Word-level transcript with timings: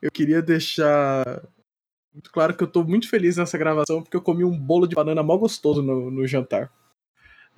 eu 0.00 0.10
queria 0.10 0.42
deixar 0.42 1.24
muito 2.12 2.30
claro 2.32 2.56
que 2.56 2.62
eu 2.64 2.66
tô 2.66 2.82
muito 2.82 3.10
feliz 3.10 3.36
nessa 3.36 3.58
gravação 3.58 4.02
porque 4.02 4.16
eu 4.16 4.22
comi 4.22 4.42
um 4.42 4.58
bolo 4.58 4.86
de 4.86 4.94
banana 4.94 5.22
mó 5.22 5.36
gostoso 5.36 5.82
no, 5.82 6.10
no 6.10 6.26
jantar. 6.26 6.72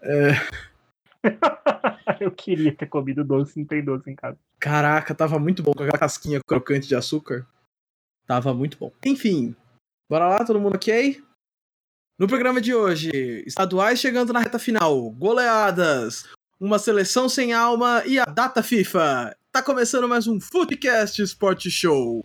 É... 0.01 0.31
eu 2.21 2.31
queria 2.33 2.75
ter 2.75 2.87
comido 2.87 3.23
doce, 3.25 3.59
não 3.59 3.67
tem 3.67 3.85
doce 3.85 4.11
em 4.11 4.17
casa. 4.17 4.37
Caraca, 4.59 5.15
tava 5.15 5.39
muito 5.39 5.63
bom 5.63 5.73
com 5.73 5.83
aquela 5.85 5.99
casquinha 5.99 6.41
crocante 6.45 6.89
de 6.89 6.97
açúcar. 6.97 7.47
Tava 8.27 8.53
muito 8.53 8.77
bom. 8.77 8.93
Enfim, 9.07 9.55
bora 10.11 10.29
lá, 10.29 10.45
todo 10.45 10.61
mundo 10.61 10.75
ok? 10.75 11.23
No 12.19 12.27
programa 12.27 12.61
de 12.61 12.75
hoje, 12.75 13.11
estaduais 13.47 14.01
chegando 14.01 14.33
na 14.33 14.41
reta 14.41 14.59
final, 14.59 15.09
goleadas, 15.13 16.29
uma 16.59 16.81
seleção 16.81 17.29
sem 17.29 17.53
alma 17.53 18.03
e 18.05 18.19
a 18.19 18.25
data 18.25 18.61
FIFA. 18.61 19.37
Tá 19.51 19.63
começando 19.63 20.07
mais 20.07 20.27
um 20.27 20.39
Footcast 20.39 21.23
Sport 21.23 21.69
Show. 21.71 22.23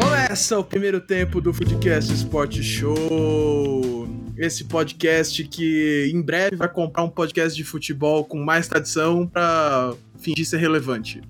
Começa 0.00 0.58
o 0.58 0.64
primeiro 0.64 0.98
tempo 0.98 1.42
do 1.42 1.52
Footcast 1.52 2.10
Sport 2.14 2.62
Show. 2.62 4.08
Esse 4.38 4.64
podcast 4.64 5.44
que 5.44 6.10
em 6.10 6.22
breve 6.22 6.56
vai 6.56 6.72
comprar 6.72 7.04
um 7.04 7.10
podcast 7.10 7.54
de 7.54 7.64
futebol 7.64 8.24
com 8.24 8.42
mais 8.42 8.66
tradição 8.66 9.26
para 9.26 9.94
fingir 10.18 10.46
ser 10.46 10.56
relevante. 10.56 11.20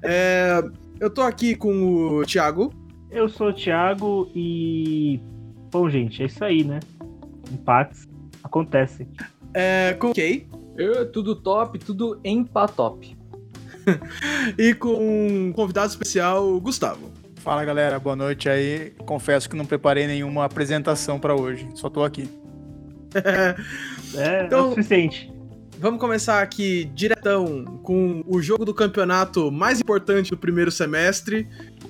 É, 0.00 0.62
eu 1.00 1.10
tô 1.10 1.22
aqui 1.22 1.56
com 1.56 2.20
o 2.20 2.24
Thiago. 2.24 2.85
Eu 3.16 3.30
sou 3.30 3.48
o 3.48 3.52
Thiago 3.52 4.30
e. 4.34 5.18
Bom, 5.72 5.88
gente, 5.88 6.22
é 6.22 6.26
isso 6.26 6.44
aí, 6.44 6.62
né? 6.62 6.80
Empates 7.50 8.06
acontecem. 8.44 9.08
É, 9.54 9.94
com 9.94 10.10
o 10.10 10.14
Kay. 10.14 10.46
Eu, 10.76 11.10
tudo 11.10 11.34
top, 11.34 11.78
tudo 11.78 12.20
empatop. 12.22 13.16
e 14.58 14.74
com 14.74 15.48
um 15.48 15.50
convidado 15.50 15.88
especial, 15.88 16.60
Gustavo. 16.60 17.10
Fala 17.36 17.64
galera, 17.64 17.98
boa 17.98 18.14
noite 18.14 18.50
aí. 18.50 18.90
Confesso 19.06 19.48
que 19.48 19.56
não 19.56 19.64
preparei 19.64 20.06
nenhuma 20.06 20.44
apresentação 20.44 21.18
para 21.18 21.34
hoje, 21.34 21.66
só 21.74 21.88
tô 21.88 22.04
aqui. 22.04 22.28
é, 24.14 24.44
então, 24.44 24.58
é 24.58 24.62
o 24.62 24.68
suficiente. 24.68 25.32
Vamos 25.78 26.00
começar 26.00 26.42
aqui 26.42 26.86
diretão 26.94 27.64
com 27.82 28.22
o 28.26 28.40
jogo 28.40 28.64
do 28.64 28.72
campeonato 28.72 29.52
mais 29.52 29.78
importante 29.78 30.30
do 30.30 30.36
primeiro 30.36 30.70
semestre. 30.70 31.46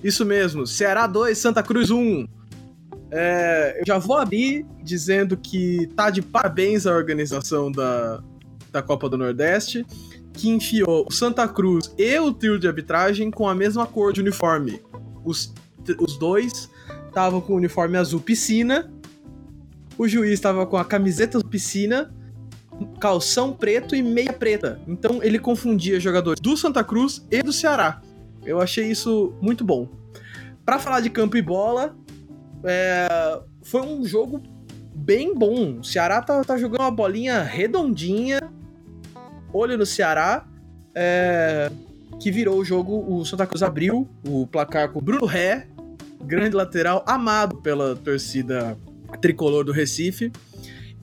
Isso 0.06 0.24
mesmo, 0.24 0.68
Ceará 0.68 1.04
2, 1.08 1.36
Santa 1.36 1.64
Cruz 1.64 1.90
1. 1.90 2.28
É, 3.10 3.80
eu 3.80 3.84
já 3.84 3.98
vou 3.98 4.16
abrir 4.16 4.64
dizendo 4.80 5.36
que 5.36 5.88
tá 5.96 6.10
de 6.10 6.22
parabéns 6.22 6.86
a 6.86 6.94
organização 6.94 7.72
da, 7.72 8.22
da 8.70 8.80
Copa 8.80 9.08
do 9.08 9.18
Nordeste, 9.18 9.84
que 10.32 10.48
enfiou 10.48 11.04
o 11.10 11.12
Santa 11.12 11.48
Cruz 11.48 11.92
e 11.98 12.16
o 12.20 12.32
trio 12.32 12.56
de 12.56 12.68
arbitragem 12.68 13.32
com 13.32 13.48
a 13.48 13.54
mesma 13.54 13.84
cor 13.84 14.12
de 14.12 14.20
uniforme 14.20 14.80
os, 15.24 15.52
os 15.98 16.16
dois 16.16 16.70
estavam 17.08 17.40
com 17.40 17.54
o 17.54 17.56
uniforme 17.56 17.98
azul 17.98 18.20
piscina. 18.20 18.88
O 19.98 20.06
juiz 20.06 20.34
estava 20.34 20.64
com 20.66 20.76
a 20.76 20.84
camiseta 20.84 21.40
piscina, 21.40 22.14
calção 23.00 23.52
preto 23.52 23.96
e 23.96 24.02
meia 24.02 24.32
preta. 24.32 24.80
Então 24.86 25.20
ele 25.20 25.40
confundia 25.40 25.98
jogadores 25.98 26.40
do 26.40 26.56
Santa 26.56 26.84
Cruz 26.84 27.26
e 27.28 27.42
do 27.42 27.52
Ceará. 27.52 28.00
Eu 28.46 28.60
achei 28.60 28.90
isso 28.90 29.34
muito 29.40 29.64
bom. 29.64 29.88
Para 30.64 30.78
falar 30.78 31.00
de 31.00 31.10
campo 31.10 31.36
e 31.36 31.42
bola, 31.42 31.96
é, 32.64 33.40
foi 33.62 33.82
um 33.82 34.04
jogo 34.04 34.42
bem 34.94 35.34
bom. 35.34 35.80
O 35.80 35.84
Ceará 35.84 36.22
tá, 36.22 36.42
tá, 36.42 36.56
jogando 36.56 36.80
uma 36.80 36.90
bolinha 36.90 37.42
redondinha. 37.42 38.40
Olho 39.52 39.76
no 39.76 39.84
Ceará. 39.84 40.46
É, 40.94 41.70
que 42.18 42.30
virou 42.30 42.58
o 42.58 42.64
jogo. 42.64 43.04
O 43.08 43.24
Santa 43.24 43.46
Cruz 43.46 43.62
abriu 43.62 44.08
o 44.26 44.46
placar 44.46 44.90
com 44.90 44.98
o 44.98 45.02
Bruno 45.02 45.26
Ré, 45.26 45.66
grande 46.24 46.54
lateral, 46.54 47.04
amado 47.06 47.56
pela 47.56 47.94
torcida 47.96 48.76
tricolor 49.20 49.64
do 49.64 49.72
Recife. 49.72 50.32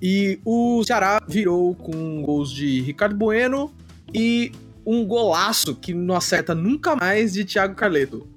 E 0.01 0.39
o 0.43 0.83
Ceará 0.83 1.21
virou 1.27 1.75
com 1.75 2.21
gols 2.21 2.51
de 2.51 2.81
Ricardo 2.81 3.15
Bueno 3.15 3.73
e 4.13 4.51
um 4.85 5.05
golaço 5.05 5.75
que 5.75 5.93
não 5.93 6.15
acerta 6.15 6.53
nunca 6.53 6.95
mais 6.95 7.33
de 7.33 7.45
Thiago 7.45 7.75
Carleto. 7.75 8.27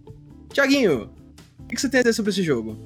Tiaguinho, 0.53 1.11
o 1.59 1.67
que 1.67 1.81
você 1.81 1.89
tem 1.89 2.01
a 2.01 2.03
dizer 2.03 2.15
sobre 2.15 2.31
esse 2.31 2.43
jogo? 2.43 2.77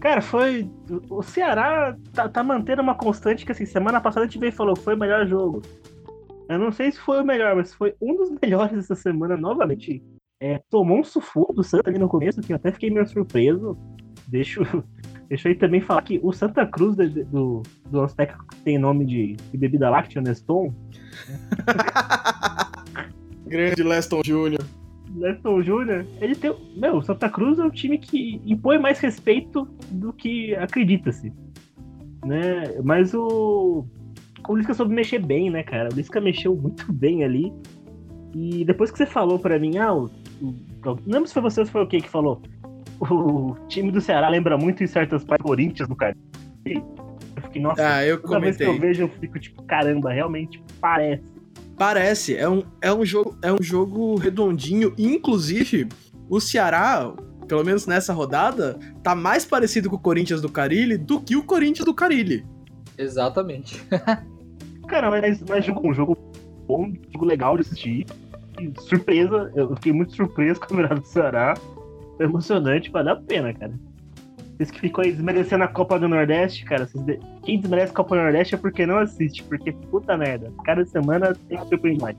Cara, 0.00 0.22
foi. 0.22 0.70
O 1.10 1.22
Ceará 1.22 1.96
tá, 2.12 2.28
tá, 2.28 2.42
mantendo 2.42 2.82
uma 2.82 2.94
constante 2.94 3.44
que, 3.44 3.52
assim, 3.52 3.66
semana 3.66 4.00
passada 4.00 4.24
a 4.24 4.28
gente 4.28 4.38
veio 4.38 4.50
e 4.50 4.52
falou: 4.52 4.76
foi 4.76 4.94
o 4.94 4.98
melhor 4.98 5.26
jogo. 5.26 5.62
Eu 6.48 6.58
não 6.58 6.72
sei 6.72 6.92
se 6.92 6.98
foi 6.98 7.20
o 7.20 7.26
melhor, 7.26 7.56
mas 7.56 7.74
foi 7.74 7.94
um 8.00 8.16
dos 8.16 8.30
melhores 8.40 8.78
essa 8.78 8.94
semana 8.94 9.36
novamente. 9.36 10.02
É, 10.40 10.60
tomou 10.70 11.00
um 11.00 11.04
sufoco 11.04 11.52
do 11.52 11.64
Santa 11.64 11.90
ali 11.90 11.98
no 11.98 12.08
começo, 12.08 12.40
que 12.40 12.52
eu 12.52 12.56
até 12.56 12.70
fiquei 12.70 12.90
meio 12.90 13.06
surpreso. 13.08 13.76
Deixa, 14.28 14.60
deixa 15.28 15.48
eu 15.48 15.58
também 15.58 15.80
falar 15.80 16.02
que 16.02 16.20
o 16.22 16.32
Santa 16.32 16.64
Cruz 16.64 16.94
do, 16.94 17.24
do, 17.24 17.62
do 17.90 18.06
técnico 18.06 18.46
que 18.46 18.56
tem 18.62 18.78
nome 18.78 19.04
de, 19.04 19.34
de 19.34 19.58
bebida 19.58 19.90
láctea, 19.90 20.22
Neston. 20.22 20.72
Grande 23.48 23.82
Leston 23.82 24.20
Júnior. 24.24 24.64
Leston 25.14 25.62
Júnior, 25.62 26.06
ele 26.20 26.34
tem. 26.34 26.54
Meu, 26.76 26.96
o 26.96 27.02
Santa 27.02 27.28
Cruz 27.28 27.58
é 27.58 27.64
um 27.64 27.70
time 27.70 27.98
que 27.98 28.40
impõe 28.44 28.78
mais 28.78 28.98
respeito 29.00 29.66
do 29.90 30.12
que 30.12 30.54
acredita-se. 30.54 31.32
Né? 32.24 32.74
Mas 32.82 33.14
o 33.14 33.86
o 34.48 34.56
Lisca 34.56 34.72
soube 34.72 34.94
mexer 34.94 35.18
bem, 35.18 35.50
né, 35.50 35.62
cara? 35.62 35.90
O 35.92 35.94
Lisca 35.94 36.20
mexeu 36.20 36.56
muito 36.56 36.90
bem 36.92 37.22
ali. 37.22 37.52
E 38.34 38.64
depois 38.64 38.90
que 38.90 38.98
você 38.98 39.06
falou 39.06 39.38
para 39.38 39.58
mim, 39.58 39.78
ah, 39.78 39.94
o, 39.94 40.04
o, 40.40 40.54
não 40.84 40.98
lembro 41.06 41.26
se 41.26 41.34
foi 41.34 41.42
você 41.42 41.60
ou 41.60 41.66
se 41.66 41.72
foi 41.72 41.82
o 41.82 41.86
que 41.86 42.00
que 42.00 42.08
falou. 42.08 42.40
O 43.00 43.54
time 43.68 43.92
do 43.92 44.00
Ceará 44.00 44.28
lembra 44.28 44.58
muito 44.58 44.82
em 44.82 44.86
certas 44.88 45.22
partes 45.22 45.46
Corinthians 45.46 45.88
do 45.88 45.94
cara. 45.94 46.16
Eu 46.64 46.82
fiquei, 47.44 47.62
nossa, 47.62 47.94
ah, 47.94 48.04
eu 48.04 48.20
toda 48.20 48.34
comentei. 48.34 48.50
vez 48.50 48.56
que 48.56 48.64
eu 48.64 48.80
vejo, 48.80 49.02
eu 49.04 49.08
fico 49.08 49.38
tipo, 49.38 49.62
caramba, 49.62 50.12
realmente 50.12 50.60
parece. 50.80 51.37
Parece, 51.78 52.36
é 52.36 52.48
um, 52.48 52.64
é 52.82 52.92
um, 52.92 53.04
jogo, 53.04 53.38
é 53.40 53.52
um 53.52 53.62
jogo 53.62 54.16
redondinho. 54.16 54.92
Inclusive, 54.98 55.88
o 56.28 56.40
Ceará, 56.40 57.14
pelo 57.46 57.64
menos 57.64 57.86
nessa 57.86 58.12
rodada, 58.12 58.76
tá 59.02 59.14
mais 59.14 59.44
parecido 59.44 59.88
com 59.88 59.94
o 59.94 60.00
Corinthians 60.00 60.42
do 60.42 60.50
Carilli 60.50 60.98
do 60.98 61.20
que 61.20 61.36
o 61.36 61.44
Corinthians 61.44 61.84
do 61.84 61.94
Carilli. 61.94 62.44
Exatamente. 62.98 63.80
Cara, 64.88 65.08
mas, 65.08 65.40
mas 65.48 65.68
um 65.68 65.94
jogo 65.94 66.18
bom, 66.66 66.86
um 66.86 67.12
jogo 67.12 67.24
legal 67.24 67.56
de 67.56 67.62
assistir. 67.62 68.06
E 68.60 68.72
surpresa, 68.80 69.52
eu 69.54 69.74
fiquei 69.76 69.92
muito 69.92 70.16
surpreso 70.16 70.58
com 70.58 70.74
a 70.74 70.76
virada 70.76 71.00
do 71.00 71.06
Ceará. 71.06 71.54
Foi 72.16 72.26
emocionante, 72.26 72.90
valeu 72.90 73.12
a 73.12 73.16
pena, 73.16 73.54
cara. 73.54 73.72
Vocês 74.58 74.72
que 74.72 74.80
ficam 74.80 75.04
aí 75.04 75.12
desmerecendo 75.12 75.62
a 75.62 75.68
Copa 75.68 76.00
do 76.00 76.08
Nordeste, 76.08 76.64
cara. 76.64 76.88
De... 76.92 77.20
Quem 77.44 77.60
desmerece 77.60 77.92
a 77.92 77.94
Copa 77.94 78.16
do 78.16 78.22
Nordeste 78.22 78.56
é 78.56 78.58
porque 78.58 78.84
não 78.84 78.98
assiste, 78.98 79.44
porque 79.44 79.70
puta 79.70 80.16
merda. 80.16 80.52
Cada 80.64 80.84
semana 80.84 81.32
tem 81.48 81.58
que 81.58 81.68
surpreender 81.68 82.02
mais. 82.02 82.16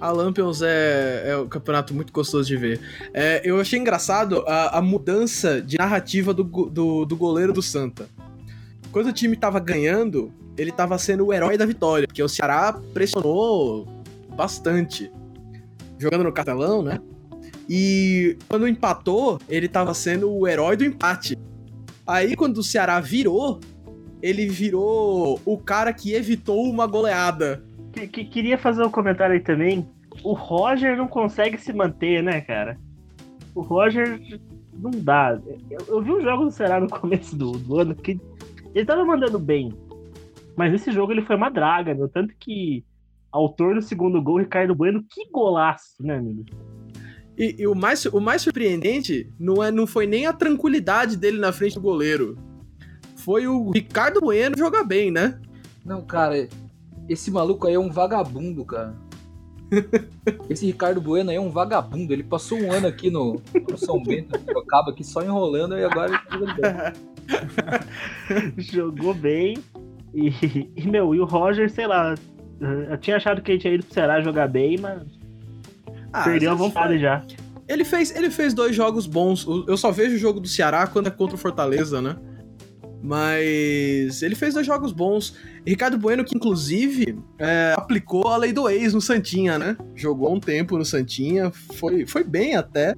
A 0.00 0.10
Lampions 0.10 0.62
é, 0.62 1.30
é 1.30 1.36
um 1.38 1.46
campeonato 1.46 1.94
muito 1.94 2.12
gostoso 2.12 2.48
de 2.48 2.56
ver. 2.56 2.80
É, 3.14 3.40
eu 3.44 3.60
achei 3.60 3.78
engraçado 3.78 4.42
a, 4.48 4.78
a 4.78 4.82
mudança 4.82 5.62
de 5.62 5.78
narrativa 5.78 6.34
do, 6.34 6.42
do, 6.42 7.04
do, 7.04 7.16
goleiro 7.16 7.52
do 7.52 7.62
Santa. 7.62 8.08
Quando 8.90 9.06
o 9.06 9.12
time 9.12 9.36
tava 9.36 9.60
ganhando, 9.60 10.32
ele 10.58 10.72
tava 10.72 10.98
sendo 10.98 11.26
o 11.26 11.32
herói 11.32 11.56
da 11.56 11.64
vitória, 11.64 12.08
porque 12.08 12.22
o 12.22 12.28
Ceará 12.28 12.78
pressionou 12.92 13.86
bastante, 14.36 15.10
jogando 15.98 16.24
no 16.24 16.32
catalão, 16.32 16.82
né? 16.82 16.98
E 17.68 18.36
quando 18.48 18.68
empatou, 18.68 19.40
ele 19.48 19.68
tava 19.68 19.94
sendo 19.94 20.30
o 20.30 20.46
herói 20.46 20.76
do 20.76 20.84
empate. 20.84 21.38
Aí 22.06 22.36
quando 22.36 22.58
o 22.58 22.62
Ceará 22.62 23.00
virou, 23.00 23.60
ele 24.22 24.46
virou 24.46 25.40
o 25.44 25.58
cara 25.58 25.92
que 25.92 26.12
evitou 26.12 26.64
uma 26.64 26.86
goleada. 26.86 27.64
Que, 27.92 28.06
que, 28.06 28.24
queria 28.24 28.56
fazer 28.56 28.84
um 28.84 28.90
comentário 28.90 29.34
aí 29.34 29.40
também. 29.40 29.88
O 30.22 30.32
Roger 30.32 30.96
não 30.96 31.08
consegue 31.08 31.58
se 31.58 31.72
manter, 31.72 32.22
né, 32.22 32.40
cara? 32.40 32.78
O 33.54 33.60
Roger 33.60 34.20
não 34.72 34.90
dá. 34.90 35.38
Eu, 35.70 35.80
eu 35.88 36.02
vi 36.02 36.12
um 36.12 36.20
jogo 36.20 36.44
do 36.44 36.50
Ceará 36.50 36.80
no 36.80 36.88
começo 36.90 37.36
do, 37.36 37.52
do 37.52 37.80
ano 37.80 37.94
que 37.94 38.20
ele 38.74 38.84
tava 38.84 39.04
mandando 39.04 39.38
bem, 39.38 39.72
mas 40.54 40.70
nesse 40.70 40.92
jogo 40.92 41.12
ele 41.12 41.22
foi 41.22 41.36
uma 41.36 41.48
draga, 41.48 41.94
meu. 41.94 42.08
Tanto 42.08 42.34
que 42.38 42.84
autor 43.32 43.74
do 43.74 43.82
segundo 43.82 44.22
gol, 44.22 44.38
Ricardo 44.38 44.74
Bueno, 44.74 45.04
que 45.10 45.28
golaço, 45.30 46.02
né, 46.02 46.16
amigo? 46.16 46.44
E, 47.36 47.56
e, 47.58 47.66
o, 47.66 47.74
mais, 47.74 48.04
o 48.06 48.20
mais 48.20 48.42
surpreendente 48.42 49.30
não, 49.38 49.62
é, 49.62 49.70
não 49.70 49.86
foi 49.86 50.06
nem 50.06 50.26
a 50.26 50.32
tranquilidade 50.32 51.16
dele 51.16 51.38
na 51.38 51.52
frente 51.52 51.74
do 51.74 51.80
goleiro. 51.80 52.38
Foi 53.16 53.46
o 53.46 53.70
Ricardo 53.70 54.20
Bueno 54.20 54.56
jogar 54.56 54.84
bem, 54.84 55.10
né? 55.10 55.38
Não, 55.84 56.00
cara, 56.02 56.48
esse 57.08 57.30
maluco 57.30 57.66
aí 57.66 57.74
é 57.74 57.78
um 57.78 57.90
vagabundo, 57.90 58.64
cara. 58.64 58.94
Esse 60.48 60.66
Ricardo 60.66 61.00
Bueno 61.00 61.30
aí 61.30 61.36
é 61.36 61.40
um 61.40 61.50
vagabundo. 61.50 62.12
Ele 62.12 62.22
passou 62.22 62.58
um 62.58 62.72
ano 62.72 62.86
aqui 62.86 63.10
no, 63.10 63.40
no 63.68 63.76
São 63.76 64.02
Bento, 64.02 64.36
acaba 64.58 64.90
aqui 64.92 65.02
só 65.02 65.22
enrolando 65.22 65.76
e 65.76 65.84
agora 65.84 66.22
ele 66.32 66.54
tá 66.60 66.92
Jogou 68.58 69.14
bem. 69.14 69.58
E, 70.14 70.70
e, 70.76 70.86
meu, 70.86 71.14
e 71.14 71.20
o 71.20 71.24
Roger, 71.24 71.70
sei 71.70 71.86
lá. 71.86 72.14
Eu 72.88 72.96
tinha 72.98 73.16
achado 73.16 73.42
que 73.42 73.52
ele 73.52 73.58
tinha 73.58 73.74
ido 73.74 73.84
pro 73.84 73.94
Ceará 73.94 74.20
jogar 74.20 74.48
bem, 74.48 74.78
mas. 74.78 75.02
Ah, 76.16 76.24
perdeu 76.24 76.50
a 76.50 76.54
vontade 76.54 76.98
já. 76.98 77.22
Ele 77.68 77.84
fez, 77.84 78.14
ele 78.14 78.30
fez 78.30 78.54
dois 78.54 78.74
jogos 78.74 79.06
bons. 79.06 79.46
Eu 79.66 79.76
só 79.76 79.90
vejo 79.90 80.14
o 80.14 80.18
jogo 80.18 80.40
do 80.40 80.48
Ceará 80.48 80.86
quando 80.86 81.08
é 81.08 81.10
contra 81.10 81.34
o 81.34 81.38
Fortaleza, 81.38 82.00
né? 82.00 82.16
Mas 83.02 84.22
ele 84.22 84.34
fez 84.34 84.54
dois 84.54 84.66
jogos 84.66 84.92
bons. 84.92 85.36
Ricardo 85.66 85.98
Bueno, 85.98 86.24
que 86.24 86.34
inclusive 86.34 87.18
é, 87.38 87.74
aplicou 87.76 88.28
a 88.28 88.36
lei 88.36 88.52
do 88.52 88.68
ex 88.68 88.94
no 88.94 89.00
Santinha, 89.00 89.58
né? 89.58 89.76
Jogou 89.94 90.34
um 90.34 90.40
tempo 90.40 90.78
no 90.78 90.84
Santinha, 90.84 91.52
foi, 91.74 92.06
foi 92.06 92.24
bem 92.24 92.56
até. 92.56 92.94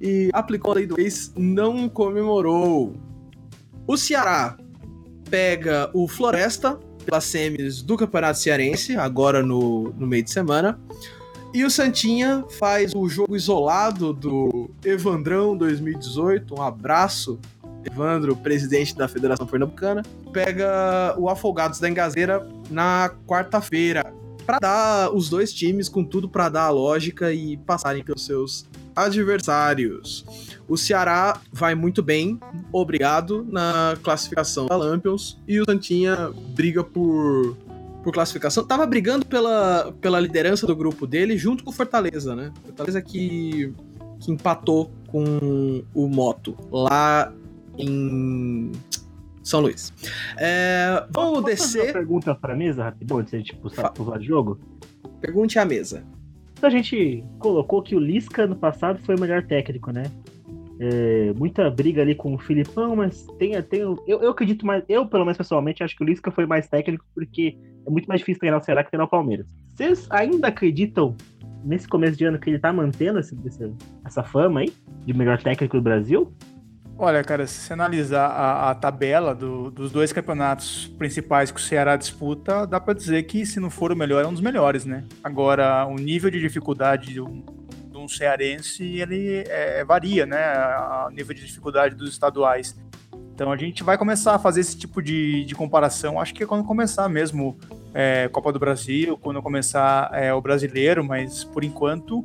E 0.00 0.30
aplicou 0.32 0.70
a 0.70 0.74
lei 0.76 0.86
do 0.86 1.00
ex, 1.00 1.32
não 1.36 1.88
comemorou. 1.88 2.94
O 3.86 3.96
Ceará 3.96 4.56
pega 5.28 5.90
o 5.92 6.06
Floresta 6.06 6.78
pelas 7.04 7.24
semis 7.24 7.82
do 7.82 7.96
Campeonato 7.96 8.38
Cearense, 8.38 8.96
agora 8.96 9.42
no, 9.42 9.92
no 9.98 10.06
meio 10.06 10.22
de 10.22 10.30
semana. 10.30 10.78
E 11.52 11.64
o 11.64 11.70
Santinha 11.70 12.44
faz 12.58 12.94
o 12.94 13.08
jogo 13.08 13.34
isolado 13.34 14.12
do 14.12 14.70
Evandrão 14.84 15.56
2018. 15.56 16.54
Um 16.54 16.62
abraço, 16.62 17.40
Evandro, 17.84 18.36
presidente 18.36 18.96
da 18.96 19.08
Federação 19.08 19.46
Pernambucana. 19.46 20.02
Pega 20.32 21.14
o 21.18 21.28
Afogados 21.28 21.80
da 21.80 21.88
Engazeira 21.88 22.46
na 22.70 23.10
quarta-feira. 23.26 24.14
Para 24.46 24.58
dar 24.60 25.10
os 25.12 25.28
dois 25.28 25.52
times 25.52 25.88
com 25.88 26.04
tudo 26.04 26.28
para 26.28 26.48
dar 26.48 26.64
a 26.64 26.70
lógica 26.70 27.32
e 27.32 27.56
passarem 27.56 28.04
pelos 28.04 28.24
seus 28.24 28.64
adversários. 28.94 30.24
O 30.68 30.76
Ceará 30.76 31.40
vai 31.52 31.74
muito 31.74 32.00
bem, 32.00 32.38
obrigado, 32.72 33.44
na 33.50 33.96
classificação 34.04 34.66
da 34.66 34.76
Lampions. 34.76 35.36
E 35.48 35.60
o 35.60 35.64
Santinha 35.64 36.30
briga 36.54 36.84
por 36.84 37.56
por 38.02 38.12
classificação, 38.12 38.64
tava 38.64 38.86
brigando 38.86 39.26
pela, 39.26 39.92
pela 40.00 40.18
liderança 40.18 40.66
do 40.66 40.74
grupo 40.74 41.06
dele 41.06 41.36
junto 41.36 41.62
com 41.62 41.70
o 41.70 41.72
Fortaleza, 41.72 42.34
né? 42.34 42.52
Fortaleza 42.64 43.02
que, 43.02 43.72
que 44.18 44.30
empatou 44.30 44.90
com 45.08 45.82
o 45.94 46.08
Moto 46.08 46.56
lá 46.70 47.32
em 47.78 48.72
São 49.42 49.60
Luís. 49.60 49.92
É, 50.38 51.06
vamos 51.10 51.40
Posso 51.40 51.44
descer. 51.44 51.78
Fazer 51.78 51.88
uma 51.88 51.92
pergunta 51.92 52.34
pra 52.34 52.56
mesa 52.56 52.84
rapidão, 52.84 53.18
antes 53.18 53.30
de 53.30 53.36
a 53.36 53.40
gente 53.40 53.56
puxar 53.56 53.90
pro 53.90 54.18
de 54.18 54.26
jogo? 54.26 54.58
Pergunte 55.20 55.58
à 55.58 55.64
mesa. 55.64 56.04
A 56.62 56.68
gente 56.68 57.24
colocou 57.38 57.82
que 57.82 57.96
o 57.96 57.98
Lisca 57.98 58.46
no 58.46 58.54
passado 58.54 58.98
foi 59.04 59.16
o 59.16 59.20
melhor 59.20 59.42
técnico, 59.42 59.90
né? 59.90 60.04
É, 60.82 61.34
muita 61.36 61.70
briga 61.70 62.00
ali 62.00 62.14
com 62.14 62.34
o 62.34 62.38
Filipão, 62.38 62.96
mas 62.96 63.26
tem, 63.38 63.60
tem 63.62 63.80
eu, 63.80 63.98
eu 64.06 64.30
acredito 64.30 64.64
mais, 64.64 64.82
eu 64.88 65.06
pelo 65.06 65.26
menos 65.26 65.36
pessoalmente 65.36 65.82
acho 65.82 65.94
que 65.94 66.02
o 66.02 66.06
Lisca 66.06 66.30
foi 66.30 66.46
mais 66.46 66.66
técnico 66.68 67.04
porque 67.14 67.54
é 67.86 67.90
muito 67.90 68.06
mais 68.06 68.20
difícil 68.20 68.40
treinar 68.40 68.60
o 68.60 68.64
Ceará 68.64 68.82
que 68.82 68.90
treinar 68.90 69.06
o 69.06 69.10
Palmeiras. 69.10 69.46
Vocês 69.74 70.06
ainda 70.10 70.48
acreditam 70.48 71.14
nesse 71.62 71.86
começo 71.86 72.16
de 72.16 72.24
ano 72.24 72.38
que 72.38 72.48
ele 72.48 72.58
tá 72.58 72.72
mantendo 72.72 73.18
esse, 73.18 73.36
essa 74.06 74.22
fama 74.22 74.60
aí 74.60 74.72
de 75.04 75.12
melhor 75.12 75.42
técnico 75.42 75.76
do 75.76 75.82
Brasil? 75.82 76.32
Olha, 77.02 77.24
cara, 77.24 77.46
se 77.46 77.60
você 77.60 77.72
analisar 77.72 78.26
a, 78.26 78.70
a 78.70 78.74
tabela 78.74 79.34
do, 79.34 79.70
dos 79.70 79.90
dois 79.90 80.12
campeonatos 80.12 80.86
principais 80.98 81.50
que 81.50 81.58
o 81.58 81.62
Ceará 81.62 81.96
disputa, 81.96 82.66
dá 82.66 82.78
para 82.78 82.92
dizer 82.92 83.22
que 83.22 83.46
se 83.46 83.58
não 83.58 83.70
for 83.70 83.90
o 83.90 83.96
melhor, 83.96 84.22
é 84.22 84.26
um 84.26 84.32
dos 84.32 84.42
melhores, 84.42 84.84
né? 84.84 85.04
Agora, 85.24 85.86
o 85.86 85.94
nível 85.94 86.30
de 86.30 86.38
dificuldade 86.38 87.14
de 87.14 87.20
um, 88.02 88.08
cearense, 88.08 88.84
ele 88.84 89.44
é, 89.48 89.84
varia, 89.84 90.26
né? 90.26 90.38
O 91.06 91.10
nível 91.10 91.34
de 91.34 91.44
dificuldade 91.44 91.94
dos 91.94 92.10
estaduais. 92.10 92.76
Então 93.34 93.50
a 93.50 93.56
gente 93.56 93.82
vai 93.82 93.96
começar 93.96 94.34
a 94.34 94.38
fazer 94.38 94.60
esse 94.60 94.76
tipo 94.76 95.00
de, 95.02 95.44
de 95.44 95.54
comparação, 95.54 96.20
acho 96.20 96.34
que 96.34 96.42
é 96.42 96.46
quando 96.46 96.62
começar 96.64 97.08
mesmo 97.08 97.58
é, 97.94 98.28
Copa 98.28 98.52
do 98.52 98.58
Brasil, 98.58 99.16
quando 99.16 99.40
começar 99.42 100.10
é, 100.12 100.32
o 100.34 100.40
brasileiro, 100.40 101.02
mas 101.02 101.42
por 101.42 101.64
enquanto 101.64 102.24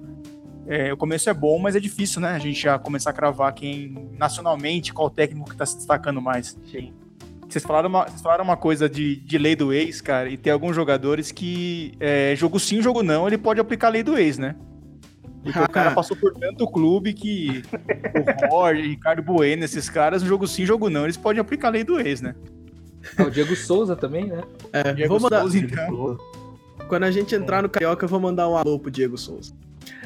é, 0.67 0.91
o 0.91 0.97
começo 0.97 1.29
é 1.29 1.33
bom, 1.33 1.59
mas 1.59 1.75
é 1.75 1.79
difícil, 1.79 2.19
né? 2.19 2.31
A 2.31 2.39
gente 2.39 2.59
já 2.59 2.77
começar 2.77 3.11
a 3.11 3.13
cravar 3.13 3.53
quem 3.53 4.09
nacionalmente, 4.17 4.93
qual 4.93 5.09
técnico 5.09 5.47
que 5.47 5.55
está 5.55 5.65
se 5.65 5.77
destacando 5.77 6.21
mais. 6.21 6.57
Sim. 6.71 6.91
Vocês 7.47 7.63
falaram 7.63 7.87
uma, 7.87 8.05
vocês 8.05 8.21
falaram 8.21 8.43
uma 8.43 8.57
coisa 8.57 8.89
de, 8.89 9.15
de 9.17 9.37
lei 9.37 9.55
do 9.55 9.71
ex, 9.71 10.01
cara, 10.01 10.27
e 10.27 10.35
tem 10.35 10.51
alguns 10.51 10.75
jogadores 10.75 11.31
que 11.31 11.93
é, 11.99 12.35
jogo 12.35 12.59
sim, 12.59 12.81
jogo 12.81 13.03
não, 13.03 13.27
ele 13.27 13.37
pode 13.37 13.59
aplicar 13.59 13.87
a 13.87 13.91
lei 13.91 14.03
do 14.03 14.17
ex, 14.17 14.37
né? 14.37 14.55
Porque 15.45 15.59
o 15.59 15.69
cara 15.69 15.91
passou 15.95 16.17
por 16.17 16.33
tanto 16.33 16.67
clube 16.67 17.13
que 17.13 17.61
o 17.69 18.49
Jorge, 18.49 18.81
Ricardo 18.81 19.21
Bueno, 19.21 19.63
esses 19.63 19.87
caras, 19.87 20.23
jogo 20.23 20.47
sim, 20.47 20.65
jogo 20.65 20.89
não, 20.89 21.03
eles 21.03 21.17
podem 21.17 21.39
aplicar 21.39 21.67
a 21.67 21.71
lei 21.71 21.83
do 21.83 21.99
ex, 21.99 22.19
né? 22.19 22.33
Ah, 23.15 23.23
o 23.23 23.29
Diego 23.29 23.55
Souza 23.55 23.95
também, 23.95 24.25
né? 24.25 24.41
É, 24.73 24.91
Diego 24.91 25.13
vou 25.13 25.19
mandar... 25.21 25.41
Souza, 25.41 25.59
então. 25.59 26.17
Quando 26.87 27.03
a 27.03 27.11
gente 27.11 27.35
entrar 27.35 27.61
no 27.61 27.69
Carioca, 27.69 28.03
eu 28.03 28.09
vou 28.09 28.19
mandar 28.19 28.49
um 28.49 28.57
alô 28.57 28.79
pro 28.79 28.89
Diego 28.89 29.17
Souza. 29.17 29.53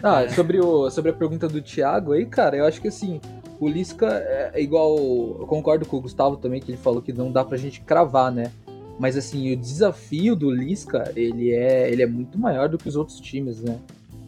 Ah, 0.03 0.27
sobre, 0.27 0.59
o, 0.59 0.89
sobre 0.89 1.11
a 1.11 1.13
pergunta 1.13 1.47
do 1.47 1.61
Thiago 1.61 2.11
aí, 2.11 2.25
cara, 2.25 2.57
eu 2.57 2.65
acho 2.65 2.81
que 2.81 2.89
assim, 2.89 3.21
o 3.59 3.67
Lisca 3.67 4.07
é, 4.07 4.51
é 4.55 4.61
igual. 4.61 4.97
Eu 4.97 5.45
concordo 5.47 5.85
com 5.85 5.97
o 5.97 6.01
Gustavo 6.01 6.35
também, 6.35 6.59
que 6.59 6.71
ele 6.71 6.77
falou 6.77 7.01
que 7.01 7.13
não 7.13 7.31
dá 7.31 7.45
pra 7.45 7.57
gente 7.57 7.81
cravar, 7.81 8.31
né? 8.31 8.51
Mas 8.99 9.15
assim, 9.15 9.53
o 9.53 9.57
desafio 9.57 10.35
do 10.35 10.51
Lisca, 10.51 11.11
ele 11.15 11.51
é, 11.51 11.89
ele 11.89 12.03
é 12.03 12.05
muito 12.05 12.37
maior 12.37 12.67
do 12.67 12.77
que 12.77 12.89
os 12.89 12.97
outros 12.97 13.19
times, 13.19 13.61
né? 13.61 13.79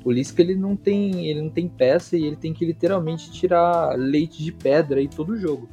O 0.04 0.12
Lisca 0.12 0.42
ele 0.42 0.56
não 0.56 0.76
tem, 0.76 1.28
ele 1.28 1.42
não 1.42 1.50
tem 1.50 1.68
peça 1.68 2.18
e 2.18 2.26
ele 2.26 2.36
tem 2.36 2.54
que 2.54 2.66
literalmente 2.66 3.32
tirar 3.32 3.96
leite 3.98 4.44
de 4.44 4.52
pedra 4.52 5.00
aí 5.00 5.08
todo 5.08 5.38
jogo. 5.38 5.70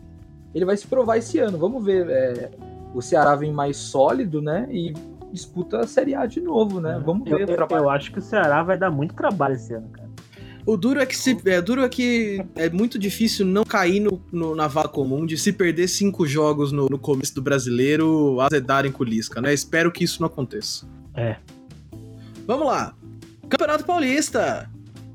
Ele 0.54 0.64
vai 0.64 0.76
se 0.76 0.86
provar 0.86 1.16
esse 1.18 1.38
ano, 1.38 1.58
vamos 1.58 1.84
ver. 1.84 2.08
É, 2.08 2.50
o 2.94 3.00
Ceará 3.00 3.34
vem 3.34 3.52
mais 3.52 3.76
sólido, 3.76 4.40
né? 4.42 4.68
E 4.70 4.92
disputa 5.32 5.80
a 5.80 5.86
Série 5.86 6.14
A 6.14 6.26
de 6.26 6.40
novo, 6.40 6.80
né? 6.80 7.00
Vamos 7.04 7.28
ver. 7.28 7.48
Eu, 7.48 7.56
eu, 7.56 7.68
eu 7.70 7.90
acho 7.90 8.12
que 8.12 8.18
o 8.18 8.22
Ceará 8.22 8.62
vai 8.62 8.78
dar 8.78 8.90
muito 8.90 9.14
trabalho 9.14 9.54
esse 9.54 9.72
ano, 9.72 9.88
cara. 9.88 10.08
O 10.68 10.76
duro 10.76 11.00
é 11.00 11.06
que 11.06 11.16
se, 11.16 11.34
é 11.46 11.62
duro 11.62 11.82
é 11.82 11.88
que 11.88 12.44
é 12.54 12.68
muito 12.68 12.98
difícil 12.98 13.46
não 13.46 13.64
cair 13.64 14.00
no, 14.00 14.22
no, 14.30 14.54
na 14.54 14.66
vala 14.66 14.86
comum 14.86 15.24
de 15.24 15.38
se 15.38 15.50
perder 15.50 15.88
cinco 15.88 16.26
jogos 16.26 16.72
no, 16.72 16.88
no 16.90 16.98
começo 16.98 17.34
do 17.34 17.40
brasileiro 17.40 18.38
azedarem 18.42 18.92
com 18.92 19.02
o 19.02 19.06
Lisca, 19.06 19.40
né? 19.40 19.54
Espero 19.54 19.90
que 19.90 20.04
isso 20.04 20.20
não 20.20 20.26
aconteça. 20.26 20.86
É. 21.14 21.36
Vamos 22.46 22.66
lá. 22.66 22.94
Campeonato 23.48 23.84
Paulista. 23.84 24.70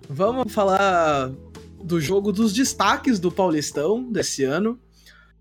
Vamos 0.09 0.51
falar 0.51 1.31
do 1.83 2.01
jogo 2.01 2.31
dos 2.31 2.51
destaques 2.51 3.19
do 3.19 3.31
Paulistão 3.31 4.11
desse 4.11 4.43
ano. 4.43 4.79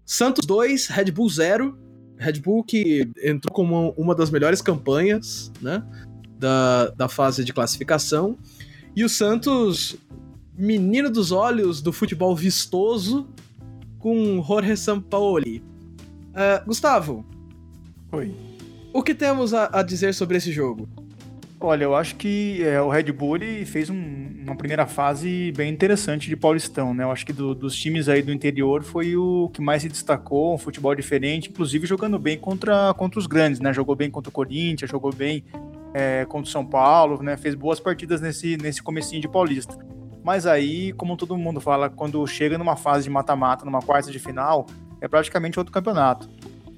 Santos 0.05 0.45
2, 0.45 0.89
Red 0.89 1.11
Bull 1.11 1.31
0. 1.31 1.79
Red 2.19 2.41
Bull 2.41 2.63
que 2.63 3.11
entrou 3.23 3.53
como 3.53 3.95
uma 3.97 4.15
das 4.15 4.31
melhores 4.31 4.61
campanhas 4.61 5.51
né, 5.61 5.83
da, 6.39 6.91
da 6.91 7.09
fase 7.09 7.45
de 7.45 7.53
classificação. 7.53 8.37
E 8.95 9.05
o 9.05 9.09
Santos, 9.09 9.97
menino 10.57 11.09
dos 11.09 11.33
olhos 11.33 11.81
do 11.81 11.93
futebol 11.93 12.37
vistoso, 12.37 13.27
com 13.99 14.45
Jorge 14.47 14.77
Sampaoli. 14.77 15.65
Uh, 16.31 16.65
Gustavo. 16.67 17.25
Oi. 18.13 18.35
O 18.93 19.03
que 19.03 19.15
temos 19.15 19.55
a, 19.55 19.71
a 19.73 19.83
dizer 19.83 20.13
sobre 20.13 20.37
esse 20.37 20.53
jogo? 20.53 20.87
Olha, 21.65 21.85
eu 21.85 21.95
acho 21.95 22.17
que 22.17 22.61
é, 22.65 22.81
o 22.83 22.89
Red 22.89 23.05
Bull 23.13 23.39
fez 23.65 23.89
um, 23.89 23.95
uma 24.45 24.57
primeira 24.57 24.85
fase 24.85 25.53
bem 25.57 25.73
interessante 25.73 26.29
de 26.29 26.35
Paulistão, 26.35 26.93
né? 26.93 27.05
Eu 27.05 27.13
acho 27.13 27.25
que 27.25 27.33
do, 27.33 27.55
dos 27.55 27.77
times 27.77 28.09
aí 28.09 28.21
do 28.21 28.33
interior 28.33 28.83
foi 28.83 29.17
o 29.17 29.49
que 29.55 29.63
mais 29.63 29.83
se 29.83 29.89
destacou, 29.89 30.55
um 30.55 30.59
futebol 30.59 30.93
diferente, 30.93 31.51
inclusive 31.51 31.87
jogando 31.87 32.19
bem 32.19 32.37
contra, 32.37 32.93
contra 32.95 33.17
os 33.17 33.29
grandes, 33.29 33.61
né? 33.61 33.73
Jogou 33.73 33.95
bem 33.95 34.11
contra 34.11 34.29
o 34.29 34.33
Corinthians, 34.33 34.91
jogou 34.91 35.15
bem 35.15 35.45
é, 35.95 36.25
contra 36.25 36.49
o 36.49 36.53
São 36.53 36.67
Paulo, 36.67 37.23
né? 37.23 37.37
Fez 37.37 37.55
boas 37.55 37.79
partidas 37.79 38.21
nesse, 38.21 38.57
nesse 38.57 38.83
comecinho 38.83 39.23
de 39.23 39.29
Paulista. 39.29 39.79
Mas 40.25 40.47
aí, 40.47 40.93
como 40.95 41.17
todo 41.17 41.37
mundo 41.37 41.61
fala, 41.61 41.89
quando 41.89 42.27
chega 42.27 42.59
numa 42.59 42.75
fase 42.75 43.05
de 43.05 43.11
mata-mata, 43.11 43.65
numa 43.65 43.81
quarta 43.81 44.11
de 44.11 44.19
final, 44.19 44.67
é 45.01 45.07
praticamente 45.07 45.61
outro 45.61 45.73
campeonato. 45.73 46.29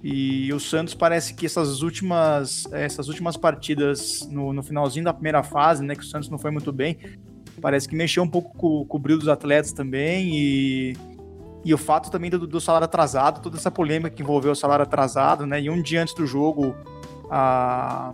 E 0.06 0.52
o 0.52 0.61
Santos 0.61 0.92
parece 0.92 1.32
que 1.32 1.46
essas 1.46 1.80
últimas, 1.80 2.70
essas 2.73 3.08
últimas 3.08 3.38
partidas 3.38 4.28
no, 4.30 4.52
no 4.52 4.62
finalzinho 4.62 5.06
da 5.06 5.14
primeira 5.14 5.42
fase, 5.42 5.82
né, 5.82 5.94
que 5.96 6.02
o 6.02 6.06
Santos 6.06 6.28
não 6.28 6.37
foi 6.37 6.50
muito 6.50 6.70
bem, 6.70 6.99
parece 7.58 7.88
que 7.88 7.96
mexeu 7.96 8.23
um 8.23 8.28
pouco 8.28 8.54
com, 8.54 8.84
com 8.84 8.96
o 8.99 9.00
brilho 9.00 9.18
dos 9.18 9.28
atletas 9.28 9.73
também. 9.73 10.28
E, 10.37 10.96
e 11.64 11.73
o 11.73 11.78
fato 11.78 12.11
também 12.11 12.28
do, 12.28 12.46
do, 12.46 12.61
salário 12.61 12.84
atrasado, 12.84 13.40
toda 13.40 13.56
essa 13.56 13.70
polêmica 13.70 14.11
que 14.11 14.20
envolveu 14.23 14.52
o 14.52 14.54
salário 14.54 14.82
atrasado, 14.82 15.46
né, 15.46 15.62
e 15.62 15.70
um 15.70 15.80
dia 15.80 16.02
antes 16.02 16.12
do 16.12 16.26
jogo 16.26 16.75
a, 17.30 18.12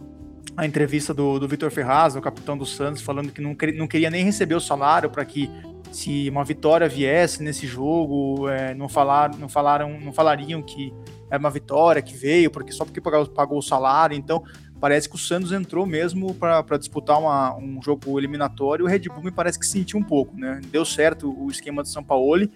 a 0.56 0.64
entrevista 0.64 1.12
do, 1.12 1.40
do 1.40 1.48
Vitor 1.48 1.72
Ferraz, 1.72 2.14
o 2.14 2.20
capitão 2.20 2.56
do 2.56 2.64
Santos, 2.64 3.02
falando 3.02 3.32
que 3.32 3.40
não, 3.40 3.56
não 3.74 3.88
queria 3.88 4.10
nem 4.10 4.24
receber 4.24 4.54
o 4.54 4.60
salário 4.60 5.10
para 5.10 5.24
que 5.24 5.50
se 5.90 6.30
uma 6.30 6.44
vitória 6.44 6.88
viesse 6.88 7.42
nesse 7.42 7.66
jogo, 7.66 8.48
é, 8.48 8.74
não, 8.74 8.88
falar, 8.88 9.36
não, 9.36 9.48
falaram, 9.48 9.98
não 9.98 10.12
falariam 10.12 10.62
que 10.62 10.94
era 11.30 11.38
uma 11.38 11.50
vitória 11.50 12.02
que 12.02 12.14
veio, 12.14 12.50
porque 12.50 12.72
só 12.72 12.84
porque 12.84 13.00
pagou, 13.00 13.26
pagou 13.26 13.58
o 13.58 13.62
salário. 13.62 14.16
Então, 14.16 14.42
parece 14.80 15.08
que 15.08 15.14
o 15.14 15.18
Santos 15.18 15.52
entrou 15.52 15.86
mesmo 15.86 16.34
para 16.34 16.76
disputar 16.78 17.18
uma, 17.18 17.54
um 17.56 17.80
jogo 17.82 18.18
eliminatório. 18.18 18.84
O 18.84 18.88
Red 18.88 19.00
Bull 19.00 19.22
me 19.22 19.30
parece 19.30 19.58
que 19.58 19.66
sentiu 19.66 19.98
um 19.98 20.02
pouco, 20.02 20.36
né? 20.36 20.60
Deu 20.70 20.84
certo 20.84 21.32
o 21.38 21.50
esquema 21.50 21.82
do 21.82 21.88
São 21.88 22.02
Paulo 22.02 22.48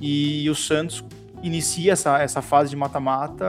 e 0.00 0.48
o 0.48 0.54
Santos 0.54 1.04
inicia 1.42 1.92
essa, 1.92 2.18
essa 2.18 2.42
fase 2.42 2.70
de 2.70 2.76
mata-mata, 2.76 3.46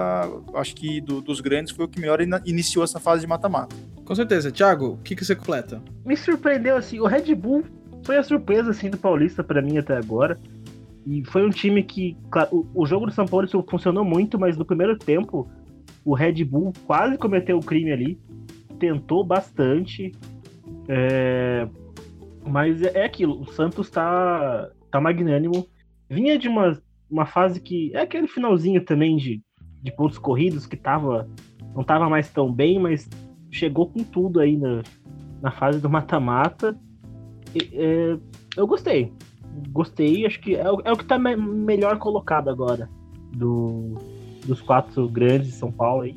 acho 0.55 0.75
que 0.75 1.01
do, 1.01 1.21
dos 1.21 1.41
grandes 1.41 1.73
foi 1.73 1.85
o 1.85 1.87
que 1.87 1.99
melhor 1.99 2.19
iniciou 2.45 2.83
essa 2.83 2.99
fase 2.99 3.21
de 3.21 3.27
mata-mata. 3.27 3.75
Com 4.05 4.15
certeza. 4.15 4.51
Thiago, 4.51 4.93
o 4.93 4.97
que, 4.97 5.15
que 5.15 5.25
você 5.25 5.35
completa? 5.35 5.81
Me 6.05 6.15
surpreendeu, 6.15 6.77
assim, 6.77 6.99
o 6.99 7.05
Red 7.05 7.33
Bull 7.35 7.63
foi 8.03 8.17
a 8.17 8.23
surpresa, 8.23 8.71
assim, 8.71 8.89
do 8.89 8.97
Paulista 8.97 9.43
para 9.43 9.61
mim 9.61 9.77
até 9.77 9.95
agora. 9.95 10.39
E 11.05 11.23
foi 11.25 11.45
um 11.45 11.49
time 11.49 11.81
que, 11.83 12.15
claro, 12.29 12.67
o, 12.73 12.85
jogo 12.85 13.07
do 13.07 13.11
São 13.11 13.25
Paulo 13.25 13.47
funcionou 13.67 14.05
muito, 14.05 14.39
mas 14.39 14.57
no 14.57 14.65
primeiro 14.65 14.97
tempo 14.97 15.49
o 16.05 16.13
Red 16.13 16.43
Bull 16.43 16.73
quase 16.85 17.17
cometeu 17.17 17.57
o 17.57 17.65
crime 17.65 17.91
ali, 17.91 18.19
tentou 18.79 19.23
bastante, 19.23 20.11
é... 20.87 21.67
mas 22.47 22.81
é, 22.81 22.99
é 22.99 23.05
aquilo, 23.05 23.41
o 23.41 23.45
Santos 23.51 23.89
tá, 23.89 24.69
tá 24.91 25.01
magnânimo, 25.01 25.67
vinha 26.09 26.37
de 26.37 26.47
uma, 26.47 26.79
uma 27.09 27.25
fase 27.25 27.59
que 27.59 27.91
é 27.95 28.01
aquele 28.01 28.27
finalzinho 28.27 28.83
também 28.83 29.17
de, 29.17 29.41
de 29.81 29.91
pontos 29.95 30.17
corridos 30.17 30.65
que 30.65 30.77
tava, 30.77 31.27
não 31.75 31.83
tava 31.83 32.09
mais 32.09 32.29
tão 32.29 32.51
bem, 32.51 32.79
mas 32.79 33.09
chegou 33.49 33.87
com 33.87 34.03
tudo 34.03 34.39
aí 34.39 34.55
na, 34.55 34.81
na 35.41 35.51
fase 35.51 35.79
do 35.79 35.89
mata-mata. 35.89 36.77
É, 37.73 38.17
eu 38.55 38.65
gostei, 38.67 39.11
gostei, 39.71 40.25
acho 40.25 40.39
que 40.39 40.55
é, 40.55 40.63
é 40.63 40.91
o 40.91 40.97
que 40.97 41.05
tá 41.05 41.17
me 41.17 41.35
melhor 41.35 41.97
colocado 41.97 42.49
agora 42.49 42.89
do, 43.33 43.97
dos 44.45 44.61
quatro 44.61 45.07
grandes 45.07 45.51
de 45.51 45.53
São 45.53 45.71
Paulo 45.71 46.03
aí. 46.03 46.13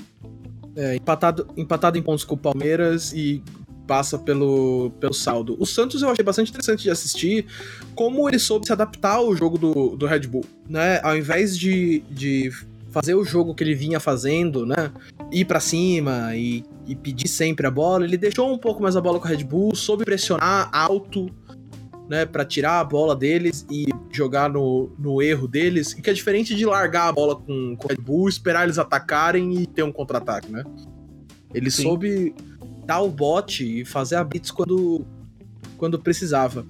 É, 0.76 0.96
empatado, 0.96 1.46
empatado 1.56 1.96
em 1.96 2.02
pontos 2.02 2.24
com 2.24 2.34
o 2.34 2.38
Palmeiras 2.38 3.12
e 3.12 3.42
passa 3.86 4.18
pelo, 4.18 4.90
pelo 4.98 5.12
saldo. 5.12 5.56
O 5.58 5.66
Santos 5.66 6.02
eu 6.02 6.08
achei 6.08 6.24
bastante 6.24 6.50
interessante 6.50 6.82
de 6.82 6.90
assistir 6.90 7.46
como 7.94 8.28
ele 8.28 8.38
soube 8.38 8.66
se 8.66 8.72
adaptar 8.72 9.16
ao 9.16 9.34
jogo 9.36 9.58
do, 9.58 9.96
do 9.96 10.06
Red 10.06 10.20
Bull, 10.20 10.44
né? 10.68 11.00
Ao 11.02 11.16
invés 11.16 11.56
de, 11.56 12.00
de 12.10 12.50
fazer 12.90 13.14
o 13.14 13.24
jogo 13.24 13.54
que 13.54 13.62
ele 13.62 13.74
vinha 13.74 14.00
fazendo, 14.00 14.64
né? 14.64 14.90
Ir 15.30 15.44
para 15.44 15.60
cima 15.60 16.34
e, 16.34 16.64
e 16.86 16.94
pedir 16.94 17.28
sempre 17.28 17.66
a 17.66 17.70
bola, 17.70 18.04
ele 18.04 18.16
deixou 18.16 18.52
um 18.52 18.58
pouco 18.58 18.82
mais 18.82 18.96
a 18.96 19.00
bola 19.00 19.20
com 19.20 19.26
o 19.26 19.28
Red 19.28 19.44
Bull, 19.44 19.74
soube 19.74 20.04
pressionar 20.04 20.70
alto, 20.72 21.28
né, 22.08 22.26
para 22.26 22.44
tirar 22.44 22.80
a 22.80 22.84
bola 22.84 23.16
deles 23.16 23.66
e 23.70 23.86
jogar 24.10 24.50
no, 24.50 24.90
no 24.98 25.22
erro 25.22 25.48
deles, 25.48 25.92
e 25.92 26.02
que 26.02 26.10
é 26.10 26.12
diferente 26.12 26.54
de 26.54 26.66
largar 26.66 27.08
a 27.08 27.12
bola 27.12 27.36
com, 27.36 27.76
com 27.76 27.86
o 27.86 27.88
Red 27.88 27.96
Bull, 27.96 28.28
esperar 28.28 28.64
eles 28.64 28.78
atacarem 28.78 29.54
e 29.54 29.66
ter 29.66 29.82
um 29.82 29.92
contra-ataque, 29.92 30.50
né? 30.52 30.64
Ele 31.52 31.70
Sim. 31.70 31.82
soube 31.82 32.34
dar 32.84 33.00
o 33.00 33.08
bote 33.08 33.80
e 33.80 33.84
fazer 33.84 34.16
a 34.16 34.24
blitz 34.24 34.50
quando, 34.50 35.06
quando 35.76 35.98
precisava. 35.98 36.66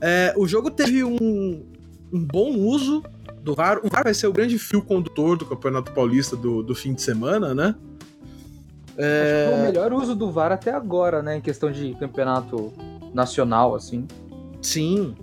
É, 0.00 0.34
o 0.36 0.46
jogo 0.46 0.70
teve 0.70 1.02
um, 1.02 1.64
um 2.12 2.24
bom 2.24 2.56
uso 2.56 3.02
do 3.42 3.54
VAR. 3.54 3.80
O 3.84 3.88
VAR 3.88 4.04
vai 4.04 4.14
ser 4.14 4.26
o 4.26 4.32
grande 4.32 4.58
fio 4.58 4.82
condutor 4.82 5.36
do 5.36 5.46
Campeonato 5.46 5.92
Paulista 5.92 6.36
do, 6.36 6.62
do 6.62 6.74
fim 6.74 6.94
de 6.94 7.00
semana, 7.02 7.54
né? 7.54 7.74
É... 8.96 9.22
Acho 9.22 9.32
que 9.32 9.50
foi 9.50 9.60
o 9.60 9.66
melhor 9.66 9.92
uso 9.92 10.14
do 10.14 10.30
VAR 10.30 10.52
até 10.52 10.72
agora, 10.72 11.22
né? 11.22 11.36
Em 11.36 11.40
questão 11.40 11.70
de 11.70 11.94
campeonato 11.94 12.72
nacional, 13.12 13.74
assim. 13.74 14.06
Sim. 14.64 15.14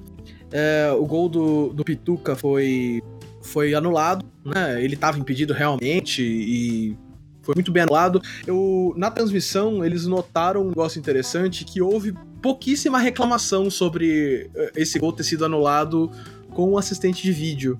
É, 0.51 0.91
o 0.91 1.05
gol 1.05 1.27
do, 1.27 1.69
do 1.69 1.83
Pituca 1.83 2.35
foi, 2.35 3.01
foi 3.41 3.73
anulado, 3.73 4.25
né? 4.45 4.83
Ele 4.83 4.93
estava 4.93 5.17
impedido 5.17 5.53
realmente 5.53 6.21
e 6.21 6.97
foi 7.41 7.55
muito 7.55 7.71
bem 7.71 7.83
anulado. 7.83 8.21
Eu, 8.45 8.93
na 8.95 9.09
transmissão, 9.09 9.83
eles 9.83 10.05
notaram 10.05 10.63
um 10.63 10.69
negócio 10.69 10.99
interessante 10.99 11.65
que 11.65 11.81
houve 11.81 12.13
pouquíssima 12.41 12.99
reclamação 12.99 13.69
sobre 13.69 14.49
eh, 14.53 14.71
esse 14.75 14.99
gol 14.99 15.11
ter 15.11 15.23
sido 15.23 15.45
anulado 15.45 16.11
com 16.51 16.63
o 16.63 16.71
um 16.73 16.77
assistente 16.77 17.23
de 17.23 17.31
vídeo. 17.31 17.79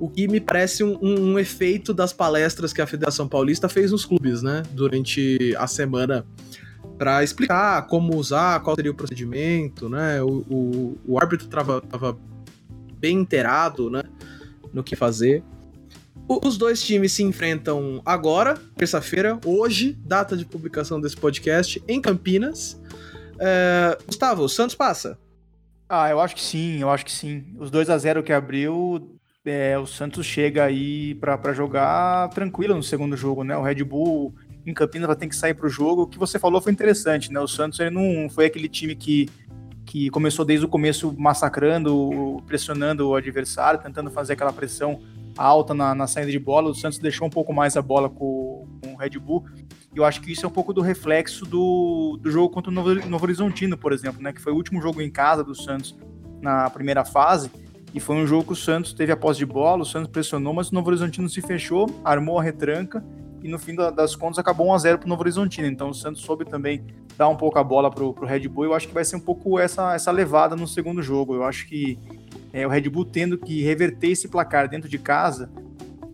O 0.00 0.08
que 0.08 0.26
me 0.26 0.40
parece 0.40 0.82
um, 0.82 0.98
um, 1.00 1.32
um, 1.32 1.38
efeito 1.38 1.94
das 1.94 2.12
palestras 2.12 2.72
que 2.72 2.82
a 2.82 2.86
Federação 2.86 3.28
Paulista 3.28 3.68
fez 3.68 3.92
nos 3.92 4.04
clubes, 4.04 4.42
né? 4.42 4.62
Durante 4.72 5.54
a 5.56 5.66
semana 5.66 6.26
para 6.98 7.22
explicar 7.22 7.86
como 7.86 8.16
usar, 8.16 8.60
qual 8.60 8.76
seria 8.76 8.90
o 8.90 8.94
procedimento, 8.94 9.88
né? 9.88 10.22
O, 10.22 10.44
o, 10.48 10.98
o 11.06 11.18
árbitro 11.18 11.48
tava, 11.48 11.80
tava 11.80 12.18
bem 12.98 13.18
inteirado, 13.18 13.90
né? 13.90 14.02
No 14.72 14.82
que 14.82 14.96
fazer. 14.96 15.42
O, 16.28 16.46
os 16.46 16.56
dois 16.56 16.82
times 16.82 17.12
se 17.12 17.22
enfrentam 17.22 18.00
agora, 18.04 18.54
terça-feira, 18.76 19.38
hoje, 19.44 19.98
data 20.04 20.36
de 20.36 20.44
publicação 20.44 21.00
desse 21.00 21.16
podcast, 21.16 21.82
em 21.86 22.00
Campinas. 22.00 22.80
É, 23.38 23.98
Gustavo, 24.06 24.44
o 24.44 24.48
Santos 24.48 24.74
passa? 24.74 25.18
Ah, 25.88 26.08
eu 26.08 26.20
acho 26.20 26.34
que 26.34 26.42
sim, 26.42 26.80
eu 26.80 26.90
acho 26.90 27.04
que 27.04 27.12
sim. 27.12 27.44
Os 27.58 27.70
2 27.70 27.90
a 27.90 27.98
0 27.98 28.22
que 28.22 28.32
abriu, 28.32 29.18
é, 29.44 29.78
o 29.78 29.86
Santos 29.86 30.24
chega 30.24 30.64
aí 30.64 31.14
para 31.16 31.52
jogar 31.52 32.30
tranquilo 32.30 32.74
no 32.74 32.82
segundo 32.82 33.16
jogo, 33.16 33.44
né? 33.44 33.56
O 33.56 33.62
Red 33.62 33.84
Bull 33.84 34.34
em 34.66 34.72
Campinas 34.72 35.06
vai 35.06 35.16
ter 35.16 35.28
que 35.28 35.36
sair 35.36 35.54
para 35.54 35.66
o 35.66 35.68
jogo. 35.68 36.02
O 36.02 36.06
que 36.06 36.18
você 36.18 36.38
falou 36.38 36.60
foi 36.60 36.72
interessante, 36.72 37.32
né? 37.32 37.40
O 37.40 37.48
Santos 37.48 37.78
ele 37.80 37.90
não 37.90 38.28
foi 38.30 38.46
aquele 38.46 38.68
time 38.68 38.94
que, 38.96 39.28
que 39.84 40.08
começou 40.10 40.44
desde 40.44 40.64
o 40.64 40.68
começo 40.68 41.14
massacrando, 41.18 42.42
pressionando 42.46 43.08
o 43.08 43.14
adversário, 43.14 43.80
tentando 43.80 44.10
fazer 44.10 44.32
aquela 44.32 44.52
pressão 44.52 45.00
alta 45.36 45.74
na, 45.74 45.94
na 45.94 46.06
saída 46.06 46.30
de 46.30 46.38
bola. 46.38 46.70
O 46.70 46.74
Santos 46.74 46.98
deixou 46.98 47.26
um 47.26 47.30
pouco 47.30 47.52
mais 47.52 47.76
a 47.76 47.82
bola 47.82 48.08
com, 48.08 48.66
com 48.82 48.94
o 48.94 48.96
Red 48.96 49.18
Bull. 49.18 49.44
E 49.94 49.98
eu 49.98 50.04
acho 50.04 50.20
que 50.20 50.32
isso 50.32 50.44
é 50.44 50.48
um 50.48 50.52
pouco 50.52 50.72
do 50.72 50.80
reflexo 50.80 51.44
do, 51.44 52.18
do 52.20 52.30
jogo 52.30 52.48
contra 52.48 52.70
o 52.70 52.74
Novo, 52.74 52.94
Novo 53.06 53.24
Horizontino, 53.24 53.76
por 53.76 53.92
exemplo, 53.92 54.22
né? 54.22 54.32
Que 54.32 54.40
foi 54.40 54.52
o 54.52 54.56
último 54.56 54.80
jogo 54.80 55.02
em 55.02 55.10
casa 55.10 55.44
do 55.44 55.54
Santos 55.54 55.94
na 56.40 56.70
primeira 56.70 57.04
fase. 57.04 57.50
E 57.92 58.00
foi 58.00 58.16
um 58.16 58.26
jogo 58.26 58.44
que 58.44 58.52
o 58.52 58.56
Santos 58.56 58.92
teve 58.92 59.12
a 59.12 59.16
posse 59.16 59.38
de 59.38 59.46
bola, 59.46 59.82
o 59.82 59.86
Santos 59.86 60.10
pressionou, 60.10 60.52
mas 60.52 60.70
o 60.70 60.74
Novo 60.74 60.88
Horizontino 60.88 61.28
se 61.28 61.40
fechou, 61.40 61.86
armou 62.02 62.40
a 62.40 62.42
retranca 62.42 63.04
e 63.44 63.48
no 63.48 63.58
fim 63.58 63.74
das 63.74 64.16
contas 64.16 64.38
acabou 64.38 64.66
1x0 64.68 64.96
pro 64.96 65.08
Novo 65.08 65.20
Horizontino. 65.20 65.68
Então 65.68 65.90
o 65.90 65.94
Santos 65.94 66.22
soube 66.22 66.46
também 66.46 66.82
dar 67.16 67.28
um 67.28 67.36
pouco 67.36 67.58
a 67.58 67.62
bola 67.62 67.90
pro, 67.90 68.14
pro 68.14 68.26
Red 68.26 68.48
Bull. 68.48 68.64
Eu 68.64 68.74
acho 68.74 68.88
que 68.88 68.94
vai 68.94 69.04
ser 69.04 69.16
um 69.16 69.20
pouco 69.20 69.58
essa, 69.58 69.94
essa 69.94 70.10
levada 70.10 70.56
no 70.56 70.66
segundo 70.66 71.02
jogo. 71.02 71.34
Eu 71.34 71.44
acho 71.44 71.66
que 71.66 71.98
é, 72.54 72.66
o 72.66 72.70
Red 72.70 72.88
Bull 72.88 73.04
tendo 73.04 73.36
que 73.36 73.62
reverter 73.62 74.12
esse 74.12 74.28
placar 74.28 74.66
dentro 74.66 74.88
de 74.88 74.98
casa 74.98 75.50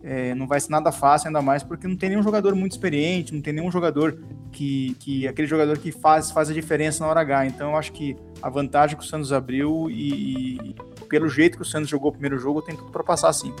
é, 0.03 0.35
não 0.35 0.45
vai 0.45 0.59
ser 0.59 0.71
nada 0.71 0.91
fácil, 0.91 1.27
ainda 1.27 1.41
mais 1.41 1.63
porque 1.63 1.87
não 1.87 1.95
tem 1.95 2.09
nenhum 2.09 2.23
jogador 2.23 2.53
muito 2.53 2.73
experiente, 2.73 3.33
não 3.33 3.41
tem 3.41 3.53
nenhum 3.53 3.71
jogador 3.71 4.19
que, 4.51 4.93
que 4.99 5.25
aquele 5.25 5.47
jogador 5.47 5.77
que 5.77 5.89
faz, 5.89 6.31
faz 6.31 6.49
a 6.49 6.53
diferença 6.53 7.01
na 7.01 7.09
hora 7.09 7.21
H. 7.21 7.45
Então 7.45 7.71
eu 7.71 7.77
acho 7.77 7.93
que 7.93 8.17
a 8.41 8.49
vantagem 8.49 8.97
que 8.97 9.03
o 9.03 9.07
Santos 9.07 9.31
abriu 9.31 9.89
e, 9.89 10.57
e 10.57 10.75
pelo 11.07 11.29
jeito 11.29 11.55
que 11.55 11.63
o 11.63 11.65
Santos 11.65 11.87
jogou 11.87 12.09
o 12.09 12.11
primeiro 12.11 12.37
jogo, 12.37 12.61
tem 12.61 12.75
tudo 12.75 12.91
para 12.91 13.03
passar 13.03 13.31
sim. 13.31 13.53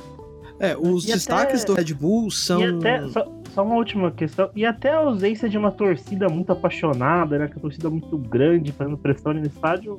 É, 0.59 0.75
os 0.77 1.05
e 1.05 1.13
destaques 1.13 1.63
até... 1.63 1.71
do 1.71 1.73
Red 1.73 1.93
Bull 1.93 2.29
são. 2.29 2.77
Até, 2.77 3.07
só, 3.07 3.40
só, 3.53 3.63
uma 3.63 3.75
última 3.75 4.11
questão. 4.11 4.49
E 4.55 4.65
até 4.65 4.91
a 4.91 4.97
ausência 4.97 5.49
de 5.49 5.57
uma 5.57 5.71
torcida 5.71 6.27
muito 6.29 6.51
apaixonada, 6.51 7.37
né? 7.37 7.47
Que 7.47 7.53
é 7.53 7.55
uma 7.55 7.61
torcida 7.61 7.89
muito 7.89 8.17
grande, 8.17 8.71
fazendo 8.71 8.97
pressão 8.97 9.33
no 9.33 9.45
estádio. 9.45 9.97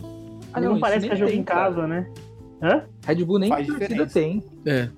Ah, 0.52 0.60
não, 0.60 0.72
não 0.72 0.80
parece 0.80 1.06
que 1.06 1.12
é 1.12 1.16
jogo 1.16 1.32
em 1.32 1.42
casa, 1.42 1.76
cara. 1.76 1.88
né? 1.88 2.06
Hã? 2.62 2.82
Red 3.06 3.24
Bull 3.24 3.38
nem 3.38 3.48
Faz 3.48 3.66
torcida 3.66 3.88
diferença. 3.88 4.14
tem. 4.14 4.44
É. 4.66 4.88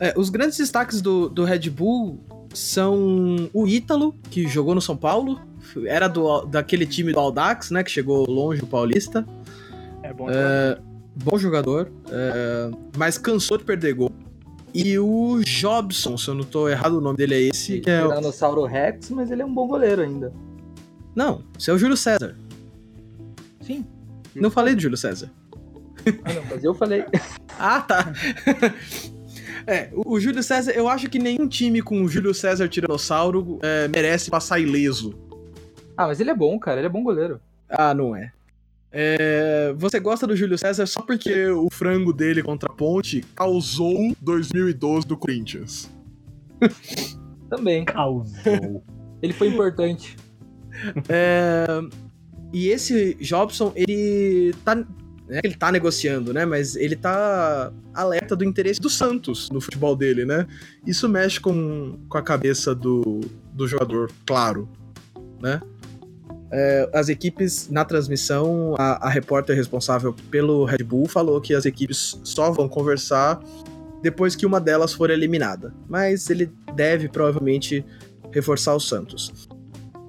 é. 0.00 0.14
Os 0.16 0.30
grandes 0.30 0.56
destaques 0.56 1.02
do, 1.02 1.28
do 1.28 1.44
Red 1.44 1.68
Bull 1.70 2.18
são 2.54 3.50
o 3.52 3.66
Ítalo, 3.66 4.14
que 4.30 4.46
jogou 4.48 4.74
no 4.74 4.80
São 4.80 4.96
Paulo. 4.96 5.40
Era 5.86 6.08
do, 6.08 6.46
daquele 6.46 6.86
time 6.86 7.12
do 7.12 7.20
Aldax, 7.20 7.70
né? 7.70 7.84
Que 7.84 7.90
chegou 7.90 8.28
longe 8.28 8.60
do 8.60 8.66
Paulista. 8.66 9.26
É 10.02 10.12
bom 10.12 10.28
jogador. 10.28 10.48
É, 10.48 10.78
bom 11.24 11.38
jogador, 11.38 11.92
é, 12.10 12.70
mas 12.96 13.18
cansou 13.18 13.58
de 13.58 13.64
perder 13.64 13.94
gol. 13.94 14.10
E 14.74 14.98
o 14.98 15.40
Jobson, 15.44 16.16
se 16.16 16.28
eu 16.28 16.34
não 16.34 16.44
tô 16.44 16.68
errado, 16.68 16.98
o 16.98 17.00
nome 17.00 17.16
dele 17.16 17.34
é 17.34 17.40
esse. 17.48 17.80
Que 17.80 17.90
é 17.90 18.04
o 18.04 18.08
Tiranossauro 18.08 18.64
Rex, 18.64 19.10
mas 19.10 19.30
ele 19.30 19.42
é 19.42 19.44
um 19.44 19.52
bom 19.52 19.66
goleiro 19.66 20.02
ainda. 20.02 20.32
Não, 21.14 21.42
esse 21.58 21.70
é 21.70 21.72
o 21.72 21.78
Júlio 21.78 21.96
César. 21.96 22.36
Sim. 23.60 23.84
Não 24.34 24.50
falei 24.50 24.74
do 24.74 24.80
Júlio 24.80 24.96
César. 24.96 25.30
Ah, 26.24 26.32
não, 26.32 26.44
mas 26.50 26.62
eu 26.62 26.74
falei. 26.74 27.04
ah, 27.58 27.80
tá. 27.80 28.12
É, 29.66 29.90
o, 29.92 30.14
o, 30.14 30.20
Júlio 30.20 30.42
César, 30.42 30.72
eu 30.72 30.88
acho 30.88 31.10
que 31.10 31.18
nenhum 31.18 31.46
time 31.46 31.82
com 31.82 32.02
o 32.02 32.08
Júlio 32.08 32.32
César 32.32 32.66
Tiranossauro 32.68 33.58
é, 33.60 33.86
merece 33.86 34.30
passar 34.30 34.58
ileso. 34.58 35.12
Ah, 35.94 36.06
mas 36.06 36.20
ele 36.20 36.30
é 36.30 36.34
bom, 36.34 36.58
cara, 36.58 36.80
ele 36.80 36.86
é 36.86 36.90
bom 36.90 37.02
goleiro. 37.02 37.38
Ah, 37.68 37.92
não 37.92 38.16
é. 38.16 38.32
É, 38.90 39.74
você 39.76 40.00
gosta 40.00 40.26
do 40.26 40.34
Júlio 40.34 40.56
César 40.56 40.86
só 40.86 41.02
porque 41.02 41.46
o 41.48 41.68
frango 41.70 42.12
dele 42.12 42.42
contra 42.42 42.70
a 42.70 42.72
Ponte 42.74 43.22
causou 43.34 44.14
2012 44.20 45.06
do 45.06 45.16
Corinthians. 45.16 45.90
Também. 47.50 47.84
Causou. 47.84 48.82
ele 49.22 49.32
foi 49.32 49.48
importante. 49.48 50.16
É, 51.08 51.66
e 52.52 52.68
esse 52.68 53.14
Jobson, 53.14 53.72
ele 53.74 54.54
tá. 54.64 54.74
Né, 54.74 55.40
ele 55.44 55.54
tá 55.54 55.70
negociando, 55.70 56.32
né? 56.32 56.46
Mas 56.46 56.74
ele 56.74 56.96
tá 56.96 57.70
alerta 57.92 58.34
do 58.34 58.44
interesse 58.44 58.80
do 58.80 58.88
Santos 58.88 59.50
no 59.50 59.60
futebol 59.60 59.94
dele, 59.94 60.24
né? 60.24 60.46
Isso 60.86 61.06
mexe 61.06 61.38
com, 61.38 61.98
com 62.08 62.16
a 62.16 62.22
cabeça 62.22 62.74
do, 62.74 63.20
do 63.52 63.68
jogador, 63.68 64.10
claro, 64.24 64.66
né? 65.42 65.60
É, 66.50 66.88
as 66.94 67.08
equipes 67.08 67.68
na 67.70 67.84
transmissão, 67.84 68.74
a, 68.78 69.06
a, 69.06 69.10
repórter 69.10 69.54
responsável 69.54 70.14
pelo 70.30 70.64
Red 70.64 70.82
Bull 70.82 71.06
falou 71.06 71.40
que 71.40 71.54
as 71.54 71.66
equipes 71.66 72.18
só 72.24 72.50
vão 72.50 72.68
conversar 72.68 73.40
depois 74.02 74.34
que 74.34 74.46
uma 74.46 74.60
delas 74.60 74.92
for 74.92 75.10
eliminada. 75.10 75.74
Mas 75.88 76.30
ele 76.30 76.50
deve 76.74 77.08
provavelmente 77.08 77.84
reforçar 78.32 78.74
o 78.74 78.80
Santos. 78.80 79.48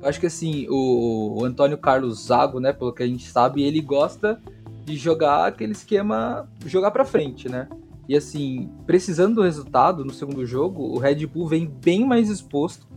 Eu 0.01 0.07
acho 0.07 0.19
que 0.19 0.27
assim, 0.27 0.65
o, 0.69 1.39
o 1.39 1.45
Antônio 1.45 1.77
Carlos 1.77 2.27
Zago, 2.27 2.59
né, 2.59 2.71
pelo 2.71 2.93
que 2.93 3.03
a 3.03 3.07
gente 3.07 3.29
sabe, 3.29 3.63
ele 3.63 3.81
gosta 3.81 4.39
de 4.85 4.95
jogar 4.95 5.47
aquele 5.47 5.73
esquema, 5.73 6.47
jogar 6.65 6.91
para 6.91 7.03
frente, 7.03 7.49
né? 7.49 7.67
E 8.07 8.15
assim, 8.15 8.71
precisando 8.87 9.35
do 9.35 9.43
resultado 9.43 10.03
no 10.03 10.13
segundo 10.13 10.45
jogo, 10.45 10.81
o 10.81 10.97
Red 10.97 11.27
Bull 11.27 11.47
vem 11.47 11.67
bem 11.67 12.07
mais 12.07 12.29
exposto. 12.29 12.87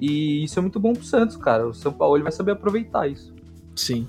E 0.00 0.44
isso 0.44 0.58
é 0.58 0.62
muito 0.62 0.80
bom 0.80 0.94
pro 0.94 1.04
Santos, 1.04 1.36
cara. 1.36 1.68
O 1.68 1.74
São 1.74 1.92
Paulo 1.92 2.16
ele 2.16 2.22
vai 2.22 2.32
saber 2.32 2.52
aproveitar 2.52 3.06
isso. 3.06 3.34
Sim. 3.76 4.08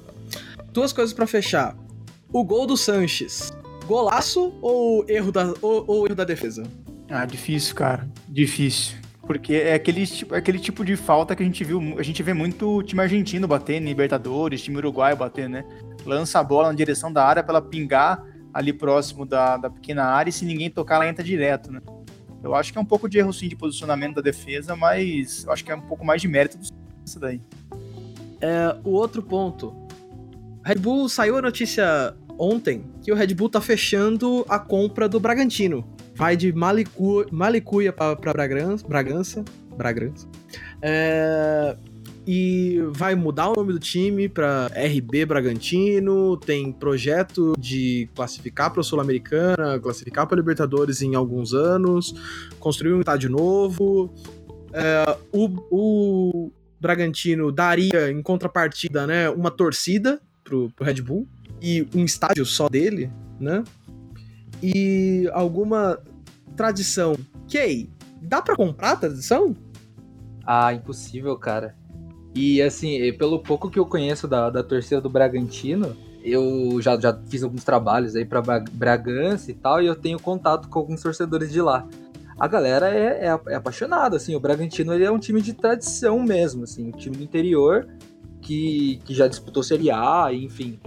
Duas 0.71 0.93
coisas 0.93 1.13
para 1.13 1.27
fechar. 1.27 1.75
O 2.31 2.43
gol 2.43 2.65
do 2.65 2.77
Sanches. 2.77 3.51
Golaço 3.85 4.53
ou 4.61 5.05
erro 5.09 5.31
da, 5.31 5.53
ou, 5.61 5.83
ou 5.85 6.05
erro 6.05 6.15
da 6.15 6.23
defesa? 6.23 6.63
Ah, 7.09 7.25
difícil, 7.25 7.75
cara. 7.75 8.07
Difícil. 8.27 8.97
Porque 9.27 9.53
é 9.53 9.73
aquele, 9.73 10.07
tipo, 10.07 10.33
é 10.33 10.37
aquele 10.37 10.59
tipo 10.59 10.83
de 10.83 10.95
falta 10.95 11.35
que 11.35 11.43
a 11.43 11.45
gente 11.45 11.63
viu, 11.63 11.79
a 11.97 12.03
gente 12.03 12.23
vê 12.23 12.33
muito 12.33 12.81
time 12.83 13.01
argentino 13.01 13.47
batendo, 13.47 13.85
Libertadores, 13.85 14.61
time 14.61 14.77
uruguaio 14.77 15.15
batendo, 15.15 15.53
né? 15.53 15.65
Lança 16.05 16.39
a 16.39 16.43
bola 16.43 16.69
na 16.69 16.73
direção 16.73 17.11
da 17.11 17.25
área 17.25 17.43
para 17.43 17.57
ela 17.57 17.61
pingar 17.61 18.23
ali 18.53 18.73
próximo 18.73 19.25
da, 19.25 19.57
da 19.57 19.69
pequena 19.69 20.03
área 20.05 20.29
e 20.29 20.33
se 20.33 20.45
ninguém 20.45 20.69
tocar, 20.69 20.95
ela 20.95 21.07
entra 21.07 21.23
direto, 21.23 21.71
né? 21.71 21.81
Eu 22.43 22.55
acho 22.55 22.71
que 22.71 22.77
é 22.77 22.81
um 22.81 22.85
pouco 22.85 23.07
de 23.07 23.17
erro 23.17 23.31
sim 23.31 23.47
de 23.47 23.55
posicionamento 23.55 24.15
da 24.15 24.21
defesa, 24.21 24.75
mas 24.75 25.43
eu 25.45 25.51
acho 25.51 25.63
que 25.63 25.71
é 25.71 25.75
um 25.75 25.81
pouco 25.81 26.05
mais 26.05 26.21
de 26.21 26.27
mérito 26.27 26.57
disso 26.57 27.19
daí. 27.19 27.41
É, 28.39 28.75
o 28.83 28.91
outro 28.91 29.21
ponto. 29.21 29.73
Red 30.63 30.75
Bull 30.75 31.07
saiu 31.07 31.37
a 31.37 31.41
notícia 31.41 32.15
ontem 32.37 32.83
que 33.03 33.11
o 33.11 33.15
Red 33.15 33.33
Bull 33.33 33.49
tá 33.49 33.61
fechando 33.61 34.45
a 34.49 34.57
compra 34.57 35.07
do 35.07 35.19
Bragantino. 35.19 35.85
Vai 36.15 36.35
de 36.35 36.51
Malicu, 36.51 37.25
Malicuia 37.31 37.93
pra, 37.93 38.15
pra 38.15 38.33
Bragança. 38.33 38.87
Bragança. 38.87 39.45
Bragança. 39.75 40.27
É, 40.81 41.75
e 42.25 42.79
vai 42.91 43.15
mudar 43.15 43.49
o 43.49 43.55
nome 43.55 43.73
do 43.73 43.79
time 43.79 44.29
para 44.29 44.67
RB 44.67 45.25
Bragantino. 45.25 46.37
Tem 46.37 46.71
projeto 46.71 47.53
de 47.57 48.09
classificar 48.15 48.71
para 48.71 48.83
Sul-Americana, 48.83 49.79
classificar 49.79 50.27
para 50.27 50.37
Libertadores 50.37 51.01
em 51.01 51.15
alguns 51.15 51.53
anos, 51.53 52.13
construir 52.59 52.93
um 52.93 52.99
estádio 52.99 53.29
novo. 53.29 54.13
É, 54.73 55.17
o, 55.31 55.49
o, 55.71 56.51
Bragantino 56.79 57.51
daria 57.51 58.09
em 58.09 58.23
contrapartida, 58.23 59.05
né, 59.05 59.29
uma 59.29 59.51
torcida 59.51 60.19
pro, 60.43 60.71
pro 60.71 60.83
Red 60.83 61.01
Bull 61.01 61.27
e 61.61 61.87
um 61.93 62.03
estádio 62.03 62.43
só 62.43 62.67
dele, 62.67 63.11
né? 63.39 63.63
E 64.63 65.29
alguma 65.31 65.99
tradição. 66.55 67.15
Kay, 67.51 67.89
dá 68.21 68.41
para 68.41 68.55
comprar 68.55 68.91
a 68.93 68.95
tradição? 68.95 69.55
Ah, 70.45 70.73
impossível, 70.73 71.37
cara. 71.37 71.75
E 72.33 72.61
assim, 72.61 73.11
pelo 73.13 73.39
pouco 73.39 73.69
que 73.69 73.77
eu 73.77 73.85
conheço 73.85 74.27
da, 74.27 74.49
da 74.49 74.63
torcida 74.63 75.01
do 75.01 75.09
Bragantino, 75.09 75.95
eu 76.23 76.81
já, 76.81 76.99
já 76.99 77.19
fiz 77.27 77.43
alguns 77.43 77.63
trabalhos 77.63 78.15
aí 78.15 78.25
pra 78.25 78.41
Bragança 78.41 79.51
e 79.51 79.53
tal, 79.53 79.81
e 79.81 79.87
eu 79.87 79.95
tenho 79.95 80.19
contato 80.19 80.69
com 80.69 80.79
alguns 80.79 81.01
torcedores 81.01 81.51
de 81.51 81.61
lá. 81.61 81.87
A 82.39 82.47
galera 82.47 82.89
é, 82.89 83.27
é, 83.27 83.39
é 83.49 83.55
apaixonada, 83.55 84.15
assim, 84.15 84.35
o 84.35 84.39
Bragantino 84.39 84.93
ele 84.93 85.03
é 85.03 85.11
um 85.11 85.19
time 85.19 85.41
de 85.41 85.53
tradição 85.53 86.19
mesmo, 86.23 86.63
assim, 86.63 86.87
um 86.87 86.91
time 86.91 87.17
do 87.17 87.23
interior 87.23 87.87
que, 88.41 88.99
que 89.05 89.13
já 89.13 89.27
disputou 89.27 89.61
Série 89.61 89.91
A, 89.91 90.29
enfim. 90.31 90.79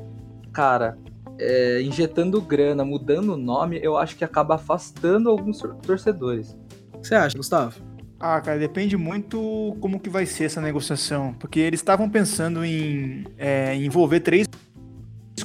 Cara, 0.53 0.97
é, 1.39 1.83
injetando 1.83 2.41
grana, 2.41 2.85
mudando 2.85 3.35
o 3.35 3.37
nome, 3.37 3.79
eu 3.83 3.97
acho 3.97 4.17
que 4.17 4.25
acaba 4.25 4.55
afastando 4.55 5.29
alguns 5.29 5.61
torcedores. 5.83 6.57
O 6.95 7.01
que 7.01 7.09
você 7.09 7.15
acha, 7.15 7.37
Gustavo? 7.37 7.94
Ah, 8.19 8.41
cara, 8.41 8.59
depende 8.59 8.97
muito 8.97 9.77
como 9.81 10.01
que 10.01 10.09
vai 10.09 10.25
ser 10.25 10.45
essa 10.45 10.61
negociação. 10.61 11.35
Porque 11.35 11.61
eles 11.61 11.81
estavam 11.81 12.09
pensando 12.09 12.65
em 12.65 13.27
é, 13.37 13.75
envolver 13.77 14.21
três 14.21 14.47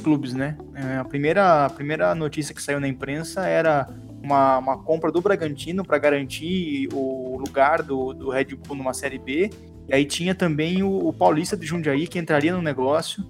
clubes, 0.01 0.33
né? 0.33 0.57
É, 0.75 0.97
a, 0.97 1.05
primeira, 1.05 1.65
a 1.65 1.69
primeira 1.69 2.13
notícia 2.13 2.53
que 2.53 2.61
saiu 2.61 2.79
na 2.79 2.87
imprensa 2.87 3.45
era 3.45 3.87
uma, 4.21 4.57
uma 4.59 4.77
compra 4.77 5.11
do 5.11 5.21
Bragantino 5.21 5.83
para 5.83 5.97
garantir 5.97 6.87
o 6.93 7.37
lugar 7.37 7.81
do, 7.81 8.13
do 8.13 8.29
Red 8.29 8.55
Bull 8.55 8.77
numa 8.77 8.93
Série 8.93 9.17
B. 9.17 9.49
E 9.87 9.93
aí 9.93 10.05
tinha 10.05 10.35
também 10.35 10.83
o, 10.83 11.07
o 11.07 11.11
Paulista 11.11 11.57
de 11.57 11.65
Jundiaí 11.65 12.07
que 12.07 12.19
entraria 12.19 12.53
no 12.53 12.61
negócio. 12.61 13.25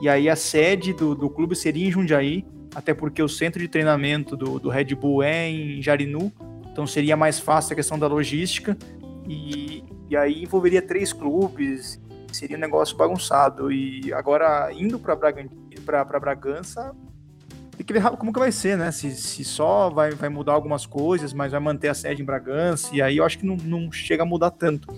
E 0.00 0.08
aí 0.08 0.28
a 0.28 0.36
sede 0.36 0.92
do, 0.92 1.14
do 1.14 1.28
clube 1.28 1.56
seria 1.56 1.86
em 1.86 1.90
Jundiaí, 1.90 2.44
até 2.74 2.94
porque 2.94 3.22
o 3.22 3.28
centro 3.28 3.60
de 3.60 3.68
treinamento 3.68 4.36
do, 4.36 4.58
do 4.58 4.68
Red 4.68 4.94
Bull 4.94 5.22
é 5.22 5.48
em 5.48 5.82
Jarinu. 5.82 6.32
Então 6.74 6.88
seria 6.88 7.16
mais 7.16 7.38
fácil 7.38 7.72
a 7.72 7.76
questão 7.76 7.96
da 7.96 8.08
logística 8.08 8.76
e, 9.28 9.84
e 10.10 10.16
aí 10.16 10.42
envolveria 10.42 10.82
três 10.82 11.12
clubes, 11.12 12.02
seria 12.32 12.56
um 12.56 12.60
negócio 12.60 12.96
bagunçado. 12.96 13.70
E 13.70 14.12
agora 14.12 14.72
indo 14.72 14.98
para 14.98 16.18
Bragança, 16.18 16.92
tem 17.76 17.86
que 17.86 17.92
ver 17.92 18.02
como 18.16 18.32
que 18.32 18.40
vai 18.40 18.50
ser, 18.50 18.76
né? 18.76 18.90
Se, 18.90 19.12
se 19.12 19.44
só 19.44 19.88
vai, 19.88 20.10
vai 20.10 20.28
mudar 20.28 20.54
algumas 20.54 20.84
coisas, 20.84 21.32
mas 21.32 21.52
vai 21.52 21.60
manter 21.60 21.86
a 21.90 21.94
sede 21.94 22.22
em 22.22 22.24
Bragança, 22.24 22.92
e 22.92 23.00
aí 23.00 23.18
eu 23.18 23.24
acho 23.24 23.38
que 23.38 23.46
não, 23.46 23.56
não 23.56 23.92
chega 23.92 24.24
a 24.24 24.26
mudar 24.26 24.50
tanto. 24.50 24.92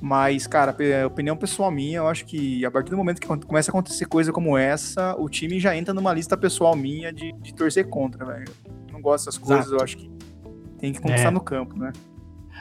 Mas, 0.00 0.46
cara, 0.46 0.76
opinião 1.04 1.36
pessoal 1.36 1.68
minha, 1.72 1.96
eu 1.96 2.06
acho 2.06 2.24
que 2.26 2.64
a 2.64 2.70
partir 2.70 2.92
do 2.92 2.96
momento 2.96 3.20
que 3.20 3.26
começa 3.26 3.70
a 3.70 3.72
acontecer 3.72 4.04
coisa 4.04 4.32
como 4.32 4.56
essa, 4.56 5.16
o 5.18 5.28
time 5.28 5.58
já 5.58 5.76
entra 5.76 5.92
numa 5.92 6.12
lista 6.12 6.36
pessoal 6.36 6.76
minha 6.76 7.12
de, 7.12 7.32
de 7.32 7.52
torcer 7.52 7.88
contra, 7.88 8.24
velho. 8.24 8.52
Não 8.92 9.02
gosto 9.02 9.24
dessas 9.24 9.36
coisas, 9.36 9.66
Exato. 9.66 9.80
eu 9.80 9.84
acho 9.84 9.96
que 9.96 10.17
tem 10.78 10.92
que 10.92 11.00
conquistar 11.00 11.28
é. 11.28 11.30
no 11.30 11.40
campo, 11.40 11.78
né? 11.78 11.92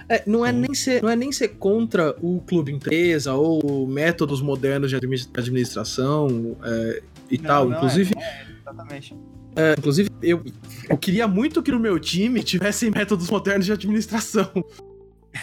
É, 0.10 0.24
não, 0.26 0.46
é 0.46 0.52
nem 0.52 0.74
ser, 0.74 1.02
não 1.02 1.10
é 1.10 1.16
nem 1.16 1.32
ser 1.32 1.50
contra 1.50 2.16
o 2.22 2.40
clube 2.42 2.72
empresa 2.72 3.34
ou 3.34 3.88
métodos 3.88 4.42
modernos 4.42 4.90
de 4.90 4.96
administração 4.96 6.56
é, 6.64 7.04
e 7.30 7.38
não, 7.38 7.46
tal. 7.46 7.70
Não, 7.70 7.78
inclusive. 7.78 8.14
É, 8.18 8.46
exatamente. 8.62 9.16
É, 9.56 9.74
inclusive, 9.78 10.10
eu, 10.22 10.44
eu 10.88 10.98
queria 10.98 11.28
muito 11.28 11.64
que 11.64 11.72
no 11.72 11.80
meu 11.80 12.00
time 12.00 12.44
tivessem 12.44 12.92
métodos 12.92 13.30
modernos 13.30 13.66
de 13.66 13.72
administração. 13.72 14.52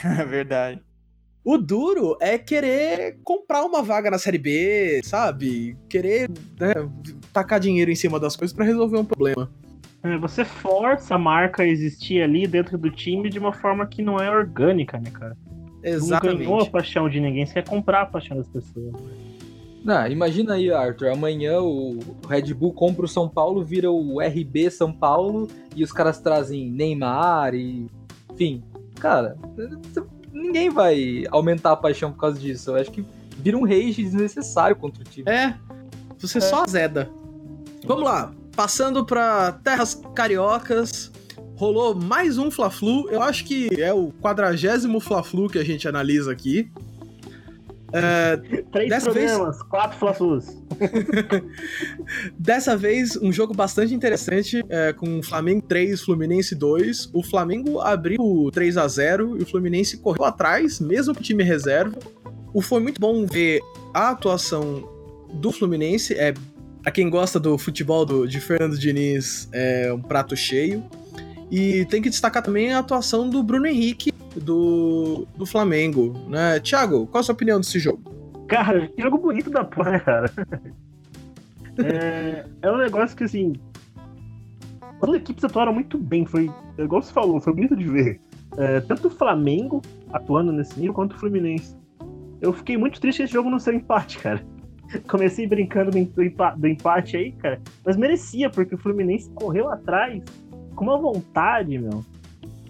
É 0.02 0.24
verdade. 0.24 0.82
O 1.44 1.56
duro 1.56 2.16
é 2.20 2.37
querer 2.37 3.18
comprar 3.22 3.62
uma 3.64 3.80
vaga 3.80 4.10
na 4.10 4.18
Série 4.18 4.38
B, 4.38 5.00
sabe? 5.04 5.76
Querer 5.88 6.28
né, 6.58 6.74
tacar 7.32 7.60
dinheiro 7.60 7.92
em 7.92 7.94
cima 7.94 8.18
das 8.18 8.34
coisas 8.34 8.56
para 8.56 8.64
resolver 8.64 8.96
um 8.96 9.04
problema. 9.04 9.48
É, 10.05 10.19
você 10.19 10.45
força 10.45 11.14
a 11.14 11.19
marca 11.19 11.62
a 11.62 11.67
existir 11.67 12.23
ali 12.23 12.47
dentro 12.47 12.77
do 12.77 12.90
time 12.90 13.31
de 13.31 13.38
uma 13.38 13.55
forma 13.55 13.87
que 13.87 14.03
não 14.03 14.19
é 14.19 14.31
orgânica, 14.31 14.99
né, 14.99 15.11
cara? 15.11 15.35
Exatamente. 15.83 16.38
Não 16.40 16.47
ganhou 16.47 16.61
a 16.61 16.67
paixão 16.67 17.09
de 17.09 17.19
ninguém, 17.19 17.47
você 17.47 17.55
quer 17.55 17.69
comprar 17.69 18.03
a 18.03 18.07
paixão 18.07 18.37
das 18.37 18.47
pessoas. 18.47 18.95
Não, 19.83 20.07
imagina 20.07 20.55
aí, 20.55 20.71
Arthur, 20.71 21.09
amanhã 21.09 21.61
o 21.61 21.99
Red 22.29 22.55
Bull 22.55 22.73
compra 22.73 23.05
o 23.05 23.09
São 23.09 23.29
Paulo, 23.29 23.62
vira 23.62 23.90
o 23.90 24.21
RB 24.21 24.71
São 24.71 24.93
Paulo 24.93 25.49
e 25.75 25.83
os 25.83 25.93
caras 25.93 26.21
trazem 26.21 26.71
Neymar 26.71 27.55
e. 27.55 27.87
Enfim, 28.33 28.62
cara, 28.99 29.37
ninguém 30.33 30.69
vai 30.69 31.25
aumentar 31.31 31.73
a 31.73 31.77
paixão 31.77 32.11
por 32.11 32.19
causa 32.19 32.38
disso. 32.38 32.71
Eu 32.71 32.77
acho 32.77 32.90
que 32.90 33.05
vira 33.38 33.57
um 33.57 33.64
rage 33.64 34.03
desnecessário 34.03 34.75
contra 34.75 35.03
o 35.03 35.05
time. 35.05 35.31
É, 35.31 35.55
você 36.19 36.38
é. 36.38 36.40
só 36.40 36.64
azeda. 36.64 37.09
Vamos 37.85 38.05
lá, 38.05 38.33
Passando 38.57 39.05
para 39.05 39.53
terras 39.53 40.01
cariocas, 40.14 41.11
rolou 41.57 41.93
mais 41.95 42.38
um 42.38 42.51
Fla-Flu. 42.51 43.11
Eu 43.11 43.21
acho 43.21 43.45
que 43.45 43.69
é 43.81 43.93
o 43.93 44.12
quadragésimo 44.23 45.01
Fla-Flu 45.01 45.49
que 45.49 45.59
a 45.59 45.64
gente 45.64 45.88
analisa 45.88 46.31
aqui. 46.31 46.71
É, 47.93 48.37
Três 48.73 49.05
programas, 49.05 49.57
vez... 49.57 49.62
quatro 49.69 49.99
Fla-Flus. 49.99 50.47
dessa 52.38 52.77
vez, 52.77 53.17
um 53.17 53.33
jogo 53.33 53.55
bastante 53.55 53.93
interessante, 53.93 54.64
é, 54.69 54.93
com 54.93 55.23
Flamengo 55.23 55.62
3, 55.62 56.01
Fluminense 56.01 56.55
2. 56.55 57.11
O 57.12 57.23
Flamengo 57.23 57.81
abriu 57.81 58.51
3 58.53 58.77
a 58.77 58.87
0 58.87 59.37
e 59.38 59.43
o 59.43 59.47
Fluminense 59.47 59.97
correu 59.97 60.25
atrás, 60.25 60.79
mesmo 60.79 61.12
com 61.12 61.21
o 61.21 61.23
time 61.23 61.43
reserva. 61.43 61.97
O 62.53 62.61
foi 62.61 62.81
muito 62.81 63.01
bom 63.01 63.27
ver 63.27 63.61
a 63.93 64.11
atuação 64.11 64.88
do 65.35 65.51
Fluminense. 65.51 66.14
É 66.14 66.35
Pra 66.85 66.92
quem 66.92 67.09
gosta 67.09 67.40
do 67.40 67.57
futebol 67.57 68.05
do, 68.05 68.29
de 68.29 68.38
Fernando 68.38 68.79
Diniz, 68.79 69.49
é 69.53 69.90
um 69.90 70.03
prato 70.03 70.37
cheio. 70.37 70.85
E 71.51 71.87
tem 71.87 72.03
que 72.03 72.11
destacar 72.11 72.42
também 72.42 72.75
a 72.75 72.81
atuação 72.81 73.31
do 73.31 73.42
Bruno 73.42 73.66
Henrique 73.66 74.12
do, 74.37 75.27
do 75.35 75.47
Flamengo, 75.47 76.12
né? 76.29 76.61
Thiago, 76.61 77.07
qual 77.07 77.20
a 77.20 77.25
sua 77.25 77.33
opinião 77.33 77.59
desse 77.59 77.79
jogo? 77.79 78.03
Cara, 78.49 78.87
que 78.88 79.01
jogo 79.01 79.16
bonito 79.16 79.49
da 79.49 79.64
porra, 79.64 79.92
né, 79.92 79.99
cara? 79.99 80.31
é, 81.83 82.44
é 82.61 82.70
um 82.70 82.77
negócio 82.77 83.16
que, 83.16 83.25
assim, 83.25 83.55
as 85.01 85.14
equipes 85.14 85.42
atuaram 85.42 85.73
muito 85.73 85.97
bem, 85.97 86.27
foi, 86.27 86.51
igual 86.77 87.01
você 87.01 87.14
falou, 87.14 87.40
foi 87.40 87.55
bonito 87.55 87.75
de 87.75 87.88
ver. 87.88 88.20
É, 88.59 88.81
tanto 88.81 89.09
o 89.09 89.11
Flamengo 89.11 89.81
atuando 90.12 90.53
nesse 90.53 90.79
nível, 90.79 90.92
quanto 90.92 91.16
o 91.16 91.18
Fluminense. 91.18 91.75
Eu 92.42 92.53
fiquei 92.53 92.77
muito 92.77 93.01
triste 93.01 93.23
esse 93.23 93.33
jogo 93.33 93.49
não 93.49 93.59
ser 93.59 93.73
empate, 93.73 94.18
cara. 94.18 94.44
Comecei 95.09 95.47
brincando 95.47 95.90
do, 95.90 96.68
empate, 96.68 97.16
aí, 97.16 97.33
cara. 97.33 97.61
Mas 97.85 97.97
merecia, 97.97 98.51
porque 98.51 98.75
o 98.75 98.79
Fluminense 98.79 99.31
correu 99.31 99.68
atrás 99.68 100.23
com 100.75 100.85
uma 100.85 100.99
vontade, 100.99 101.79
meu. 101.79 102.05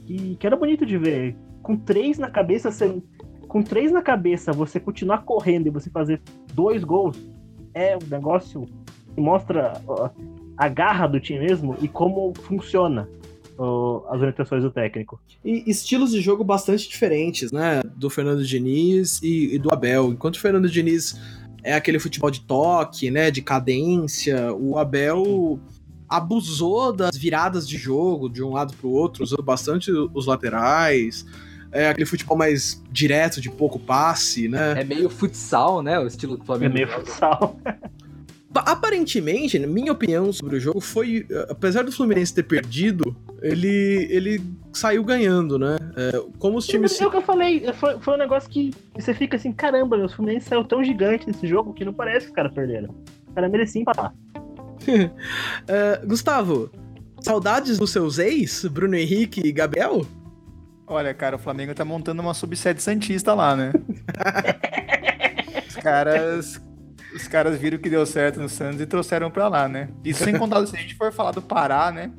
que, 0.07 0.37
que 0.37 0.47
era 0.47 0.57
bonito 0.57 0.85
de 0.85 0.99
ver. 0.99 1.37
Com 1.63 1.77
três 1.77 2.19
na 2.19 2.31
cabeça, 2.31 2.71
você, 2.71 3.03
com 3.49 3.63
três 3.63 3.91
na 3.91 4.03
cabeça, 4.03 4.53
você 4.53 4.79
continuar 4.79 5.25
correndo 5.25 5.67
e 5.67 5.71
você 5.71 5.91
fazer 5.91 6.21
dois 6.53 6.85
gols 6.85 7.19
é 7.73 7.97
um 7.97 8.09
negócio 8.09 8.67
que 9.15 9.21
mostra 9.21 9.81
ó, 9.87 10.11
a 10.57 10.69
garra 10.69 11.07
do 11.07 11.19
time 11.19 11.41
mesmo 11.41 11.77
e 11.81 11.89
como 11.89 12.33
funciona 12.35 13.09
as 14.09 14.21
orientações 14.21 14.63
do 14.63 14.71
técnico. 14.71 15.21
E 15.45 15.71
estilos 15.71 16.11
de 16.11 16.21
jogo 16.21 16.43
bastante 16.43 16.89
diferentes, 16.89 17.53
né? 17.53 17.83
Do 17.95 18.11
Fernando 18.11 18.45
Diniz 18.45 19.21
e, 19.23 19.55
e 19.55 19.59
do 19.59 19.73
Abel. 19.73 20.13
Enquanto 20.13 20.37
o 20.37 20.41
Fernando 20.41 20.69
Diniz 20.69 21.21
é 21.65 21.75
aquele 21.75 21.99
futebol 21.99 22.31
de 22.31 22.43
toque, 22.43 23.11
né? 23.11 23.31
De 23.31 23.41
cadência, 23.41 24.53
o 24.53 24.79
Abel 24.79 25.59
abusou 26.07 26.93
das 26.93 27.17
viradas 27.17 27.67
de 27.67 27.79
jogo 27.79 28.29
de 28.29 28.43
um 28.43 28.51
lado 28.51 28.75
para 28.75 28.87
o 28.87 28.93
outro, 28.93 29.25
usando 29.25 29.43
bastante 29.43 29.91
os 29.91 30.27
laterais. 30.27 31.27
É 31.73 31.89
aquele 31.89 32.07
futebol 32.07 32.37
mais 32.37 32.81
direto, 32.93 33.41
de 33.41 33.51
pouco 33.51 33.81
passe, 33.81 34.47
né? 34.47 34.75
É 34.81 34.85
meio 34.85 35.09
futsal, 35.09 35.83
né? 35.83 35.99
O 35.99 36.07
estilo 36.07 36.37
do 36.37 36.45
Flamengo. 36.45 36.73
É 36.73 36.75
meio 36.75 36.89
futsal. 36.89 37.59
Aparentemente, 38.55 39.59
na 39.59 39.67
minha 39.67 39.93
opinião 39.93 40.33
sobre 40.33 40.57
o 40.57 40.61
jogo, 40.61 40.81
foi. 40.81 41.27
Apesar 41.49 41.83
do 41.83 41.93
Fluminense 41.93 42.35
ter 42.35 42.45
perdido, 42.45 43.17
ele, 43.43 44.07
ele 44.11 44.43
saiu 44.73 45.03
ganhando, 45.05 45.59
né? 45.59 45.77
É, 45.97 46.23
como 46.39 46.59
os 46.59 46.67
times. 46.67 47.01
É 47.01 47.07
o 47.07 47.11
que 47.11 47.17
eu 47.17 47.23
falei, 47.23 47.73
foi, 47.75 47.99
foi 48.01 48.15
um 48.15 48.19
negócio 48.19 48.49
que 48.49 48.71
você 48.95 49.13
fica 49.13 49.37
assim: 49.37 49.53
caramba, 49.53 49.97
o 49.97 50.09
Fluminense 50.09 50.49
saiu 50.49 50.65
tão 50.65 50.83
gigante 50.85 51.27
nesse 51.27 51.47
jogo 51.47 51.75
que 51.75 51.85
não 51.85 51.93
parece 51.93 52.27
que 52.27 52.33
os 52.33 52.37
caras 52.37 52.53
perderam. 52.53 52.95
O 53.29 53.35
cara 53.35 53.49
merecia 53.49 53.81
empatar. 53.81 54.15
É, 55.67 56.05
Gustavo, 56.05 56.71
saudades 57.21 57.79
dos 57.79 57.91
seus 57.91 58.19
ex, 58.19 58.67
Bruno 58.67 58.95
Henrique 58.95 59.41
e 59.43 59.51
Gabriel? 59.51 60.07
Olha, 60.87 61.15
cara, 61.15 61.37
o 61.37 61.39
Flamengo 61.39 61.75
tá 61.75 61.85
montando 61.85 62.21
uma 62.21 62.35
subsede 62.35 62.83
Santista 62.83 63.33
lá, 63.33 63.57
né? 63.57 63.73
os 65.67 65.77
caras. 65.77 66.61
Os 67.15 67.29
caras 67.29 67.59
viram 67.59 67.79
que 67.79 67.89
deu 67.89 68.05
certo 68.05 68.41
no 68.41 68.49
Santos 68.49 68.81
e 68.81 68.87
trouxeram 68.87 69.31
pra 69.31 69.47
lá, 69.47 69.69
né? 69.69 69.89
Isso 70.05 70.25
sem 70.25 70.37
contar 70.37 70.67
se 70.67 70.77
a 70.77 70.81
gente 70.81 70.97
for 70.97 71.13
falar 71.13 71.31
do 71.31 71.41
Pará, 71.41 71.93
né? 71.93 72.11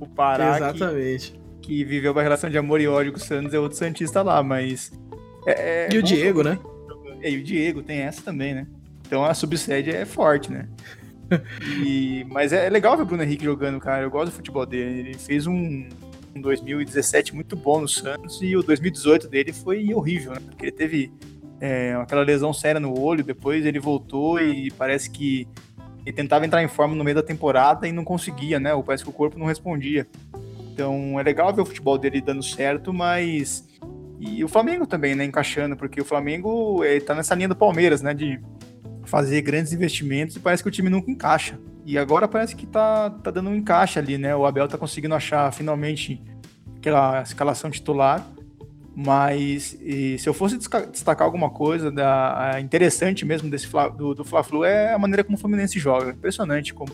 O 0.00 0.06
Pará. 0.06 0.56
Exatamente. 0.56 1.32
Que, 1.60 1.68
que 1.68 1.84
viveu 1.84 2.10
uma 2.12 2.22
relação 2.22 2.50
de 2.50 2.58
amor 2.58 2.80
e 2.80 2.88
ódio 2.88 3.12
com 3.12 3.18
o 3.18 3.20
Santos 3.20 3.54
é 3.54 3.58
outro 3.58 3.78
Santista 3.78 4.20
lá, 4.20 4.42
mas. 4.42 4.90
É, 5.46 5.88
e 5.92 5.98
o 5.98 6.02
Diego, 6.02 6.42
né? 6.42 6.58
É, 7.22 7.30
e 7.30 7.36
o 7.38 7.42
Diego 7.42 7.82
tem 7.82 8.00
essa 8.00 8.20
também, 8.20 8.52
né? 8.52 8.66
Então 9.06 9.24
a 9.24 9.32
subsede 9.32 9.90
é 9.90 10.04
forte, 10.04 10.50
né? 10.50 10.68
E, 11.82 12.26
mas 12.28 12.52
é, 12.52 12.66
é, 12.66 12.68
legal 12.68 12.94
ver 12.94 13.04
o 13.04 13.06
Bruno 13.06 13.22
Henrique 13.22 13.44
jogando, 13.44 13.80
cara. 13.80 14.02
Eu 14.02 14.10
gosto 14.10 14.30
do 14.30 14.36
futebol 14.36 14.66
dele. 14.66 15.00
Ele 15.00 15.14
fez 15.14 15.46
um, 15.46 15.88
um 16.34 16.40
2017 16.40 17.34
muito 17.34 17.56
bom 17.56 17.80
no 17.80 17.88
Santos 17.88 18.40
e 18.42 18.54
o 18.54 18.62
2018 18.62 19.28
dele 19.28 19.52
foi 19.52 19.94
horrível, 19.94 20.32
né? 20.32 20.40
Porque 20.44 20.66
ele 20.66 20.72
teve 20.72 21.10
é, 21.64 21.94
aquela 21.94 22.22
lesão 22.22 22.52
séria 22.52 22.80
no 22.80 22.98
olho, 22.98 23.22
depois 23.22 23.64
ele 23.64 23.78
voltou 23.78 24.40
e 24.40 24.68
parece 24.72 25.08
que 25.08 25.46
ele 26.04 26.12
tentava 26.12 26.44
entrar 26.44 26.60
em 26.60 26.66
forma 26.66 26.96
no 26.96 27.04
meio 27.04 27.14
da 27.14 27.22
temporada 27.22 27.86
e 27.86 27.92
não 27.92 28.02
conseguia, 28.02 28.58
né? 28.58 28.74
Ou 28.74 28.82
parece 28.82 29.04
que 29.04 29.10
o 29.10 29.12
corpo 29.12 29.38
não 29.38 29.46
respondia. 29.46 30.04
Então 30.72 31.20
é 31.20 31.22
legal 31.22 31.54
ver 31.54 31.62
o 31.62 31.64
futebol 31.64 31.96
dele 31.96 32.20
dando 32.20 32.42
certo, 32.42 32.92
mas. 32.92 33.64
E 34.18 34.42
o 34.42 34.48
Flamengo 34.48 34.88
também, 34.88 35.14
né? 35.14 35.24
Encaixando, 35.24 35.76
porque 35.76 36.00
o 36.00 36.04
Flamengo 36.04 36.82
ele 36.82 37.00
tá 37.00 37.14
nessa 37.14 37.32
linha 37.36 37.48
do 37.48 37.54
Palmeiras, 37.54 38.02
né? 38.02 38.12
De 38.12 38.40
fazer 39.04 39.40
grandes 39.42 39.72
investimentos 39.72 40.34
e 40.34 40.40
parece 40.40 40.64
que 40.64 40.68
o 40.68 40.72
time 40.72 40.90
nunca 40.90 41.12
encaixa. 41.12 41.60
E 41.86 41.96
agora 41.96 42.26
parece 42.26 42.56
que 42.56 42.66
tá, 42.66 43.08
tá 43.08 43.30
dando 43.30 43.50
um 43.50 43.54
encaixe 43.54 44.00
ali, 44.00 44.18
né? 44.18 44.34
O 44.34 44.44
Abel 44.44 44.66
tá 44.66 44.76
conseguindo 44.76 45.14
achar 45.14 45.52
finalmente 45.52 46.20
aquela 46.76 47.22
escalação 47.22 47.70
titular. 47.70 48.26
Mas 48.94 49.78
se 50.18 50.28
eu 50.28 50.34
fosse 50.34 50.58
destacar 50.58 51.24
alguma 51.24 51.48
coisa 51.48 51.90
da, 51.90 52.58
interessante 52.60 53.24
mesmo 53.24 53.48
desse 53.48 53.66
do, 53.96 54.14
do 54.14 54.24
Fla-Flu 54.24 54.64
é 54.64 54.92
a 54.92 54.98
maneira 54.98 55.24
como 55.24 55.36
o 55.36 55.40
Fluminense 55.40 55.78
joga. 55.78 56.10
Impressionante 56.10 56.74
como. 56.74 56.92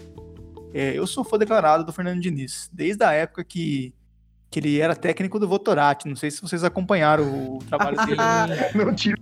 É, 0.72 0.96
eu 0.96 1.06
sou 1.06 1.24
fã 1.24 1.36
declarado 1.36 1.84
do 1.84 1.92
Fernando 1.92 2.20
Diniz, 2.20 2.70
desde 2.72 3.02
a 3.02 3.12
época 3.12 3.42
que, 3.42 3.92
que 4.50 4.60
ele 4.60 4.80
era 4.80 4.94
técnico 4.94 5.40
do 5.40 5.48
Votorati. 5.48 6.06
Não 6.06 6.14
sei 6.14 6.30
se 6.30 6.40
vocês 6.40 6.62
acompanharam 6.62 7.24
o 7.24 7.58
trabalho 7.64 7.96
dele. 7.96 8.16
Não 8.76 8.94
tive 8.94 9.16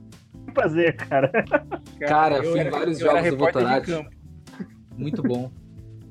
prazer, 0.52 0.96
cara. 0.96 1.30
Cara, 2.00 2.42
fui 2.42 2.60
em 2.60 2.70
vários 2.70 2.98
jogos 2.98 3.30
do 3.30 3.36
Votorati. 3.36 4.06
Muito 4.96 5.22
bom. 5.22 5.50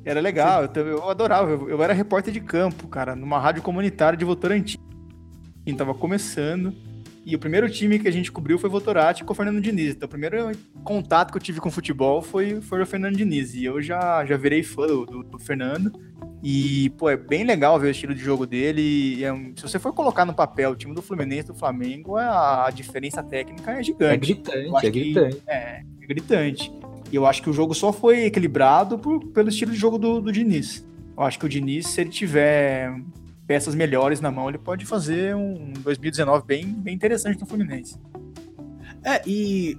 Era 0.06 0.22
legal, 0.22 0.70
eu, 0.74 0.88
eu 0.88 1.10
adorava. 1.10 1.50
Eu, 1.50 1.70
eu, 1.70 1.84
era 1.84 1.92
repórter 1.92 2.32
de 2.32 2.40
campo, 2.40 2.88
cara, 2.88 3.16
numa 3.16 3.40
rádio 3.40 3.64
comunitária 3.64 4.16
de 4.16 4.24
Votorantim. 4.24 4.78
A 5.66 5.70
gente 5.70 5.78
tava 5.78 5.94
começando. 5.94 6.74
E 7.26 7.36
o 7.36 7.40
primeiro 7.40 7.68
time 7.68 7.98
que 7.98 8.08
a 8.08 8.12
gente 8.12 8.32
cobriu 8.32 8.60
foi 8.60 8.70
Votorati 8.70 9.24
com 9.24 9.34
o 9.34 9.36
Fernando 9.36 9.60
Diniz. 9.60 9.96
Então, 9.96 10.06
o 10.06 10.10
primeiro 10.10 10.52
contato 10.84 11.32
que 11.32 11.38
eu 11.38 11.42
tive 11.42 11.60
com 11.60 11.72
futebol 11.72 12.22
foi, 12.22 12.62
foi 12.62 12.84
o 12.84 12.86
Fernando 12.86 13.18
Diniz. 13.18 13.56
E 13.56 13.66
eu 13.66 13.82
já, 13.82 14.24
já 14.26 14.38
virei 14.38 14.62
fã 14.62 14.86
do, 14.86 15.06
do, 15.08 15.24
do 15.24 15.40
Fernando. 15.40 15.92
E, 16.44 16.92
pô, 16.92 17.10
é 17.10 17.18
bem 17.18 17.44
legal 17.44 17.80
ver 17.80 17.88
o 17.88 17.90
estilo 17.90 18.14
de 18.14 18.22
jogo 18.22 18.46
dele. 18.46 19.24
É 19.26 19.34
se 19.56 19.64
você 19.64 19.80
for 19.80 19.92
colocar 19.92 20.24
no 20.24 20.36
papel 20.36 20.70
o 20.70 20.76
time 20.76 20.94
do 20.94 21.02
Fluminense 21.02 21.48
do 21.48 21.56
Flamengo, 21.56 22.16
a, 22.16 22.68
a 22.68 22.70
diferença 22.70 23.24
técnica 23.24 23.72
é 23.72 23.82
gigante. 23.82 24.14
É 24.14 24.18
gritante, 24.18 24.86
é 24.86 24.90
gritante. 24.92 25.36
Que, 25.38 25.50
é, 25.50 25.84
é 26.02 26.06
gritante. 26.06 26.72
E 27.12 27.16
eu 27.16 27.26
acho 27.26 27.42
que 27.42 27.50
o 27.50 27.54
jogo 27.54 27.74
só 27.74 27.92
foi 27.92 28.26
equilibrado 28.26 29.00
por, 29.00 29.26
pelo 29.30 29.50
estilo 29.50 29.72
de 29.72 29.78
jogo 29.80 29.98
do, 29.98 30.22
do 30.22 30.32
Diniz. 30.32 30.86
Eu 31.18 31.24
acho 31.24 31.40
que 31.40 31.46
o 31.48 31.50
Diniz, 31.50 31.88
se 31.88 32.02
ele 32.02 32.12
tiver 32.12 32.94
peças 33.48 33.76
melhores 33.76 34.20
na 34.20 34.32
mão, 34.32 34.50
ele 34.50 34.58
pode 34.58 34.86
fazer 34.86 35.36
um 35.36 35.74
2019 35.80 36.46
bem, 36.46 36.66
bem 36.68 36.96
interessante 36.96 37.40
no 37.40 37.46
Fluminense. 37.46 38.00
É, 39.04 39.22
e 39.26 39.78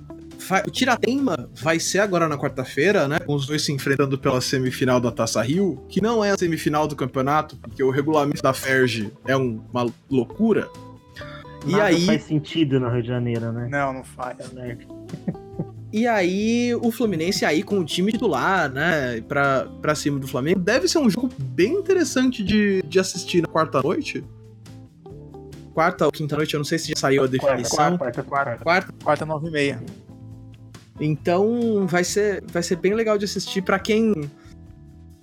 o 0.66 0.70
Tiratema 0.70 1.50
vai 1.60 1.80
ser 1.80 1.98
agora 1.98 2.28
na 2.28 2.38
quarta-feira, 2.38 3.08
né? 3.08 3.18
Com 3.18 3.34
os 3.34 3.46
dois 3.46 3.62
se 3.62 3.72
enfrentando 3.72 4.16
pela 4.16 4.40
semifinal 4.40 5.00
da 5.00 5.10
Taça 5.10 5.42
Rio, 5.42 5.84
que 5.88 6.00
não 6.00 6.24
é 6.24 6.30
a 6.30 6.38
semifinal 6.38 6.86
do 6.86 6.94
campeonato, 6.94 7.56
porque 7.56 7.82
o 7.82 7.90
regulamento 7.90 8.42
da 8.42 8.52
Ferge 8.52 9.12
é 9.26 9.36
uma 9.36 9.90
loucura. 10.08 10.68
Nada 11.64 11.90
e 11.90 11.96
aí 11.96 12.06
faz 12.06 12.22
sentido 12.22 12.78
no 12.78 12.88
Rio 12.88 13.02
de 13.02 13.08
Janeiro, 13.08 13.52
né? 13.52 13.68
Não, 13.68 13.92
não 13.92 14.04
faz. 14.04 14.38
É 14.56 14.76
e 15.96 16.06
aí, 16.06 16.74
o 16.74 16.92
Fluminense 16.92 17.42
aí 17.42 17.62
com 17.62 17.78
o 17.78 17.84
time 17.84 18.12
titular, 18.12 18.70
né, 18.70 19.18
pra, 19.22 19.66
pra 19.80 19.94
cima 19.94 20.18
do 20.18 20.28
Flamengo, 20.28 20.60
deve 20.60 20.86
ser 20.88 20.98
um 20.98 21.08
jogo 21.08 21.30
bem 21.38 21.72
interessante 21.72 22.44
de, 22.44 22.82
de 22.82 23.00
assistir 23.00 23.40
na 23.40 23.48
quarta-noite. 23.48 24.22
Quarta 25.72 26.04
ou 26.04 26.12
quinta-noite, 26.12 26.52
eu 26.52 26.58
não 26.58 26.66
sei 26.66 26.78
se 26.78 26.88
já 26.90 26.96
saiu 26.96 27.24
a 27.24 27.26
definição. 27.26 27.96
Quarta, 27.96 28.22
quarta, 28.22 28.24
quarta. 28.24 28.62
Quarta, 28.62 28.92
quarta 29.02 29.24
nove 29.24 29.48
e 29.48 29.50
meia. 29.50 29.82
Então, 31.00 31.86
vai 31.86 32.04
ser, 32.04 32.44
vai 32.44 32.62
ser 32.62 32.76
bem 32.76 32.92
legal 32.92 33.16
de 33.16 33.24
assistir 33.24 33.62
para 33.62 33.78
quem... 33.78 34.30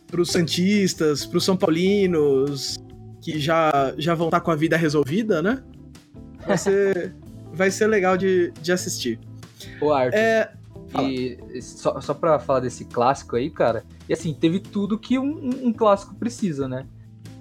Pros 0.07 0.31
Santistas, 0.31 1.23
pros 1.23 1.45
São 1.45 1.55
Paulinos, 1.55 2.79
que 3.21 3.37
já, 3.39 3.93
já 3.95 4.15
vão 4.15 4.27
estar 4.27 4.39
tá 4.39 4.43
com 4.43 4.49
a 4.49 4.55
vida 4.55 4.75
resolvida, 4.75 5.39
né? 5.39 5.61
Vai 6.47 6.57
ser, 6.57 7.13
vai 7.53 7.69
ser 7.69 7.85
legal 7.85 8.17
de, 8.17 8.51
de 8.59 8.71
assistir. 8.71 9.19
O 9.79 9.91
Arthur. 9.91 10.17
É... 10.17 10.51
E 11.01 11.61
só, 11.61 11.99
só 11.99 12.13
pra 12.13 12.39
falar 12.39 12.61
desse 12.61 12.85
clássico 12.85 13.35
aí, 13.35 13.49
cara, 13.49 13.83
e 14.07 14.13
assim, 14.13 14.33
teve 14.33 14.59
tudo 14.59 14.97
que 14.97 15.17
um, 15.17 15.49
um 15.63 15.73
clássico 15.73 16.15
precisa, 16.15 16.67
né? 16.67 16.85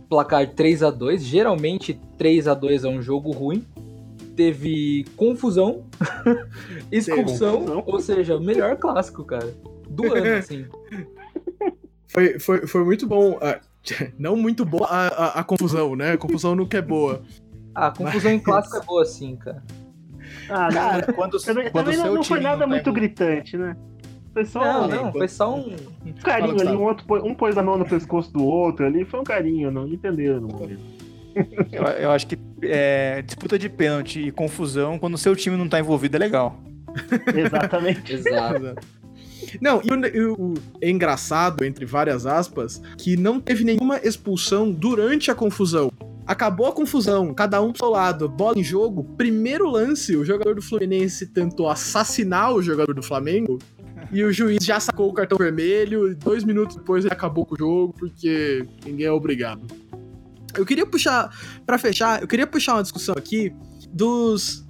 Placar 0.09 0.55
3 0.55 0.83
a 0.83 0.91
2 0.91 1.23
geralmente 1.23 1.99
3 2.19 2.49
a 2.49 2.55
2 2.55 2.85
é 2.85 2.89
um 2.89 3.03
jogo 3.03 3.31
ruim. 3.31 3.67
Teve 4.35 5.05
confusão, 5.17 5.85
expulsão, 6.91 7.57
confusão. 7.59 7.85
ou 7.87 8.01
seja, 8.01 8.37
o 8.37 8.41
melhor 8.41 8.77
clássico, 8.77 9.25
cara. 9.25 9.55
Do 9.89 10.15
ano, 10.15 10.37
assim. 10.39 10.67
Foi, 12.09 12.39
foi, 12.39 12.67
foi 12.67 12.85
muito 12.85 13.07
bom. 13.07 13.33
Uh, 13.33 13.61
não 14.19 14.37
muito 14.37 14.65
boa 14.65 14.87
a, 14.87 15.07
a, 15.09 15.41
a, 15.41 15.45
confusão, 15.45 15.97
né? 15.97 16.13
A 16.13 16.19
confusão 16.19 16.55
nunca 16.55 16.79
é 16.79 16.83
boa. 16.83 17.23
Ah, 17.75 17.89
a 17.89 17.91
confusão 17.91 18.31
Mas... 18.31 18.41
em 18.41 18.43
clássico 18.43 18.77
é 18.77 18.81
boa, 18.81 19.05
sim, 19.05 19.37
cara. 19.37 19.63
Ah, 20.49 20.69
cara, 20.73 21.13
quando, 21.13 21.39
também, 21.41 21.71
quando 21.71 21.87
também 21.87 22.01
não, 22.01 22.15
não 22.15 22.25
foi 22.25 22.41
nada 22.41 22.67
muito 22.67 22.91
é... 22.91 22.93
gritante, 22.93 23.57
né? 23.57 23.77
Foi 24.33 24.47
só 24.47 24.61
não, 24.61 24.85
um, 24.85 24.89
não, 24.89 25.13
foi 25.13 25.29
só 25.29 25.55
um, 25.55 25.77
um 26.07 26.13
carinho 26.23 26.61
ali, 26.61 26.75
um, 26.75 26.83
outro, 26.83 27.05
um 27.27 27.35
pôs 27.35 27.57
a 27.59 27.63
mão 27.63 27.77
no 27.77 27.85
pescoço 27.85 28.33
do 28.33 28.43
outro 28.43 28.87
ali, 28.87 29.05
foi 29.05 29.21
um 29.21 29.25
carinho, 29.25 29.71
não 29.71 29.87
entenderam 29.87 30.41
no 30.41 30.49
momento. 30.49 30.81
Eu, 31.71 31.83
eu, 31.83 32.11
acho 32.11 32.27
que 32.27 32.39
é, 32.63 33.23
disputa 33.23 33.59
de 33.59 33.69
pênalti 33.69 34.21
e 34.21 34.33
confusão, 34.33 34.99
quando 34.99 35.15
o 35.15 35.19
seu 35.19 35.37
time 35.37 35.57
não 35.57 35.69
tá 35.69 35.79
envolvido, 35.79 36.17
é 36.17 36.19
legal. 36.19 36.59
Exatamente. 37.35 38.15
Exato. 38.15 38.75
Não, 39.61 39.83
e 39.85 39.91
o, 39.91 40.07
e 40.07 40.25
o, 40.27 40.55
é 40.81 40.91
engraçado, 40.91 41.65
entre 41.65 41.85
várias 41.85 42.27
aspas, 42.27 42.81
que 42.97 43.17
não 43.17 43.41
teve 43.41 43.65
nenhuma 43.65 43.99
expulsão 43.99 44.71
durante 44.71 45.31
a 45.31 45.35
confusão. 45.35 45.91
Acabou 46.27 46.67
a 46.67 46.73
confusão, 46.73 47.35
cada 47.35 47.61
um 47.61 47.73
pro 47.73 47.79
seu 47.79 47.91
lado, 47.91 48.29
bola 48.29 48.59
em 48.59 48.63
jogo. 48.63 49.05
Primeiro 49.17 49.69
lance, 49.69 50.17
o 50.17 50.25
jogador 50.25 50.55
do 50.55 50.63
Fluminense 50.63 51.27
tentou 51.27 51.69
assassinar 51.69 52.55
o 52.55 52.63
jogador 52.63 52.95
do 52.95 53.03
Flamengo. 53.03 53.59
E 54.13 54.23
o 54.23 54.33
juiz 54.33 54.65
já 54.65 54.79
sacou 54.79 55.09
o 55.09 55.13
cartão 55.13 55.39
vermelho. 55.39 56.15
Dois 56.17 56.45
minutos 56.45 56.77
depois 56.77 57.05
ele 57.05 57.13
acabou 57.13 57.45
com 57.45 57.55
o 57.55 57.59
jogo, 57.59 57.95
porque 57.99 58.65
ninguém 58.85 59.07
é 59.07 59.13
obrigado. 59.13 59.67
Eu 60.55 60.67
queria 60.67 60.87
puxar, 60.87 61.31
para 61.65 61.79
fechar, 61.79 62.21
eu 62.21 62.29
queria 62.29 62.47
puxar 62.47 62.75
uma 62.75 62.83
discussão 62.83 63.15
aqui 63.17 63.53
dos 63.91 64.65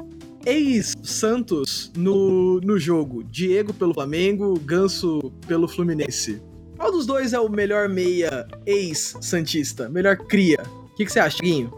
ex-Santos 0.47 1.93
no, 1.97 2.61
no 2.61 2.79
jogo. 2.79 3.25
Diego 3.25 3.75
pelo 3.75 3.93
Flamengo, 3.93 4.59
Ganso 4.61 5.21
pelo 5.47 5.69
Fluminense. 5.69 6.41
Qual 6.77 6.91
dos 6.91 7.07
dois 7.07 7.33
é 7.33 7.39
o 7.39 7.49
melhor 7.49 7.89
meia 7.89 8.47
ex-Santista? 8.65 9.89
Melhor 9.89 10.17
cria? 10.17 10.63
O 10.93 10.95
que, 10.95 11.07
que 11.07 11.13
você 11.13 11.21
acha, 11.21 11.43
Guinho? 11.43 11.73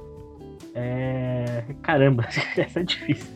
É. 0.75 1.65
Caramba, 1.83 2.27
essa 2.57 2.81
é 2.81 2.83
difícil. 2.83 3.33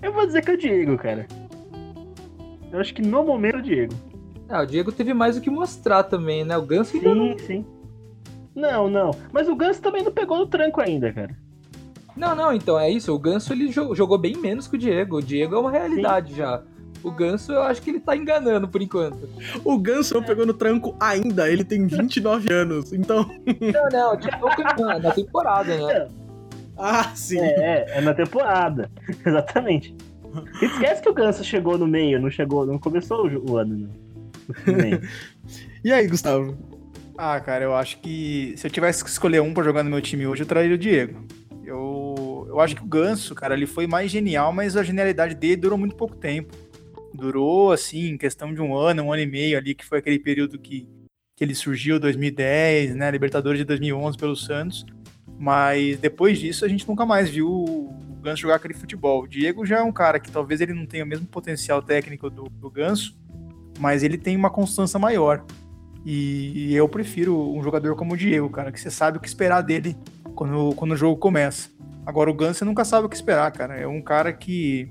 Eu 0.00 0.12
vou 0.12 0.24
dizer 0.24 0.42
que 0.42 0.50
é 0.50 0.54
o 0.54 0.58
Diego, 0.58 0.96
cara. 0.96 1.26
Eu 2.72 2.80
acho 2.80 2.94
que 2.94 3.02
no 3.02 3.24
momento 3.24 3.56
é 3.56 3.58
o 3.58 3.62
Diego. 3.62 3.94
Ah, 4.48 4.62
o 4.62 4.66
Diego 4.66 4.92
teve 4.92 5.12
mais 5.12 5.36
o 5.36 5.40
que 5.40 5.50
mostrar 5.50 6.04
também, 6.04 6.44
né? 6.44 6.56
O 6.56 6.62
Ganso 6.62 6.96
ainda 6.96 7.10
Sim, 7.10 7.14
não... 7.14 7.38
sim. 7.38 7.66
Não, 8.54 8.88
não. 8.88 9.10
Mas 9.32 9.48
o 9.48 9.56
Ganso 9.56 9.80
também 9.80 10.02
não 10.02 10.12
pegou 10.12 10.38
no 10.38 10.46
tranco 10.46 10.80
ainda, 10.80 11.12
cara. 11.12 11.36
Não, 12.16 12.34
não, 12.34 12.52
então 12.52 12.78
é 12.78 12.90
isso. 12.90 13.14
O 13.14 13.18
Ganso 13.18 13.52
ele 13.52 13.72
jogou 13.72 14.18
bem 14.18 14.36
menos 14.36 14.68
que 14.68 14.76
o 14.76 14.78
Diego. 14.78 15.16
O 15.16 15.22
Diego 15.22 15.54
é 15.54 15.58
uma 15.58 15.70
realidade 15.70 16.30
sim. 16.30 16.36
já. 16.38 16.62
O 17.02 17.10
Ganso, 17.10 17.52
eu 17.52 17.62
acho 17.62 17.82
que 17.82 17.90
ele 17.90 18.00
tá 18.00 18.16
enganando 18.16 18.68
por 18.68 18.80
enquanto. 18.80 19.28
O 19.64 19.76
Ganso 19.78 20.14
não 20.14 20.22
pegou 20.22 20.46
no 20.46 20.54
tranco 20.54 20.94
ainda, 21.00 21.50
ele 21.50 21.64
tem 21.64 21.86
29 21.86 22.52
anos, 22.52 22.92
então. 22.92 23.28
Não, 23.46 23.88
não, 23.90 24.16
tipo, 24.16 25.00
na 25.00 25.10
temporada, 25.10 25.76
né? 25.76 26.08
Ah, 26.78 27.10
sim. 27.14 27.40
É, 27.40 27.86
é 27.88 28.00
na 28.00 28.14
temporada. 28.14 28.90
Exatamente. 29.26 29.94
Esquece 30.62 31.02
que 31.02 31.08
o 31.08 31.14
Ganso 31.14 31.44
chegou 31.44 31.76
no 31.76 31.86
meio, 31.86 32.20
não 32.20 32.30
chegou, 32.30 32.64
não 32.64 32.78
começou 32.78 33.28
o 33.28 33.56
ano, 33.56 33.76
né? 33.76 33.88
e 35.84 35.92
aí, 35.92 36.06
Gustavo? 36.06 36.56
Ah, 37.18 37.38
cara, 37.40 37.64
eu 37.64 37.74
acho 37.74 37.98
que 37.98 38.54
se 38.56 38.66
eu 38.66 38.70
tivesse 38.70 39.04
que 39.04 39.10
escolher 39.10 39.40
um 39.42 39.52
pra 39.52 39.62
jogar 39.62 39.82
no 39.82 39.90
meu 39.90 40.00
time 40.00 40.26
hoje, 40.26 40.42
eu 40.42 40.46
traria 40.46 40.74
o 40.74 40.78
Diego. 40.78 41.24
Eu, 41.64 42.46
eu 42.48 42.60
acho 42.60 42.74
que 42.74 42.82
o 42.82 42.86
Ganso, 42.86 43.34
cara, 43.34 43.54
ele 43.54 43.66
foi 43.66 43.86
mais 43.86 44.10
genial, 44.10 44.52
mas 44.52 44.76
a 44.76 44.82
genialidade 44.82 45.34
dele 45.34 45.56
durou 45.56 45.78
muito 45.78 45.94
pouco 45.94 46.16
tempo 46.16 46.56
durou, 47.14 47.72
assim, 47.72 48.10
em 48.10 48.18
questão 48.18 48.52
de 48.52 48.60
um 48.60 48.76
ano, 48.76 49.02
um 49.02 49.12
ano 49.12 49.22
e 49.22 49.26
meio 49.26 49.58
ali, 49.58 49.74
que 49.74 49.84
foi 49.84 49.98
aquele 49.98 50.18
período 50.18 50.58
que, 50.58 50.88
que 51.36 51.44
ele 51.44 51.54
surgiu, 51.54 52.00
2010, 52.00 52.94
né, 52.94 53.10
Libertadores 53.10 53.58
de 53.58 53.64
2011 53.64 54.16
pelo 54.16 54.36
Santos, 54.36 54.86
mas 55.38 55.98
depois 55.98 56.38
disso 56.38 56.64
a 56.64 56.68
gente 56.68 56.86
nunca 56.86 57.04
mais 57.04 57.28
viu 57.28 57.48
o 57.48 58.02
Ganso 58.22 58.42
jogar 58.42 58.54
aquele 58.54 58.74
futebol. 58.74 59.24
O 59.24 59.26
Diego 59.26 59.66
já 59.66 59.78
é 59.78 59.82
um 59.82 59.90
cara 59.90 60.20
que 60.20 60.30
talvez 60.30 60.60
ele 60.60 60.72
não 60.72 60.86
tenha 60.86 61.04
o 61.04 61.06
mesmo 61.06 61.26
potencial 61.26 61.82
técnico 61.82 62.30
do, 62.30 62.44
do 62.44 62.70
Ganso, 62.70 63.18
mas 63.80 64.04
ele 64.04 64.16
tem 64.16 64.36
uma 64.36 64.50
constância 64.50 64.98
maior. 64.98 65.44
E, 66.04 66.74
eu 66.74 66.88
prefiro 66.88 67.52
um 67.52 67.62
jogador 67.62 67.94
como 67.96 68.14
o 68.14 68.16
Diego, 68.16 68.48
cara, 68.50 68.72
que 68.72 68.80
você 68.80 68.90
sabe 68.90 69.18
o 69.18 69.20
que 69.20 69.26
esperar 69.26 69.60
dele 69.60 69.96
quando, 70.34 70.74
quando 70.74 70.92
o 70.92 70.96
jogo 70.96 71.16
começa. 71.16 71.70
Agora 72.06 72.30
o 72.30 72.34
Ganso 72.34 72.60
você 72.60 72.64
nunca 72.64 72.84
sabe 72.84 73.06
o 73.06 73.08
que 73.08 73.16
esperar, 73.16 73.50
cara. 73.52 73.76
É 73.76 73.86
um 73.86 74.00
cara 74.00 74.32
que 74.32 74.88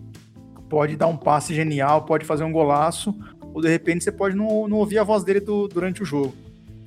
pode 0.72 0.96
dar 0.96 1.08
um 1.08 1.18
passe 1.18 1.54
genial, 1.54 2.06
pode 2.06 2.24
fazer 2.24 2.46
um 2.46 2.52
golaço, 2.52 3.14
ou 3.54 3.62
de 3.62 3.68
repente 3.68 4.06
você 4.06 4.12
pode 4.12 4.38
não, 4.38 4.70
não 4.70 4.78
ouvir 4.78 5.00
a 5.00 5.04
voz 5.04 5.22
dele 5.22 5.42
do, 5.42 5.68
durante 5.68 6.02
o 6.02 6.06
jogo. 6.06 6.34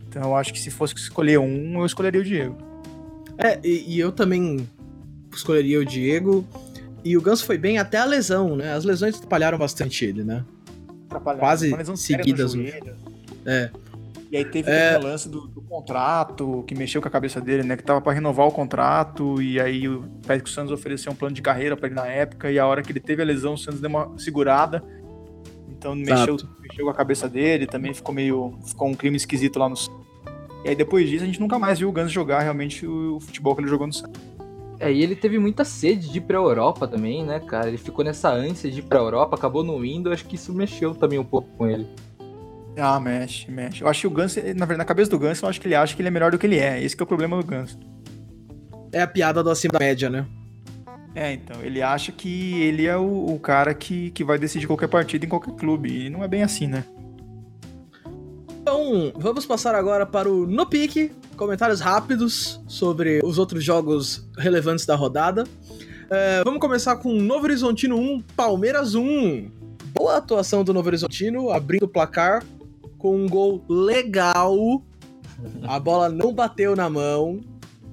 Então 0.09 0.23
eu 0.23 0.35
acho 0.35 0.55
que 0.55 0.59
se 0.59 0.71
fosse 0.71 0.95
escolher 0.95 1.39
um, 1.39 1.79
eu 1.79 1.85
escolheria 1.85 2.23
o 2.23 2.25
Diego. 2.25 2.57
É, 3.37 3.61
e, 3.63 3.95
e 3.95 4.01
eu 4.01 4.11
também 4.11 4.67
escolheria 5.31 5.79
o 5.79 5.85
Diego. 5.85 6.47
E 7.05 7.15
o 7.15 7.21
Ganso 7.21 7.45
foi 7.45 7.59
bem 7.59 7.77
até 7.77 7.99
a 7.99 8.07
lesão, 8.07 8.57
né? 8.57 8.73
As 8.73 8.85
lesões 8.87 9.17
atrapalharam 9.17 9.59
bastante 9.59 10.07
ele, 10.07 10.25
né? 10.25 10.43
Quase 11.39 11.97
seguidas. 11.97 12.55
É. 13.45 13.71
E 14.35 14.37
aí 14.37 14.45
teve 14.45 14.69
é... 14.69 14.89
aquele 14.89 15.05
lance 15.05 15.29
do, 15.29 15.47
do, 15.47 15.63
contrato, 15.63 16.65
que 16.67 16.75
mexeu 16.75 17.01
com 17.01 17.07
a 17.07 17.11
cabeça 17.11 17.41
dele, 17.41 17.63
né? 17.63 17.77
Que 17.77 17.85
tava 17.85 18.01
para 18.01 18.13
renovar 18.13 18.49
o 18.49 18.51
contrato, 18.51 19.41
e 19.41 19.61
aí 19.61 19.89
o 19.89 20.03
Pérez 20.27 20.51
Santos 20.51 20.73
ofereceu 20.73 21.13
um 21.13 21.15
plano 21.15 21.33
de 21.33 21.41
carreira 21.41 21.77
para 21.77 21.87
ele 21.87 21.95
na 21.95 22.09
época, 22.09 22.51
e 22.51 22.59
a 22.59 22.67
hora 22.67 22.83
que 22.83 22.91
ele 22.91 22.99
teve 22.99 23.23
a 23.23 23.25
lesão, 23.25 23.55
o 23.55 23.57
Santos 23.57 23.81
deu 23.81 23.89
uma 23.89 24.19
segurada. 24.19 24.83
Então 25.69 25.95
mexeu, 25.95 26.37
mexeu 26.61 26.85
com 26.85 26.91
a 26.91 26.95
cabeça 26.95 27.29
dele, 27.29 27.65
também 27.65 27.95
ficou 27.95 28.13
meio. 28.13 28.59
ficou 28.67 28.89
um 28.89 28.95
crime 28.95 29.17
esquisito 29.17 29.57
lá 29.57 29.69
no. 29.69 29.77
E 30.65 30.71
aí 30.71 30.75
depois 30.75 31.09
disso 31.09 31.23
a 31.23 31.27
gente 31.27 31.39
nunca 31.39 31.57
mais 31.57 31.79
viu 31.79 31.89
o 31.89 31.93
Gans 31.93 32.11
jogar 32.11 32.41
realmente 32.41 32.85
o, 32.85 33.19
o 33.19 33.21
futebol 33.21 33.55
que 33.55 33.61
ele 33.61 33.69
jogou 33.69 33.87
no 33.87 33.93
Santos. 33.93 34.21
É, 34.81 34.93
e 34.93 35.01
ele 35.01 35.15
teve 35.15 35.39
muita 35.39 35.65
sede 35.65 36.11
de 36.11 36.19
ir 36.19 36.23
pra 36.23 36.39
Europa 36.39 36.89
também, 36.89 37.25
né, 37.25 37.39
cara? 37.39 37.69
Ele 37.69 37.79
ficou 37.79 38.05
nessa 38.05 38.33
ânsia 38.33 38.69
de 38.69 38.81
ir 38.81 38.83
pra 38.83 38.99
Europa, 38.99 39.37
acabou 39.37 39.63
não 39.63 39.85
indo, 39.85 40.13
acho 40.13 40.25
que 40.25 40.35
isso 40.35 40.53
mexeu 40.53 40.93
também 40.93 41.21
um 41.21 41.25
pouco 41.25 41.47
com 41.57 41.69
ele. 41.69 41.87
Ah, 42.77 42.99
mexe, 42.99 43.51
mexe. 43.51 43.83
Eu 43.83 43.89
acho 43.89 44.01
que 44.01 44.07
o 44.07 44.11
Ganso, 44.11 44.41
na 44.41 44.67
verdade, 44.67 44.79
na 44.79 44.85
cabeça 44.85 45.11
do 45.11 45.19
Ganso, 45.19 45.45
eu 45.45 45.49
acho 45.49 45.61
que 45.61 45.67
ele 45.67 45.75
acha 45.75 45.95
que 45.95 46.03
ele 46.03 46.09
é 46.09 46.11
melhor 46.11 46.31
do 46.31 46.39
que 46.39 46.47
ele 46.47 46.59
é. 46.59 46.83
Esse 46.83 46.97
que 46.97 47.03
é 47.03 47.05
o 47.05 47.07
problema 47.07 47.37
do 47.37 47.47
Ganso. 47.47 47.79
É 48.93 49.03
a 49.03 49.07
piada 49.07 49.43
do 49.43 49.51
acima 49.51 49.73
da 49.73 49.79
média, 49.79 50.11
né? 50.11 50.27
É, 51.15 51.33
então, 51.33 51.63
ele 51.63 51.81
acha 51.81 52.11
que 52.11 52.61
ele 52.63 52.87
é 52.87 52.97
o, 52.97 53.27
o, 53.35 53.39
cara 53.39 53.73
que, 53.73 54.11
que 54.11 54.25
vai 54.25 54.37
decidir 54.37 54.67
qualquer 54.67 54.89
partida 54.89 55.25
em 55.25 55.29
qualquer 55.29 55.55
clube. 55.55 56.07
E 56.07 56.11
não 56.11 56.25
é 56.25 56.29
bem 56.29 56.43
assim, 56.43 56.67
né? 56.67 56.85
Então, 58.61 59.13
vamos 59.15 59.47
passar 59.47 59.77
agora 59.77 60.05
para 60.05 60.29
o 60.29 60.45
No 60.47 60.67
Pique. 60.67 61.13
Comentários 61.37 61.81
rápidos 61.81 62.61
sobre 62.67 63.21
os 63.23 63.39
outros 63.39 63.63
jogos 63.63 64.29
relevantes 64.37 64.85
da 64.85 64.97
rodada. 64.97 65.45
É, 66.11 66.43
vamos 66.43 66.61
começar 66.61 66.97
com 66.97 67.13
Novo 67.13 67.45
Horizontino 67.45 67.97
1, 67.97 68.23
Palmeiras 68.37 68.97
1. 68.97 69.51
Boa 69.93 70.17
atuação 70.17 70.65
do 70.65 70.75
Novo 70.75 70.89
Horizontino, 70.89 71.51
abrindo 71.51 71.85
o 71.85 71.89
placar 71.89 72.43
com 73.05 73.15
um 73.15 73.29
gol 73.29 73.63
legal. 73.69 74.83
A 75.65 75.79
bola 75.79 76.09
não 76.09 76.33
bateu 76.33 76.75
na 76.75 76.89
mão, 76.89 77.39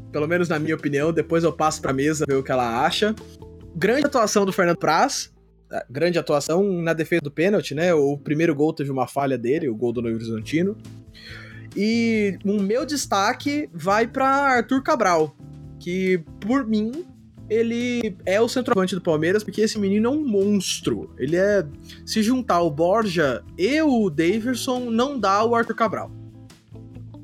pelo 0.09 0.25
menos 0.25 0.47
na 0.47 0.57
minha 0.57 0.73
opinião. 0.73 1.11
Depois 1.11 1.43
eu 1.43 1.51
passo 1.51 1.81
pra 1.81 1.91
mesa 1.91 2.23
ver 2.25 2.35
o 2.35 2.43
que 2.43 2.49
ela 2.49 2.85
acha. 2.85 3.13
Grande 3.75 4.05
atuação 4.05 4.45
do 4.45 4.53
Fernando 4.53 4.77
Praz. 4.77 5.29
É, 5.69 5.85
grande 5.89 6.17
atuação 6.17 6.63
na 6.81 6.93
defesa 6.93 7.23
do 7.23 7.29
pênalti, 7.29 7.75
né? 7.75 7.93
O 7.93 8.17
primeiro 8.17 8.55
gol 8.55 8.71
teve 8.71 8.89
uma 8.89 9.05
falha 9.05 9.37
dele, 9.37 9.67
o 9.67 9.75
gol 9.75 9.91
do 9.91 10.01
Novo 10.01 10.15
Horizontino. 10.15 10.77
E 11.75 12.39
o 12.45 12.61
meu 12.61 12.85
destaque 12.85 13.69
vai 13.73 14.07
para 14.07 14.25
Arthur 14.25 14.81
Cabral, 14.81 15.35
que 15.77 16.23
por 16.39 16.65
mim 16.65 17.05
ele 17.51 18.15
é 18.25 18.39
o 18.39 18.47
centroavante 18.47 18.95
do 18.95 19.01
Palmeiras, 19.01 19.43
porque 19.43 19.59
esse 19.59 19.77
menino 19.77 20.07
é 20.07 20.09
um 20.09 20.25
monstro. 20.25 21.13
Ele 21.17 21.35
é. 21.35 21.65
Se 22.05 22.23
juntar 22.23 22.61
o 22.61 22.71
Borja 22.71 23.43
e 23.57 23.81
o 23.81 24.09
Daverson, 24.09 24.89
não 24.89 25.19
dá 25.19 25.43
o 25.43 25.53
Arthur 25.53 25.75
Cabral. 25.75 26.09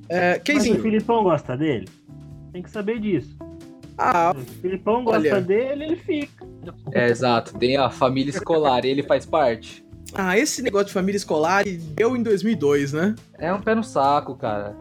É, 0.09 0.41
Mas 0.45 0.69
o 0.69 0.81
Filipão 0.81 1.23
gosta 1.23 1.55
dele? 1.55 1.87
Tem 2.51 2.61
que 2.61 2.69
saber 2.69 2.99
disso. 2.99 3.37
Ah, 3.97 4.35
o 4.35 4.61
Filipão 4.61 5.05
gosta 5.05 5.19
olha... 5.19 5.41
dele, 5.41 5.85
ele 5.85 5.95
fica. 5.95 6.45
É, 6.91 7.09
exato. 7.09 7.57
Tem 7.57 7.77
a 7.77 7.89
família 7.89 8.29
escolar 8.29 8.83
e 8.83 8.89
ele 8.89 9.03
faz 9.03 9.25
parte. 9.25 9.85
Ah, 10.13 10.37
esse 10.37 10.61
negócio 10.61 10.87
de 10.87 10.93
família 10.93 11.17
escolar 11.17 11.63
deu 11.95 12.17
em 12.17 12.23
2002, 12.23 12.91
né? 12.91 13.15
É 13.37 13.53
um 13.53 13.61
pé 13.61 13.73
no 13.73 13.83
saco, 13.83 14.35
cara. 14.35 14.75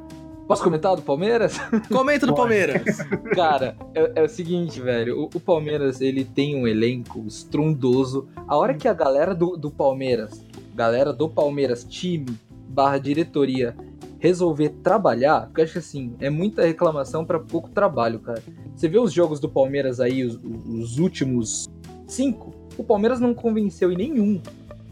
Posso 0.47 0.63
comentar 0.63 0.95
do 0.95 1.03
Palmeiras? 1.03 1.59
Comenta 1.93 2.27
do 2.27 2.35
Palmeiras. 2.35 2.99
Cara, 3.35 3.77
é, 3.95 4.13
é, 4.15 4.23
o 4.23 4.29
seguinte, 4.29 4.81
velho. 4.81 5.23
O, 5.23 5.25
o, 5.25 5.41
Palmeiras, 5.41 6.01
ele 6.01 6.25
tem 6.25 6.55
um 6.55 6.69
elenco 6.69 7.25
estrondoso. 7.27 8.29
A 8.47 8.57
hora 8.57 8.75
que 8.75 8.87
a 8.87 8.95
galera 8.95 9.35
do, 9.35 9.57
do 9.57 9.71
Palmeiras, 9.73 10.45
galera 10.75 11.13
do 11.13 11.29
Palmeiras, 11.29 11.85
time 11.85 12.39
barra 12.69 12.99
diretoria, 12.99 13.75
resolver 14.19 14.69
trabalhar, 14.83 15.47
porque 15.47 15.61
eu 15.61 15.65
acho 15.65 15.73
que 15.73 15.79
assim, 15.79 16.15
é 16.21 16.31
muita 16.31 16.65
reclamação 16.65 17.25
para 17.25 17.41
pouco 17.41 17.71
trabalho, 17.71 18.21
cara. 18.21 18.43
Você 18.75 18.89
vê 18.89 18.99
os 18.99 19.13
jogos 19.13 19.41
do 19.41 19.49
Palmeiras 19.49 19.99
aí, 19.99 20.25
os, 20.25 20.37
os 20.37 20.99
últimos 20.99 21.67
cinco, 22.07 22.55
o 22.79 22.85
Palmeiras 22.85 23.19
não 23.19 23.35
convenceu 23.35 23.91
em 23.91 23.97
nenhum. 23.97 24.41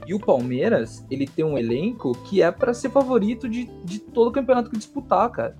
E 0.07 0.14
o 0.14 0.19
Palmeiras, 0.19 1.05
ele 1.11 1.27
tem 1.27 1.45
um 1.45 1.57
elenco 1.57 2.12
que 2.25 2.43
é 2.43 2.51
para 2.51 2.75
ser 2.75 2.90
favorito 2.90 3.49
de, 3.49 3.64
de 3.85 3.99
todo 3.99 4.29
o 4.29 4.33
campeonato 4.33 4.71
que 4.71 4.77
disputar, 4.77 5.31
cara. 5.31 5.57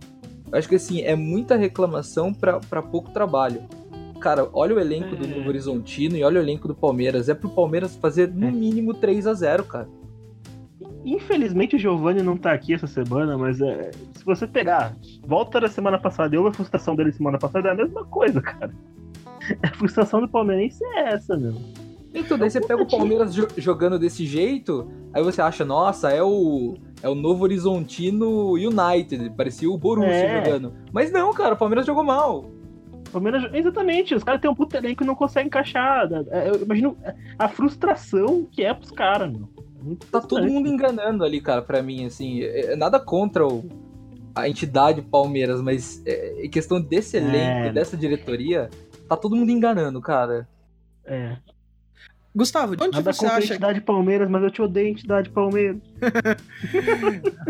Eu 0.51 0.59
acho 0.59 0.69
que 0.69 0.75
assim, 0.75 1.03
é 1.03 1.17
muita 1.17 1.57
reclamação 1.57 2.33
para 2.33 2.83
pouco 2.83 3.11
trabalho. 3.11 3.63
Cara, 4.21 4.49
olha 4.53 4.75
o 4.75 4.81
elenco 4.81 5.15
é. 5.15 5.19
do 5.19 5.27
Novo 5.27 5.49
Horizontino 5.49 6.17
e 6.17 6.25
olha 6.25 6.41
o 6.41 6.43
elenco 6.43 6.69
do 6.69 6.75
Palmeiras. 6.75 7.29
É 7.29 7.35
pro 7.35 7.51
Palmeiras 7.51 7.97
fazer 7.97 8.33
no 8.33 8.47
é. 8.47 8.51
mínimo 8.51 8.95
3 8.95 9.27
a 9.27 9.35
0 9.35 9.65
cara. 9.65 9.89
Infelizmente 11.05 11.77
o 11.77 11.79
Giovanni 11.79 12.23
não 12.23 12.37
tá 12.37 12.53
aqui 12.53 12.73
essa 12.73 12.87
semana, 12.87 13.37
mas 13.37 13.61
é, 13.61 13.91
se 14.13 14.25
você 14.25 14.47
pegar, 14.47 14.97
volta 15.27 15.61
da 15.61 15.69
semana 15.69 15.99
passada 15.99 16.35
e 16.35 16.39
houve 16.39 16.51
a 16.51 16.55
frustração 16.55 16.97
dele 16.97 17.13
semana 17.13 17.39
passada, 17.39 17.69
é 17.69 17.73
a 17.73 17.75
mesma 17.75 18.05
coisa, 18.07 18.41
cara. 18.41 18.73
A 19.63 19.69
frustração 19.75 20.23
do 20.23 20.29
Palmeirense 20.29 20.83
é 20.83 21.11
essa, 21.11 21.37
meu. 22.15 22.23
Então, 22.23 22.39
daí 22.39 22.51
você 22.51 22.61
pega 22.61 22.83
o 22.83 22.89
Palmeiras 22.89 23.35
jogando 23.57 23.99
desse 23.99 24.25
jeito, 24.25 24.91
aí 25.13 25.23
você 25.23 25.43
acha, 25.43 25.65
nossa, 25.65 26.11
é 26.11 26.23
o 26.23 26.77
é 27.03 27.09
o 27.09 27.15
Novo 27.15 27.45
Horizontino 27.45 28.53
United, 28.53 29.31
parecia 29.37 29.71
o 29.71 29.77
Borussia 29.77 30.11
é. 30.11 30.45
jogando. 30.45 30.73
Mas 30.91 31.13
não, 31.13 31.35
cara, 31.35 31.55
o 31.55 31.59
Palmeiras 31.59 31.85
jogou 31.85 32.03
mal. 32.03 32.51
Palmeiras, 33.13 33.49
exatamente, 33.53 34.15
os 34.15 34.25
caras 34.25 34.41
têm 34.41 34.51
um 34.51 34.55
puto 34.55 34.77
elenco 34.77 35.05
e 35.05 35.07
não 35.07 35.15
conseguem 35.15 35.49
encaixar. 35.49 36.09
É, 36.31 36.49
eu 36.49 36.63
imagino 36.63 36.97
a 37.39 37.49
frustração 37.49 38.47
que 38.51 38.65
é 38.65 38.73
pros 38.73 38.91
caras, 38.91 39.31
meu. 39.31 39.49
Muito 39.81 40.07
tá 40.07 40.21
todo 40.21 40.47
mundo 40.47 40.67
enganando 40.67 41.23
ali, 41.23 41.41
cara, 41.43 41.61
pra 41.61 41.83
mim, 41.83 42.07
assim. 42.07 42.41
É, 42.41 42.73
é 42.73 42.77
nada 42.77 42.99
contra 42.99 43.47
o, 43.47 43.65
a 44.35 44.49
entidade 44.49 45.03
Palmeiras, 45.03 45.61
mas 45.61 46.03
é, 46.07 46.45
em 46.45 46.49
questão 46.51 46.81
desse 46.81 47.19
elenco, 47.19 47.69
É. 47.69 47.73
dessa 47.73 47.97
diretoria, 47.97 48.71
tá 49.09 49.17
todo 49.17 49.37
mundo 49.37 49.51
enganando, 49.51 50.01
cara. 50.01 50.49
É. 51.05 51.37
Gustavo, 52.35 52.77
de 52.77 52.83
onde 52.83 52.97
Nada 52.97 53.13
você 53.13 53.27
acha 53.27 53.53
entidade 53.55 53.81
Palmeiras, 53.81 54.29
mas 54.29 54.43
eu 54.43 54.51
te 54.51 54.61
odeio 54.61 54.89
entidade 54.89 55.31
Palmeiras. 55.31 55.81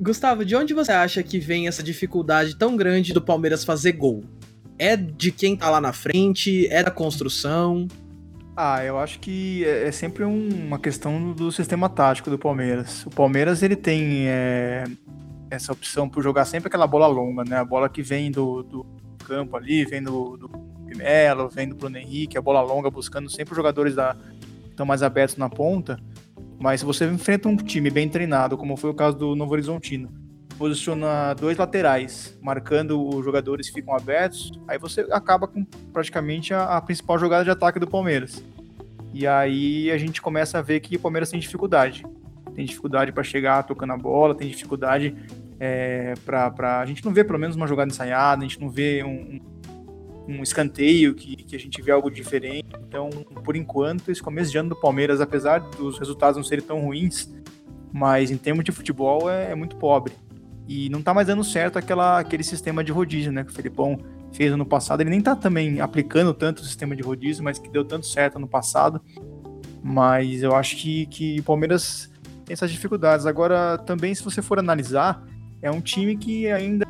Gustavo, 0.00 0.44
de 0.44 0.56
onde 0.56 0.74
você 0.74 0.92
acha 0.92 1.22
que 1.22 1.38
vem 1.38 1.68
essa 1.68 1.82
dificuldade 1.82 2.56
tão 2.56 2.76
grande 2.76 3.12
do 3.12 3.20
Palmeiras 3.20 3.64
fazer 3.64 3.92
gol? 3.92 4.24
É 4.78 4.96
de 4.96 5.30
quem 5.30 5.56
tá 5.56 5.70
lá 5.70 5.80
na 5.80 5.92
frente? 5.92 6.66
É 6.68 6.82
da 6.82 6.90
construção? 6.90 7.86
Ah, 8.56 8.84
eu 8.84 8.98
acho 8.98 9.18
que 9.20 9.64
é 9.64 9.88
é 9.88 9.92
sempre 9.92 10.24
um- 10.24 10.48
uma 10.66 10.78
questão 10.78 11.32
do 11.32 11.50
sistema 11.50 11.88
tático 11.88 12.30
do 12.30 12.38
Palmeiras. 12.38 13.06
O 13.06 13.10
Palmeiras 13.10 13.62
ele 13.62 13.76
tem 13.76 14.26
é, 14.28 14.84
essa 15.50 15.72
opção 15.72 16.08
por 16.08 16.22
jogar 16.22 16.44
sempre 16.44 16.68
aquela 16.68 16.86
bola 16.86 17.06
longa, 17.06 17.44
né? 17.44 17.56
A 17.56 17.64
bola 17.64 17.88
que 17.88 18.02
vem 18.02 18.30
do, 18.30 18.62
do 18.62 18.86
campo 19.24 19.56
ali, 19.56 19.84
vem 19.84 20.02
do, 20.02 20.36
do 20.36 20.48
Melo, 20.94 21.48
vem 21.48 21.68
do 21.68 21.74
Bruno 21.74 21.96
Henrique, 21.96 22.38
a 22.38 22.42
bola 22.42 22.60
longa 22.60 22.90
buscando 22.90 23.30
sempre 23.30 23.54
jogadores 23.54 23.94
da, 23.94 24.16
estão 24.68 24.86
mais 24.86 25.02
abertos 25.02 25.36
na 25.36 25.48
ponta. 25.48 25.98
Mas 26.58 26.80
se 26.80 26.86
você 26.86 27.06
enfrenta 27.06 27.48
um 27.48 27.56
time 27.56 27.90
bem 27.90 28.08
treinado, 28.08 28.56
como 28.56 28.76
foi 28.76 28.90
o 28.90 28.94
caso 28.94 29.16
do 29.16 29.34
Novo 29.34 29.52
Horizontino, 29.52 30.08
posiciona 30.56 31.34
dois 31.34 31.58
laterais, 31.58 32.38
marcando 32.40 33.04
os 33.04 33.24
jogadores 33.24 33.68
que 33.68 33.74
ficam 33.74 33.94
abertos, 33.94 34.52
aí 34.68 34.78
você 34.78 35.00
acaba 35.10 35.48
com 35.48 35.64
praticamente 35.92 36.54
a, 36.54 36.76
a 36.76 36.80
principal 36.80 37.18
jogada 37.18 37.44
de 37.44 37.50
ataque 37.50 37.80
do 37.80 37.86
Palmeiras. 37.86 38.44
E 39.12 39.26
aí 39.26 39.90
a 39.90 39.98
gente 39.98 40.22
começa 40.22 40.58
a 40.58 40.62
ver 40.62 40.80
que 40.80 40.96
o 40.96 41.00
Palmeiras 41.00 41.30
tem 41.30 41.40
dificuldade. 41.40 42.04
Tem 42.54 42.64
dificuldade 42.64 43.12
para 43.12 43.22
chegar 43.22 43.62
tocando 43.64 43.92
a 43.92 43.96
bola, 43.96 44.34
tem 44.34 44.48
dificuldade 44.48 45.16
é, 45.58 46.14
para 46.24 46.80
A 46.80 46.86
gente 46.86 47.04
não 47.04 47.12
vê 47.12 47.24
pelo 47.24 47.38
menos 47.38 47.56
uma 47.56 47.66
jogada 47.66 47.90
ensaiada, 47.90 48.44
a 48.44 48.46
gente 48.46 48.60
não 48.60 48.68
vê 48.68 49.02
um, 49.04 49.40
um, 50.28 50.42
escanteio 50.42 51.14
que, 51.14 51.36
que 51.36 51.56
a 51.56 51.58
gente 51.58 51.80
vê 51.82 51.92
algo 51.92 52.10
diferente. 52.10 52.68
Então, 52.86 53.10
por 53.44 53.56
enquanto, 53.56 54.10
esse 54.10 54.22
começo 54.22 54.50
de 54.50 54.58
ano 54.58 54.70
do 54.70 54.76
Palmeiras, 54.76 55.20
apesar 55.20 55.58
dos 55.58 55.98
resultados 55.98 56.36
não 56.36 56.44
serem 56.44 56.64
tão 56.64 56.80
ruins, 56.80 57.32
mas 57.92 58.30
em 58.30 58.36
termos 58.36 58.64
de 58.64 58.72
futebol 58.72 59.30
é, 59.30 59.50
é 59.50 59.54
muito 59.54 59.76
pobre. 59.76 60.12
E 60.68 60.88
não 60.88 61.02
tá 61.02 61.12
mais 61.12 61.26
dando 61.26 61.44
certo 61.44 61.78
aquela, 61.78 62.18
aquele 62.18 62.44
sistema 62.44 62.82
de 62.82 62.92
rodízio, 62.92 63.32
né? 63.32 63.44
Que 63.44 63.50
o 63.50 63.54
Felipão 63.54 63.98
fez 64.32 64.52
ano 64.52 64.64
passado. 64.64 65.00
Ele 65.00 65.10
nem 65.10 65.20
tá 65.20 65.36
também 65.36 65.80
aplicando 65.80 66.32
tanto 66.32 66.62
o 66.62 66.64
sistema 66.64 66.96
de 66.96 67.02
rodízio, 67.02 67.44
mas 67.44 67.58
que 67.58 67.68
deu 67.68 67.84
tanto 67.84 68.06
certo 68.06 68.36
ano 68.36 68.48
passado. 68.48 69.00
Mas 69.82 70.42
eu 70.42 70.54
acho 70.54 70.76
que, 70.76 71.06
que 71.06 71.40
o 71.40 71.42
Palmeiras 71.42 72.10
tem 72.44 72.54
essas 72.54 72.70
dificuldades. 72.70 73.26
Agora, 73.26 73.76
também, 73.78 74.14
se 74.14 74.22
você 74.22 74.40
for 74.40 74.58
analisar, 74.58 75.22
é 75.60 75.70
um 75.70 75.80
time 75.80 76.16
que 76.16 76.48
ainda 76.50 76.86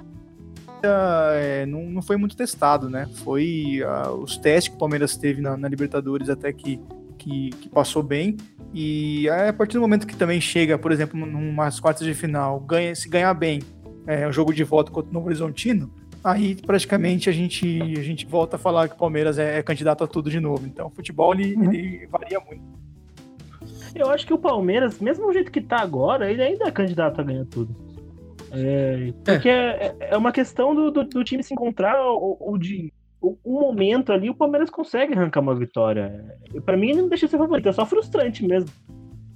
é, 0.84 1.66
não, 1.66 1.84
não 1.86 2.02
foi 2.02 2.16
muito 2.16 2.36
testado, 2.36 2.88
né? 2.88 3.08
Foi 3.24 3.82
ah, 3.84 4.12
os 4.12 4.36
testes 4.36 4.68
que 4.68 4.76
o 4.76 4.78
Palmeiras 4.78 5.16
teve 5.16 5.40
na, 5.40 5.56
na 5.56 5.68
Libertadores 5.68 6.28
até 6.28 6.52
que, 6.52 6.80
que, 7.18 7.50
que 7.50 7.68
passou 7.68 8.02
bem. 8.02 8.36
E 8.74 9.28
a 9.28 9.52
partir 9.52 9.74
do 9.74 9.80
momento 9.80 10.06
que 10.06 10.16
também 10.16 10.40
chega, 10.40 10.78
por 10.78 10.92
exemplo, 10.92 11.18
numas 11.18 11.78
quartas 11.78 12.06
de 12.06 12.14
final, 12.14 12.58
ganha, 12.60 12.94
se 12.94 13.08
ganhar 13.08 13.34
bem 13.34 13.60
é, 14.06 14.26
o 14.26 14.32
jogo 14.32 14.52
de 14.52 14.64
volta 14.64 14.90
contra 14.90 15.10
o 15.10 15.14
Novo 15.14 15.26
Horizontino, 15.26 15.92
aí 16.24 16.54
praticamente 16.54 17.28
a 17.28 17.32
gente, 17.32 17.66
a 17.98 18.02
gente 18.02 18.24
volta 18.26 18.56
a 18.56 18.58
falar 18.58 18.88
que 18.88 18.94
o 18.94 18.98
Palmeiras 18.98 19.38
é, 19.38 19.58
é 19.58 19.62
candidato 19.62 20.04
a 20.04 20.06
tudo 20.06 20.30
de 20.30 20.40
novo. 20.40 20.66
Então 20.66 20.86
o 20.86 20.90
futebol 20.90 21.34
ele, 21.34 21.54
Uhum. 21.54 21.72
ele 21.72 22.06
varia 22.06 22.40
muito. 22.40 22.62
Eu 23.94 24.10
acho 24.10 24.26
que 24.26 24.32
o 24.32 24.38
Palmeiras, 24.38 24.98
mesmo 24.98 25.26
do 25.26 25.32
jeito 25.32 25.52
que 25.52 25.60
tá 25.60 25.80
agora, 25.80 26.30
ele 26.30 26.42
ainda 26.42 26.66
é 26.66 26.70
candidato 26.70 27.20
a 27.20 27.24
ganhar 27.24 27.44
tudo. 27.44 27.76
É, 28.52 29.12
porque 29.24 29.48
é, 29.48 29.96
é 30.00 30.16
uma 30.16 30.30
questão 30.32 30.74
do, 30.74 30.90
do, 30.90 31.04
do 31.04 31.24
time 31.24 31.42
se 31.42 31.54
encontrar 31.54 32.00
ou, 32.04 32.36
ou 32.40 32.58
de 32.58 32.92
um 33.22 33.60
momento 33.60 34.12
ali, 34.12 34.28
o 34.28 34.34
Palmeiras 34.34 34.68
consegue 34.68 35.14
arrancar 35.14 35.40
uma 35.40 35.54
vitória. 35.54 36.36
E 36.54 36.60
Pra 36.60 36.76
mim, 36.76 36.90
ele 36.90 37.02
não 37.02 37.08
deixa 37.08 37.26
de 37.26 37.30
ser 37.30 37.38
favorito, 37.38 37.68
é 37.68 37.72
só 37.72 37.86
frustrante 37.86 38.44
mesmo. 38.44 38.68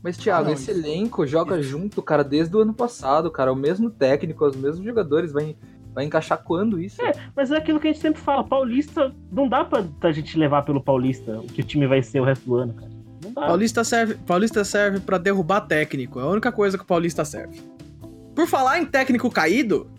Mas, 0.02 0.16
Thiago, 0.16 0.46
Não, 0.46 0.52
esse 0.52 0.70
isso- 0.70 0.80
elenco 0.80 1.26
joga 1.26 1.60
junto, 1.62 2.02
cara, 2.02 2.22
desde 2.22 2.56
o 2.56 2.60
ano 2.60 2.74
passado, 2.74 3.30
cara. 3.30 3.52
O 3.52 3.56
mesmo 3.56 3.90
técnico, 3.90 4.44
os 4.44 4.54
mesmos 4.56 4.84
jogadores. 4.84 5.32
Vai, 5.32 5.56
vai 5.94 6.04
encaixar 6.04 6.38
quando 6.42 6.80
isso? 6.80 7.00
É. 7.02 7.12
Mas 7.34 7.50
é 7.50 7.56
aquilo 7.56 7.80
que 7.80 7.88
a 7.88 7.92
gente 7.92 8.02
sempre 8.02 8.20
fala, 8.20 8.44
Paulista, 8.44 9.12
não 9.32 9.48
dá 9.48 9.64
pra, 9.64 9.82
pra 9.98 10.12
gente 10.12 10.38
levar 10.38 10.62
pelo 10.62 10.80
Paulista 10.80 11.38
o 11.40 11.46
que 11.46 11.60
o 11.60 11.64
time 11.64 11.86
vai 11.86 12.02
ser 12.02 12.20
o 12.20 12.24
resto 12.24 12.44
do 12.44 12.56
ano, 12.56 12.74
cara. 12.74 12.90
Não 13.24 13.32
dá. 13.32 13.46
Paulista 13.46 13.82
serve, 13.82 14.14
Paulista 14.26 14.62
serve 14.64 15.00
para 15.00 15.18
derrubar 15.18 15.62
técnico. 15.62 16.20
É 16.20 16.22
a 16.22 16.26
única 16.26 16.52
coisa 16.52 16.76
que 16.76 16.84
o 16.84 16.86
Paulista 16.86 17.24
serve. 17.24 17.60
Por 18.36 18.46
falar 18.46 18.78
em 18.78 18.84
técnico 18.84 19.30
caído, 19.30 19.90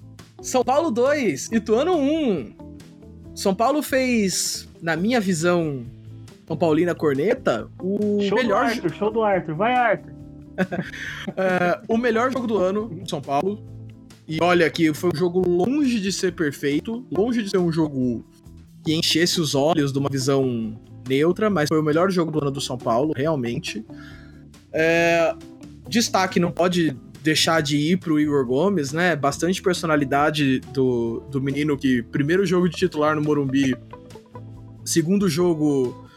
São 0.44 0.64
Paulo 0.64 0.92
2, 0.92 1.52
Ituano 1.52 1.98
1. 1.98 2.54
São 3.34 3.56
Paulo 3.56 3.82
fez, 3.82 4.70
na 4.80 4.96
minha 4.96 5.20
visão, 5.20 5.84
São 6.48 6.56
Paulina 6.56 6.94
Corneta, 6.94 7.68
o 7.82 8.22
show 8.22 8.38
melhor, 8.38 8.66
do 8.66 8.70
Arthur, 8.70 8.94
show 8.94 9.12
do 9.12 9.24
Arthur, 9.24 9.56
vai 9.56 9.74
Arthur. 9.74 10.14
é, 11.36 11.82
o 11.88 11.98
melhor 11.98 12.32
jogo 12.32 12.46
do 12.46 12.58
ano 12.60 12.88
do 12.88 13.10
São 13.10 13.20
Paulo. 13.20 13.60
E 14.28 14.38
olha 14.40 14.70
que 14.70 14.94
foi 14.94 15.10
um 15.12 15.18
jogo 15.18 15.42
longe 15.48 16.00
de 16.00 16.12
ser 16.12 16.34
perfeito, 16.34 17.04
longe 17.12 17.42
de 17.42 17.50
ser 17.50 17.58
um 17.58 17.72
jogo 17.72 18.24
que 18.86 18.94
enchesse 18.94 19.42
os 19.42 19.56
olhos 19.56 19.92
de 19.92 19.98
uma 19.98 20.10
visão 20.10 20.80
neutra, 21.10 21.50
mas 21.50 21.70
foi 21.70 21.80
o 21.80 21.84
melhor 21.84 22.12
jogo 22.12 22.30
do 22.30 22.40
ano 22.40 22.52
do 22.52 22.62
São 22.62 22.78
Paulo, 22.78 23.14
realmente. 23.16 23.84
É, 24.72 25.34
destaque 25.88 26.40
não 26.40 26.52
pode 26.52 26.96
deixar 27.22 27.62
de 27.62 27.78
ir 27.78 27.98
pro 27.98 28.20
Igor 28.20 28.46
Gomes, 28.46 28.92
né? 28.92 29.16
Bastante 29.16 29.62
personalidade 29.62 30.60
do, 30.74 31.24
do 31.32 31.42
menino 31.42 31.78
que 31.78 32.04
primeiro 32.04 32.46
jogo 32.46 32.70
de 32.70 32.76
titular 32.76 33.16
no 33.16 33.22
Morumbi, 33.22 33.76
segundo 34.86 35.30
jogo 35.30 36.08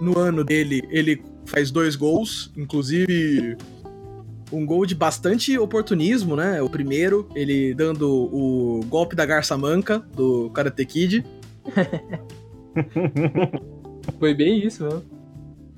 no 0.00 0.18
ano 0.18 0.44
dele, 0.44 0.82
ele 0.90 1.22
faz 1.46 1.70
dois 1.70 1.96
gols, 1.96 2.52
inclusive 2.56 3.56
um 4.52 4.64
gol 4.64 4.86
de 4.86 4.94
bastante 4.94 5.58
oportunismo, 5.58 6.36
né? 6.36 6.62
O 6.62 6.70
primeiro, 6.70 7.28
ele 7.34 7.74
dando 7.74 8.08
o 8.08 8.80
golpe 8.88 9.14
da 9.14 9.26
garça 9.26 9.56
manca 9.56 9.98
do 10.14 10.50
Karate 10.50 10.84
Kid. 10.84 11.24
Foi 14.18 14.34
bem 14.34 14.66
isso 14.66 14.84
mesmo. 14.84 15.02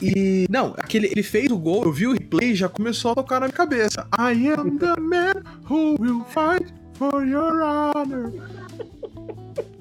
E 0.02 0.46
não, 0.48 0.74
aquele 0.78 1.08
ele 1.08 1.22
fez 1.22 1.50
o 1.50 1.58
gol, 1.58 1.84
eu 1.84 1.92
vi 1.92 2.06
o 2.06 2.12
replay 2.12 2.52
e 2.52 2.54
já 2.54 2.68
começou 2.68 3.12
a 3.12 3.14
tocar 3.14 3.40
na 3.40 3.46
minha 3.46 3.56
cabeça. 3.56 4.06
I 4.18 4.48
am 4.48 4.78
the 4.78 4.98
man 4.98 5.42
who 5.68 5.96
will 6.00 6.24
fight 6.24 6.72
for 6.94 7.26
your 7.26 7.62
honor. 7.62 8.32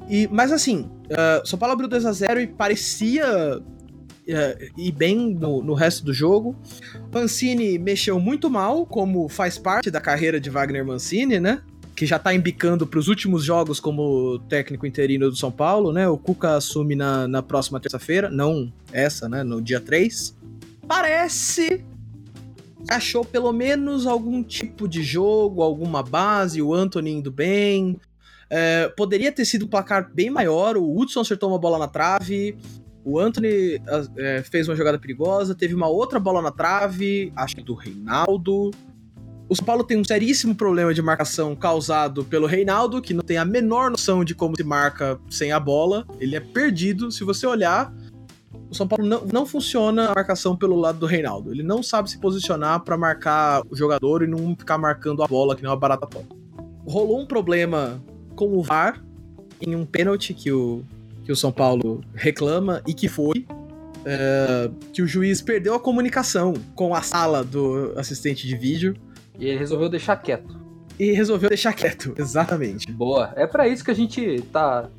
E, 0.10 0.28
mas 0.32 0.52
assim, 0.52 0.90
uh, 1.06 1.48
São 1.48 1.58
Paulo 1.58 1.74
abriu 1.74 1.88
2x0 1.88 2.42
e 2.42 2.48
parecia 2.48 3.60
uh, 3.60 4.80
ir 4.82 4.92
bem 4.92 5.34
no, 5.36 5.62
no 5.62 5.74
resto 5.74 6.04
do 6.04 6.14
jogo. 6.14 6.56
Mancini 7.14 7.78
mexeu 7.78 8.20
muito 8.20 8.50
mal, 8.50 8.86
como 8.86 9.30
faz 9.30 9.58
parte 9.58 9.92
da 9.92 10.02
carreira 10.02 10.40
de 10.40 10.50
Wagner 10.50 10.86
Mancini, 10.86 11.40
né? 11.40 11.62
Que 12.00 12.06
já 12.06 12.18
tá 12.18 12.34
embicando 12.34 12.88
pros 12.88 13.10
últimos 13.10 13.44
jogos 13.44 13.78
como 13.78 14.40
técnico 14.48 14.88
interino 14.88 15.30
do 15.30 15.36
São 15.36 15.52
Paulo, 15.52 15.92
né? 15.92 16.08
O 16.08 16.18
Cuca 16.18 16.56
assume 16.56 16.96
na, 16.96 17.28
na 17.28 17.44
próxima 17.44 17.78
terça-feira, 17.78 18.30
não 18.30 18.72
essa, 18.94 19.28
né? 19.28 19.44
No 19.44 19.62
dia 19.62 19.82
3. 19.82 20.34
Parece 20.88 21.84
achou 22.90 23.26
pelo 23.26 23.52
menos 23.52 24.08
algum 24.08 24.42
tipo 24.42 24.88
de 24.88 25.04
jogo, 25.04 25.62
alguma 25.62 26.02
base, 26.02 26.62
o 26.62 26.74
Anthony 26.74 27.12
indo 27.12 27.30
bem. 27.30 28.00
É, 28.50 28.88
poderia 28.96 29.30
ter 29.30 29.44
sido 29.44 29.66
um 29.66 29.68
placar 29.68 30.10
bem 30.14 30.30
maior, 30.30 30.78
o 30.78 30.98
Hudson 30.98 31.20
acertou 31.20 31.50
uma 31.50 31.60
bola 31.60 31.78
na 31.78 31.90
trave, 31.90 32.58
o 33.04 33.20
Anthony 33.20 33.82
é, 34.16 34.42
fez 34.42 34.70
uma 34.70 34.76
jogada 34.78 34.98
perigosa, 34.98 35.54
teve 35.54 35.76
uma 35.76 35.90
outra 35.90 36.18
bola 36.18 36.42
na 36.42 36.50
trave, 36.50 37.34
acho 37.36 37.58
que 37.58 37.62
do 37.62 37.74
Reinaldo. 37.74 38.72
O 39.50 39.56
São 39.56 39.66
Paulo 39.66 39.84
tem 39.84 39.98
um 39.98 40.04
seríssimo 40.04 40.54
problema 40.54 40.94
de 40.94 41.02
marcação 41.02 41.56
causado 41.56 42.24
pelo 42.24 42.46
Reinaldo, 42.46 43.02
que 43.02 43.16
não 43.16 43.24
tem 43.24 43.36
a 43.36 43.44
menor 43.44 43.90
noção 43.90 44.24
de 44.24 44.36
como 44.36 44.56
se 44.56 44.64
marca 44.64 45.20
sem 45.28 45.52
a 45.52 45.60
bola. 45.60 46.06
Ele 46.20 46.36
é 46.36 46.40
perdido. 46.40 47.12
Se 47.12 47.24
você 47.24 47.48
olhar, 47.48 47.92
o 48.70 48.76
São 48.76 48.88
Paulo 48.88 49.04
não, 49.04 49.26
não 49.26 49.46
funciona 49.48 50.12
a 50.12 50.14
marcação 50.14 50.56
pelo 50.56 50.76
lado 50.76 51.00
do 51.00 51.08
Reinaldo. 51.08 51.52
Ele 51.52 51.64
não 51.64 51.82
sabe 51.82 52.12
se 52.12 52.20
posicionar 52.20 52.82
para 52.82 52.96
marcar 52.96 53.64
o 53.68 53.76
jogador 53.76 54.22
e 54.22 54.28
não 54.28 54.56
ficar 54.56 54.78
marcando 54.78 55.24
a 55.24 55.28
bola 55.28 55.56
que 55.56 55.64
nem 55.64 55.72
uma 55.72 55.76
barata 55.76 56.06
tonta. 56.06 56.36
Rolou 56.86 57.20
um 57.20 57.26
problema 57.26 58.00
com 58.36 58.56
o 58.56 58.62
VAR 58.62 59.04
em 59.60 59.76
um 59.76 59.84
pênalti 59.84 60.32
que 60.32 60.52
o, 60.52 60.84
que 61.26 61.32
o 61.32 61.36
São 61.36 61.52
Paulo 61.52 62.02
reclama 62.14 62.84
e 62.86 62.94
que 62.94 63.08
foi. 63.08 63.48
É, 64.06 64.70
que 64.94 65.02
o 65.02 65.08
juiz 65.08 65.42
perdeu 65.42 65.74
a 65.74 65.80
comunicação 65.80 66.54
com 66.74 66.96
a 66.96 67.02
sala 67.02 67.44
do 67.44 67.94
assistente 67.98 68.48
de 68.48 68.56
vídeo 68.56 68.96
E 69.40 69.48
ele 69.48 69.58
resolveu 69.58 69.90
deixar 69.90 70.18
quieto. 70.18 70.60
e 71.00 71.12
resolveu 71.12 71.50
deixar 71.50 71.74
quieto. 71.74 72.14
Exatamente. 72.20 72.92
Boa. 72.92 73.34
É 73.36 73.48
pra 73.48 73.68
isso 73.68 73.84
que 73.84 73.92
a 73.92 73.96
gente 73.96 74.42
tá. 74.52 74.90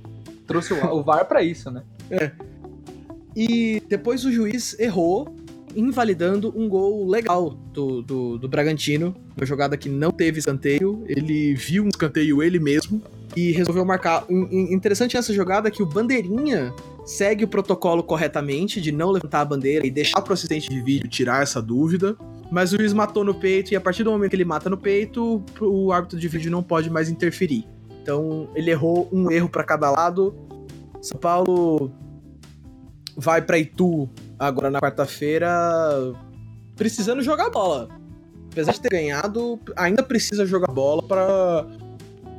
Trouxe 0.47 0.73
o, 0.73 0.95
o 0.97 1.03
VAR 1.03 1.27
pra 1.27 1.43
isso, 1.43 1.71
né? 1.71 1.83
E 3.37 3.81
depois 3.89 4.25
o 4.25 4.33
juiz 4.33 4.79
errou 4.81 5.37
invalidando 5.77 6.53
um 6.57 6.69
gol 6.69 7.07
legal 7.07 7.51
do, 7.73 8.03
do, 8.03 8.39
do 8.39 8.49
Bragantino, 8.49 9.15
uma 9.37 9.47
jogada 9.47 9.77
que 9.77 9.89
não 9.89 10.11
teve 10.11 10.39
escanteio, 10.39 11.05
ele 11.07 11.55
viu 11.55 11.85
um 11.85 11.89
escanteio 11.89 12.43
ele 12.43 12.59
mesmo 12.59 13.01
e 13.37 13.53
resolveu 13.53 13.85
marcar. 13.85 14.25
Interessante 14.29 15.17
essa 15.17 15.33
jogada 15.33 15.69
é 15.69 15.71
que 15.71 15.83
o 15.83 15.87
Bandeirinha 15.87 16.75
segue 17.05 17.45
o 17.45 17.49
protocolo 17.49 18.03
corretamente 18.03 18.81
de 18.81 18.93
não 18.93 19.11
levantar 19.11 19.43
a 19.43 19.45
bandeira 19.45 19.87
e 19.87 19.91
deixar 19.91 20.21
pro 20.23 20.35
assistente 20.35 20.69
de 20.69 20.81
vídeo 20.81 21.09
tirar 21.09 21.43
essa 21.43 21.63
dúvida, 21.63 22.17
mas 22.51 22.73
o 22.73 22.77
juiz 22.77 22.93
matou 22.93 23.25
no 23.25 23.35
peito 23.35 23.73
e 23.73 23.77
a 23.77 23.81
partir 23.81 24.03
do 24.03 24.11
momento 24.11 24.31
que 24.31 24.37
ele 24.37 24.45
mata 24.45 24.69
no 24.69 24.77
peito, 24.77 25.43
o 25.61 25.93
árbitro 25.93 26.19
de 26.19 26.27
vídeo 26.29 26.51
não 26.51 26.63
pode 26.63 26.91
mais 26.91 27.09
interferir. 27.09 27.67
Então 28.03 28.49
ele 28.55 28.71
errou 28.71 29.09
um 29.13 29.31
erro 29.31 29.49
para 29.49 29.63
cada 29.63 29.91
lado. 29.91 30.35
São 31.01 31.19
Paulo 31.19 31.93
vai 33.17 33.41
para 33.41 33.59
Itu 33.59 34.09
agora 34.39 34.71
na 34.71 34.81
quarta-feira 34.81 35.49
precisando 36.75 37.23
jogar 37.23 37.51
bola. 37.51 37.89
Apesar 38.51 38.73
de 38.73 38.81
ter 38.81 38.89
ganhado, 38.89 39.61
ainda 39.77 40.03
precisa 40.03 40.45
jogar 40.45 40.73
bola 40.73 41.03
para 41.03 41.67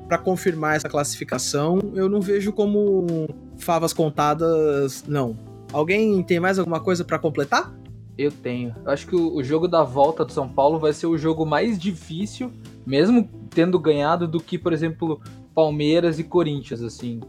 para 0.08 0.18
confirmar 0.18 0.76
essa 0.76 0.90
classificação. 0.90 1.80
Eu 1.96 2.10
não 2.10 2.20
vejo 2.20 2.52
como 2.52 3.30
favas 3.58 3.94
contadas, 3.94 5.06
não. 5.08 5.38
Alguém 5.72 6.22
tem 6.22 6.38
mais 6.38 6.60
alguma 6.60 6.82
coisa 6.82 7.06
para 7.06 7.18
completar? 7.18 7.74
Eu 8.22 8.32
tenho. 8.32 8.76
Eu 8.86 8.92
acho 8.92 9.08
que 9.08 9.16
o, 9.16 9.36
o, 9.36 9.44
jogo 9.44 9.68
da 9.68 9.84
volta 9.84 10.24
do 10.24 10.32
São 10.32 10.48
Paulo 10.48 10.78
vai 10.78 10.94
ser 10.94 11.08
o 11.08 11.18
jogo 11.18 11.44
mais 11.44 11.80
difícil, 11.80 12.52
mesmo 12.86 13.28
tendo 13.50 13.80
ganhado, 13.80 14.28
do 14.28 14.40
que, 14.40 14.60
por 14.60 14.72
exemplo, 14.74 15.20
Palmeiras 15.56 16.20
e 16.20 16.24
Corinthians, 16.24 16.84
assim. 16.84 17.20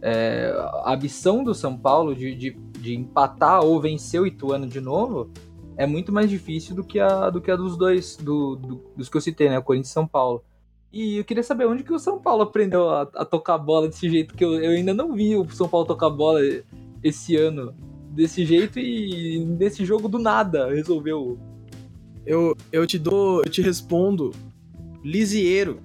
É, 0.00 0.50
a 0.84 0.94
ambição 0.94 1.44
do 1.44 1.54
São 1.54 1.76
Paulo 1.76 2.14
de, 2.14 2.34
de, 2.34 2.50
de, 2.80 2.94
empatar 2.94 3.62
ou 3.62 3.78
vencer 3.78 4.22
o 4.22 4.26
Ituano 4.26 4.66
de 4.66 4.80
novo 4.80 5.28
é 5.76 5.86
muito 5.86 6.12
mais 6.12 6.30
difícil 6.30 6.74
do 6.74 6.84
que 6.84 6.98
a, 6.98 7.28
do 7.28 7.40
que 7.42 7.50
a 7.50 7.56
dos 7.56 7.76
dois, 7.76 8.16
do, 8.16 8.56
do, 8.56 8.80
dos 8.96 9.08
que 9.10 9.16
eu 9.16 9.20
citei, 9.20 9.50
né? 9.50 9.60
Corinthians 9.60 9.90
e 9.90 9.92
São 9.92 10.06
Paulo. 10.06 10.42
E 10.90 11.18
eu 11.18 11.24
queria 11.24 11.42
saber 11.42 11.66
onde 11.66 11.82
que 11.82 11.92
o 11.92 11.98
São 11.98 12.18
Paulo 12.18 12.44
aprendeu 12.44 12.88
a, 12.88 13.02
a 13.02 13.24
tocar 13.24 13.58
bola 13.58 13.88
desse 13.88 14.08
jeito, 14.08 14.34
que 14.34 14.44
eu, 14.44 14.54
eu 14.54 14.70
ainda 14.70 14.94
não 14.94 15.12
vi 15.12 15.36
o 15.36 15.46
São 15.50 15.68
Paulo 15.68 15.86
tocar 15.86 16.08
bola 16.08 16.40
esse 17.02 17.36
ano 17.36 17.74
desse 18.18 18.44
jeito 18.44 18.80
e 18.80 19.38
nesse 19.44 19.84
jogo 19.84 20.08
do 20.08 20.18
nada 20.18 20.74
resolveu. 20.74 21.38
Eu, 22.26 22.56
eu 22.72 22.84
te 22.84 22.98
dou, 22.98 23.44
eu 23.44 23.48
te 23.48 23.62
respondo. 23.62 24.34
Lisieiro. 25.04 25.78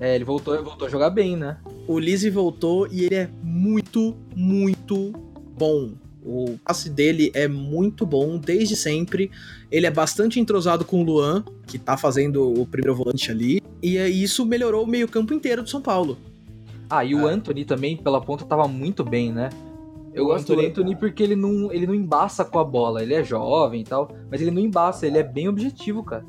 É, 0.00 0.16
ele 0.16 0.24
voltou, 0.24 0.60
voltou 0.64 0.88
a 0.88 0.90
jogar 0.90 1.10
bem, 1.10 1.36
né? 1.36 1.58
O 1.86 2.00
Lise 2.00 2.28
voltou 2.30 2.88
e 2.90 3.04
ele 3.04 3.14
é 3.14 3.30
muito, 3.44 4.16
muito 4.34 5.12
bom. 5.56 5.92
O 6.24 6.58
passe 6.64 6.90
dele 6.90 7.30
é 7.32 7.46
muito 7.46 8.04
bom 8.04 8.38
desde 8.38 8.74
sempre. 8.74 9.30
Ele 9.70 9.86
é 9.86 9.90
bastante 9.90 10.40
entrosado 10.40 10.84
com 10.84 11.00
o 11.00 11.04
Luan, 11.04 11.44
que 11.68 11.78
tá 11.78 11.96
fazendo 11.96 12.60
o 12.60 12.66
primeiro 12.66 12.96
volante 12.96 13.30
ali. 13.30 13.62
E 13.80 13.96
isso 13.96 14.44
melhorou 14.44 14.82
o 14.82 14.86
meio-campo 14.86 15.32
inteiro 15.32 15.62
do 15.62 15.70
São 15.70 15.80
Paulo. 15.80 16.18
Ah, 16.90 17.04
e 17.04 17.14
o 17.14 17.28
é. 17.28 17.32
Anthony 17.32 17.64
também, 17.64 17.96
pela 17.96 18.20
ponta, 18.20 18.44
tava 18.44 18.66
muito 18.66 19.04
bem, 19.04 19.32
né? 19.32 19.48
Eu 20.14 20.26
gosto 20.26 20.54
do 20.54 20.60
Anthony 20.60 20.94
porque 20.94 21.22
ele 21.22 21.34
não, 21.34 21.72
ele 21.72 21.86
não 21.86 21.94
embaça 21.94 22.44
com 22.44 22.58
a 22.58 22.64
bola. 22.64 23.02
Ele 23.02 23.14
é 23.14 23.24
jovem 23.24 23.80
e 23.80 23.84
tal, 23.84 24.14
mas 24.30 24.40
ele 24.40 24.50
não 24.50 24.60
embaça, 24.60 25.06
ele 25.06 25.18
é 25.18 25.22
bem 25.22 25.48
objetivo, 25.48 26.04
cara. 26.04 26.24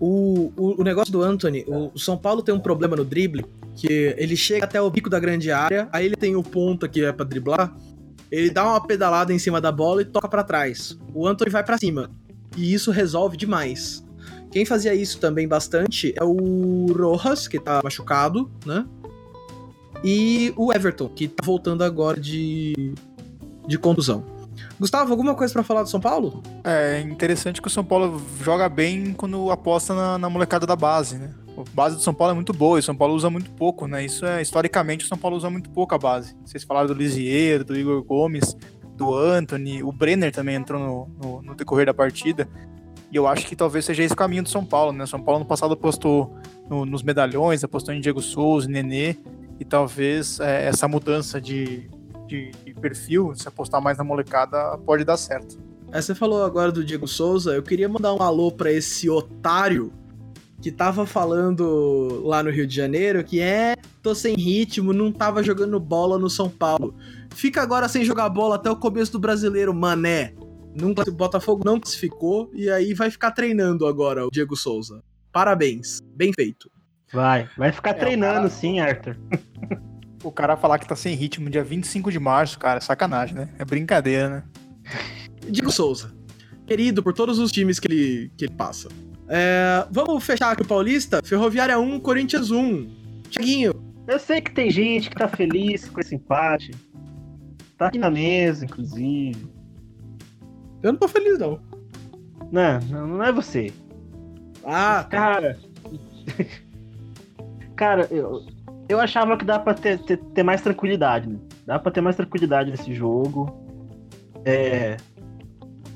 O, 0.00 0.52
o, 0.56 0.80
o 0.80 0.84
negócio 0.84 1.12
do 1.12 1.22
Anthony, 1.22 1.64
o 1.68 1.98
São 1.98 2.16
Paulo 2.16 2.42
tem 2.42 2.54
um 2.54 2.58
problema 2.58 2.96
no 2.96 3.04
drible, 3.04 3.46
que 3.76 4.14
ele 4.18 4.36
chega 4.36 4.64
até 4.64 4.80
o 4.80 4.90
bico 4.90 5.08
da 5.08 5.20
grande 5.20 5.50
área, 5.52 5.88
aí 5.92 6.04
ele 6.04 6.16
tem 6.16 6.34
o 6.34 6.42
ponta 6.42 6.88
que 6.88 7.04
é 7.04 7.12
pra 7.12 7.24
driblar, 7.24 7.76
ele 8.30 8.50
dá 8.50 8.64
uma 8.64 8.84
pedalada 8.84 9.32
em 9.32 9.38
cima 9.38 9.60
da 9.60 9.70
bola 9.70 10.02
e 10.02 10.04
toca 10.04 10.28
para 10.28 10.42
trás. 10.42 10.98
O 11.14 11.26
Anthony 11.26 11.50
vai 11.50 11.62
para 11.62 11.78
cima. 11.78 12.10
E 12.56 12.74
isso 12.74 12.90
resolve 12.90 13.36
demais. 13.36 14.04
Quem 14.50 14.64
fazia 14.64 14.94
isso 14.94 15.18
também 15.18 15.46
bastante 15.46 16.12
é 16.16 16.24
o 16.24 16.86
Rojas, 16.92 17.48
que 17.48 17.58
tá 17.58 17.80
machucado, 17.82 18.50
né? 18.64 18.84
E 20.04 20.52
o 20.54 20.70
Everton, 20.70 21.08
que 21.08 21.26
tá 21.26 21.42
voltando 21.42 21.82
agora 21.82 22.20
de, 22.20 22.92
de 23.66 23.78
contusão. 23.78 24.22
Gustavo, 24.78 25.10
alguma 25.10 25.34
coisa 25.34 25.50
para 25.52 25.62
falar 25.62 25.82
do 25.82 25.88
São 25.88 25.98
Paulo? 25.98 26.42
É 26.62 27.00
interessante 27.00 27.62
que 27.62 27.68
o 27.68 27.70
São 27.70 27.82
Paulo 27.82 28.20
joga 28.42 28.68
bem 28.68 29.14
quando 29.14 29.50
aposta 29.50 29.94
na, 29.94 30.18
na 30.18 30.28
molecada 30.28 30.66
da 30.66 30.76
base, 30.76 31.16
né? 31.16 31.30
A 31.56 31.62
base 31.72 31.96
do 31.96 32.02
São 32.02 32.12
Paulo 32.12 32.32
é 32.32 32.34
muito 32.34 32.52
boa 32.52 32.78
e 32.78 32.80
o 32.80 32.82
São 32.82 32.94
Paulo 32.94 33.14
usa 33.14 33.30
muito 33.30 33.50
pouco, 33.52 33.86
né? 33.86 34.04
Isso 34.04 34.26
é, 34.26 34.42
historicamente, 34.42 35.06
o 35.06 35.08
São 35.08 35.16
Paulo 35.16 35.38
usa 35.38 35.48
muito 35.48 35.70
pouco 35.70 35.94
a 35.94 35.98
base. 35.98 36.36
Vocês 36.44 36.64
falaram 36.64 36.88
do 36.88 36.94
Lisieiro, 36.94 37.64
do 37.64 37.74
Igor 37.74 38.02
Gomes, 38.02 38.54
do 38.94 39.14
Anthony, 39.14 39.82
o 39.82 39.90
Brenner 39.90 40.32
também 40.32 40.56
entrou 40.56 40.80
no, 40.80 41.08
no, 41.22 41.42
no, 41.42 41.54
decorrer 41.54 41.86
da 41.86 41.94
partida. 41.94 42.48
E 43.10 43.16
eu 43.16 43.26
acho 43.26 43.46
que 43.46 43.56
talvez 43.56 43.84
seja 43.84 44.02
esse 44.02 44.14
caminho 44.14 44.42
do 44.42 44.48
São 44.48 44.64
Paulo, 44.64 44.92
né? 44.92 45.04
O 45.04 45.06
São 45.06 45.22
Paulo 45.22 45.40
no 45.40 45.46
passado 45.46 45.74
apostou 45.74 46.34
no, 46.68 46.84
nos 46.84 47.02
medalhões, 47.02 47.64
apostou 47.64 47.94
em 47.94 48.00
Diego 48.00 48.20
Souza, 48.20 48.68
Nenê, 48.68 49.16
e 49.58 49.64
talvez 49.64 50.40
é, 50.40 50.66
essa 50.66 50.88
mudança 50.88 51.40
de, 51.40 51.88
de, 52.26 52.50
de 52.64 52.74
perfil, 52.74 53.34
se 53.34 53.46
apostar 53.46 53.80
mais 53.80 53.98
na 53.98 54.04
molecada, 54.04 54.76
pode 54.78 55.04
dar 55.04 55.16
certo. 55.16 55.58
É, 55.92 56.00
você 56.00 56.14
falou 56.14 56.44
agora 56.44 56.72
do 56.72 56.84
Diego 56.84 57.06
Souza, 57.06 57.54
eu 57.54 57.62
queria 57.62 57.88
mandar 57.88 58.12
um 58.14 58.22
alô 58.22 58.50
para 58.50 58.72
esse 58.72 59.08
otário 59.08 59.92
que 60.60 60.72
tava 60.72 61.06
falando 61.06 62.22
lá 62.24 62.42
no 62.42 62.50
Rio 62.50 62.66
de 62.66 62.74
Janeiro 62.74 63.22
que 63.22 63.38
é, 63.38 63.76
tô 64.02 64.14
sem 64.14 64.34
ritmo, 64.34 64.92
não 64.92 65.12
tava 65.12 65.42
jogando 65.42 65.78
bola 65.78 66.18
no 66.18 66.28
São 66.28 66.48
Paulo. 66.48 66.94
Fica 67.34 67.62
agora 67.62 67.88
sem 67.88 68.04
jogar 68.04 68.28
bola 68.28 68.56
até 68.56 68.70
o 68.70 68.76
começo 68.76 69.12
do 69.12 69.18
brasileiro, 69.18 69.74
mané. 69.74 70.34
Nunca, 70.74 71.08
o 71.08 71.12
Botafogo 71.12 71.62
não 71.64 71.78
classificou 71.78 72.50
e 72.52 72.68
aí 72.68 72.94
vai 72.94 73.10
ficar 73.10 73.30
treinando 73.30 73.86
agora 73.86 74.26
o 74.26 74.30
Diego 74.30 74.56
Souza. 74.56 75.02
Parabéns, 75.30 76.00
bem 76.16 76.32
feito. 76.32 76.73
Vai, 77.12 77.48
vai 77.56 77.72
ficar 77.72 77.90
é, 77.90 77.94
treinando 77.94 78.34
cara... 78.34 78.50
sim, 78.50 78.80
Arthur. 78.80 79.16
o 80.22 80.32
cara 80.32 80.56
falar 80.56 80.78
que 80.78 80.88
tá 80.88 80.96
sem 80.96 81.14
ritmo 81.14 81.50
dia 81.50 81.62
25 81.62 82.10
de 82.10 82.18
março, 82.18 82.58
cara, 82.58 82.78
é 82.78 82.80
sacanagem, 82.80 83.34
né? 83.34 83.48
É 83.58 83.64
brincadeira, 83.64 84.28
né? 84.28 84.42
Diego 85.48 85.70
Souza, 85.70 86.12
querido 86.66 87.02
por 87.02 87.12
todos 87.12 87.38
os 87.38 87.52
times 87.52 87.78
que 87.78 87.88
ele, 87.88 88.32
que 88.36 88.46
ele 88.46 88.54
passa. 88.54 88.88
É, 89.28 89.86
vamos 89.90 90.24
fechar 90.24 90.50
aqui 90.50 90.62
o 90.62 90.66
Paulista? 90.66 91.20
Ferroviária 91.24 91.78
1, 91.78 92.00
Corinthians 92.00 92.50
1. 92.50 92.88
Tiaguinho. 93.30 93.72
Eu 94.06 94.18
sei 94.18 94.40
que 94.40 94.52
tem 94.52 94.70
gente 94.70 95.08
que 95.08 95.16
tá 95.16 95.28
feliz 95.28 95.88
com 95.88 96.00
esse 96.00 96.14
empate. 96.14 96.72
Tá 97.78 97.86
aqui 97.86 97.98
na 97.98 98.10
mesa, 98.10 98.64
inclusive. 98.64 99.46
Eu 100.82 100.92
não 100.92 100.98
tô 100.98 101.08
feliz, 101.08 101.38
não. 101.38 101.60
Não, 102.52 103.06
não 103.06 103.24
é 103.24 103.32
você. 103.32 103.72
Ah, 104.64 105.02
tá. 105.02 105.08
cara. 105.08 105.58
Cara, 107.76 108.06
eu, 108.10 108.42
eu 108.88 109.00
achava 109.00 109.36
que 109.36 109.44
dá 109.44 109.58
pra 109.58 109.74
ter, 109.74 109.98
ter, 110.00 110.18
ter 110.18 110.42
mais 110.42 110.62
tranquilidade, 110.62 111.28
né? 111.28 111.38
Dá 111.66 111.78
pra 111.78 111.92
ter 111.92 112.00
mais 112.00 112.16
tranquilidade 112.16 112.70
nesse 112.70 112.94
jogo. 112.94 113.54
É. 114.44 114.96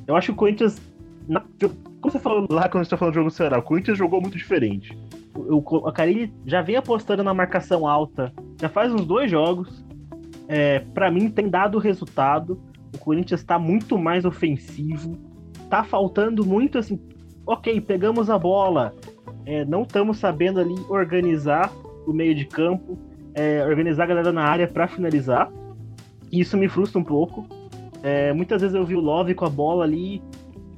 Eu 0.06 0.16
acho 0.16 0.26
que 0.26 0.32
o 0.32 0.36
Corinthians. 0.36 0.80
Na, 1.26 1.40
como 2.00 2.12
você 2.12 2.18
falou 2.18 2.46
lá 2.50 2.68
quando 2.68 2.80
a 2.80 2.82
gente 2.84 2.90
tá 2.90 2.96
falando 2.96 3.12
do 3.12 3.16
jogo 3.16 3.28
do 3.28 3.34
Ceará, 3.34 3.58
o 3.58 3.62
Corinthians 3.62 3.98
jogou 3.98 4.20
muito 4.20 4.38
diferente. 4.38 4.96
O, 5.34 5.86
a 5.86 5.92
Carilli 5.92 6.32
já 6.46 6.62
vem 6.62 6.76
apostando 6.76 7.22
na 7.22 7.34
marcação 7.34 7.86
alta 7.86 8.32
já 8.60 8.68
faz 8.68 8.92
uns 8.92 9.06
dois 9.06 9.30
jogos. 9.30 9.84
É, 10.48 10.80
para 10.80 11.10
mim 11.10 11.30
tem 11.30 11.48
dado 11.48 11.78
resultado. 11.78 12.60
O 12.94 12.98
Corinthians 12.98 13.44
tá 13.44 13.58
muito 13.58 13.96
mais 13.96 14.24
ofensivo. 14.24 15.16
Tá 15.70 15.84
faltando 15.84 16.44
muito 16.44 16.78
assim. 16.78 16.98
Ok, 17.46 17.80
pegamos 17.80 18.28
a 18.28 18.38
bola. 18.38 18.94
É, 19.48 19.64
não 19.64 19.80
estamos 19.80 20.18
sabendo 20.18 20.60
ali 20.60 20.74
organizar 20.90 21.72
o 22.06 22.12
meio 22.12 22.34
de 22.34 22.44
campo, 22.44 22.98
é, 23.32 23.64
organizar 23.64 24.04
a 24.04 24.06
galera 24.06 24.30
na 24.30 24.42
área 24.42 24.68
para 24.68 24.86
finalizar. 24.86 25.50
Isso 26.30 26.54
me 26.58 26.68
frustra 26.68 27.00
um 27.00 27.02
pouco. 27.04 27.46
É, 28.02 28.30
muitas 28.34 28.60
vezes 28.60 28.76
eu 28.76 28.84
vi 28.84 28.94
o 28.94 29.00
Love 29.00 29.34
com 29.34 29.46
a 29.46 29.48
bola 29.48 29.84
ali 29.84 30.22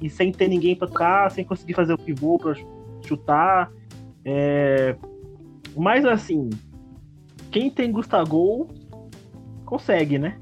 e 0.01 0.09
sem 0.09 0.31
ter 0.31 0.47
ninguém 0.47 0.73
para 0.73 0.87
tocar, 0.87 1.29
sem 1.31 1.43
conseguir 1.43 1.73
fazer 1.73 1.91
o 1.91 1.97
pivô 1.97 2.37
para 2.39 2.55
chutar. 3.05 3.69
É... 4.23 4.95
Mas 5.75 6.05
assim, 6.05 6.49
quem 7.51 7.69
tem 7.69 7.91
Gustavo 7.91 8.69
consegue, 9.65 10.17
né? 10.17 10.37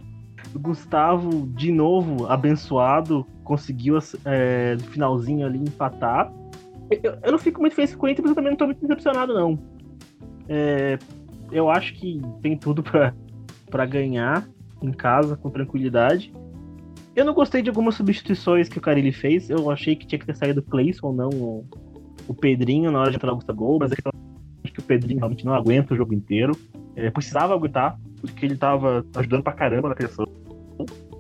O 0.54 0.60
Gustavo, 0.60 1.48
de 1.48 1.72
novo, 1.72 2.28
abençoado, 2.28 3.26
conseguiu 3.44 3.98
é, 4.24 4.76
no 4.76 4.84
finalzinho 4.84 5.48
ali 5.48 5.58
empatar. 5.58 6.32
Eu, 6.92 7.18
eu, 7.24 7.32
não 7.32 7.40
fico 7.40 7.62
muito 7.62 7.76
feliz 7.76 7.92
com 7.92 7.98
o 7.98 8.00
Corinthians, 8.00 8.24
mas 8.24 8.32
eu 8.32 8.36
também 8.36 8.52
não 8.52 8.58
tô 8.58 8.66
muito 8.66 8.82
decepcionado, 8.82 9.34
não. 9.34 9.60
É, 10.48 10.98
eu 11.52 11.70
acho 11.70 11.94
que 11.94 12.22
tem 12.42 12.58
tudo 12.58 12.84
para 12.84 13.86
ganhar 13.86 14.48
em 14.82 14.92
casa 14.92 15.38
com 15.38 15.50
tranquilidade. 15.50 16.34
Eu 17.16 17.26
não 17.26 17.34
gostei 17.34 17.62
de 17.62 17.70
algumas 17.70 17.96
substituições 17.96 18.70
que 18.70 18.78
o 18.78 18.82
Carilli 18.82 19.12
fez. 19.12 19.50
Eu 19.50 19.70
achei 19.70 19.96
que 19.96 20.08
tinha 20.08 20.20
que 20.20 20.26
ter 20.26 20.36
saído 20.36 20.62
o 20.62 20.64
Clayson 20.64 21.08
ou 21.08 21.14
não 21.14 21.30
o, 21.30 21.66
o 22.28 22.34
Pedrinho 22.34 22.92
na 22.92 23.00
hora 23.00 23.10
de 23.10 23.18
entrar 23.18 23.32
no 23.34 23.56
Gol, 23.56 23.80
mas 23.80 23.92
acho 23.92 24.74
que 24.74 24.80
o 24.80 24.84
Pedrinho 24.84 25.20
realmente 25.20 25.46
não 25.46 25.54
aguenta 25.54 25.94
o 25.94 25.98
jogo 25.98 26.14
inteiro. 26.14 26.54
É, 26.96 27.10
precisava 27.12 27.54
aguentar, 27.54 28.00
porque 28.22 28.46
ele 28.46 28.56
tava 28.56 29.06
ajudando 29.16 29.44
pra 29.44 29.54
caramba 29.54 29.90
na 29.90 29.96
criação. 29.96 30.26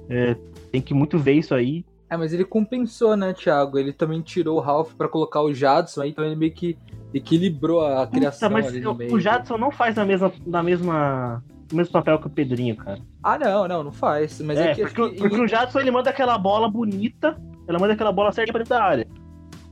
É, 0.10 0.36
tem 0.72 0.82
que 0.82 0.94
muito 0.94 1.18
ver 1.18 1.34
isso 1.34 1.54
aí. 1.54 1.86
É, 2.10 2.18
mas 2.18 2.34
ele 2.34 2.44
compensou, 2.44 3.16
né, 3.16 3.34
Thiago? 3.34 3.78
Ele 3.78 3.94
também 3.94 4.22
tirou 4.22 4.58
o 4.58 4.60
Ralph 4.60 4.94
para 4.94 5.08
colocar 5.08 5.42
o 5.42 5.54
Jadson 5.54 6.02
aí, 6.02 6.10
então 6.10 6.26
ele 6.26 6.36
meio 6.36 6.52
que 6.52 6.76
equilibrou 7.14 7.86
a 7.86 8.08
criação 8.08 8.50
Puta, 8.50 8.62
mas 8.62 8.68
ali 8.72 8.82
no 8.82 8.92
o, 8.92 8.96
meio. 8.96 9.14
o 9.14 9.20
Jadson 9.20 9.58
não 9.58 9.72
faz 9.72 9.96
na 9.96 10.06
mesma, 10.06 10.32
na 10.46 10.64
mesma, 10.64 11.44
no 11.72 11.78
mesmo 11.78 11.94
papel 11.94 12.18
que 12.20 12.28
o 12.28 12.30
Pedrinho, 12.30 12.76
cara. 12.76 13.00
Ah, 13.22 13.38
não, 13.38 13.68
não, 13.68 13.84
não 13.84 13.92
faz. 13.92 14.42
Mas 14.42 14.58
é, 14.58 14.72
é, 14.72 14.76
que 14.76 14.82
porque, 14.82 15.10
que 15.12 15.18
porque 15.20 15.40
o 15.42 15.48
Jadson 15.48 15.80
ele 15.80 15.92
manda 15.92 16.10
aquela 16.10 16.38
bola 16.38 16.68
bonita, 16.70 17.40
ela 17.68 17.78
manda 17.78 17.94
aquela 17.94 18.12
bola 18.12 18.32
certa 18.32 18.52
pra 18.52 18.60
dentro 18.60 18.76
da 18.76 18.84
área. 18.84 19.08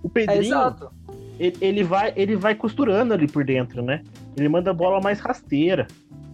O 0.03 0.07
É, 0.07 0.11
Pedrinho, 0.11 0.41
exato. 0.43 0.91
ele, 1.39 1.57
ele 1.59 1.83
vai, 1.83 2.13
ele 2.15 2.35
vai 2.35 2.53
costurando 2.53 3.13
ali 3.15 3.27
por 3.27 3.43
dentro, 3.43 3.81
né? 3.81 4.03
Ele 4.37 4.47
manda 4.47 4.69
a 4.69 4.73
bola 4.75 5.01
mais 5.01 5.19
rasteira. 5.19 5.87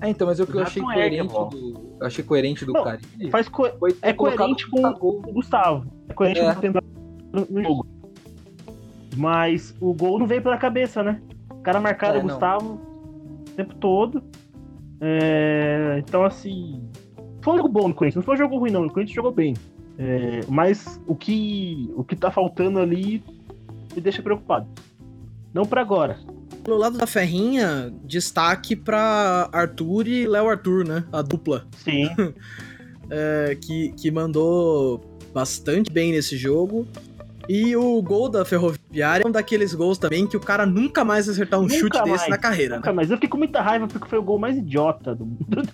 É, 0.03 0.09
então, 0.09 0.27
mas 0.27 0.39
o 0.39 0.45
que 0.45 0.53
eu 0.55 0.61
achei 0.61 0.81
é, 0.81 0.85
coerente 0.85 1.27
do. 1.27 1.95
Eu 1.99 2.05
achei 2.07 2.23
coerente 2.23 2.65
do 2.65 2.73
Não, 2.73 2.83
Carilli 2.83 3.31
Faz 3.31 3.47
co- 3.47 3.69
é 4.01 4.11
coerente 4.13 4.69
com 4.69 4.85
o 4.85 4.93
gol. 4.99 5.21
o 5.25 5.31
Gustavo. 5.33 5.85
É 6.09 6.13
coerente 6.13 6.39
É. 6.41 6.43
com 6.43 6.49
o 6.51 6.55
Gustavo 6.71 6.87
no, 7.31 7.47
no 7.49 7.63
jogo. 7.63 7.87
Mas 9.15 9.73
o 9.79 9.93
gol 9.93 10.19
não 10.19 10.27
veio 10.27 10.41
pela 10.41 10.57
cabeça, 10.57 11.01
né? 11.03 11.21
O 11.49 11.61
cara 11.61 11.79
marcaram 11.79 12.15
É, 12.15 12.19
o. 12.19 12.23
Gustavo 12.23 12.73
o 12.73 13.51
tempo 13.55 13.75
todo. 13.75 14.21
É, 14.99 16.01
então, 16.05 16.23
assim. 16.23 16.83
Foi 17.41 17.53
um 17.53 17.57
jogo 17.57 17.69
bom 17.69 17.87
no 17.87 17.93
Corinthians. 17.93 18.15
Não 18.15 18.23
foi 18.23 18.35
um 18.35 18.37
jogo 18.37 18.57
ruim, 18.57 18.71
não. 18.71 18.85
O 18.85 18.91
Corinthians 18.91 19.15
jogou 19.15 19.31
bem. 19.31 19.53
É, 19.97 20.41
mas 20.49 20.99
o 21.07 21.15
que, 21.15 21.91
o 21.95 22.03
que 22.03 22.15
tá 22.15 22.31
faltando 22.31 22.79
ali 22.79 23.23
me 23.95 24.01
deixa 24.01 24.21
preocupado. 24.21 24.65
Não 25.53 25.63
pra 25.65 25.81
agora. 25.81 26.17
Pelo 26.63 26.77
lado 26.77 26.97
da 26.97 27.05
Ferrinha, 27.05 27.93
destaque 28.05 28.75
pra 28.75 29.49
Arthur 29.51 30.07
e 30.07 30.25
Léo 30.25 30.49
Arthur, 30.49 30.87
né? 30.87 31.03
A 31.11 31.21
dupla. 31.21 31.67
Sim. 31.77 32.09
é, 33.09 33.57
que, 33.59 33.93
que 33.93 34.09
mandou 34.09 35.01
bastante 35.33 35.91
bem 35.91 36.11
nesse 36.11 36.37
jogo. 36.37 36.87
E 37.49 37.75
o 37.75 38.01
gol 38.01 38.29
da 38.29 38.45
Ferroviária 38.45 39.25
é 39.25 39.27
um 39.27 39.31
daqueles 39.31 39.73
gols 39.73 39.97
também 39.97 40.25
que 40.25 40.37
o 40.37 40.39
cara 40.39 40.65
nunca 40.65 41.03
mais 41.03 41.27
acertar 41.27 41.59
um 41.59 41.63
Nunca 41.63 41.75
chute 41.75 41.97
mais, 41.97 42.11
desse 42.11 42.29
na 42.29 42.37
carreira, 42.37 42.75
né? 42.75 42.77
Nunca 42.77 42.93
mais. 42.93 43.11
Eu 43.11 43.17
fiquei 43.17 43.29
com 43.29 43.37
muita 43.37 43.61
raiva 43.61 43.85
porque 43.87 44.07
foi 44.07 44.17
o 44.17 44.23
gol 44.23 44.39
mais 44.39 44.57
idiota 44.57 45.13
do 45.13 45.25
mundo 45.27 45.67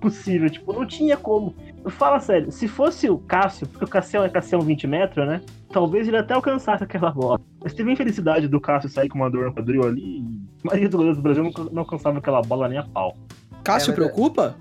possível. 0.00 0.48
Tipo, 0.48 0.72
não 0.72 0.86
tinha 0.86 1.16
como. 1.16 1.56
Fala 1.90 2.20
sério, 2.20 2.50
se 2.50 2.68
fosse 2.68 3.08
o 3.08 3.18
Cássio, 3.18 3.66
porque 3.66 3.84
o 3.84 3.88
Cassião 3.88 4.24
é 4.24 4.28
Cassião 4.28 4.60
20 4.60 4.86
metros, 4.86 5.26
né? 5.26 5.40
Talvez 5.70 6.08
ele 6.08 6.16
até 6.16 6.34
alcançasse 6.34 6.82
aquela 6.84 7.10
bola. 7.10 7.40
Mas 7.62 7.72
teve 7.74 7.90
a 7.90 7.92
infelicidade 7.92 8.48
do 8.48 8.60
Cássio 8.60 8.88
sair 8.88 9.08
com 9.08 9.18
uma 9.18 9.30
dor 9.30 9.46
no 9.46 9.54
quadril 9.54 9.86
ali. 9.86 10.20
E 10.20 10.40
a 10.64 10.66
maioria 10.68 10.88
dos 10.88 10.96
goleiros 10.96 11.18
do 11.18 11.22
Brasil 11.22 11.44
não, 11.44 11.64
não 11.66 11.82
alcançava 11.82 12.18
aquela 12.18 12.40
bola 12.42 12.68
nem 12.68 12.78
a 12.78 12.84
pau. 12.84 13.16
Cássio 13.64 13.92
É, 13.92 13.96
mas 13.96 14.06
é- 14.06 14.10
preocupa? 14.12 14.56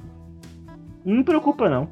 Não 1.05 1.15
me 1.17 1.23
preocupa, 1.23 1.69
não. 1.69 1.87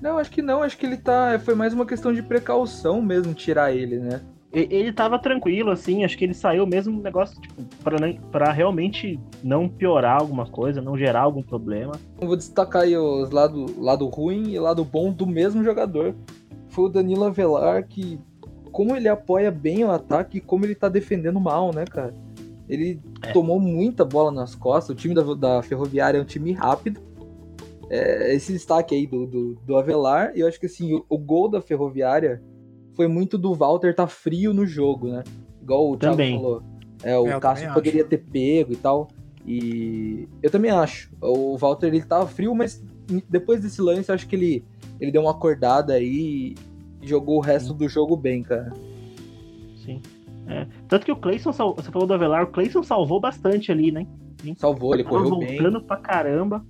Não, 0.00 0.18
acho 0.18 0.30
que 0.30 0.42
não, 0.42 0.62
acho 0.62 0.76
que 0.76 0.84
ele 0.84 0.96
tá. 0.96 1.38
Foi 1.38 1.54
mais 1.54 1.72
uma 1.72 1.86
questão 1.86 2.12
de 2.12 2.22
precaução 2.22 3.00
mesmo 3.00 3.32
tirar 3.32 3.72
ele, 3.72 3.98
né? 3.98 4.20
Ele 4.58 4.90
tava 4.90 5.18
tranquilo, 5.18 5.70
assim, 5.70 6.02
acho 6.02 6.16
que 6.16 6.24
ele 6.24 6.32
saiu 6.32 6.66
mesmo 6.66 6.98
um 6.98 7.02
negócio, 7.02 7.38
tipo, 7.38 7.62
pra, 7.84 7.98
pra 8.32 8.52
realmente 8.52 9.20
não 9.44 9.68
piorar 9.68 10.18
alguma 10.18 10.46
coisa, 10.46 10.80
não 10.80 10.96
gerar 10.96 11.20
algum 11.20 11.42
problema. 11.42 11.92
Eu 12.18 12.26
vou 12.26 12.36
destacar 12.36 12.84
aí 12.84 12.96
os 12.96 13.30
lado, 13.30 13.66
lado 13.78 14.06
ruim 14.06 14.52
e 14.54 14.58
lado 14.58 14.82
bom 14.82 15.12
do 15.12 15.26
mesmo 15.26 15.62
jogador. 15.62 16.14
Foi 16.70 16.86
o 16.86 16.88
Danilo 16.88 17.24
Avelar 17.24 17.86
que. 17.86 18.18
Como 18.72 18.96
ele 18.96 19.08
apoia 19.08 19.50
bem 19.50 19.84
o 19.84 19.90
ataque 19.90 20.38
e 20.38 20.40
como 20.40 20.64
ele 20.64 20.74
tá 20.74 20.88
defendendo 20.88 21.38
mal, 21.40 21.70
né, 21.74 21.84
cara? 21.84 22.14
Ele 22.68 23.00
É. 23.22 23.32
tomou 23.32 23.60
muita 23.60 24.04
bola 24.04 24.30
nas 24.30 24.54
costas. 24.54 24.90
O 24.90 24.98
time 24.98 25.14
da, 25.14 25.22
da 25.34 25.62
Ferroviária 25.62 26.18
é 26.18 26.20
um 26.20 26.26
time 26.26 26.52
rápido. 26.52 27.00
É, 27.88 28.34
esse 28.34 28.52
destaque 28.52 28.94
aí 28.94 29.06
do, 29.06 29.26
do, 29.26 29.54
do 29.66 29.76
Avelar. 29.76 30.32
E 30.34 30.40
eu 30.40 30.48
acho 30.48 30.58
que 30.58 30.66
assim, 30.66 30.94
o, 30.94 31.04
o 31.08 31.16
gol 31.16 31.48
da 31.48 31.60
Ferroviária 31.60 32.42
foi 32.96 33.06
muito 33.06 33.36
do 33.38 33.54
Walter 33.54 33.94
tá 33.94 34.06
frio 34.06 34.52
no 34.54 34.66
jogo, 34.66 35.08
né? 35.08 35.22
Igual 35.62 35.90
o 35.92 35.96
Thiago 35.96 36.16
Também. 36.16 36.34
falou. 36.36 36.62
É, 37.02 37.16
o 37.18 37.26
É, 37.26 37.34
eu 37.34 37.40
Cássio 37.40 37.66
também 37.68 37.74
poderia 37.74 38.04
ter 38.04 38.18
pego 38.18 38.72
e 38.72 38.76
tal. 38.76 39.08
E 39.46 40.26
eu 40.42 40.50
também 40.50 40.70
acho. 40.70 41.10
O 41.20 41.56
Walter 41.56 41.86
ele 41.88 42.02
tava 42.02 42.26
frio, 42.26 42.54
mas 42.54 42.82
depois 43.28 43.60
desse 43.60 43.80
lance 43.80 44.08
eu 44.10 44.14
acho 44.14 44.26
que 44.26 44.34
ele, 44.34 44.64
ele 45.00 45.12
deu 45.12 45.22
uma 45.22 45.30
acordada 45.30 45.92
aí 45.92 46.54
e 47.02 47.06
jogou 47.06 47.36
o 47.36 47.40
resto 47.40 47.72
do 47.74 47.88
jogo 47.88 48.16
bem, 48.16 48.42
cara. 48.42 48.72
Sim. 49.84 50.00
É. 50.48 50.66
Tanto 50.88 51.04
que 51.04 51.12
o 51.12 51.16
Cleison, 51.16 51.52
sal- 51.52 51.74
você 51.74 51.90
falou 51.90 52.08
do 52.08 52.14
Avelar, 52.14 52.44
o 52.44 52.46
Cleison 52.48 52.82
salvou 52.82 53.20
bastante 53.20 53.70
ali, 53.70 53.92
né? 53.92 54.06
Salvou, 54.56 54.94
ele 54.94 55.02
Tava 55.04 55.16
correu 55.18 55.38
bem. 55.38 55.56
voltando 55.58 55.82
pra 55.84 55.96
caramba. 55.96 56.64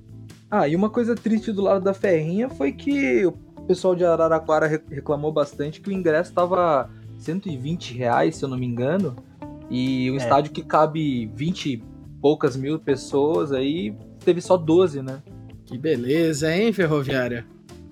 Ah, 0.50 0.66
e 0.68 0.74
uma 0.76 0.88
coisa 0.88 1.14
triste 1.14 1.52
do 1.52 1.62
lado 1.62 1.84
da 1.84 1.92
Ferrinha 1.92 2.48
foi 2.48 2.72
que 2.72 3.30
o 3.66 3.68
pessoal 3.68 3.96
de 3.96 4.04
Araraquara 4.04 4.68
re- 4.68 4.80
reclamou 4.88 5.32
bastante 5.32 5.80
que 5.80 5.88
o 5.88 5.92
ingresso 5.92 6.32
tava 6.32 6.88
120 7.18 7.94
reais, 7.94 8.36
se 8.36 8.44
eu 8.44 8.48
não 8.48 8.56
me 8.56 8.64
engano. 8.64 9.16
E 9.68 10.08
um 10.12 10.14
É. 10.14 10.18
estádio 10.18 10.52
que 10.52 10.62
cabe 10.62 11.26
20 11.34 11.66
e 11.72 11.84
poucas 12.22 12.56
mil 12.56 12.78
pessoas 12.78 13.50
aí 13.50 13.92
teve 14.24 14.40
só 14.40 14.56
12, 14.56 15.02
né? 15.02 15.20
Que 15.64 15.76
beleza, 15.76 16.54
hein, 16.54 16.72
Ferroviária? 16.72 17.44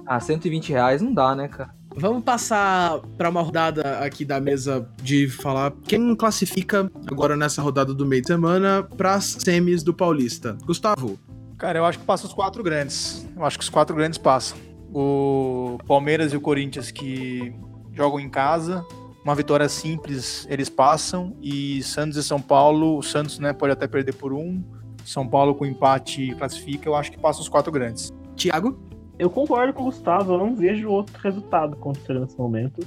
Ah, 0.07 0.21
120 0.21 0.71
reais 0.71 1.03
não 1.03 1.13
dá, 1.13 1.35
né, 1.35 1.49
cara? 1.49 1.75
Vamos 1.97 2.23
passar 2.23 3.01
para 3.19 3.29
uma 3.29 3.43
rodada 3.43 3.99
aqui 3.99 4.25
da 4.25 4.41
mesa 4.41 4.89
de 5.03 5.29
falar 5.29 5.73
quem 5.83 6.15
classifica 6.15 6.89
agora 7.11 7.37
nessa 7.37 7.61
rodada 7.61 7.93
do 7.93 8.07
meio 8.07 8.23
de 8.23 8.29
semana 8.29 8.87
para 8.97 9.15
as 9.15 9.25
semis 9.41 9.83
do 9.83 9.93
Paulista. 9.93 10.57
Gustavo, 10.65 11.19
Cara, 11.57 11.79
eu 11.79 11.85
acho 11.85 12.01
que 12.01 12.05
passa 12.05 12.27
os 12.27 12.33
quatro 12.35 12.63
grandes. 12.65 13.27
Eu 13.37 13.45
acho 13.45 13.57
que 13.57 13.63
os 13.63 13.71
quatro 13.71 13.95
grandes 13.95 14.19
passam. 14.19 14.59
O 14.95 15.77
Palmeiras 15.87 16.33
e 16.33 16.37
o 16.37 16.41
Corinthians 16.41 16.91
que 16.91 17.53
jogam 17.93 18.21
em 18.21 18.29
casa. 18.29 18.87
Uma 19.25 19.35
vitória 19.35 19.69
simples, 19.69 20.47
eles 20.49 20.69
passam. 20.69 21.37
E 21.43 21.83
Santos 21.83 22.17
e 22.17 22.23
São 22.23 22.41
Paulo, 22.41 22.99
o 22.99 23.03
Santos 23.03 23.39
né, 23.39 23.53
pode 23.53 23.73
até 23.73 23.89
perder 23.89 24.15
por 24.15 24.33
um. 24.33 24.63
São 25.05 25.27
Paulo 25.27 25.55
com 25.55 25.67
empate 25.67 26.35
classifica. 26.37 26.89
Eu 26.89 26.95
acho 26.95 27.11
que 27.11 27.19
passa 27.19 27.41
os 27.41 27.49
quatro 27.49 27.73
grandes. 27.73 28.13
Thiago, 28.37 28.79
Eu 29.19 29.29
concordo 29.29 29.73
com 29.73 29.83
o 29.83 29.85
Gustavo, 29.87 30.35
eu 30.35 30.39
não 30.39 30.55
vejo 30.55 30.89
outro 30.89 31.17
resultado 31.23 31.75
acontecer 31.75 32.19
nesse 32.19 32.39
momento. 32.39 32.81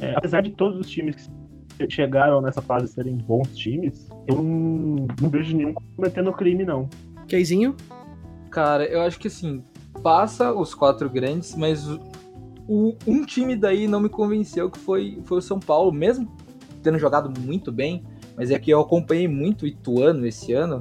É, 0.00 0.14
apesar 0.16 0.40
de 0.40 0.50
todos 0.50 0.80
os 0.80 0.90
times 0.90 1.30
que 1.78 1.88
chegaram 1.90 2.40
nessa 2.40 2.60
fase 2.60 2.88
serem 2.88 3.16
bons 3.16 3.54
times, 3.56 4.08
eu 4.26 4.36
não, 4.36 5.06
não 5.20 5.30
vejo 5.30 5.56
nenhum 5.56 5.74
cometendo 5.96 6.32
crime, 6.32 6.64
não. 6.64 6.88
Keizinho, 7.28 7.76
Cara, 8.52 8.84
eu 8.84 9.00
acho 9.00 9.18
que 9.18 9.28
assim, 9.28 9.64
passa 10.02 10.52
os 10.52 10.74
quatro 10.74 11.08
grandes, 11.10 11.54
mas 11.54 11.86
o, 12.68 12.94
um 13.06 13.24
time 13.24 13.56
daí 13.56 13.86
não 13.86 14.00
me 14.00 14.08
convenceu 14.08 14.70
que 14.70 14.78
foi, 14.78 15.20
foi 15.24 15.38
o 15.38 15.42
São 15.42 15.58
Paulo, 15.58 15.92
mesmo 15.92 16.30
tendo 16.82 16.98
jogado 16.98 17.40
muito 17.40 17.70
bem, 17.70 18.04
mas 18.36 18.50
é 18.50 18.58
que 18.58 18.70
eu 18.70 18.80
acompanhei 18.80 19.28
muito 19.28 19.62
o 19.62 19.66
Ituano 19.66 20.26
esse 20.26 20.52
ano, 20.52 20.80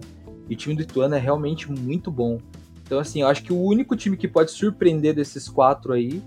e 0.49 0.53
o 0.53 0.57
time 0.57 0.75
do 0.75 0.81
Ituano 0.81 1.15
é 1.15 1.19
realmente 1.19 1.71
muito 1.71 2.11
bom. 2.11 2.37
Então, 2.83 2.99
assim, 2.99 3.21
eu 3.21 3.27
acho 3.27 3.43
que 3.43 3.53
o 3.53 3.61
único 3.61 3.95
time 3.95 4.17
que 4.17 4.27
pode 4.27 4.51
surpreender 4.51 5.15
desses 5.15 5.47
quatro 5.47 5.93
aí 5.93 6.21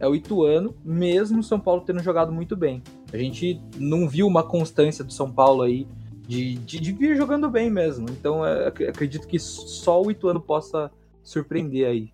é 0.00 0.08
o 0.08 0.14
Ituano, 0.14 0.74
mesmo 0.84 1.40
o 1.40 1.42
São 1.44 1.60
Paulo 1.60 1.82
tendo 1.82 2.02
jogado 2.02 2.32
muito 2.32 2.56
bem. 2.56 2.82
A 3.12 3.16
gente 3.16 3.60
não 3.76 4.08
viu 4.08 4.26
uma 4.26 4.42
constância 4.42 5.04
do 5.04 5.12
São 5.12 5.30
Paulo 5.30 5.62
aí 5.62 5.86
de, 6.26 6.54
de, 6.56 6.80
de 6.80 6.92
vir 6.92 7.16
jogando 7.16 7.48
bem 7.48 7.70
mesmo. 7.70 8.06
Então, 8.10 8.44
é, 8.44 8.68
ac- 8.68 8.86
acredito 8.86 9.26
que 9.26 9.38
só 9.38 10.02
o 10.02 10.10
Ituano 10.10 10.40
possa 10.40 10.90
surpreender 11.22 11.86
aí. 11.86 12.12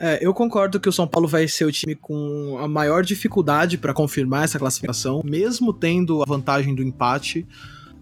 É, 0.00 0.24
eu 0.24 0.32
concordo 0.32 0.78
que 0.78 0.88
o 0.88 0.92
São 0.92 1.08
Paulo 1.08 1.26
vai 1.26 1.48
ser 1.48 1.64
o 1.64 1.72
time 1.72 1.96
com 1.96 2.56
a 2.60 2.68
maior 2.68 3.02
dificuldade 3.02 3.76
para 3.76 3.92
confirmar 3.92 4.44
essa 4.44 4.56
classificação, 4.56 5.22
mesmo 5.24 5.72
tendo 5.72 6.22
a 6.22 6.24
vantagem 6.24 6.72
do 6.72 6.84
empate, 6.84 7.44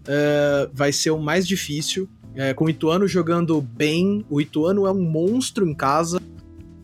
é, 0.07 0.69
vai 0.71 0.91
ser 0.91 1.09
o 1.09 1.17
mais 1.17 1.47
difícil. 1.47 2.07
É, 2.35 2.53
com 2.53 2.65
o 2.65 2.69
Ituano 2.69 3.07
jogando 3.07 3.59
bem, 3.59 4.23
o 4.29 4.39
Ituano 4.39 4.85
é 4.85 4.91
um 4.91 5.01
monstro 5.01 5.67
em 5.67 5.73
casa. 5.73 6.21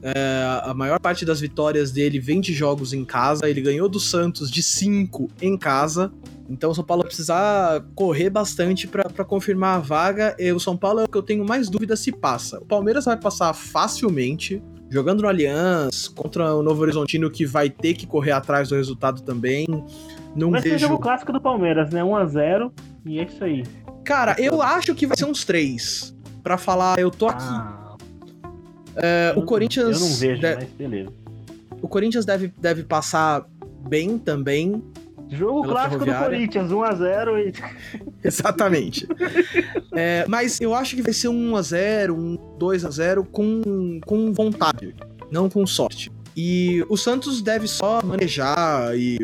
É, 0.01 0.61
a 0.64 0.74
maior 0.74 0.99
parte 0.99 1.24
das 1.24 1.39
vitórias 1.39 1.91
dele 1.91 2.20
vem 2.20 2.41
de 2.41 2.51
jogos 2.51 2.91
em 2.91 3.05
casa. 3.05 3.47
Ele 3.47 3.61
ganhou 3.61 3.88
do 3.88 3.99
Santos 3.99 4.49
de 4.49 4.64
5 4.64 5.30
em 5.39 5.55
casa. 5.55 6.11
Então 6.49 6.72
o 6.72 6.76
São 6.76 6.84
Paulo 6.84 7.03
vai 7.03 7.07
precisar 7.07 7.86
correr 7.93 8.32
bastante 8.32 8.88
para 8.88 9.24
confirmar 9.24 9.78
a 9.78 9.80
vaga. 9.80 10.36
E 10.39 10.51
o 10.51 10.59
São 10.59 10.76
Paulo 10.76 11.01
é 11.01 11.03
o 11.03 11.07
que 11.07 11.18
eu 11.18 11.24
tenho 11.24 11.45
mais 11.45 11.70
dúvida 11.70 11.95
se 11.95 12.11
passa. 12.11 12.59
O 12.59 12.66
Palmeiras 12.66 13.05
vai 13.05 13.16
passar 13.16 13.53
facilmente 13.53 14.59
jogando 14.94 15.22
no 15.24 15.28
Allianz 15.28 16.08
contra 16.08 16.54
o 16.54 16.62
Novo 16.62 16.82
Horizontino 16.84 17.30
que 17.32 17.46
vai 17.48 17.68
ter 17.70 17.96
que 17.96 18.06
correr 18.06 18.32
atrás 18.32 18.70
do 18.70 18.76
resultado 18.76 19.24
também. 19.24 19.66
Não 20.36 20.52
Vai 20.52 20.62
ser 20.62 20.68
o 20.70 20.72
vejo. 20.74 20.88
jogo 20.88 21.00
clássico 21.00 21.34
do 21.34 21.41
Palmeiras, 21.41 21.89
né? 21.91 22.02
1x0 22.04 22.72
e 23.06 23.20
é 23.20 23.24
isso 23.24 23.44
aí. 23.44 23.64
Cara, 24.06 24.36
eu 24.38 24.62
acho 24.62 24.94
que 24.94 25.08
vai 25.08 25.18
ser 25.18 25.26
uns 25.26 25.44
três. 25.44 26.16
Pra 26.44 26.58
falar, 26.58 27.00
eu 27.00 27.10
tô 27.10 27.28
aqui. 27.28 27.44
Ah, 27.44 27.96
É, 28.96 29.34
eu 29.36 29.39
o 29.41 29.46
Corinthians. 29.46 30.00
Eu 30.00 30.08
não 30.08 30.16
vejo, 30.16 30.41
de- 30.41 30.56
mas 30.56 30.70
beleza. 30.78 31.10
O 31.82 31.88
Corinthians 31.88 32.26
deve, 32.26 32.54
deve 32.60 32.84
passar 32.84 33.44
bem 33.89 34.18
também. 34.20 34.84
Jogo 35.34 35.64
clássico 35.64 36.06
do. 36.06 36.14
Corinthians, 36.14 36.72
1x0 36.72 37.38
e. 37.40 37.54
Exatamente. 38.24 39.08
É, 39.92 40.26
mas 40.28 40.62
eu 40.62 40.74
acho 40.74 40.96
que 40.96 41.02
vai 41.02 41.14
ser 41.14 41.28
um 41.28 41.52
1x0, 41.54 42.12
um 42.12 42.38
2x0 42.60 43.26
com, 43.32 44.00
com 44.06 44.34
vontade, 44.34 44.96
não 45.32 45.50
com 45.50 45.66
sorte. 45.66 46.12
E 46.36 46.84
o 46.90 46.98
Santos 46.98 47.42
deve 47.42 47.68
só 47.68 48.02
manejar 48.04 48.98
e 48.98 49.18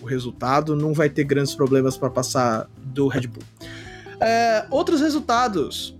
o 0.00 0.04
resultado 0.04 0.76
não 0.76 0.92
vai 0.92 1.08
ter 1.08 1.24
grandes 1.24 1.54
problemas 1.54 1.96
para 1.96 2.10
passar 2.10 2.68
do 2.76 3.08
Red 3.08 3.26
Bull. 3.28 3.42
É, 4.20 4.66
outros 4.70 5.00
resultados. 5.00 5.96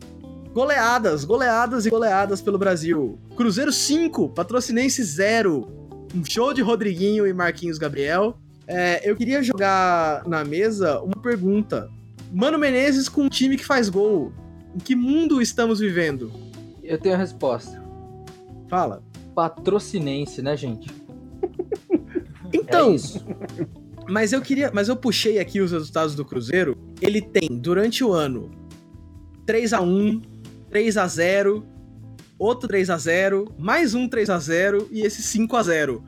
Goleadas, 0.53 1.24
goleadas 1.24 1.86
e 1.86 1.90
goleadas 1.90 2.42
pelo 2.42 2.59
Brasil. 2.59 3.18
Cruzeiro 3.34 3.72
5, 3.72 4.28
Patrocinense 4.28 5.03
0. 5.03 5.66
Um 6.14 6.22
show 6.28 6.53
de 6.53 6.61
Rodriguinho 6.61 7.26
e 7.26 7.32
Marquinhos 7.32 7.78
Gabriel. 7.78 8.36
É, 8.74 9.02
eu 9.04 9.14
queria 9.14 9.42
jogar 9.42 10.26
na 10.26 10.42
mesa 10.44 10.98
uma 11.02 11.20
pergunta. 11.20 11.90
Mano 12.32 12.58
Menezes 12.58 13.06
com 13.06 13.24
um 13.24 13.28
time 13.28 13.58
que 13.58 13.64
faz 13.66 13.90
gol. 13.90 14.32
Em 14.74 14.78
que 14.78 14.96
mundo 14.96 15.42
estamos 15.42 15.78
vivendo? 15.78 16.32
Eu 16.82 16.98
tenho 16.98 17.14
a 17.14 17.18
resposta. 17.18 17.82
Fala. 18.70 19.02
Patrocinense, 19.34 20.40
né, 20.40 20.56
gente? 20.56 20.90
Então, 22.54 22.92
É 22.92 22.96
isso. 22.96 23.24
mas 24.06 24.30
eu 24.30 24.42
queria, 24.42 24.70
mas 24.74 24.88
eu 24.88 24.94
puxei 24.94 25.38
aqui 25.38 25.58
os 25.62 25.72
resultados 25.72 26.14
do 26.14 26.22
Cruzeiro. 26.22 26.76
Ele 27.00 27.22
tem 27.22 27.48
durante 27.50 28.04
o 28.04 28.12
ano 28.12 28.50
3 29.46 29.72
a 29.72 29.80
1, 29.80 30.20
3 30.70 30.96
a 30.98 31.06
0, 31.06 31.64
outro 32.38 32.68
3 32.68 32.90
a 32.90 32.98
0, 32.98 33.54
mais 33.58 33.94
um 33.94 34.06
3 34.06 34.28
a 34.28 34.38
0 34.38 34.86
e 34.92 35.00
esse 35.00 35.22
5 35.22 35.56
a 35.56 35.62
0. 35.62 36.04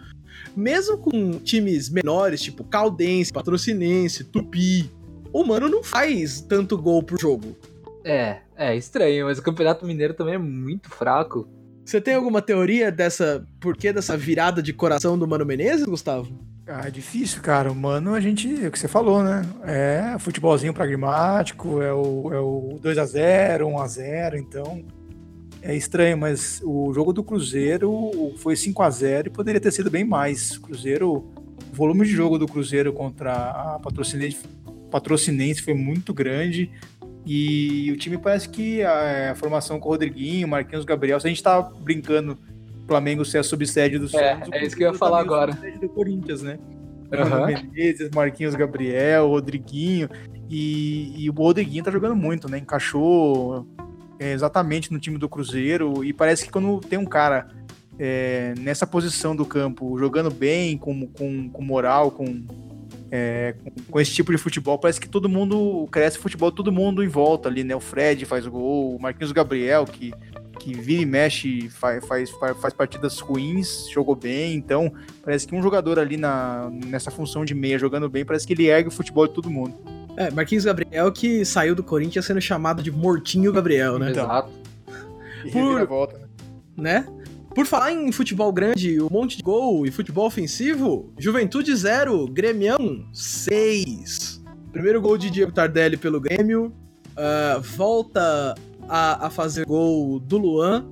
Mesmo 0.57 0.99
com 0.99 1.39
times 1.39 1.89
menores, 1.89 2.41
tipo 2.41 2.65
Caldense, 2.65 3.33
Patrocinense, 3.33 4.25
Tupi, 4.25 4.91
o 5.33 5.45
mano 5.45 5.69
não 5.69 5.83
faz 5.83 6.41
tanto 6.41 6.79
gol 6.79 7.03
pro 7.03 7.21
jogo. 7.21 7.57
É, 8.05 8.39
é 8.57 8.77
estranho, 8.77 9.27
mas 9.27 9.39
o 9.39 9.43
Campeonato 9.43 9.85
Mineiro 9.87 10.15
também 10.15 10.35
é 10.35 10.39
muito 10.39 10.91
fraco. 10.91 11.49
Você 11.85 12.01
tem 12.01 12.15
alguma 12.15 12.41
teoria 12.41 12.91
dessa 12.91 13.47
porquê 13.61 13.93
dessa 13.93 14.17
virada 14.17 14.63
de 14.63 14.73
coração 14.73 15.19
do 15.19 15.27
Mano 15.27 15.45
Menezes, 15.45 15.85
Gustavo? 15.85 16.33
Ah, 16.67 16.87
é 16.87 16.91
difícil, 16.91 17.43
cara. 17.43 17.71
O 17.71 17.75
Mano, 17.75 18.15
a 18.15 18.21
gente, 18.21 18.65
é 18.65 18.69
o 18.69 18.71
que 18.71 18.79
você 18.79 18.89
falou, 18.89 19.23
né? 19.23 19.43
É 19.65 20.19
futebolzinho 20.19 20.73
pragmático, 20.73 21.83
é 21.83 21.93
o, 21.93 22.33
é 22.33 22.41
o 22.41 22.79
2x0, 22.83 23.61
1x0, 23.61 24.39
então 24.39 24.83
é 25.65 25.75
estranho, 25.75 26.19
mas 26.19 26.61
o 26.63 26.93
jogo 26.93 27.13
do 27.13 27.25
Cruzeiro 27.25 28.35
foi 28.37 28.55
5x0 28.55 29.27
e 29.27 29.31
poderia 29.31 29.61
ter 29.61 29.73
sido 29.73 29.91
bem 29.91 30.05
mais. 30.05 30.57
O 30.57 30.61
Cruzeiro, 30.61 31.11
o 31.11 31.25
volume 31.73 32.05
de 32.05 32.13
jogo 32.13 32.39
do 32.39 32.47
Cruzeiro 32.47 32.93
contra 32.93 33.33
a 33.33 33.79
Patrocinense, 33.83 34.39
Patrocinense 34.91 35.63
foi 35.63 35.73
muito 35.73 36.13
grande 36.13 36.71
e 37.27 37.91
o 37.91 37.97
time 37.97 38.19
parece 38.19 38.49
que 38.49 38.83
a, 38.83 39.33
a 39.33 39.35
formação 39.35 39.81
com 39.81 39.89
o 39.89 39.93
Rodriguinho, 39.93 40.47
Marquinhos 40.47 40.85
Gabriel, 40.85 41.19
se 41.19 41.27
a 41.27 41.31
gente 41.31 41.43
tá 41.43 41.63
brincando 41.63 42.39
Flamengo 42.87 43.25
ser 43.25 43.39
a 43.39 43.43
subsede 43.43 43.99
do 43.99 44.05
É, 44.05 44.09
Santos, 44.35 44.53
é 44.53 44.65
isso 44.65 44.77
que 44.77 44.85
eu 44.85 44.93
ia 44.93 44.93
Cruzeiro 44.93 44.99
falar 44.99 45.17
é 45.17 45.21
a 45.21 45.25
agora. 45.25 45.53
subsede 45.53 45.79
do 45.81 45.89
Corinthians, 45.89 46.43
né? 46.43 46.59
Aham. 47.11 47.47
Menezes, 47.47 48.11
Marquinhos 48.11 48.55
Gabriel, 48.55 49.29
Rodriguinho. 49.29 50.11
E, 50.51 51.25
e 51.25 51.31
o 51.31 51.33
Rodriguinho 51.33 51.83
tá 51.83 51.91
jogando 51.91 52.15
muito, 52.15 52.51
né? 52.51 52.59
Encaixou 52.59 53.67
é, 54.25 54.33
exatamente 54.33 54.91
no 54.91 54.99
time 54.99 55.19
do 55.19 55.29
Cruzeiro. 55.29 56.03
E 56.03 56.11
parece 56.11 56.47
que 56.47 56.51
quando 56.51 56.81
tem 56.81 56.99
um 56.99 57.05
cara 57.05 57.49
é, 57.99 58.55
nessa 58.59 58.87
posição 58.87 59.37
do 59.37 59.45
campo, 59.45 59.99
jogando 59.99 60.31
bem, 60.31 60.79
com, 60.79 61.07
com, 61.09 61.51
com 61.51 61.63
moral, 61.63 62.11
com, 62.11 62.43
é, 63.11 63.55
com, 63.91 64.01
esse 64.01 64.13
tipo 64.13 64.33
de 64.33 64.39
futebol, 64.39 64.79
parece 64.79 64.99
que 64.99 65.11
todo 65.11 65.29
mundo 65.29 65.87
cresce 65.93 66.19
futebol, 66.19 66.51
todo 66.51 66.73
mundo 66.73 67.05
em 67.05 67.09
volta 67.09 67.51
ali, 67.51 67.63
né? 67.63 67.77
O 67.77 67.81
Fred 67.81 68.25
faz 68.25 68.47
gol, 68.47 68.97
o 68.97 68.99
Marquinhos 68.99 69.31
Gabriel, 69.31 69.85
que, 69.85 70.15
que 70.59 70.73
vira 70.73 71.03
e 71.03 71.07
mexe, 71.07 71.69
faz, 71.69 72.03
faz, 72.07 72.31
faz 72.31 72.73
partidas 72.73 73.21
ruins, 73.21 73.91
jogou 73.91 74.17
bem. 74.17 74.55
Então, 74.55 74.91
parece 75.23 75.47
que 75.47 75.55
um 75.55 75.61
jogador 75.61 75.99
ali 75.99 76.17
na, 76.17 76.71
nessa 76.87 77.11
função 77.11 77.45
de 77.45 77.55
meia 77.55 77.79
jogando 77.79 78.09
bem, 78.09 78.25
parece 78.25 78.47
que 78.47 78.55
ele 78.55 78.69
ergue 78.69 78.89
o 78.89 78.93
futebol 78.93 79.29
de 79.29 79.35
todo 79.35 79.51
mundo. 79.51 80.04
É, 80.17 80.31
Marquinhos 80.31 80.65
Gabriel 80.65 81.11
que 81.13 81.45
saiu 81.45 81.75
do 81.75 81.83
Corinthians 81.83 82.25
sendo 82.25 82.41
chamado 82.41 82.83
de 82.83 82.91
Mortinho 82.91 83.53
Gabriel, 83.53 83.99
né? 83.99 84.11
Então. 84.11 84.25
Exato. 84.25 84.51
E 85.45 85.51
Por- 85.51 85.65
reviravolta, 85.69 86.19
né? 86.77 87.05
né? 87.07 87.07
Por 87.55 87.67
falar 87.67 87.93
em 87.93 88.11
futebol 88.11 88.53
grande, 88.53 89.01
um 89.01 89.09
monte 89.09 89.37
de 89.37 89.43
gol 89.43 89.87
e 89.87 89.91
futebol 89.91 90.27
ofensivo, 90.27 91.13
Juventude 91.17 91.75
0, 91.75 92.27
Grêmio 92.29 92.77
6. 93.13 94.43
Primeiro 94.73 95.01
gol 95.01 95.17
de 95.17 95.31
Diego 95.31 95.53
Tardelli 95.53 95.97
pelo 95.97 96.21
Grêmio. 96.21 96.73
ah, 97.17 97.61
volta 97.63 98.57
a, 98.89 99.27
a 99.27 99.31
fazer 99.31 99.65
gol 99.67 100.19
do 100.19 100.37
Luan. 100.37 100.85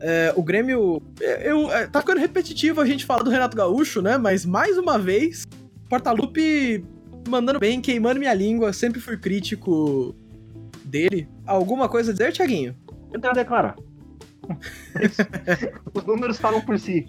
É, 0.00 0.32
o 0.36 0.42
Grêmio. 0.42 1.00
Eu, 1.20 1.70
é, 1.72 1.86
tá 1.86 2.00
ficando 2.00 2.20
repetitivo 2.20 2.80
a 2.80 2.86
gente 2.86 3.06
falar 3.06 3.22
do 3.22 3.30
Renato 3.30 3.56
Gaúcho, 3.56 4.02
né? 4.02 4.18
Mas 4.18 4.44
mais 4.44 4.76
uma 4.76 4.98
vez, 4.98 5.46
Portalupe 5.88 6.84
mandando 7.28 7.58
bem, 7.58 7.80
queimando 7.80 8.18
minha 8.20 8.34
língua. 8.34 8.72
Sempre 8.72 9.00
fui 9.00 9.16
crítico 9.16 10.14
dele. 10.84 11.28
Alguma 11.46 11.88
coisa 11.88 12.10
a 12.10 12.14
dizer, 12.14 12.32
Thiaguinho? 12.32 12.74
Eu 13.12 13.20
tenho 13.20 13.32
a 13.32 13.36
declarar. 13.36 13.76
Os 15.94 16.04
números 16.04 16.38
falam 16.38 16.60
por 16.60 16.78
si. 16.78 17.06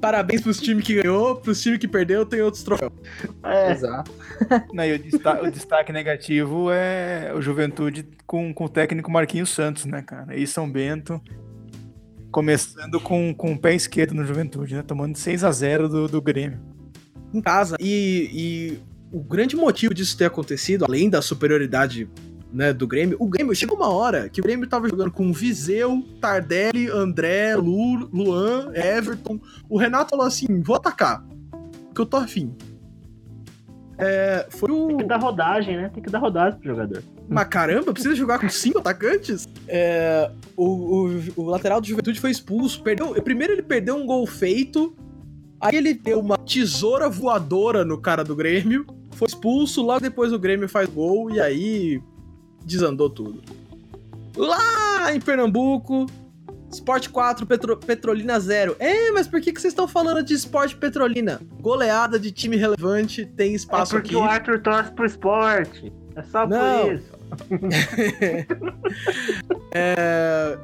Parabéns 0.00 0.42
pros 0.42 0.60
times 0.60 0.84
que 0.84 1.00
ganhou, 1.00 1.36
pros 1.36 1.62
times 1.62 1.78
que 1.78 1.88
perdeu, 1.88 2.26
tem 2.26 2.40
outros 2.42 2.62
troféus. 2.62 2.92
É, 3.44 3.72
Exato. 3.72 4.10
Não, 4.72 4.84
e 4.84 4.94
o, 4.94 4.98
desta- 4.98 5.42
o 5.42 5.50
destaque 5.50 5.92
negativo 5.92 6.68
é 6.70 7.32
o 7.34 7.40
Juventude 7.40 8.06
com, 8.26 8.52
com 8.52 8.64
o 8.64 8.68
técnico 8.68 9.10
Marquinhos 9.10 9.50
Santos, 9.50 9.84
né, 9.86 10.02
cara? 10.02 10.36
E 10.36 10.46
São 10.46 10.70
Bento 10.70 11.20
começando 12.30 12.98
com, 13.00 13.34
com 13.34 13.52
o 13.52 13.58
pé 13.58 13.74
esquerdo 13.74 14.14
no 14.14 14.24
Juventude, 14.24 14.74
né? 14.74 14.82
Tomando 14.82 15.16
6 15.16 15.44
a 15.44 15.50
0 15.52 15.88
do, 15.88 16.08
do 16.08 16.20
Grêmio. 16.20 16.60
Em 17.32 17.40
casa. 17.40 17.76
E, 17.80 18.28
e 18.32 18.80
o 19.12 19.20
grande 19.22 19.54
motivo 19.54 19.92
disso 19.92 20.16
ter 20.16 20.24
acontecido, 20.24 20.84
além 20.84 21.10
da 21.10 21.20
superioridade 21.20 22.08
né, 22.52 22.72
do 22.72 22.86
Grêmio, 22.86 23.16
o 23.20 23.26
Grêmio 23.26 23.54
chegou 23.54 23.76
uma 23.76 23.90
hora 23.90 24.28
que 24.28 24.40
o 24.40 24.44
Grêmio 24.44 24.66
tava 24.66 24.88
jogando 24.88 25.10
com 25.10 25.32
Viseu, 25.32 26.02
Tardelli, 26.20 26.88
André, 26.88 27.54
Lu, 27.56 28.08
Luan, 28.12 28.72
Everton. 28.74 29.40
O 29.68 29.78
Renato 29.78 30.10
falou 30.10 30.26
assim: 30.26 30.62
vou 30.62 30.76
atacar. 30.76 31.24
Que 31.94 32.00
eu 32.00 32.06
tô 32.06 32.16
afim. 32.16 32.54
É, 33.98 34.46
foi 34.50 34.70
o. 34.70 34.88
tem 34.88 34.96
que 34.98 35.04
dar 35.04 35.18
rodagem, 35.18 35.76
né? 35.76 35.90
Tem 35.92 36.02
que 36.02 36.10
dar 36.10 36.18
rodagem 36.18 36.58
pro 36.58 36.70
jogador. 36.70 37.02
Mas 37.28 37.48
caramba, 37.48 37.92
precisa 37.92 38.14
jogar 38.14 38.38
com 38.38 38.48
cinco 38.48 38.78
atacantes? 38.78 39.48
É, 39.68 40.30
o, 40.56 40.66
o, 40.66 41.20
o 41.36 41.44
lateral 41.44 41.80
do 41.80 41.86
Juventude 41.86 42.20
foi 42.20 42.30
expulso. 42.30 42.82
Perdeu, 42.82 43.14
primeiro 43.22 43.52
ele 43.52 43.62
perdeu 43.62 43.96
um 43.96 44.06
gol 44.06 44.26
feito. 44.26 44.94
Aí 45.60 45.76
ele 45.76 45.94
deu 45.94 46.18
uma 46.18 46.36
tesoura 46.36 47.08
voadora 47.08 47.84
no 47.84 47.96
cara 47.96 48.24
do 48.24 48.34
Grêmio. 48.34 48.84
Foi 49.22 49.28
expulso. 49.28 49.82
Logo 49.82 50.00
depois 50.00 50.32
o 50.32 50.38
Grêmio 50.38 50.68
faz 50.68 50.88
gol. 50.88 51.30
E 51.30 51.40
aí 51.40 52.02
desandou 52.64 53.08
tudo. 53.08 53.40
Lá 54.36 55.14
em 55.14 55.20
Pernambuco. 55.20 56.06
Sport 56.72 57.10
4, 57.10 57.46
Petro- 57.46 57.76
Petrolina 57.76 58.40
0. 58.40 58.74
É, 58.80 59.10
mas 59.12 59.28
por 59.28 59.40
que, 59.42 59.52
que 59.52 59.60
vocês 59.60 59.72
estão 59.72 59.86
falando 59.86 60.22
de 60.24 60.32
Sport 60.34 60.74
Petrolina? 60.76 61.40
Goleada 61.60 62.18
de 62.18 62.32
time 62.32 62.56
relevante, 62.56 63.26
tem 63.26 63.52
É 63.52 63.56
espaço 63.56 63.92
porque 63.92 64.08
aqui. 64.08 64.16
o 64.16 64.22
Arthur 64.22 64.58
torce 64.60 64.90
pro 64.90 65.04
esporte. 65.04 65.92
É 66.16 66.22
só 66.22 66.46
Não. 66.46 66.86
por 66.86 66.94
isso. 66.94 67.12
É, 69.74 70.58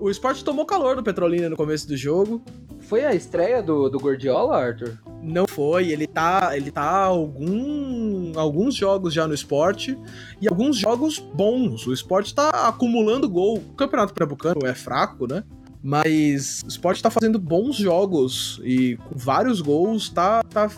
O 0.00 0.08
esporte 0.08 0.44
tomou 0.44 0.64
calor 0.64 0.96
do 0.96 1.02
Petrolina 1.02 1.48
no 1.48 1.56
começo 1.56 1.86
do 1.86 1.96
jogo. 1.96 2.42
Foi 2.90 3.04
a 3.04 3.14
estreia 3.14 3.62
do, 3.62 3.88
do 3.88 4.00
Gordiola, 4.00 4.56
Arthur? 4.56 4.98
Não 5.22 5.46
foi, 5.46 5.90
ele 5.90 6.08
tá, 6.08 6.56
ele 6.56 6.72
tá 6.72 7.04
algum, 7.04 8.32
alguns 8.34 8.74
jogos 8.74 9.14
já 9.14 9.28
no 9.28 9.32
esporte 9.32 9.96
e 10.40 10.48
alguns 10.48 10.76
jogos 10.76 11.20
bons. 11.20 11.86
O 11.86 11.92
esporte 11.92 12.34
tá 12.34 12.50
acumulando 12.66 13.28
gol. 13.28 13.58
O 13.58 13.74
Campeonato 13.74 14.12
Pernambucano 14.12 14.66
é 14.66 14.74
fraco, 14.74 15.28
né? 15.28 15.44
Mas 15.80 16.62
o 16.64 16.66
esporte 16.66 17.00
tá 17.00 17.10
fazendo 17.10 17.38
bons 17.38 17.76
jogos 17.76 18.60
e 18.64 18.96
com 19.08 19.16
vários 19.16 19.60
gols, 19.60 20.08
tá, 20.08 20.42
tá 20.42 20.68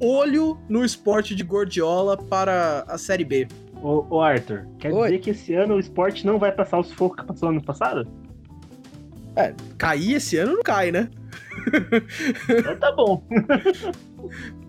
olho 0.00 0.58
no 0.68 0.84
esporte 0.84 1.36
de 1.36 1.44
Gordiola 1.44 2.16
para 2.16 2.84
a 2.88 2.98
Série 2.98 3.24
B. 3.24 3.46
Ô, 3.80 4.04
ô, 4.10 4.20
Arthur, 4.20 4.66
quer 4.80 4.92
Oi. 4.92 5.04
dizer 5.04 5.18
que 5.20 5.30
esse 5.30 5.54
ano 5.54 5.76
o 5.76 5.78
esporte 5.78 6.26
não 6.26 6.36
vai 6.36 6.50
passar 6.50 6.80
os 6.80 6.90
focos 6.90 7.20
que 7.20 7.24
passou 7.24 7.50
ano 7.50 7.62
passado? 7.62 8.08
Cair 9.78 10.14
esse 10.14 10.36
ano 10.36 10.54
não 10.54 10.62
cai, 10.62 10.90
né? 10.90 11.10
Então 12.58 12.76
tá 12.78 12.92
bom. 12.92 13.22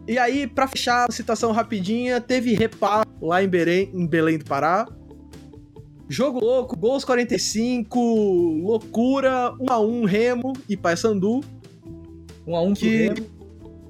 E 0.07 0.17
aí, 0.17 0.45
pra 0.47 0.67
fechar 0.67 1.07
a 1.09 1.11
citação 1.11 1.51
rapidinha, 1.51 2.21
teve 2.21 2.53
reparo 2.53 3.09
lá 3.21 3.43
em 3.43 3.47
Belém, 3.47 3.89
em 3.93 4.05
Belém 4.07 4.37
do 4.37 4.45
Pará. 4.45 4.87
Jogo 6.07 6.39
louco, 6.39 6.77
gols 6.77 7.03
45, 7.03 7.99
loucura, 8.61 9.51
1 9.59 9.71
a 9.71 9.79
1 9.79 10.05
Remo 10.05 10.53
e 10.69 10.77
Paysandu. 10.77 11.41
Um 12.45 12.55
a 12.55 12.61
um 12.61 12.73
pro 12.73 12.79
Que- 12.81 13.07
Remo. 13.07 13.35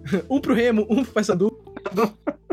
Um 0.29 0.39
pro 0.39 0.53
Remo, 0.53 0.87
um 0.89 1.03
pro 1.03 1.13
Paysandu. 1.13 1.51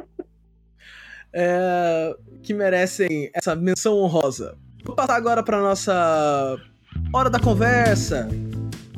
É, 1.35 2.15
que 2.43 2.53
merecem 2.53 3.31
essa 3.35 3.55
menção 3.57 3.97
honrosa. 3.97 4.55
Vou 4.85 4.95
passar 4.95 5.17
agora 5.17 5.43
pra 5.43 5.63
nossa 5.63 6.59
hora 7.11 7.31
da 7.31 7.41
conversa. 7.41 8.29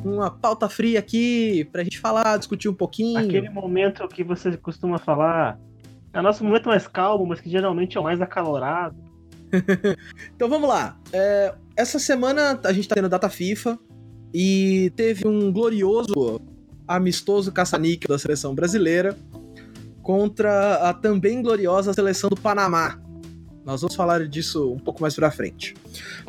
Uma 0.05 0.29
pauta 0.29 0.69
fria 0.69 0.99
aqui 0.99 1.67
pra 1.71 1.83
gente 1.83 1.99
falar, 1.99 2.37
discutir 2.37 2.69
um 2.69 2.73
pouquinho. 2.73 3.19
Aquele 3.19 3.49
momento 3.49 4.07
que 4.07 4.23
você 4.23 4.55
costuma 4.55 4.99
falar. 4.99 5.59
É 6.13 6.19
o 6.19 6.23
nosso 6.23 6.43
momento 6.43 6.67
mais 6.67 6.87
calmo, 6.87 7.25
mas 7.25 7.41
que 7.41 7.49
geralmente 7.49 7.97
é 7.97 7.99
o 7.99 8.03
mais 8.03 8.21
acalorado. 8.21 8.95
então 10.35 10.47
vamos 10.47 10.69
lá. 10.69 10.97
É, 11.11 11.53
essa 11.75 11.99
semana 11.99 12.59
a 12.63 12.71
gente 12.71 12.87
tá 12.87 12.95
tendo 12.95 13.09
data 13.09 13.29
FIFA 13.29 13.77
e 14.33 14.91
teve 14.95 15.27
um 15.27 15.51
glorioso 15.51 16.39
amistoso 16.87 17.51
caça-níquel 17.51 18.09
da 18.09 18.19
seleção 18.19 18.53
brasileira 18.53 19.17
contra 20.03 20.89
a 20.89 20.93
também 20.93 21.41
gloriosa 21.41 21.93
seleção 21.93 22.29
do 22.29 22.39
Panamá. 22.39 23.01
Nós 23.65 23.81
vamos 23.81 23.95
falar 23.95 24.27
disso 24.27 24.71
um 24.71 24.79
pouco 24.79 25.01
mais 25.01 25.15
pra 25.15 25.31
frente. 25.31 25.73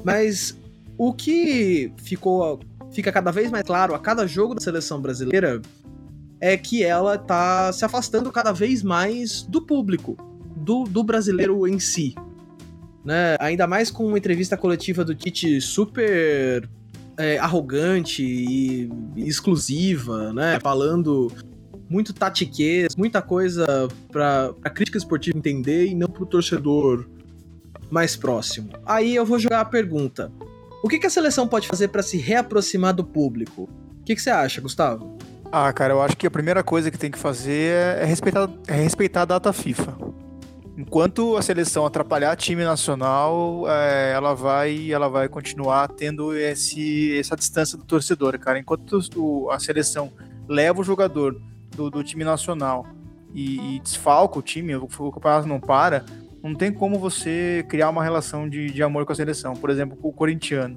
Mas 0.02 0.58
o 0.96 1.12
que 1.12 1.92
ficou 1.98 2.58
fica 2.90 3.12
cada 3.12 3.30
vez 3.30 3.50
mais 3.50 3.64
claro 3.64 3.94
a 3.94 3.98
cada 3.98 4.26
jogo 4.26 4.54
da 4.54 4.60
seleção 4.60 5.00
brasileira 5.00 5.60
é 6.40 6.56
que 6.56 6.84
ela 6.84 7.16
tá 7.16 7.72
se 7.72 7.84
afastando 7.84 8.30
cada 8.30 8.52
vez 8.52 8.82
mais 8.82 9.42
do 9.42 9.62
público, 9.62 10.16
do, 10.56 10.84
do 10.84 11.02
brasileiro 11.02 11.66
em 11.66 11.78
si. 11.78 12.14
Né? 13.04 13.36
Ainda 13.38 13.66
mais 13.66 13.90
com 13.90 14.06
uma 14.06 14.18
entrevista 14.18 14.56
coletiva 14.56 15.04
do 15.04 15.14
Tite 15.14 15.60
super 15.60 16.68
é, 17.16 17.38
arrogante 17.38 18.22
e, 18.22 18.90
exclusiva, 19.16 20.32
né? 20.32 20.58
Falando 20.60 21.32
muito 21.88 22.12
tatiquês, 22.12 22.96
muita 22.96 23.22
coisa 23.22 23.88
pra, 24.10 24.52
pra 24.60 24.70
crítica 24.70 24.98
esportiva 24.98 25.38
entender 25.38 25.86
e 25.86 25.94
não 25.94 26.08
pro 26.08 26.26
torcedor 26.26 27.06
mais 27.90 28.16
próximo. 28.16 28.70
Aí 28.84 29.14
eu 29.14 29.24
vou 29.24 29.38
jogar 29.38 29.60
a 29.60 29.64
pergunta. 29.64 30.30
O 30.82 30.88
que, 30.88 30.98
que 30.98 31.06
a 31.06 31.10
seleção 31.10 31.48
pode 31.48 31.66
fazer 31.66 31.88
para 31.88 32.02
se 32.02 32.16
reaproximar 32.16 32.94
do 32.94 33.04
público? 33.04 33.68
O 34.00 34.04
que, 34.04 34.14
que 34.14 34.22
você 34.22 34.30
acha, 34.30 34.60
Gustavo? 34.60 35.16
Ah, 35.50 35.72
cara, 35.72 35.94
eu 35.94 36.02
acho 36.02 36.16
que 36.16 36.26
a 36.26 36.30
primeira 36.30 36.62
coisa 36.62 36.90
que 36.90 36.98
tem 36.98 37.10
que 37.10 37.18
fazer 37.18 37.98
é 38.00 38.04
respeitar, 38.04 38.48
é 38.66 38.74
respeitar 38.74 39.22
a 39.22 39.24
data 39.24 39.52
FIFA. 39.52 39.96
Enquanto 40.76 41.36
a 41.36 41.42
seleção 41.42 41.86
atrapalhar 41.86 42.36
time 42.36 42.62
nacional, 42.62 43.64
é, 43.66 44.12
ela 44.12 44.34
vai 44.34 44.92
ela 44.92 45.08
vai 45.08 45.26
continuar 45.26 45.88
tendo 45.88 46.36
esse, 46.36 47.18
essa 47.18 47.34
distância 47.34 47.78
do 47.78 47.84
torcedor, 47.84 48.38
cara. 48.38 48.58
Enquanto 48.58 49.00
a 49.50 49.58
seleção 49.58 50.12
leva 50.46 50.80
o 50.80 50.84
jogador 50.84 51.40
do, 51.74 51.90
do 51.90 52.04
time 52.04 52.24
nacional 52.24 52.86
e, 53.32 53.76
e, 53.76 53.80
desfalca 53.80 54.38
o 54.38 54.42
time, 54.42 54.76
o, 54.76 54.84
o 54.84 55.12
campeonato 55.12 55.48
não 55.48 55.58
para, 55.58 56.04
não 56.48 56.54
tem 56.54 56.72
como 56.72 56.98
você 56.98 57.64
criar 57.68 57.90
uma 57.90 58.02
relação 58.02 58.48
de, 58.48 58.70
de 58.70 58.82
amor 58.82 59.04
com 59.04 59.12
a 59.12 59.16
seleção. 59.16 59.54
Por 59.54 59.70
exemplo, 59.70 59.98
o 60.02 60.12
corintiano 60.12 60.76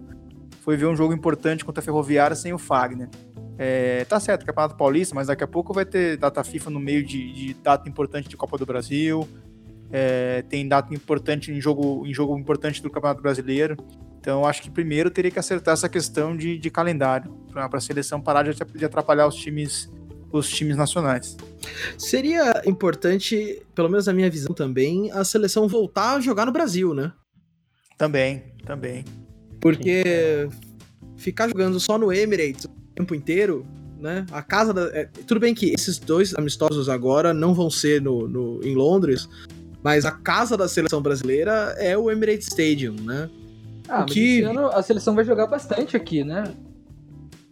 foi 0.61 0.75
ver 0.77 0.85
um 0.85 0.95
jogo 0.95 1.13
importante 1.13 1.65
contra 1.65 1.81
a 1.81 1.83
Ferroviária 1.83 2.35
sem 2.35 2.53
o 2.53 2.57
Fagner. 2.57 3.09
É, 3.57 4.05
tá 4.05 4.19
certo, 4.19 4.45
Campeonato 4.45 4.75
Paulista, 4.75 5.13
mas 5.13 5.27
daqui 5.27 5.43
a 5.43 5.47
pouco 5.47 5.73
vai 5.73 5.85
ter 5.85 6.17
data 6.17 6.43
FIFA 6.43 6.69
no 6.69 6.79
meio 6.79 7.03
de, 7.03 7.33
de 7.33 7.53
data 7.55 7.89
importante 7.89 8.29
de 8.29 8.37
Copa 8.37 8.57
do 8.57 8.65
Brasil, 8.65 9.27
é, 9.91 10.43
tem 10.43 10.67
data 10.67 10.93
importante 10.93 11.51
em 11.51 11.59
jogo, 11.59 12.05
em 12.07 12.13
jogo 12.13 12.37
importante 12.37 12.81
do 12.81 12.89
Campeonato 12.89 13.21
Brasileiro. 13.21 13.75
Então, 14.19 14.45
acho 14.45 14.61
que 14.61 14.69
primeiro 14.69 15.09
teria 15.09 15.31
que 15.31 15.39
acertar 15.39 15.73
essa 15.73 15.89
questão 15.89 16.35
de, 16.35 16.57
de 16.57 16.69
calendário, 16.69 17.31
para 17.51 17.69
a 17.71 17.81
seleção 17.81 18.21
parar 18.21 18.43
de, 18.43 18.85
atrapalhar 18.85 19.27
os 19.27 19.35
times 19.35 19.91
os 20.31 20.49
times 20.49 20.77
nacionais. 20.77 21.37
Seria 21.97 22.61
importante, 22.65 23.61
pelo 23.75 23.89
menos 23.89 24.05
na 24.05 24.13
minha 24.13 24.29
visão 24.29 24.53
também, 24.53 25.11
a 25.11 25.23
seleção 25.23 25.67
voltar 25.67 26.15
a 26.15 26.19
jogar 26.19 26.45
no 26.45 26.51
Brasil, 26.51 26.93
né? 26.93 27.11
Também, 27.97 28.43
também. 28.65 29.03
Porque 29.59 30.47
ficar 31.17 31.47
jogando 31.49 31.79
só 31.79 31.97
no 31.97 32.13
Emirates 32.13 32.65
o 32.65 32.69
tempo 32.95 33.13
inteiro, 33.13 33.65
né? 33.99 34.25
A 34.31 34.41
casa 34.41 34.73
da. 34.73 34.83
É, 34.97 35.05
tudo 35.27 35.39
bem 35.39 35.53
que 35.53 35.73
esses 35.73 35.99
dois 35.99 36.33
amistosos 36.35 36.87
agora 36.87 37.33
não 37.33 37.53
vão 37.53 37.69
ser 37.69 38.01
no, 38.01 38.27
no, 38.27 38.63
em 38.63 38.73
Londres, 38.73 39.27
mas 39.83 40.05
a 40.05 40.11
casa 40.11 40.55
da 40.55 40.67
seleção 40.67 41.01
brasileira 41.01 41.75
é 41.77 41.97
o 41.97 42.09
Emirates 42.09 42.47
Stadium, 42.47 42.95
né? 43.01 43.29
Ah, 43.87 44.05
que... 44.05 44.41
ano 44.43 44.67
a 44.67 44.81
seleção 44.83 45.15
vai 45.15 45.25
jogar 45.25 45.47
bastante 45.47 45.97
aqui, 45.97 46.23
né? 46.23 46.43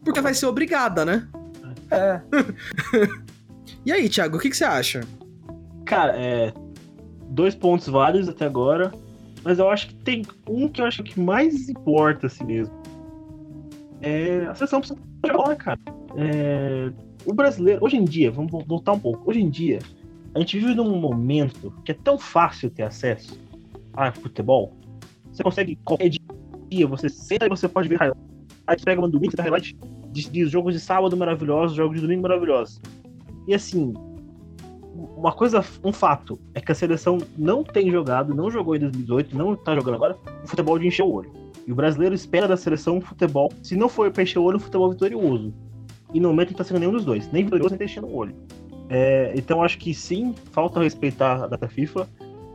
Porque 0.04 0.22
vai 0.22 0.34
ser 0.34 0.46
obrigada, 0.46 1.04
né? 1.04 1.28
É. 1.92 2.22
e 3.86 3.92
aí, 3.92 4.10
Thiago, 4.10 4.38
o 4.38 4.40
que, 4.40 4.50
que 4.50 4.58
você 4.58 4.66
acha? 4.66 5.02
Cara, 5.86 6.14
é. 6.18 6.54
Dois 7.30 7.56
pontos 7.56 7.88
válidos 7.88 8.30
até 8.30 8.46
agora. 8.46 8.92
Mas 9.44 9.60
eu 9.60 9.70
acho 9.70 9.88
que 9.88 9.96
tem 9.96 10.26
um 10.50 10.68
que 10.68 10.82
eu 10.82 10.86
acho 10.86 11.04
que 11.04 11.20
mais 11.20 11.70
importa 11.70 12.28
assim 12.28 12.44
mesmo. 12.44 12.74
É. 14.02 14.46
A 14.46 14.56
seleção 14.56 14.80
precisa 14.80 15.00
jogar, 15.26 15.56
cara. 15.56 15.80
É, 16.18 16.92
o 17.26 17.34
brasileiro, 17.34 17.84
hoje 17.84 17.98
em 17.98 18.06
dia, 18.06 18.32
vamos 18.32 18.52
voltar 18.66 18.94
um 18.94 19.00
pouco. 19.00 19.30
Hoje 19.30 19.40
em 19.40 19.50
dia, 19.50 19.80
a 20.34 20.40
gente 20.40 20.58
vive 20.60 20.76
num 20.76 21.00
momento 21.00 21.74
que 21.84 21.92
é 21.92 21.96
tão 21.96 22.18
fácil 22.18 22.70
ter 22.70 22.84
acesso 22.84 23.40
a 23.94 24.12
futebol. 24.12 24.74
Você 25.32 25.44
consegue 25.44 25.78
qualquer 25.84 26.10
dia, 26.70 26.88
você 26.88 27.10
senta 27.10 27.46
e 27.46 27.50
você 27.50 27.68
pode 27.68 27.88
ver 27.90 27.98
highlight. 27.98 28.22
Aí 28.66 28.78
você 28.78 28.86
pega 28.86 29.02
uma 29.02 29.10
domingo, 29.10 29.32
você 29.32 29.38
tá 29.38 29.44
highlight 29.44 29.78
de, 30.18 30.30
de 30.30 30.46
jogos 30.46 30.74
de 30.74 30.80
sábado 30.80 31.16
maravilhosos, 31.16 31.78
jogos 31.78 31.96
de 31.96 32.02
domingo 32.02 32.24
maravilhosos. 32.24 32.82
E 33.48 33.54
assim, 33.54 33.94
uma 35.16 35.32
coisa, 35.32 35.64
um 35.84 35.94
fato, 35.94 36.40
é 36.54 36.60
que 36.60 36.72
a 36.72 36.76
seleção 36.76 37.20
não 37.38 37.64
tem 37.64 37.92
jogado, 37.92 38.34
não 38.34 38.50
jogou 38.50 38.76
em 38.76 38.80
2018, 38.80 39.38
não 39.38 39.56
tá 39.56 39.76
jogando 39.76 39.96
agora, 39.96 40.18
o 40.44 40.48
futebol 40.48 40.80
de 40.80 40.88
encher 40.88 41.04
o 41.04 41.12
olho. 41.12 41.32
E 41.66 41.72
o 41.72 41.76
brasileiro 41.76 42.16
espera 42.16 42.48
da 42.48 42.58
seleção 42.58 42.98
um 42.98 43.02
futebol, 43.02 43.52
se 43.62 43.76
não 43.76 43.88
for 43.88 44.10
pra 44.12 44.24
encher 44.24 44.40
o 44.40 44.44
olho, 44.44 44.58
um 44.58 44.60
futebol 44.60 44.90
vitorioso. 44.90 45.54
E 46.14 46.20
no 46.20 46.30
momento 46.30 46.52
não 46.52 46.58
tá 46.58 46.64
sendo 46.64 46.80
nenhum 46.80 46.94
dos 46.94 47.06
dois, 47.06 47.32
nem 47.32 47.44
vitorioso 47.44 47.76
nem 47.78 47.86
enchendo 47.86 48.08
o 48.08 48.16
olho. 48.16 48.36
É, 48.90 49.34
então 49.36 49.62
acho 49.62 49.78
que 49.78 49.94
sim, 49.94 50.34
falta 50.52 50.82
respeitar 50.82 51.44
a 51.44 51.48
data 51.48 51.68
FIFA, 51.68 52.08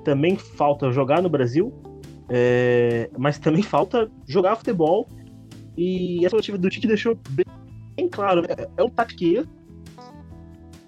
também 0.03 0.37
falta 0.37 0.91
jogar 0.91 1.23
no 1.23 1.29
Brasil, 1.29 1.73
é, 2.29 3.11
mas 3.17 3.39
também 3.39 3.63
falta 3.63 4.11
jogar 4.27 4.57
futebol 4.57 5.07
e 5.77 6.19
essa 6.21 6.31
coletiva 6.31 6.59
do 6.59 6.69
Tite 6.69 6.87
deixou 6.87 7.19
bem 7.31 8.09
claro, 8.11 8.45
é, 8.47 8.69
é 8.77 8.83
um 8.83 8.89
taqueiro, 8.89 9.49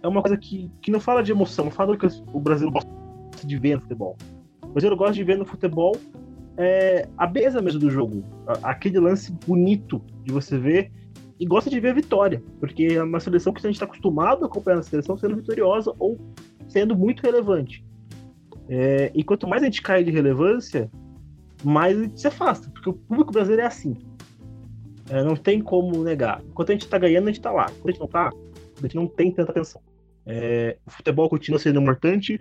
é 0.03 0.09
uma 0.09 0.21
coisa 0.21 0.37
que, 0.37 0.71
que 0.83 0.91
não 0.91 1.01
fala 1.01 1.23
de 1.23 1.33
emoção, 1.33 1.67
não 1.67 1.73
fala 1.73 1.97
do 1.97 1.99
que 1.99 2.23
o 2.33 2.41
Brasil 2.41 2.71
gosta 2.71 2.91
de 3.45 3.59
ver 3.59 3.77
no 3.77 3.83
futebol. 3.83 4.17
O 4.63 4.69
Brasil 4.69 4.97
gosta 4.97 5.15
de 5.15 5.25
ver 5.25 5.39
no 5.39 5.47
futebol 5.47 5.97
é, 6.57 7.09
a 7.17 7.27
beleza 7.27 7.61
mesmo 7.61 7.81
do 7.81 7.91
jogo, 7.91 8.23
aquele 8.63 8.99
lance 8.99 9.33
bonito 9.47 10.01
de 10.23 10.33
você 10.33 10.59
ver 10.59 10.93
e 11.39 11.47
gosta 11.47 11.69
de 11.69 11.81
ver 11.81 11.91
a 11.91 11.95
vitória, 11.95 12.43
porque 12.61 12.85
é 12.85 13.03
uma 13.03 13.19
seleção 13.19 13.53
que 13.53 13.61
a 13.61 13.63
gente 13.63 13.75
está 13.75 13.87
acostumado 13.87 14.45
a 14.45 14.47
acompanhar 14.47 14.79
a 14.79 14.83
seleção 14.83 15.17
sendo 15.17 15.37
vitoriosa 15.37 15.93
ou 15.99 16.19
sendo 16.69 16.97
muito 16.97 17.23
relevante. 17.23 17.85
É, 18.69 19.11
e 19.15 19.23
quanto 19.23 19.47
mais 19.49 19.63
a 19.63 19.67
gente 19.67 19.83
cai 19.83 20.05
de 20.05 20.11
relevância, 20.11 20.91
mais 21.63 21.99
a 21.99 22.03
gente 22.03 22.21
se 22.21 22.27
afasta, 22.27 22.71
porque 22.71 22.89
o 22.89 22.93
público 22.93 23.33
brasileiro 23.33 23.63
é 23.63 23.67
assim. 23.67 23.97
É, 25.11 25.23
não 25.23 25.37
tem 25.37 25.61
como 25.61 26.03
negar. 26.03 26.43
Enquanto 26.47 26.71
a 26.71 26.73
gente 26.73 26.89
tá 26.89 26.99
ganhando, 26.99 27.25
a 27.29 27.33
gente 27.33 27.41
tá 27.41 27.53
lá. 27.53 27.67
Quando 27.67 27.89
a 27.89 27.91
gente 27.91 28.01
não 28.01 28.09
tá, 28.09 28.31
a 28.79 28.83
gente 28.83 28.97
não 28.97 29.07
tem 29.07 29.31
tanta 29.31 29.51
atenção. 29.51 29.81
É, 30.27 30.79
o 30.87 30.91
futebol 30.91 31.29
continua 31.29 31.59
sendo 31.59 31.81
importante 31.81 32.41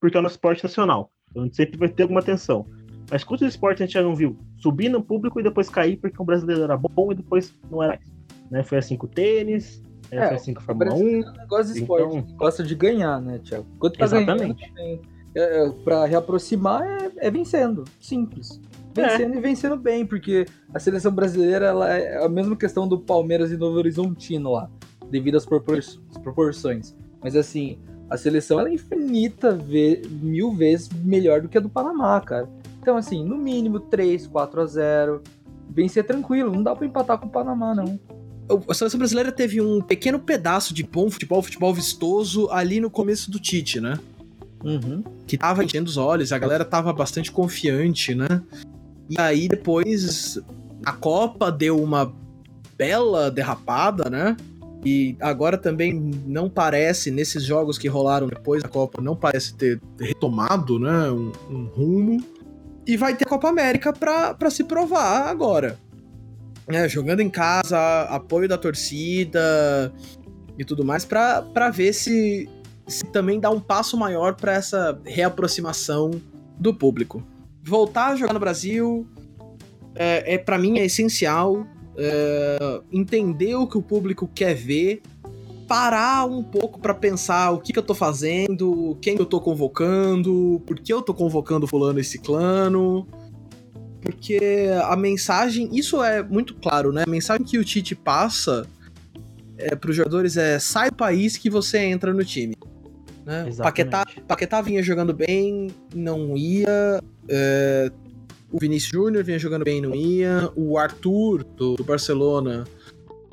porque 0.00 0.16
é 0.16 0.20
o 0.20 0.22
nosso 0.22 0.36
esporte 0.36 0.62
nacional. 0.62 1.10
Então 1.30 1.42
a 1.42 1.46
gente 1.46 1.56
sempre 1.56 1.78
vai 1.78 1.88
ter 1.88 2.04
alguma 2.04 2.20
atenção. 2.20 2.66
Mas 3.10 3.24
quantos 3.24 3.46
esportes 3.46 3.82
a 3.82 3.86
gente 3.86 3.94
já 3.94 4.02
não 4.02 4.14
viu 4.14 4.38
subir 4.56 4.88
no 4.88 5.02
público 5.02 5.40
e 5.40 5.42
depois 5.42 5.68
cair 5.68 5.96
porque 5.96 6.20
o 6.20 6.24
brasileiro 6.24 6.62
era 6.62 6.76
bom 6.76 7.10
e 7.10 7.16
depois 7.16 7.52
não 7.70 7.82
era 7.82 7.94
mais? 7.94 8.20
Né? 8.50 8.62
Foi 8.62 8.78
assim 8.78 8.96
com 8.96 9.06
o 9.06 9.08
tênis, 9.08 9.82
é, 10.10 10.28
foi 10.28 10.36
assim 10.36 10.54
com 10.54 10.60
a 10.60 10.62
Fórmula 10.62 10.94
1. 10.94 11.22
Gosta 11.48 11.72
de 11.72 11.80
esporte, 11.80 12.16
então... 12.16 12.36
gosta 12.36 12.62
de 12.62 12.74
ganhar, 12.74 13.20
né, 13.20 13.40
Tiago? 13.42 13.66
Quanto 13.78 13.98
tá 13.98 14.04
Exatamente. 14.04 14.72
Ganhando, 14.72 15.02
é, 15.34 15.66
é, 15.66 15.70
pra 15.84 16.04
reaproximar 16.04 16.82
é, 16.82 17.10
é 17.16 17.30
vencendo. 17.30 17.84
Simples 18.00 18.60
vencendo 18.94 19.34
é. 19.34 19.36
e 19.36 19.40
vencendo 19.40 19.76
bem, 19.76 20.04
porque 20.06 20.46
a 20.74 20.78
seleção 20.78 21.12
brasileira 21.12 21.66
ela 21.66 21.92
é 21.92 22.24
a 22.24 22.28
mesma 22.28 22.56
questão 22.56 22.86
do 22.86 22.98
Palmeiras 22.98 23.50
e 23.52 23.56
Novo 23.56 23.76
Horizontino 23.78 24.52
lá, 24.52 24.70
devido 25.10 25.36
às 25.36 25.46
proporções. 25.46 26.96
Mas 27.22 27.36
assim, 27.36 27.78
a 28.10 28.16
seleção 28.16 28.58
ela 28.58 28.68
é 28.68 28.74
infinita, 28.74 29.56
mil 30.10 30.52
vezes 30.52 30.88
melhor 31.04 31.40
do 31.40 31.48
que 31.48 31.56
a 31.56 31.60
do 31.60 31.68
Panamá, 31.68 32.20
cara. 32.20 32.48
Então, 32.82 32.96
assim, 32.96 33.24
no 33.24 33.36
mínimo 33.36 33.78
3, 33.78 34.26
4 34.26 34.60
a 34.60 34.66
0. 34.66 35.22
Vencer 35.68 36.04
tranquilo, 36.04 36.50
não 36.50 36.62
dá 36.62 36.74
pra 36.74 36.84
empatar 36.84 37.18
com 37.18 37.26
o 37.26 37.30
Panamá, 37.30 37.74
não. 37.74 38.00
A 38.68 38.74
seleção 38.74 38.98
brasileira 38.98 39.30
teve 39.30 39.60
um 39.60 39.80
pequeno 39.80 40.18
pedaço 40.18 40.74
de 40.74 40.82
bom 40.82 41.08
futebol, 41.08 41.40
futebol 41.40 41.72
vistoso 41.72 42.50
ali 42.50 42.80
no 42.80 42.90
começo 42.90 43.30
do 43.30 43.38
Tite, 43.38 43.80
né? 43.80 43.96
Uhum. 44.64 45.04
Que 45.26 45.38
tava 45.38 45.62
enchendo 45.62 45.88
os 45.88 45.96
olhos, 45.96 46.32
a 46.32 46.38
galera 46.38 46.64
tava 46.64 46.92
bastante 46.92 47.30
confiante, 47.30 48.12
né? 48.14 48.42
E 49.10 49.20
aí 49.20 49.48
depois 49.48 50.38
a 50.86 50.92
Copa 50.92 51.50
deu 51.50 51.82
uma 51.82 52.14
bela 52.78 53.28
derrapada, 53.30 54.08
né? 54.08 54.36
E 54.84 55.16
agora 55.20 55.58
também 55.58 55.92
não 55.92 56.48
parece, 56.48 57.10
nesses 57.10 57.44
jogos 57.44 57.76
que 57.76 57.88
rolaram 57.88 58.28
depois 58.28 58.62
da 58.62 58.68
Copa, 58.68 59.02
não 59.02 59.14
parece 59.16 59.54
ter 59.54 59.80
retomado, 59.98 60.78
né? 60.78 61.10
Um, 61.10 61.32
um 61.50 61.64
rumo. 61.64 62.24
E 62.86 62.96
vai 62.96 63.14
ter 63.14 63.26
a 63.26 63.28
Copa 63.28 63.48
América 63.48 63.92
pra 63.92 64.50
se 64.50 64.64
provar 64.64 65.28
agora. 65.28 65.76
né, 66.70 66.88
jogando 66.88 67.20
em 67.20 67.28
casa, 67.28 68.02
apoio 68.04 68.48
da 68.48 68.56
torcida 68.56 69.92
e 70.56 70.64
tudo 70.64 70.84
mais, 70.84 71.04
para 71.04 71.70
ver 71.70 71.92
se, 71.92 72.48
se 72.86 73.04
também 73.06 73.40
dá 73.40 73.50
um 73.50 73.60
passo 73.60 73.96
maior 73.96 74.34
para 74.34 74.52
essa 74.52 74.98
reaproximação 75.04 76.10
do 76.58 76.72
público. 76.72 77.22
Voltar 77.62 78.08
a 78.08 78.16
jogar 78.16 78.32
no 78.32 78.40
Brasil 78.40 79.06
é, 79.94 80.34
é 80.34 80.38
para 80.38 80.58
mim 80.58 80.78
é 80.78 80.84
essencial. 80.84 81.66
É, 81.96 82.80
entender 82.90 83.54
o 83.56 83.66
que 83.66 83.76
o 83.76 83.82
público 83.82 84.26
quer 84.32 84.54
ver, 84.54 85.02
parar 85.68 86.24
um 86.24 86.42
pouco 86.42 86.80
para 86.80 86.94
pensar 86.94 87.50
o 87.50 87.60
que, 87.60 87.72
que, 87.72 87.78
eu 87.78 87.82
tô 87.82 87.94
fazendo, 87.94 88.96
quem 89.02 89.16
eu 89.18 89.26
tô 89.26 89.40
convocando, 89.40 90.62
por 90.66 90.80
que 90.80 90.92
eu 90.92 91.02
tô 91.02 91.12
convocando 91.12 91.66
fulano 91.66 92.00
e 92.00 92.04
ciclano. 92.04 93.06
Porque 94.00 94.70
a 94.84 94.96
mensagem, 94.96 95.68
isso 95.72 96.02
é 96.02 96.22
muito 96.22 96.54
claro, 96.54 96.90
né? 96.90 97.04
A 97.06 97.10
mensagem 97.10 97.44
que 97.44 97.58
o 97.58 97.64
Tite 97.64 97.94
passa 97.94 98.66
é, 99.58 99.76
para 99.76 99.90
os 99.90 99.96
jogadores 99.96 100.36
é 100.36 100.58
sai 100.58 100.90
do 100.90 100.96
país 100.96 101.36
que 101.36 101.50
você 101.50 101.78
entra 101.78 102.14
no 102.14 102.24
time. 102.24 102.54
Né? 103.30 103.48
Paquetá, 103.56 104.04
Paquetá 104.26 104.60
vinha 104.60 104.82
jogando 104.82 105.14
bem, 105.14 105.68
não 105.94 106.36
ia. 106.36 107.00
É, 107.28 107.92
o 108.50 108.58
Vinícius 108.58 108.90
Júnior 108.90 109.22
vinha 109.22 109.38
jogando 109.38 109.64
bem, 109.64 109.80
não 109.80 109.94
ia. 109.94 110.50
O 110.56 110.76
Arthur, 110.76 111.44
do, 111.44 111.76
do, 111.76 111.84
Barcelona, 111.84 112.64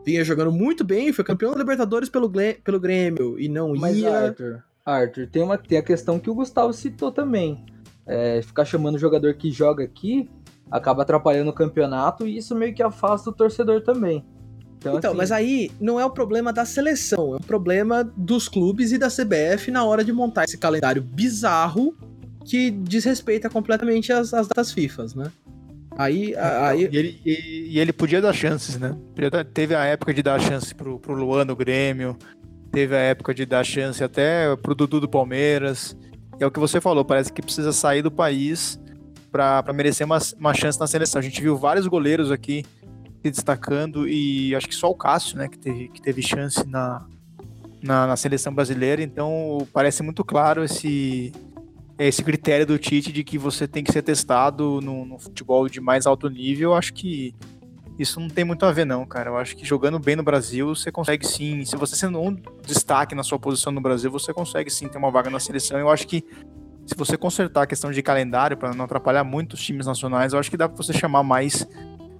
vinha 0.05 0.23
jogando 0.23 0.51
muito 0.51 0.83
bem, 0.83 1.11
foi 1.11 1.25
campeão 1.25 1.51
da 1.51 1.57
Libertadores 1.57 2.09
pelo, 2.09 2.31
pelo 2.63 2.79
Grêmio 2.79 3.39
e 3.39 3.49
não 3.49 3.73
Mas 3.75 3.97
ia. 3.97 4.27
Arthur, 4.27 4.63
Arthur, 4.85 5.27
tem, 5.27 5.41
uma, 5.41 5.57
tem 5.57 5.79
a 5.79 5.83
questão 5.83 6.19
que 6.19 6.29
o 6.29 6.35
Gustavo 6.35 6.71
citou 6.73 7.11
também. 7.11 7.65
É, 8.05 8.39
ficar 8.43 8.65
chamando 8.65 8.95
o 8.95 8.99
jogador 8.99 9.33
que 9.33 9.51
joga 9.51 9.83
aqui 9.83 10.29
acaba 10.69 11.01
atrapalhando 11.01 11.49
o 11.49 11.53
campeonato 11.53 12.27
e 12.27 12.37
isso 12.37 12.55
meio 12.55 12.73
que 12.73 12.83
afasta 12.83 13.31
o 13.31 13.33
torcedor 13.33 13.81
também. 13.81 14.23
Então, 14.77 14.97
então 14.97 15.11
assim... 15.11 15.17
mas 15.17 15.31
aí 15.31 15.71
não 15.79 15.99
é 15.99 16.05
o 16.05 16.09
problema 16.09 16.53
da 16.53 16.65
seleção, 16.65 17.33
é 17.33 17.37
o 17.37 17.43
problema 17.43 18.03
dos 18.15 18.47
clubes 18.47 18.91
e 18.91 18.97
da 18.97 19.07
CBF 19.07 19.71
na 19.71 19.83
hora 19.83 20.03
de 20.03 20.13
montar 20.13 20.45
esse 20.45 20.57
calendário 20.57 21.01
bizarro 21.01 21.95
que 22.45 22.71
desrespeita 22.71 23.49
completamente 23.49 24.13
as, 24.13 24.33
as 24.33 24.47
datas 24.47 24.71
FIFA, 24.71 25.05
né? 25.15 25.31
Aí, 25.97 26.35
aí... 26.35 26.83
E, 26.83 26.97
ele, 26.97 27.21
e, 27.25 27.67
e, 27.71 27.79
ele 27.79 27.91
podia 27.91 28.21
dar 28.21 28.31
chances, 28.31 28.77
né? 28.77 28.95
Teve 29.53 29.75
a 29.75 29.83
época 29.83 30.13
de 30.13 30.21
dar 30.21 30.39
chance 30.39 30.73
pro, 30.73 30.99
pro 30.99 31.15
Luan 31.15 31.43
no 31.43 31.55
Grêmio, 31.55 32.15
teve 32.71 32.95
a 32.95 32.99
época 32.99 33.33
de 33.33 33.45
dar 33.45 33.63
chance 33.63 34.03
até 34.03 34.55
pro 34.57 34.75
Dudu 34.75 34.99
do 34.99 35.09
Palmeiras. 35.09 35.97
E 36.39 36.43
é 36.43 36.47
o 36.47 36.51
que 36.51 36.59
você 36.59 36.79
falou, 36.79 37.03
parece 37.03 37.33
que 37.33 37.41
precisa 37.41 37.73
sair 37.73 38.03
do 38.03 38.11
país 38.11 38.79
para 39.31 39.73
merecer 39.73 40.05
uma, 40.05 40.19
uma 40.39 40.53
chance 40.53 40.79
na 40.79 40.85
seleção. 40.85 41.19
A 41.19 41.23
gente 41.23 41.41
viu 41.41 41.57
vários 41.57 41.87
goleiros 41.87 42.31
aqui 42.31 42.63
se 43.23 43.31
destacando 43.31 44.07
e 44.07 44.55
acho 44.55 44.67
que 44.67 44.75
só 44.75 44.89
o 44.89 44.95
Cássio, 44.95 45.37
né, 45.37 45.47
que 45.47 45.57
teve, 45.57 45.89
que 45.89 46.01
teve 46.01 46.21
chance 46.21 46.65
na, 46.67 47.05
na, 47.81 48.07
na 48.07 48.15
seleção 48.15 48.53
brasileira. 48.53 49.01
Então 49.01 49.67
parece 49.73 50.03
muito 50.03 50.23
claro 50.23 50.63
esse, 50.63 51.31
esse 51.97 52.23
critério 52.23 52.65
do 52.65 52.77
Tite 52.77 53.11
de 53.11 53.23
que 53.23 53.37
você 53.37 53.67
tem 53.67 53.83
que 53.83 53.91
ser 53.91 54.01
testado 54.01 54.79
no, 54.81 55.05
no, 55.05 55.19
futebol 55.19 55.67
de 55.67 55.81
mais 55.81 56.05
alto 56.05 56.29
nível, 56.29 56.73
acho 56.73 56.93
que 56.93 57.33
isso 57.97 58.19
não 58.19 58.27
tem 58.27 58.43
muito 58.43 58.63
a 58.63 58.71
ver, 58.71 58.85
não, 58.85 59.05
cara. 59.05 59.31
Eu 59.31 59.37
acho 59.37 59.57
que 59.57 59.65
jogando 59.65 59.97
bem 59.97 60.15
no 60.15 60.21
Brasil, 60.21 60.67
você 60.67 60.91
consegue 60.91 61.25
sim. 61.25 61.65
Se 61.65 61.75
você 61.75 61.95
sendo 61.95 62.21
um 62.21 62.37
destaque 62.63 63.15
na 63.15 63.23
sua 63.23 63.39
posição 63.39 63.73
no 63.73 63.81
Brasil, 63.81 64.11
você 64.11 64.31
consegue 64.31 64.69
sim 64.69 64.87
ter 64.87 64.99
uma 64.99 65.09
vaga 65.09 65.31
na 65.31 65.39
seleção. 65.39 65.79
Eu 65.79 65.89
acho 65.89 66.05
que 66.05 66.23
se 66.85 66.95
você 66.95 67.17
consertar 67.17 67.63
a 67.63 67.67
questão 67.67 67.91
de 67.91 68.01
calendário 68.03 68.55
para 68.55 68.73
não 68.73 68.85
atrapalhar 68.85 69.23
muito 69.23 69.53
os 69.53 69.61
times 69.61 69.87
nacionais, 69.87 70.31
eu 70.31 70.39
acho 70.39 70.49
que 70.49 70.55
dá 70.55 70.69
para 70.69 70.77
você 70.77 70.93
chamar 70.93 71.21
mais, 71.21 71.67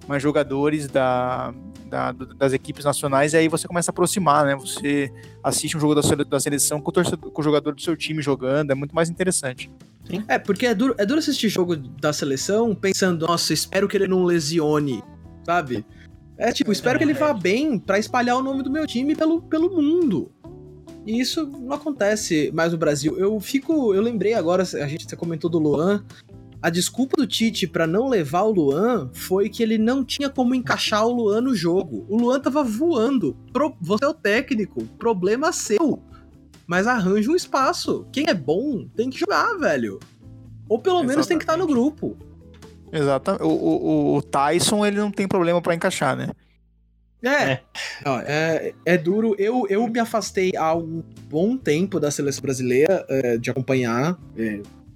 mais 0.08 0.22
jogadores 0.22 0.88
da, 0.88 1.52
da, 1.86 2.12
das 2.12 2.52
equipes 2.52 2.84
nacionais 2.84 3.34
e 3.34 3.36
aí 3.36 3.48
você 3.48 3.68
começa 3.68 3.90
a 3.90 3.92
aproximar, 3.92 4.46
né? 4.46 4.56
Você 4.56 5.12
assiste 5.42 5.76
um 5.76 5.80
jogo 5.80 5.94
da, 5.94 6.40
seleção 6.40 6.80
com 6.80 6.90
o, 6.90 6.92
torcedor, 6.92 7.30
com 7.30 7.40
o 7.40 7.44
jogador 7.44 7.74
do 7.74 7.80
seu 7.80 7.96
time 7.96 8.22
jogando, 8.22 8.70
é 8.70 8.74
muito 8.74 8.94
mais 8.94 9.10
interessante. 9.10 9.70
Sim. 10.08 10.24
É, 10.26 10.38
porque 10.38 10.66
é 10.66 10.74
duro, 10.74 10.94
é 10.96 11.04
duro 11.04 11.18
assistir 11.18 11.48
jogo 11.48 11.76
da 11.76 12.12
seleção 12.12 12.74
pensando, 12.74 13.26
nossa, 13.26 13.52
espero 13.52 13.86
que 13.86 13.96
ele 13.96 14.08
não 14.08 14.24
lesione, 14.24 15.02
sabe? 15.44 15.84
É 16.38 16.52
tipo, 16.52 16.72
espero 16.72 16.98
que 16.98 17.04
ele 17.04 17.14
vá 17.14 17.32
bem 17.32 17.78
para 17.78 17.98
espalhar 17.98 18.36
o 18.36 18.42
nome 18.42 18.62
do 18.62 18.70
meu 18.70 18.86
time 18.86 19.14
pelo, 19.14 19.42
pelo 19.42 19.70
mundo. 19.70 20.30
E 21.04 21.18
isso 21.20 21.46
não 21.46 21.72
acontece 21.72 22.50
mais 22.52 22.70
no 22.70 22.78
Brasil. 22.78 23.18
Eu 23.18 23.40
fico. 23.40 23.94
Eu 23.94 24.02
lembrei 24.02 24.34
agora, 24.34 24.62
a 24.62 24.86
gente 24.86 25.16
comentou 25.16 25.48
do 25.48 25.58
Luan. 25.58 26.04
A 26.60 26.70
desculpa 26.70 27.16
do 27.16 27.26
Tite 27.26 27.68
para 27.68 27.86
não 27.86 28.08
levar 28.08 28.42
o 28.42 28.50
Luan 28.50 29.10
foi 29.12 29.48
que 29.48 29.62
ele 29.62 29.78
não 29.78 30.04
tinha 30.04 30.28
como 30.28 30.54
encaixar 30.54 31.06
o 31.06 31.12
Luan 31.12 31.40
no 31.40 31.54
jogo. 31.54 32.04
O 32.08 32.16
Luan 32.16 32.40
tava 32.40 32.64
voando. 32.64 33.36
Pro, 33.52 33.76
você 33.80 34.04
é 34.04 34.08
o 34.08 34.14
técnico, 34.14 34.84
problema 34.98 35.52
seu. 35.52 36.02
Mas 36.66 36.86
arranja 36.86 37.30
um 37.30 37.36
espaço. 37.36 38.06
Quem 38.12 38.26
é 38.28 38.34
bom 38.34 38.88
tem 38.96 39.08
que 39.08 39.20
jogar, 39.20 39.56
velho. 39.56 40.00
Ou 40.68 40.78
pelo 40.78 40.96
Exatamente. 40.96 41.08
menos 41.08 41.26
tem 41.26 41.38
que 41.38 41.44
estar 41.44 41.56
no 41.56 41.66
grupo. 41.66 42.16
Exatamente. 42.92 43.42
O, 43.44 43.48
o, 43.48 44.16
o 44.16 44.22
Tyson 44.22 44.84
ele 44.84 44.96
não 44.96 45.12
tem 45.12 45.28
problema 45.28 45.62
para 45.62 45.74
encaixar, 45.74 46.16
né? 46.16 46.30
É. 47.22 47.52
É. 47.52 47.62
é, 48.26 48.74
é 48.84 48.98
duro. 48.98 49.34
Eu, 49.38 49.66
eu 49.68 49.86
me 49.86 49.98
afastei 49.98 50.52
há 50.56 50.74
um 50.74 51.02
bom 51.28 51.56
tempo 51.56 51.98
da 52.00 52.10
seleção 52.10 52.42
brasileira 52.42 53.04
é, 53.08 53.38
de 53.38 53.50
acompanhar. 53.50 54.18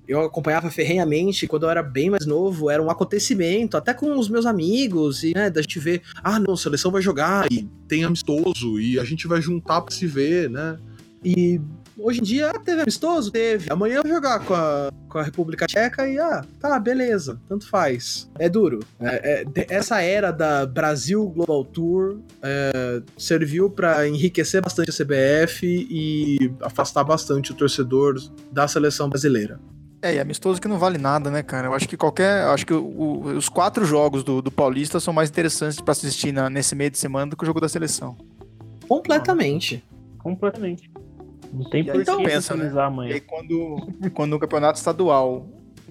Eu 0.06 0.20
acompanhava 0.20 0.70
ferrenhamente 0.70 1.46
quando 1.46 1.64
eu 1.64 1.70
era 1.70 1.82
bem 1.82 2.10
mais 2.10 2.26
novo, 2.26 2.70
era 2.70 2.82
um 2.82 2.90
acontecimento, 2.90 3.76
até 3.76 3.94
com 3.94 4.18
os 4.18 4.28
meus 4.28 4.46
amigos, 4.46 5.22
e 5.22 5.32
né, 5.34 5.48
da 5.48 5.62
gente 5.62 5.78
ver, 5.78 6.02
ah, 6.22 6.38
não, 6.38 6.54
a 6.54 6.56
seleção 6.56 6.90
vai 6.90 7.00
jogar 7.00 7.50
e 7.50 7.68
tem 7.86 8.04
amistoso, 8.04 8.80
e 8.80 8.98
a 8.98 9.04
gente 9.04 9.26
vai 9.26 9.40
juntar 9.40 9.80
pra 9.80 9.94
se 9.94 10.06
ver, 10.06 10.50
né? 10.50 10.76
E 11.24 11.60
Hoje 11.98 12.20
em 12.20 12.22
dia 12.22 12.52
teve 12.64 12.82
amistoso? 12.82 13.30
Teve. 13.30 13.70
Amanhã 13.70 13.96
eu 13.96 14.02
vou 14.02 14.12
jogar 14.12 14.40
com 14.40 14.54
a, 14.54 14.90
com 15.08 15.18
a 15.18 15.22
República 15.22 15.66
Tcheca 15.66 16.08
e, 16.08 16.18
ah, 16.18 16.44
tá, 16.58 16.78
beleza, 16.78 17.40
tanto 17.48 17.68
faz. 17.68 18.30
É 18.38 18.48
duro. 18.48 18.80
É, 18.98 19.44
é, 19.54 19.66
essa 19.68 20.00
era 20.00 20.30
da 20.30 20.64
Brasil 20.64 21.24
Global 21.28 21.64
Tour 21.64 22.18
é, 22.42 23.02
serviu 23.16 23.68
para 23.68 24.08
enriquecer 24.08 24.62
bastante 24.62 24.90
a 24.90 24.92
CBF 24.92 25.66
e 25.66 26.52
afastar 26.60 27.04
bastante 27.04 27.52
o 27.52 27.54
torcedor 27.54 28.16
da 28.50 28.66
seleção 28.66 29.08
brasileira. 29.08 29.60
É, 30.02 30.16
e 30.16 30.18
amistoso 30.18 30.60
que 30.60 30.66
não 30.66 30.78
vale 30.78 30.98
nada, 30.98 31.30
né, 31.30 31.44
cara? 31.44 31.68
Eu 31.68 31.74
acho 31.74 31.88
que 31.88 31.96
qualquer. 31.96 32.44
Acho 32.46 32.66
que 32.66 32.74
o, 32.74 32.82
o, 32.82 33.20
os 33.36 33.48
quatro 33.48 33.84
jogos 33.84 34.24
do, 34.24 34.42
do 34.42 34.50
Paulista 34.50 34.98
são 34.98 35.14
mais 35.14 35.30
interessantes 35.30 35.80
para 35.80 35.92
assistir 35.92 36.32
na, 36.32 36.50
nesse 36.50 36.74
meio 36.74 36.90
de 36.90 36.98
semana 36.98 37.30
do 37.30 37.36
que 37.36 37.44
o 37.44 37.46
jogo 37.46 37.60
da 37.60 37.68
seleção. 37.68 38.16
Completamente. 38.88 39.84
Completamente. 40.18 40.90
Não 41.52 41.70
tem 41.70 41.84
por 41.84 42.00
então, 42.00 42.18
que 42.18 42.24
pensa, 42.24 42.56
né? 42.56 42.72
amanhã. 42.80 43.10
E 43.10 43.14
aí 43.14 43.20
quando, 43.20 43.76
quando 44.12 44.32
o 44.34 44.38
campeonato 44.40 44.76
estadual 44.76 45.46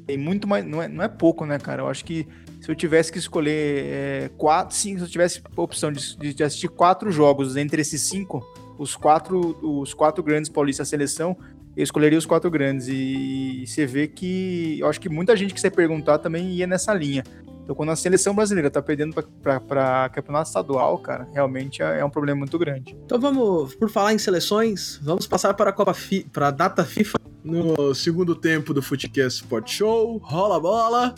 tem 0.06 0.18
muito 0.18 0.46
mais. 0.46 0.66
Não 0.66 0.82
é, 0.82 0.90
não 0.90 1.04
é 1.04 1.08
pouco, 1.08 1.46
né, 1.46 1.58
cara? 1.58 1.84
Eu 1.84 1.88
acho 1.88 2.04
que 2.04 2.28
se 2.60 2.70
eu 2.70 2.76
tivesse 2.76 3.12
que 3.12 3.18
escolher 3.18 3.86
é, 3.86 4.32
quatro, 4.38 4.76
sim, 4.76 4.98
se 4.98 5.04
eu 5.04 5.08
tivesse 5.08 5.42
a 5.56 5.62
opção 5.62 5.92
de, 5.92 6.34
de, 6.34 6.44
assistir 6.44 6.68
quatro 6.68 7.12
jogos 7.12 7.56
entre 7.56 7.82
esses 7.82 8.02
cinco, 8.02 8.46
os 8.78 8.96
quatro, 8.96 9.58
os 9.62 9.94
quatro 9.94 10.22
grandes 10.22 10.50
paulistas 10.50 10.90
seleção, 10.90 11.38
eu 11.76 11.84
escolheria 11.84 12.18
os 12.18 12.26
quatro 12.26 12.50
grandes. 12.50 12.88
E, 12.88 13.64
e 13.64 13.68
você 13.68 13.86
vê 13.86 14.08
que 14.08 14.80
eu 14.80 14.88
acho 14.88 15.00
que 15.00 15.10
muita 15.10 15.36
gente 15.36 15.54
que 15.54 15.62
você 15.62 15.70
perguntar 15.70 16.20
também 16.20 16.52
ia 16.52 16.68
nessa 16.68 16.94
linha. 16.94 17.24
Então, 17.64 17.76
quando 17.76 17.92
a 17.92 17.96
seleção 17.96 18.36
brasileira 18.36 18.70
tá 18.70 18.82
perdendo 18.82 19.16
para 19.42 20.10
campeonato 20.10 20.48
estadual, 20.48 20.98
cara, 20.98 21.28
realmente 21.32 21.82
é, 21.82 22.00
é, 22.00 22.06
um 22.06 22.10
problema 22.10 22.40
muito 22.40 22.58
grande. 22.58 22.98
Então 23.06 23.20
vamos, 23.20 23.76
por 23.76 23.90
falar 23.90 24.14
em 24.14 24.18
seleções, 24.18 25.00
vamos 25.02 25.28
passar 25.28 25.54
para 25.54 25.70
a 25.70 25.74
Copa 25.74 25.96
para 26.34 26.48
a 26.48 26.52
data 26.52 26.84
FIFA 26.84 27.18
no 27.44 27.94
segundo 27.94 28.36
tempo 28.36 28.74
do 28.74 28.82
Footcast 28.82 29.44
Sport 29.44 29.70
Show. 29.72 30.18
Rola 30.18 30.58
a 30.58 30.60
bola, 30.60 31.16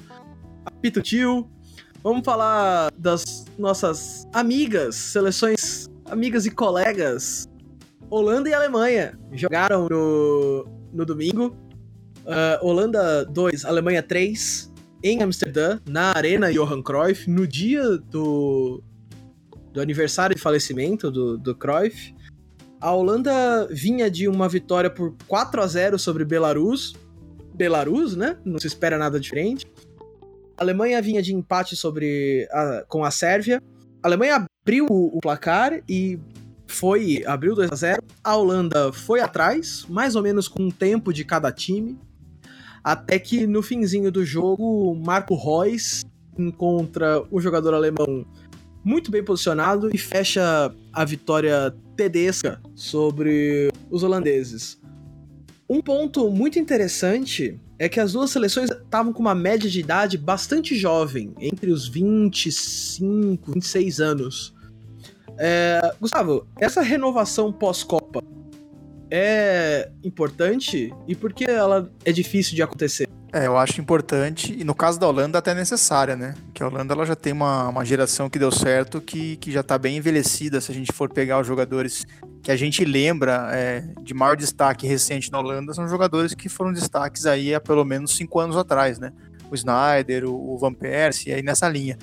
apita 0.66 1.00
o 1.00 1.04
tio. 1.04 1.50
Vamos 2.04 2.26
falar 2.26 2.92
das 2.98 3.46
nossas 3.58 4.28
amigas, 4.34 4.96
seleções 4.96 5.88
amigas 6.06 6.46
e 6.46 6.52
colegas. 6.52 7.48
Holanda 8.14 8.48
e 8.48 8.54
Alemanha 8.54 9.18
jogaram 9.32 9.88
no, 9.90 10.68
no 10.94 11.04
domingo. 11.04 11.58
Uh, 12.24 12.64
Holanda 12.64 13.26
2, 13.26 13.66
Alemanha 13.66 14.04
3 14.04 14.72
em 15.04 15.24
Amsterdã, 15.24 15.80
na 15.90 16.16
Arena 16.16 16.54
Johan 16.54 16.84
Cruyff, 16.84 17.28
no 17.28 17.48
dia 17.48 17.98
do, 17.98 18.84
do 19.74 19.82
aniversário 19.82 20.36
de 20.36 20.42
falecimento 20.42 21.10
do, 21.10 21.40
do 21.40 21.56
Cruyff. 21.56 22.14
A 22.80 22.94
Holanda 22.94 23.68
vinha 23.72 24.12
de 24.12 24.28
uma 24.28 24.48
vitória 24.48 24.92
por 24.92 25.16
4 25.28 25.62
a 25.64 25.66
0 25.66 25.98
sobre 25.98 26.24
Belarus. 26.24 26.94
Belarus, 27.56 28.16
né? 28.16 28.38
Não 28.46 28.60
se 28.60 28.68
espera 28.68 28.96
nada 28.96 29.20
diferente. 29.20 29.66
A 30.56 30.62
Alemanha 30.62 31.02
vinha 31.02 31.22
de 31.22 31.34
empate 31.34 31.76
sobre 31.76 32.48
a, 32.52 32.86
com 32.88 33.04
a 33.04 33.10
Sérvia. 33.10 33.60
A 34.04 34.08
Alemanha 34.08 34.46
abriu 34.64 34.86
o, 34.88 35.18
o 35.18 35.20
placar 35.20 35.82
e 35.90 36.20
foi 36.68 37.24
abriu 37.26 37.56
2 37.56 37.72
a 37.72 37.76
0. 37.76 38.04
A 38.24 38.36
Holanda 38.36 38.92
foi 38.92 39.20
atrás, 39.20 39.86
mais 39.90 40.16
ou 40.16 40.24
menos 40.24 40.48
com 40.48 40.64
um 40.64 40.72
tempo 40.72 41.14
de 41.14 41.24
cada 41.24 41.52
time. 41.52 41.98
Até 42.84 43.18
que 43.18 43.48
no 43.48 43.62
finzinho 43.62 44.12
do 44.12 44.26
jogo, 44.26 44.94
Marco 44.96 45.36
Reus 45.36 46.04
encontra 46.38 47.24
o 47.32 47.40
jogador 47.40 47.74
alemão 47.74 48.26
muito 48.84 49.10
bem 49.10 49.24
posicionado 49.24 49.90
e 49.94 49.98
fecha 49.98 50.74
a 50.92 51.06
vitória 51.06 51.74
tedesca 51.96 52.62
sobre 52.76 53.72
os 53.90 54.04
holandeses. 54.04 54.82
Um 55.70 55.82
ponto 55.82 56.30
muito 56.30 56.60
interessante 56.60 57.58
é 57.80 57.88
que 57.88 58.00
as 58.00 58.14
duas 58.14 58.32
seleções 58.32 58.70
estavam 58.70 59.14
com 59.14 59.22
uma 59.22 59.34
média 59.34 59.70
de 59.70 59.80
idade 59.80 60.18
bastante 60.18 60.76
jovem, 60.76 61.34
entre 61.40 61.72
os 61.72 61.88
25, 61.88 63.54
26 63.54 64.00
anos. 64.00 64.53
É, 65.38 65.94
Gustavo, 66.00 66.48
essa 66.60 66.82
renovação 66.82 67.52
pós-Copa 67.52 68.22
é 69.10 69.92
importante 70.04 70.94
e 71.08 71.16
por 71.16 71.34
que 71.34 71.46
ela 71.46 71.92
é 72.04 72.12
difícil 72.12 72.56
de 72.56 72.64
acontecer? 72.64 73.08
É, 73.32 73.48
eu 73.48 73.58
acho 73.58 73.82
importante, 73.82 74.56
e 74.56 74.64
no 74.64 74.76
caso 74.76 75.00
da 75.00 75.08
Holanda 75.08 75.40
até 75.40 75.56
necessária, 75.56 76.16
né? 76.16 76.36
Que 76.54 76.62
a 76.62 76.68
Holanda 76.68 76.94
ela 76.94 77.04
já 77.04 77.16
tem 77.16 77.34
uma, 77.34 77.68
uma 77.68 77.84
geração 77.84 78.30
que 78.30 78.38
deu 78.38 78.52
certo, 78.52 79.02
que, 79.02 79.38
que 79.38 79.52
já 79.52 79.62
está 79.62 79.76
bem 79.76 79.98
envelhecida, 79.98 80.62
se 80.62 80.72
a 80.72 80.76
gente 80.76 80.92
for 80.94 81.12
pegar 81.12 81.40
os 81.40 81.48
jogadores 81.48 82.06
que 82.44 82.52
a 82.52 82.56
gente 82.56 82.86
lembra 82.86 83.50
é, 83.52 83.82
de 84.04 84.14
maior 84.14 84.36
destaque 84.36 84.86
recente 84.86 85.32
na 85.32 85.40
Holanda, 85.40 85.74
são 85.74 85.88
jogadores 85.88 86.36
que 86.36 86.48
foram 86.48 86.72
destaques 86.72 87.26
aí 87.26 87.56
há 87.56 87.60
pelo 87.60 87.84
menos 87.84 88.16
cinco 88.16 88.40
anos 88.40 88.56
atrás, 88.56 89.00
né? 89.00 89.12
O 89.50 89.56
Snyder, 89.56 90.26
o, 90.26 90.54
o 90.54 90.58
Van 90.60 90.74
Persie, 90.74 91.34
aí 91.34 91.42
nessa 91.42 91.68
linha. 91.68 91.98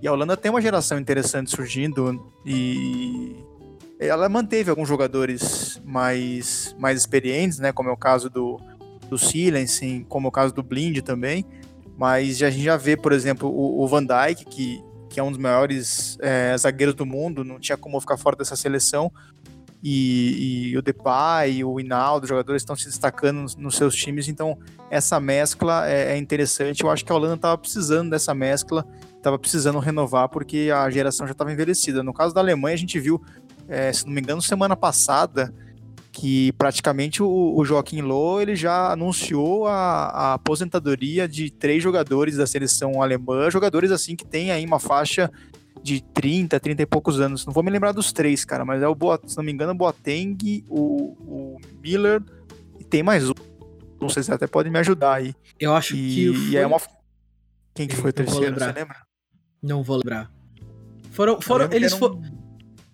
E 0.00 0.08
a 0.08 0.12
Holanda 0.12 0.36
tem 0.36 0.50
uma 0.50 0.60
geração 0.60 0.98
interessante 0.98 1.50
surgindo 1.50 2.32
e 2.46 3.36
ela 3.98 4.28
manteve 4.28 4.70
alguns 4.70 4.88
jogadores 4.88 5.80
mais, 5.84 6.74
mais 6.78 6.98
experientes, 6.98 7.58
né? 7.58 7.72
Como 7.72 7.88
é 7.88 7.92
o 7.92 7.96
caso 7.96 8.30
do 8.30 8.60
do 9.08 9.18
Silensen, 9.18 10.04
como 10.08 10.26
é 10.26 10.28
o 10.28 10.32
caso 10.32 10.54
do 10.54 10.62
Blind 10.62 11.00
também, 11.00 11.44
mas 11.96 12.42
a 12.42 12.50
gente 12.50 12.64
já 12.64 12.76
vê, 12.76 12.96
por 12.96 13.12
exemplo, 13.12 13.48
o, 13.48 13.82
o 13.82 13.88
Van 13.88 14.04
Dijk, 14.04 14.44
que, 14.44 14.84
que 15.08 15.18
é 15.18 15.22
um 15.22 15.30
dos 15.30 15.40
maiores 15.40 16.18
é, 16.20 16.56
zagueiros 16.56 16.94
do 16.94 17.06
mundo, 17.06 17.42
não 17.42 17.58
tinha 17.58 17.76
como 17.76 18.00
ficar 18.00 18.16
fora 18.16 18.36
dessa 18.36 18.54
seleção, 18.54 19.10
e, 19.82 20.70
e 20.70 20.76
o 20.76 20.82
Depay, 20.82 21.62
o 21.64 21.78
Hinaldo, 21.78 22.24
os 22.24 22.28
jogadores 22.28 22.62
estão 22.62 22.74
se 22.74 22.86
destacando 22.86 23.38
nos, 23.38 23.56
nos 23.56 23.76
seus 23.76 23.94
times, 23.94 24.28
então 24.28 24.58
essa 24.90 25.20
mescla 25.20 25.88
é, 25.88 26.14
é, 26.14 26.18
interessante. 26.18 26.82
Eu 26.82 26.90
acho 26.90 27.04
que 27.04 27.12
a 27.12 27.14
Holanda 27.14 27.36
estava 27.36 27.56
precisando 27.56 28.10
dessa 28.10 28.34
mescla, 28.34 28.84
estava 29.28 29.38
precisando 29.38 29.78
renovar 29.78 30.28
porque 30.28 30.70
a 30.74 30.88
geração 30.90 31.26
já 31.26 31.32
estava 31.32 31.52
envelhecida. 31.52 32.02
No 32.02 32.12
caso 32.12 32.34
da 32.34 32.40
Alemanha, 32.40 32.74
a 32.74 32.78
gente 32.78 32.98
viu, 32.98 33.22
é, 33.68 33.92
se 33.92 34.06
não 34.06 34.12
me 34.12 34.20
engano, 34.20 34.40
semana 34.40 34.74
passada, 34.74 35.54
que 36.10 36.52
praticamente 36.52 37.22
o, 37.22 37.54
o 37.56 37.64
Joaquim 37.64 38.00
Loh 38.00 38.40
ele 38.40 38.56
já 38.56 38.92
anunciou 38.92 39.66
a, 39.66 39.74
a, 39.74 40.34
aposentadoria 40.34 41.28
de 41.28 41.50
três 41.50 41.82
jogadores 41.82 42.36
da 42.36 42.46
seleção 42.46 43.02
alemã, 43.02 43.50
jogadores 43.50 43.90
assim 43.90 44.16
que 44.16 44.24
tem 44.24 44.50
aí 44.50 44.64
uma 44.64 44.80
faixa 44.80 45.30
de 45.82 46.00
30, 46.00 46.58
30 46.58 46.82
e 46.82 46.86
poucos 46.86 47.20
anos. 47.20 47.46
Não 47.46 47.52
vou 47.52 47.62
me 47.62 47.70
lembrar 47.70 47.92
dos 47.92 48.12
três, 48.12 48.44
cara, 48.44 48.64
mas 48.64 48.82
é 48.82 48.88
o 48.88 48.94
Boat, 48.94 49.30
se 49.30 49.36
não 49.36 49.44
me 49.44 49.52
engano, 49.52 49.72
o 49.72 49.76
Boateng, 49.76 50.64
o, 50.68 50.78
o 51.20 51.60
Miller 51.82 52.22
e 52.80 52.84
tem 52.84 53.02
mais 53.02 53.28
um. 53.28 53.34
Não 54.00 54.08
sei 54.08 54.22
se 54.22 54.32
até 54.32 54.46
pode 54.46 54.70
me 54.70 54.78
ajudar 54.78 55.14
aí. 55.14 55.34
Eu 55.58 55.74
acho 55.74 55.94
e, 55.94 56.14
que 56.14 56.32
foi... 56.32 56.48
e 56.50 56.56
é 56.56 56.66
uma 56.66 56.78
quem 57.78 57.86
que 57.86 57.94
foi 57.94 58.10
o 58.10 58.12
terceiro, 58.12 58.58
você 58.58 58.72
lembra? 58.72 59.07
Não 59.62 59.82
vou 59.82 59.96
lembrar. 59.96 60.30
Foram, 61.10 61.40
foram 61.40 61.68
eles 61.72 61.92
for... 61.94 62.18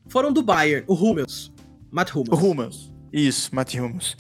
foram 0.09 0.33
do 0.33 0.43
Bayern, 0.43 0.85
o 0.87 0.95
Hummels. 0.95 1.53
Matt 1.91 2.15
Hummels. 2.15 2.29
O 2.31 2.51
Hummels. 2.51 2.93
Isso, 3.13 3.55
Matt 3.55 3.75
Hummels. 3.75 4.17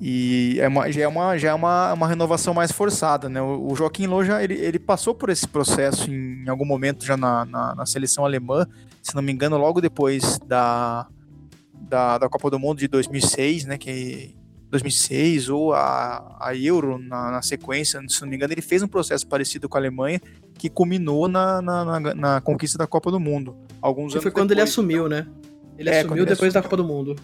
E 0.00 0.56
é 0.58 0.66
uma, 0.66 0.90
já 0.90 1.02
é, 1.02 1.08
uma, 1.08 1.36
já 1.36 1.50
é 1.50 1.54
uma, 1.54 1.92
uma 1.92 2.08
renovação 2.08 2.54
mais 2.54 2.72
forçada, 2.72 3.28
né? 3.28 3.40
O, 3.42 3.72
o 3.72 3.76
Joaquim 3.76 4.06
Loh 4.06 4.24
já, 4.24 4.42
ele, 4.42 4.54
ele 4.54 4.78
passou 4.78 5.14
por 5.14 5.28
esse 5.28 5.46
processo 5.46 6.10
em, 6.10 6.44
em 6.44 6.48
algum 6.48 6.64
momento 6.64 7.04
já 7.04 7.18
na, 7.18 7.44
na, 7.44 7.74
na, 7.74 7.86
seleção 7.86 8.24
alemã, 8.24 8.66
se 9.02 9.14
não 9.14 9.20
me 9.20 9.30
engano, 9.30 9.58
logo 9.58 9.78
depois 9.78 10.38
da, 10.46 11.06
da, 11.74 12.16
da 12.16 12.28
Copa 12.30 12.50
do 12.50 12.58
Mundo 12.58 12.78
de 12.78 12.88
2006, 12.88 13.66
né? 13.66 13.76
Que 13.76 14.34
2006 14.70 15.48
ou 15.48 15.74
a, 15.74 16.36
a 16.40 16.56
Euro 16.56 16.98
na, 16.98 17.30
na, 17.30 17.42
sequência, 17.42 18.00
se 18.08 18.22
não 18.22 18.28
me 18.28 18.36
engano, 18.36 18.52
ele 18.52 18.62
fez 18.62 18.82
um 18.82 18.88
processo 18.88 19.26
parecido 19.26 19.68
com 19.68 19.76
a 19.76 19.80
Alemanha 19.80 20.20
que 20.54 20.70
culminou 20.70 21.28
na, 21.28 21.60
na, 21.60 21.84
na, 21.84 22.14
na 22.14 22.40
conquista 22.40 22.78
da 22.78 22.86
Copa 22.86 23.10
do 23.10 23.18
Mundo. 23.18 23.56
Alguns 23.82 24.12
que 24.12 24.18
anos 24.18 24.22
foi 24.22 24.30
quando 24.30 24.50
depois, 24.50 24.62
ele 24.62 24.70
assumiu, 24.70 25.08
né? 25.08 25.26
Ele 25.76 25.90
é, 25.90 26.00
assumiu 26.00 26.24
depois 26.24 26.52
da 26.52 26.62
Copa 26.62 26.76
do 26.76 26.84
Mundo 26.84 27.16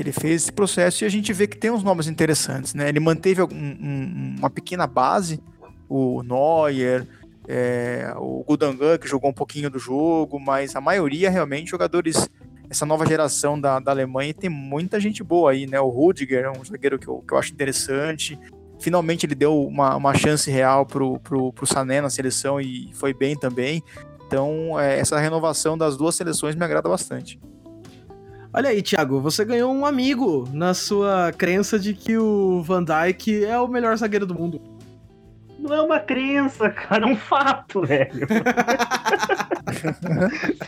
ele 0.00 0.12
fez 0.12 0.42
esse 0.42 0.52
processo 0.52 1.02
e 1.02 1.06
a 1.06 1.08
gente 1.08 1.32
vê 1.32 1.48
que 1.48 1.56
tem 1.56 1.72
uns 1.72 1.82
nomes 1.82 2.06
interessantes, 2.06 2.72
né? 2.72 2.88
Ele 2.88 3.00
manteve 3.00 3.42
um, 3.42 3.46
um, 3.46 4.36
uma 4.38 4.48
pequena 4.48 4.86
base, 4.86 5.42
o 5.88 6.22
Neuer, 6.22 7.04
é, 7.48 8.12
o 8.16 8.44
Gudangan, 8.46 8.98
que 8.98 9.08
jogou 9.08 9.30
um 9.30 9.34
pouquinho 9.34 9.68
do 9.68 9.78
jogo, 9.78 10.38
mas 10.38 10.76
a 10.76 10.80
maioria 10.80 11.30
realmente 11.30 11.70
jogadores, 11.70 12.28
essa 12.70 12.84
nova 12.84 13.06
geração 13.06 13.58
da, 13.58 13.80
da 13.80 13.90
Alemanha 13.90 14.34
tem 14.34 14.50
muita 14.50 15.00
gente 15.00 15.22
boa 15.22 15.52
aí, 15.52 15.66
né? 15.66 15.80
O 15.80 15.88
Rudiger 15.88 16.44
é 16.44 16.50
um 16.50 16.64
zagueiro 16.64 16.98
que 16.98 17.08
eu, 17.08 17.24
que 17.26 17.32
eu 17.32 17.38
acho 17.38 17.52
interessante. 17.52 18.38
Finalmente 18.78 19.26
ele 19.26 19.34
deu 19.34 19.60
uma, 19.62 19.96
uma 19.96 20.14
chance 20.14 20.50
real 20.50 20.84
pro, 20.84 21.18
pro, 21.20 21.52
pro 21.52 21.66
Sané 21.66 22.00
na 22.00 22.10
seleção 22.10 22.60
e 22.60 22.90
foi 22.94 23.14
bem 23.14 23.36
também. 23.36 23.82
Então, 24.26 24.78
é, 24.78 24.98
essa 24.98 25.18
renovação 25.18 25.76
das 25.78 25.96
duas 25.96 26.14
seleções 26.14 26.54
me 26.54 26.64
agrada 26.64 26.88
bastante. 26.88 27.40
Olha 28.52 28.70
aí, 28.70 28.82
Thiago, 28.82 29.20
você 29.20 29.44
ganhou 29.44 29.72
um 29.72 29.84
amigo 29.86 30.48
na 30.52 30.74
sua 30.74 31.32
crença 31.36 31.78
de 31.78 31.94
que 31.94 32.16
o 32.16 32.62
Van 32.62 32.84
Dyke 32.84 33.44
é 33.44 33.58
o 33.58 33.68
melhor 33.68 33.96
zagueiro 33.96 34.26
do 34.26 34.34
mundo. 34.34 34.60
Não 35.58 35.74
é 35.74 35.82
uma 35.82 35.98
crença, 35.98 36.70
cara, 36.70 37.04
é 37.04 37.12
um 37.12 37.16
fato, 37.16 37.82
velho. 37.82 38.26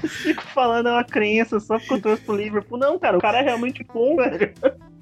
Fico 0.09 0.43
falando 0.43 0.88
é 0.88 0.93
uma 0.93 1.05
crença 1.05 1.61
só 1.61 1.78
porque 1.78 1.95
eu 1.95 2.01
trouxe 2.03 2.22
pro 2.24 2.34
Liverpool. 2.36 2.76
Não, 2.76 2.99
cara, 2.99 3.16
o 3.16 3.20
cara 3.20 3.38
é 3.38 3.43
realmente 3.43 3.84
bom, 3.84 4.16
velho. 4.16 4.53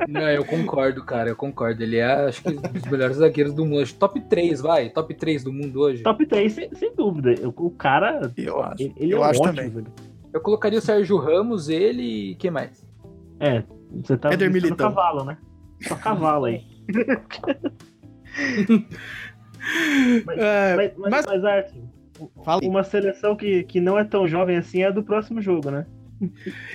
Não, 0.07 0.29
eu 0.29 0.45
concordo, 0.45 1.03
cara, 1.05 1.31
eu 1.31 1.37
concordo. 1.37 1.83
Ele 1.83 1.97
é, 1.97 2.27
acho 2.27 2.43
que, 2.43 2.51
um 2.51 2.61
dos 2.61 2.85
melhores 2.85 3.17
zagueiros 3.17 3.55
do 3.55 3.65
mundo. 3.65 3.91
Top 3.95 4.21
3, 4.21 4.61
vai. 4.61 4.91
Top 4.91 5.13
3 5.15 5.43
do 5.45 5.53
mundo 5.53 5.81
hoje. 5.81 6.03
Top 6.03 6.25
3, 6.25 6.53
sem, 6.53 6.75
sem 6.75 6.95
dúvida. 6.95 7.35
O 7.57 7.71
cara. 7.71 8.31
Eu 8.37 8.63
acho. 8.63 8.83
Ele, 8.83 8.95
ele 8.97 9.15
eu 9.15 9.25
é 9.25 9.31
acho 9.31 9.41
ótimo, 9.41 9.57
também. 9.57 9.71
velho. 9.71 9.87
Eu 10.33 10.41
colocaria 10.41 10.79
o 10.79 10.83
Sérgio 10.83 11.17
Ramos, 11.17 11.71
ele 11.71 12.33
e 12.33 12.35
quem 12.35 12.51
mais? 12.51 12.87
É, 13.41 13.65
você 14.03 14.19
tá 14.19 14.31
Éder 14.33 14.53
Militão. 14.53 14.77
cavalo, 14.77 15.25
né? 15.25 15.39
Só 15.81 15.97
cavalo 15.97 16.45
aí. 16.45 16.63
mas, 20.25 20.39
É, 20.39 20.77
mas, 20.77 20.93
mas, 20.97 21.27
mas- 21.27 21.45
Arthur, 21.45 21.83
uma 22.63 22.83
seleção 22.83 23.37
que, 23.37 23.63
que 23.65 23.81
não 23.81 23.99
é 23.99 24.05
tão 24.05 24.27
jovem 24.27 24.57
assim 24.57 24.83
é 24.83 24.87
a 24.87 24.91
do 24.91 25.03
próximo 25.03 25.41
jogo, 25.41 25.71
né? 25.71 25.87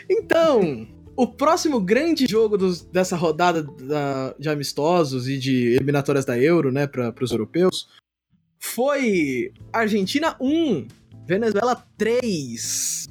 Então, 0.09 0.87
o 1.15 1.27
próximo 1.27 1.79
grande 1.81 2.25
jogo 2.29 2.57
dos- 2.57 2.81
dessa 2.85 3.15
rodada 3.15 3.61
da- 3.63 4.33
de 4.39 4.47
amistosos 4.49 5.27
e 5.27 5.37
de 5.37 5.73
eliminatórias 5.75 6.23
da 6.25 6.37
Euro, 6.39 6.71
né, 6.71 6.87
para 6.87 7.13
os 7.21 7.31
europeus, 7.31 7.87
foi 8.59 9.51
Argentina 9.73 10.35
1, 10.39 10.87
Venezuela 11.27 11.75
3. 11.97 13.07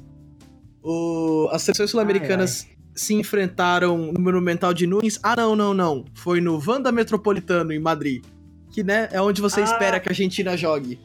O- 0.83 1.47
as 1.51 1.61
seleções 1.61 1.91
sul-americanas 1.91 2.67
se 2.95 3.13
enfrentaram 3.13 4.11
no 4.11 4.19
Monumental 4.19 4.73
de 4.73 4.85
Nunes. 4.85 5.19
Ah, 5.23 5.35
não, 5.37 5.55
não, 5.55 5.73
não. 5.73 6.05
Foi 6.15 6.41
no 6.41 6.59
Vanda 6.59 6.91
Metropolitano, 6.91 7.71
em 7.71 7.79
Madrid. 7.79 8.23
Que, 8.73 8.83
né, 8.83 9.07
é 9.11 9.21
onde 9.21 9.39
você 9.41 9.61
Ah. 9.61 9.63
espera 9.63 9.99
que 9.99 10.09
a 10.09 10.11
Argentina 10.11 10.57
jogue. 10.57 10.99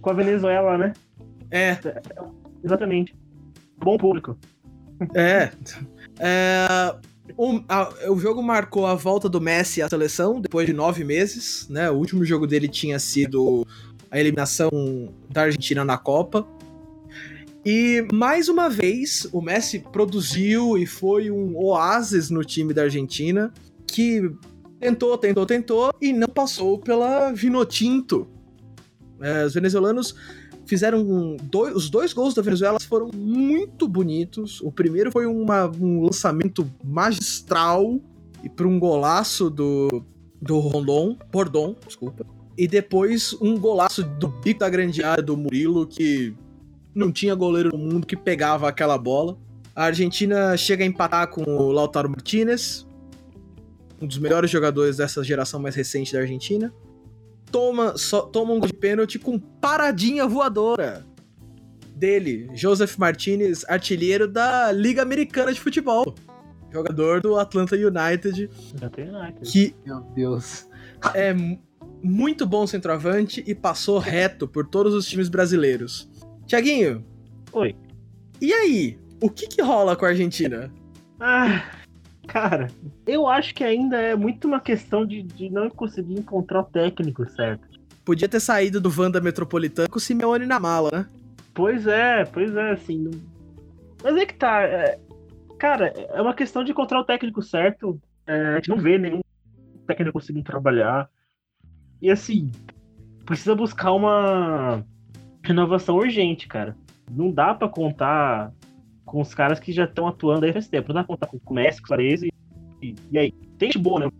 Com 0.00 0.10
a 0.10 0.12
Venezuela, 0.14 0.78
né? 0.78 0.92
É, 1.50 1.76
Exatamente. 2.64 3.14
Bom 3.76 3.98
público. 3.98 4.38
É. 5.14 5.50
É, 6.18 6.94
o, 7.36 7.60
a- 7.68 7.88
o 8.10 8.18
jogo 8.18 8.42
marcou 8.42 8.86
a 8.86 8.94
volta 8.94 9.28
do 9.28 9.40
Messi 9.40 9.82
à 9.82 9.88
seleção 9.88 10.40
depois 10.40 10.66
de 10.66 10.72
nove 10.72 11.02
meses, 11.04 11.66
né? 11.68 11.90
O 11.90 11.94
último 11.94 12.24
jogo 12.24 12.46
dele 12.46 12.68
tinha 12.68 12.98
sido 12.98 13.66
a 14.10 14.18
eliminação 14.20 14.70
da 15.28 15.42
Argentina 15.42 15.84
na 15.84 15.98
Copa. 15.98 16.46
E 17.64 18.06
mais 18.12 18.48
uma 18.48 18.70
vez 18.70 19.26
o 19.32 19.40
Messi 19.42 19.80
produziu 19.80 20.78
e 20.78 20.86
foi 20.86 21.30
um 21.30 21.56
oásis 21.56 22.30
no 22.30 22.44
time 22.44 22.72
da 22.72 22.82
Argentina 22.82 23.52
que 23.86 24.30
tentou, 24.80 25.16
tentou, 25.18 25.46
tentou 25.46 25.94
e 26.00 26.12
não 26.12 26.28
passou 26.28 26.78
pela 26.78 27.30
Vinotinto. 27.32 28.26
É, 29.20 29.44
os 29.44 29.54
venezuelanos 29.54 30.14
fizeram 30.66 31.36
dois, 31.42 31.74
os 31.74 31.90
dois 31.90 32.12
gols 32.12 32.32
da 32.32 32.42
Venezuela 32.42 32.78
foram 32.80 33.10
muito 33.14 33.86
bonitos. 33.86 34.60
O 34.62 34.72
primeiro 34.72 35.12
foi 35.12 35.26
uma- 35.26 35.70
um 35.80 36.02
lançamento 36.04 36.66
magistral 36.82 38.00
e 38.42 38.48
para 38.48 38.66
um 38.66 38.78
golaço 38.78 39.50
do 39.50 40.02
do 40.42 40.58
Rondon, 40.58 41.18
Bordon, 41.30 41.76
desculpa. 41.86 42.24
E 42.56 42.66
depois 42.66 43.34
um 43.42 43.58
golaço 43.58 44.02
do 44.02 44.26
bico 44.28 44.60
da 44.60 44.70
grande 44.70 45.02
área 45.04 45.22
do 45.22 45.36
Murilo 45.36 45.86
que 45.86 46.32
não 46.94 47.12
tinha 47.12 47.34
goleiro 47.34 47.68
no 47.70 47.76
mundo 47.76 48.06
que 48.06 48.16
pegava 48.16 48.66
aquela 48.66 48.96
bola. 48.96 49.36
A 49.76 49.84
Argentina 49.84 50.56
chega 50.56 50.82
a 50.82 50.86
empatar 50.86 51.28
com 51.28 51.42
o 51.42 51.70
Lautaro 51.70 52.08
Martinez, 52.08 52.86
um 54.00 54.06
dos 54.06 54.18
melhores 54.18 54.50
jogadores 54.50 54.96
dessa 54.96 55.22
geração 55.22 55.60
mais 55.60 55.74
recente 55.74 56.12
da 56.12 56.20
Argentina 56.20 56.72
toma, 57.50 57.96
só, 57.96 58.22
toma 58.22 58.52
um 58.52 58.58
gol 58.60 58.66
de 58.66 58.72
pênalti 58.72 59.18
com 59.18 59.38
paradinha 59.38 60.26
voadora 60.26 61.04
dele, 61.94 62.48
Joseph 62.54 62.96
Martinez, 62.96 63.64
artilheiro 63.68 64.26
da 64.26 64.72
Liga 64.72 65.02
Americana 65.02 65.52
de 65.52 65.60
Futebol. 65.60 66.14
Jogador 66.72 67.20
do 67.20 67.36
Atlanta 67.36 67.74
United. 67.74 68.48
Atlanta 68.76 69.02
United. 69.02 69.50
Que 69.50 69.74
Meu 69.84 70.00
Deus. 70.14 70.66
é 71.14 71.34
muito 72.02 72.46
bom 72.46 72.66
centroavante 72.66 73.44
e 73.46 73.54
passou 73.54 73.98
reto 73.98 74.48
por 74.48 74.66
todos 74.66 74.94
os 74.94 75.06
times 75.06 75.28
brasileiros. 75.28 76.08
Tiaguinho. 76.46 77.04
Oi. 77.52 77.76
E 78.40 78.52
aí? 78.52 78.98
O 79.20 79.28
que 79.28 79.46
que 79.46 79.60
rola 79.60 79.94
com 79.94 80.06
a 80.06 80.08
Argentina? 80.08 80.72
Ah, 81.18 81.62
cara, 82.30 82.68
eu 83.04 83.26
acho 83.26 83.52
que 83.52 83.64
ainda 83.64 83.96
é 84.00 84.14
muito 84.14 84.46
uma 84.46 84.60
questão 84.60 85.04
de, 85.04 85.20
de 85.20 85.50
não 85.50 85.68
conseguir 85.68 86.14
encontrar 86.14 86.60
o 86.60 86.64
técnico 86.64 87.28
certo. 87.28 87.68
Podia 88.04 88.28
ter 88.28 88.38
saído 88.38 88.80
do 88.80 88.88
Vanda 88.88 89.20
Metropolitano 89.20 89.90
com 89.90 89.98
o 89.98 90.00
Simeone 90.00 90.46
na 90.46 90.60
mala, 90.60 90.90
né? 90.92 91.06
Pois 91.52 91.88
é, 91.88 92.24
pois 92.24 92.54
é, 92.54 92.70
assim. 92.70 92.98
Não... 92.98 93.10
Mas 94.04 94.16
é 94.16 94.24
que 94.24 94.34
tá. 94.34 94.62
É... 94.62 94.96
Cara, 95.58 95.88
é 95.88 96.22
uma 96.22 96.32
questão 96.32 96.62
de 96.62 96.70
encontrar 96.70 97.00
o 97.00 97.04
técnico 97.04 97.42
certo. 97.42 98.00
É, 98.24 98.52
a 98.52 98.54
gente 98.56 98.68
não 98.68 98.78
vê 98.78 98.96
nenhum 98.96 99.20
técnico 99.88 100.12
conseguindo 100.12 100.44
trabalhar. 100.44 101.10
E 102.00 102.10
assim, 102.10 102.52
precisa 103.26 103.56
buscar 103.56 103.90
uma 103.90 104.84
renovação 105.42 105.96
urgente, 105.96 106.46
cara. 106.46 106.76
Não 107.10 107.32
dá 107.32 107.52
para 107.54 107.68
contar 107.68 108.52
com 109.10 109.20
os 109.20 109.34
caras 109.34 109.58
que 109.58 109.72
já 109.72 109.84
estão 109.84 110.06
atuando 110.06 110.46
aí 110.46 110.52
faz 110.52 110.68
tempo. 110.68 110.88
Não 110.88 110.94
dá 110.94 111.04
pra 111.04 111.16
contar 111.16 111.26
com 111.26 111.38
o 111.44 111.54
Messi, 111.54 111.80
com 111.80 111.86
o 111.86 111.88
Suarez 111.88 112.22
e, 112.22 112.32
e, 113.10 113.18
aí. 113.18 113.32
Tem 113.58 113.72
gente 113.72 113.82
boa, 113.82 113.98
né? 113.98 114.10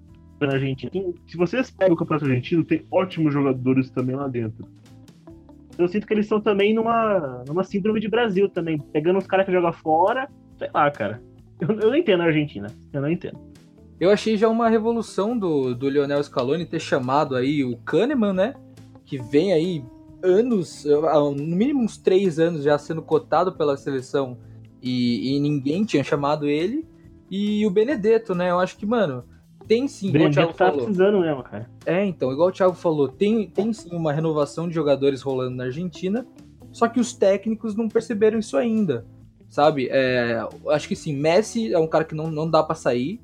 Na 0.40 0.54
Argentina. 0.54 0.90
Tem, 0.90 1.14
se 1.28 1.36
vocês 1.36 1.70
pegam 1.70 1.94
o 1.94 1.96
Campeonato 1.96 2.24
Argentino, 2.24 2.64
tem 2.64 2.84
ótimos 2.90 3.32
jogadores 3.32 3.88
também 3.90 4.16
lá 4.16 4.26
dentro. 4.26 4.66
Eu 5.78 5.86
sinto 5.86 6.06
que 6.08 6.12
eles 6.12 6.24
estão 6.24 6.40
também 6.40 6.74
numa, 6.74 7.44
numa 7.46 7.62
síndrome 7.62 8.00
de 8.00 8.08
Brasil 8.08 8.48
também. 8.48 8.78
Pegando 8.78 9.18
os 9.18 9.28
caras 9.28 9.46
que 9.46 9.52
jogam 9.52 9.72
fora, 9.72 10.28
sei 10.58 10.68
lá, 10.74 10.90
cara. 10.90 11.22
Eu, 11.60 11.68
eu 11.68 11.90
não 11.90 11.94
entendo 11.94 12.22
a 12.22 12.26
Argentina. 12.26 12.66
Eu 12.92 13.00
não 13.00 13.10
entendo. 13.10 13.38
Eu 14.00 14.10
achei 14.10 14.36
já 14.36 14.48
uma 14.48 14.68
revolução 14.68 15.38
do, 15.38 15.72
do 15.72 15.88
Lionel 15.88 16.22
Scaloni 16.22 16.66
ter 16.66 16.80
chamado 16.80 17.36
aí 17.36 17.62
o 17.62 17.76
Kahneman, 17.76 18.32
né? 18.32 18.54
Que 19.04 19.18
vem 19.18 19.52
aí 19.52 19.84
anos, 20.22 20.84
no 20.84 21.56
mínimo 21.56 21.82
uns 21.82 21.96
três 21.96 22.40
anos 22.40 22.64
já 22.64 22.76
sendo 22.76 23.02
cotado 23.02 23.52
pela 23.52 23.76
seleção 23.76 24.38
e, 24.82 25.36
e 25.36 25.40
ninguém 25.40 25.84
tinha 25.84 26.02
chamado 26.04 26.46
ele. 26.46 26.86
E 27.30 27.64
o 27.66 27.70
Benedetto, 27.70 28.34
né? 28.34 28.50
Eu 28.50 28.58
acho 28.58 28.76
que, 28.76 28.84
mano, 28.84 29.24
tem 29.66 29.86
sim, 29.86 30.08
igual 30.08 30.24
o 30.24 30.30
Benedetto 30.30 30.34
Thiago 30.34 30.58
tá 30.58 30.64
falou. 30.66 30.84
precisando 30.84 31.20
mesmo, 31.20 31.42
cara. 31.42 31.70
É, 31.86 32.04
então, 32.04 32.32
igual 32.32 32.48
o 32.48 32.52
Thiago 32.52 32.74
falou, 32.74 33.08
tem, 33.08 33.48
tem 33.48 33.72
sim 33.72 33.94
uma 33.94 34.12
renovação 34.12 34.68
de 34.68 34.74
jogadores 34.74 35.22
rolando 35.22 35.56
na 35.56 35.64
Argentina, 35.64 36.26
só 36.72 36.88
que 36.88 36.98
os 36.98 37.12
técnicos 37.12 37.76
não 37.76 37.88
perceberam 37.88 38.38
isso 38.38 38.56
ainda, 38.56 39.06
sabe? 39.48 39.88
É, 39.90 40.40
acho 40.68 40.88
que 40.88 40.96
sim, 40.96 41.14
Messi 41.14 41.72
é 41.72 41.78
um 41.78 41.86
cara 41.86 42.04
que 42.04 42.14
não, 42.14 42.30
não 42.30 42.50
dá 42.50 42.62
pra 42.62 42.74
sair, 42.74 43.20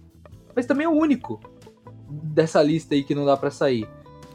mas 0.55 0.67
também 0.67 0.87
é 0.87 0.89
o 0.89 0.93
único 0.93 1.41
dessa 2.09 2.63
lista 2.63 2.95
aí 2.95 3.03
que 3.03 3.15
não 3.15 3.25
dá 3.25 3.37
pra 3.37 3.51
sair. 3.51 3.89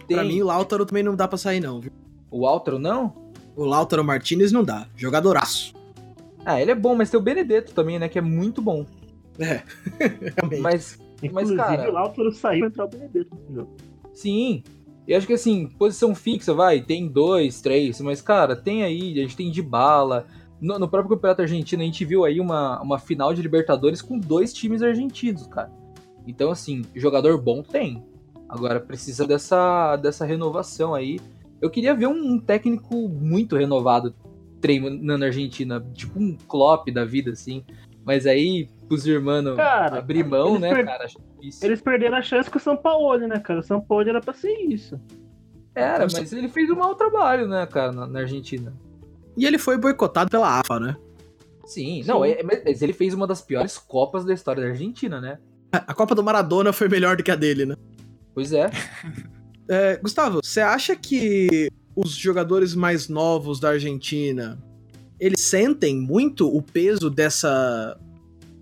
Tem 0.08 0.18
Pra 0.18 0.26
mim, 0.26 0.42
o 0.42 0.46
Lautaro 0.48 0.86
também 0.86 1.04
não 1.04 1.16
dá 1.16 1.28
pra 1.28 1.38
sair, 1.38 1.62
não, 1.62 1.80
viu? 1.80 1.92
o 2.30 2.46
Altro, 2.48 2.80
não? 2.80 3.14
O 3.56 3.66
Lautaro 3.66 4.04
Martinez 4.04 4.52
não 4.52 4.64
dá. 4.64 4.88
Jogadoraço. 4.96 5.74
Ah, 6.46 6.62
ele 6.62 6.72
é 6.72 6.76
bom, 6.76 6.96
mas 6.96 7.10
tem 7.10 7.20
o 7.20 7.24
Benedetto 7.24 7.74
também, 7.74 8.00
né, 8.00 8.10
que 8.10 8.18
é 8.18 8.22
muito 8.22 8.62
bom. 8.62 8.86
É, 9.40 9.62
realmente. 10.38 10.62
Mas, 10.62 11.00
Inclusive, 11.22 11.58
cara- 11.58 11.90
o 11.90 11.94
Lautaro 11.94 12.32
saiu 12.32 12.60
pra 12.60 12.68
entrar 12.68 12.86
o 12.86 12.88
Benedetto 12.90 13.36
no 13.50 13.56
jogo. 13.56 13.70
sim, 14.14 14.64
eu 15.08 15.18
acho 15.18 15.28
que 15.28 15.34
assim, 15.34 15.68
posição 15.68 16.14
fixa, 16.16 16.54
vai, 16.54 16.82
tem 16.82 17.08
dois, 17.08 17.62
três, 17.62 18.00
mas, 18.02 18.22
cara, 18.22 18.56
tem 18.56 18.84
aí, 18.84 19.20
a 19.20 19.22
gente 19.24 19.36
tem 19.36 19.52
de 19.52 19.62
bala. 19.62 20.26
No, 20.60 20.78
no 20.78 20.88
próprio 20.88 21.16
Campeonato 21.16 21.42
Argentino, 21.42 21.82
a 21.82 21.86
gente 21.86 22.06
viu 22.06 22.24
aí 22.24 22.40
uma, 22.40 22.80
uma 22.82 23.00
final 23.00 23.34
de 23.34 23.42
Libertadores 23.42 24.00
com 24.02 24.20
dois 24.20 24.54
times 24.54 24.84
argentinos, 24.84 25.48
cara. 25.48 25.72
Então, 26.28 26.52
assim, 26.52 26.84
jogador 26.96 27.42
bom 27.42 27.64
tem. 27.64 28.04
Agora 28.48 28.80
precisa 28.80 29.26
dessa, 29.26 29.96
dessa 29.98 30.24
renovação 30.24 30.94
aí. 30.94 31.20
Eu 31.60 31.70
queria 31.72 31.96
ver 31.96 32.06
um, 32.08 32.34
um 32.34 32.40
técnico 32.40 32.96
muito 33.10 33.56
renovado 33.56 34.14
treinando 34.62 35.18
na 35.18 35.26
Argentina, 35.26 35.84
tipo 35.94 36.20
um 36.20 36.38
Klopp 36.48 36.88
da 36.92 37.04
vida, 37.04 37.32
assim. 37.32 37.64
Mas 38.06 38.26
aí, 38.26 38.68
os 38.90 39.06
irmãos 39.06 39.46
abrir 39.92 40.24
mão, 40.24 40.50
eles 40.52 40.62
né, 40.62 40.70
per- 40.76 40.86
cara? 40.86 41.08
Eles 41.62 41.82
perderam 41.82 42.18
a 42.18 42.22
chance 42.22 42.50
com 42.50 42.58
o 42.58 42.62
São 42.62 42.78
Paulo, 42.78 43.18
né, 43.28 43.40
cara? 43.40 43.60
O 43.60 43.64
São 43.64 43.82
Paulo 43.82 44.08
era 44.08 44.22
pra 44.22 44.34
ser 44.34 44.54
isso. 44.54 45.00
Era, 45.76 46.06
mas 46.12 46.34
ele 46.34 46.50
fez 46.50 46.70
um 46.70 46.76
mau 46.76 46.96
trabalho, 46.96 47.48
né, 47.48 47.66
cara, 47.66 47.92
na, 47.92 48.06
na 48.08 48.20
Argentina. 48.20 48.74
E 49.38 49.46
ele 49.46 49.58
foi 49.58 49.78
boicotado 49.78 50.30
pela 50.30 50.60
AFA, 50.60 50.80
né? 50.80 50.96
Sim, 51.66 52.04
não, 52.06 52.26
é- 52.26 52.44
mas 52.44 52.82
ele 52.82 52.92
fez 52.94 53.14
uma 53.14 53.26
das 53.28 53.42
piores 53.42 53.78
Copas 53.78 54.26
da 54.26 54.34
história 54.34 54.62
da 54.64 54.70
Argentina, 54.70 55.22
né? 55.22 55.38
A 55.72 55.94
Copa 55.94 56.14
do 56.14 56.22
Maradona 56.24 56.74
foi 56.74 56.90
melhor 56.90 57.16
do 57.16 57.24
que 57.24 57.32
a 57.32 57.36
dele, 57.36 57.66
né? 57.66 57.76
Pois 58.34 58.52
é. 58.54 58.70
É, 59.70 59.96
Gustavo, 59.96 60.42
você 60.44 60.60
acha 60.60 60.98
que 60.98 61.70
os 61.96 62.12
jogadores 62.16 62.74
mais 62.76 63.08
novos 63.08 63.60
da 63.60 63.70
Argentina 63.70 64.58
eles 65.22 65.42
sentem 65.42 65.96
muito 65.96 66.48
o 66.48 66.64
peso 66.64 67.08
dessa 67.08 67.96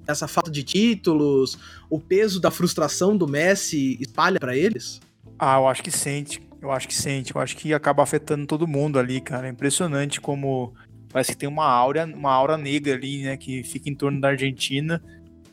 essa 0.06 0.28
falta 0.28 0.52
de 0.52 0.64
títulos, 0.64 1.58
o 1.90 2.00
peso 2.00 2.40
da 2.40 2.52
frustração 2.52 3.16
do 3.16 3.28
Messi 3.28 3.98
espalha 4.02 4.40
pra 4.40 4.58
eles? 4.58 5.00
Ah, 5.38 5.58
eu 5.58 5.68
acho 5.68 5.84
que 5.84 5.92
sente. 5.92 6.42
Eu 6.60 6.72
acho 6.72 6.88
que 6.88 6.96
sente. 6.96 7.34
Eu 7.34 7.40
acho 7.40 7.56
que 7.56 7.74
acaba 7.74 8.04
afetando 8.04 8.46
todo 8.46 8.68
mundo 8.68 8.98
ali, 8.98 9.22
cara. 9.22 9.48
É 9.48 9.52
impressionante 9.52 10.20
como 10.20 10.74
parece 11.10 11.32
que 11.32 11.38
tem 11.38 11.48
uma 11.48 11.66
aura, 11.66 12.06
uma 12.06 12.32
aura 12.32 12.58
negra 12.58 12.96
ali, 12.96 13.24
né, 13.24 13.38
que 13.38 13.64
fica 13.64 13.90
em 13.90 13.96
torno 13.96 14.20
da 14.20 14.30
Argentina. 14.30 15.02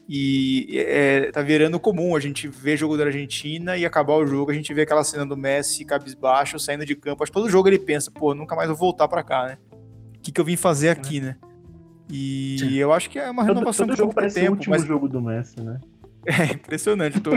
E 0.08 0.78
é, 0.78 1.32
tá 1.32 1.42
virando 1.42 1.80
comum 1.80 2.14
a 2.14 2.20
gente 2.20 2.46
ver 2.46 2.76
jogo 2.76 2.96
da 2.96 3.04
Argentina 3.04 3.76
e 3.76 3.84
acabar 3.84 4.14
o 4.14 4.26
jogo, 4.26 4.52
a 4.52 4.54
gente 4.54 4.72
vê 4.72 4.82
aquela 4.82 5.02
cena 5.02 5.26
do 5.26 5.36
Messi 5.36 5.84
cabisbaixo, 5.84 6.58
saindo 6.60 6.86
de 6.86 6.94
campo. 6.94 7.22
Acho 7.22 7.32
que 7.32 7.38
todo 7.38 7.50
jogo 7.50 7.68
ele 7.68 7.78
pensa, 7.78 8.10
pô, 8.10 8.32
nunca 8.32 8.54
mais 8.54 8.68
vou 8.68 8.76
voltar 8.76 9.08
pra 9.08 9.24
cá, 9.24 9.46
né? 9.46 9.58
O 10.16 10.20
que, 10.20 10.30
que 10.30 10.40
eu 10.40 10.44
vim 10.44 10.56
fazer 10.56 10.90
aqui, 10.90 11.20
né? 11.20 11.36
E 12.08 12.56
Sim. 12.60 12.74
eu 12.74 12.92
acho 12.92 13.10
que 13.10 13.18
é 13.18 13.28
uma 13.28 13.44
Todo, 13.44 13.54
renovação 13.54 13.86
todo 13.86 13.96
do 13.96 13.98
jogo 13.98 14.14
parece 14.14 14.38
o 14.38 14.42
tempo, 14.42 14.52
último 14.52 14.74
mas 14.74 14.84
jogo 14.84 15.08
do 15.08 15.20
Messi, 15.20 15.60
né? 15.60 15.80
é 16.26 16.54
impressionante. 16.54 17.20
Tô, 17.20 17.32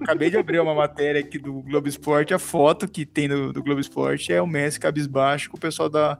acabei 0.00 0.30
de 0.30 0.36
abrir 0.36 0.60
uma 0.60 0.74
matéria 0.74 1.20
aqui 1.20 1.38
do 1.38 1.60
Globo 1.62 1.88
Esporte. 1.88 2.34
A 2.34 2.38
foto 2.38 2.88
que 2.88 3.04
tem 3.04 3.28
do, 3.28 3.52
do 3.52 3.62
Globo 3.62 3.80
Esporte 3.80 4.32
é 4.32 4.40
o 4.40 4.46
Messi 4.46 4.78
cabisbaixo 4.78 5.50
com 5.50 5.56
o 5.56 5.60
pessoal 5.60 5.88
da, 5.88 6.18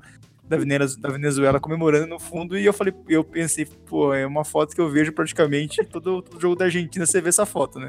da, 0.52 0.58
Venez- 0.58 0.96
da 0.96 1.08
Venezuela 1.08 1.58
comemorando 1.58 2.06
no 2.06 2.18
fundo. 2.18 2.56
E 2.58 2.64
eu 2.64 2.72
falei, 2.72 2.94
eu 3.08 3.24
pensei, 3.24 3.64
pô, 3.64 4.12
é 4.14 4.26
uma 4.26 4.44
foto 4.44 4.74
que 4.74 4.80
eu 4.80 4.88
vejo 4.90 5.12
praticamente 5.12 5.84
todo, 5.84 6.22
todo 6.22 6.40
jogo 6.40 6.54
da 6.54 6.66
Argentina. 6.66 7.06
Você 7.06 7.20
vê 7.20 7.30
essa 7.30 7.46
foto, 7.46 7.78
né? 7.78 7.88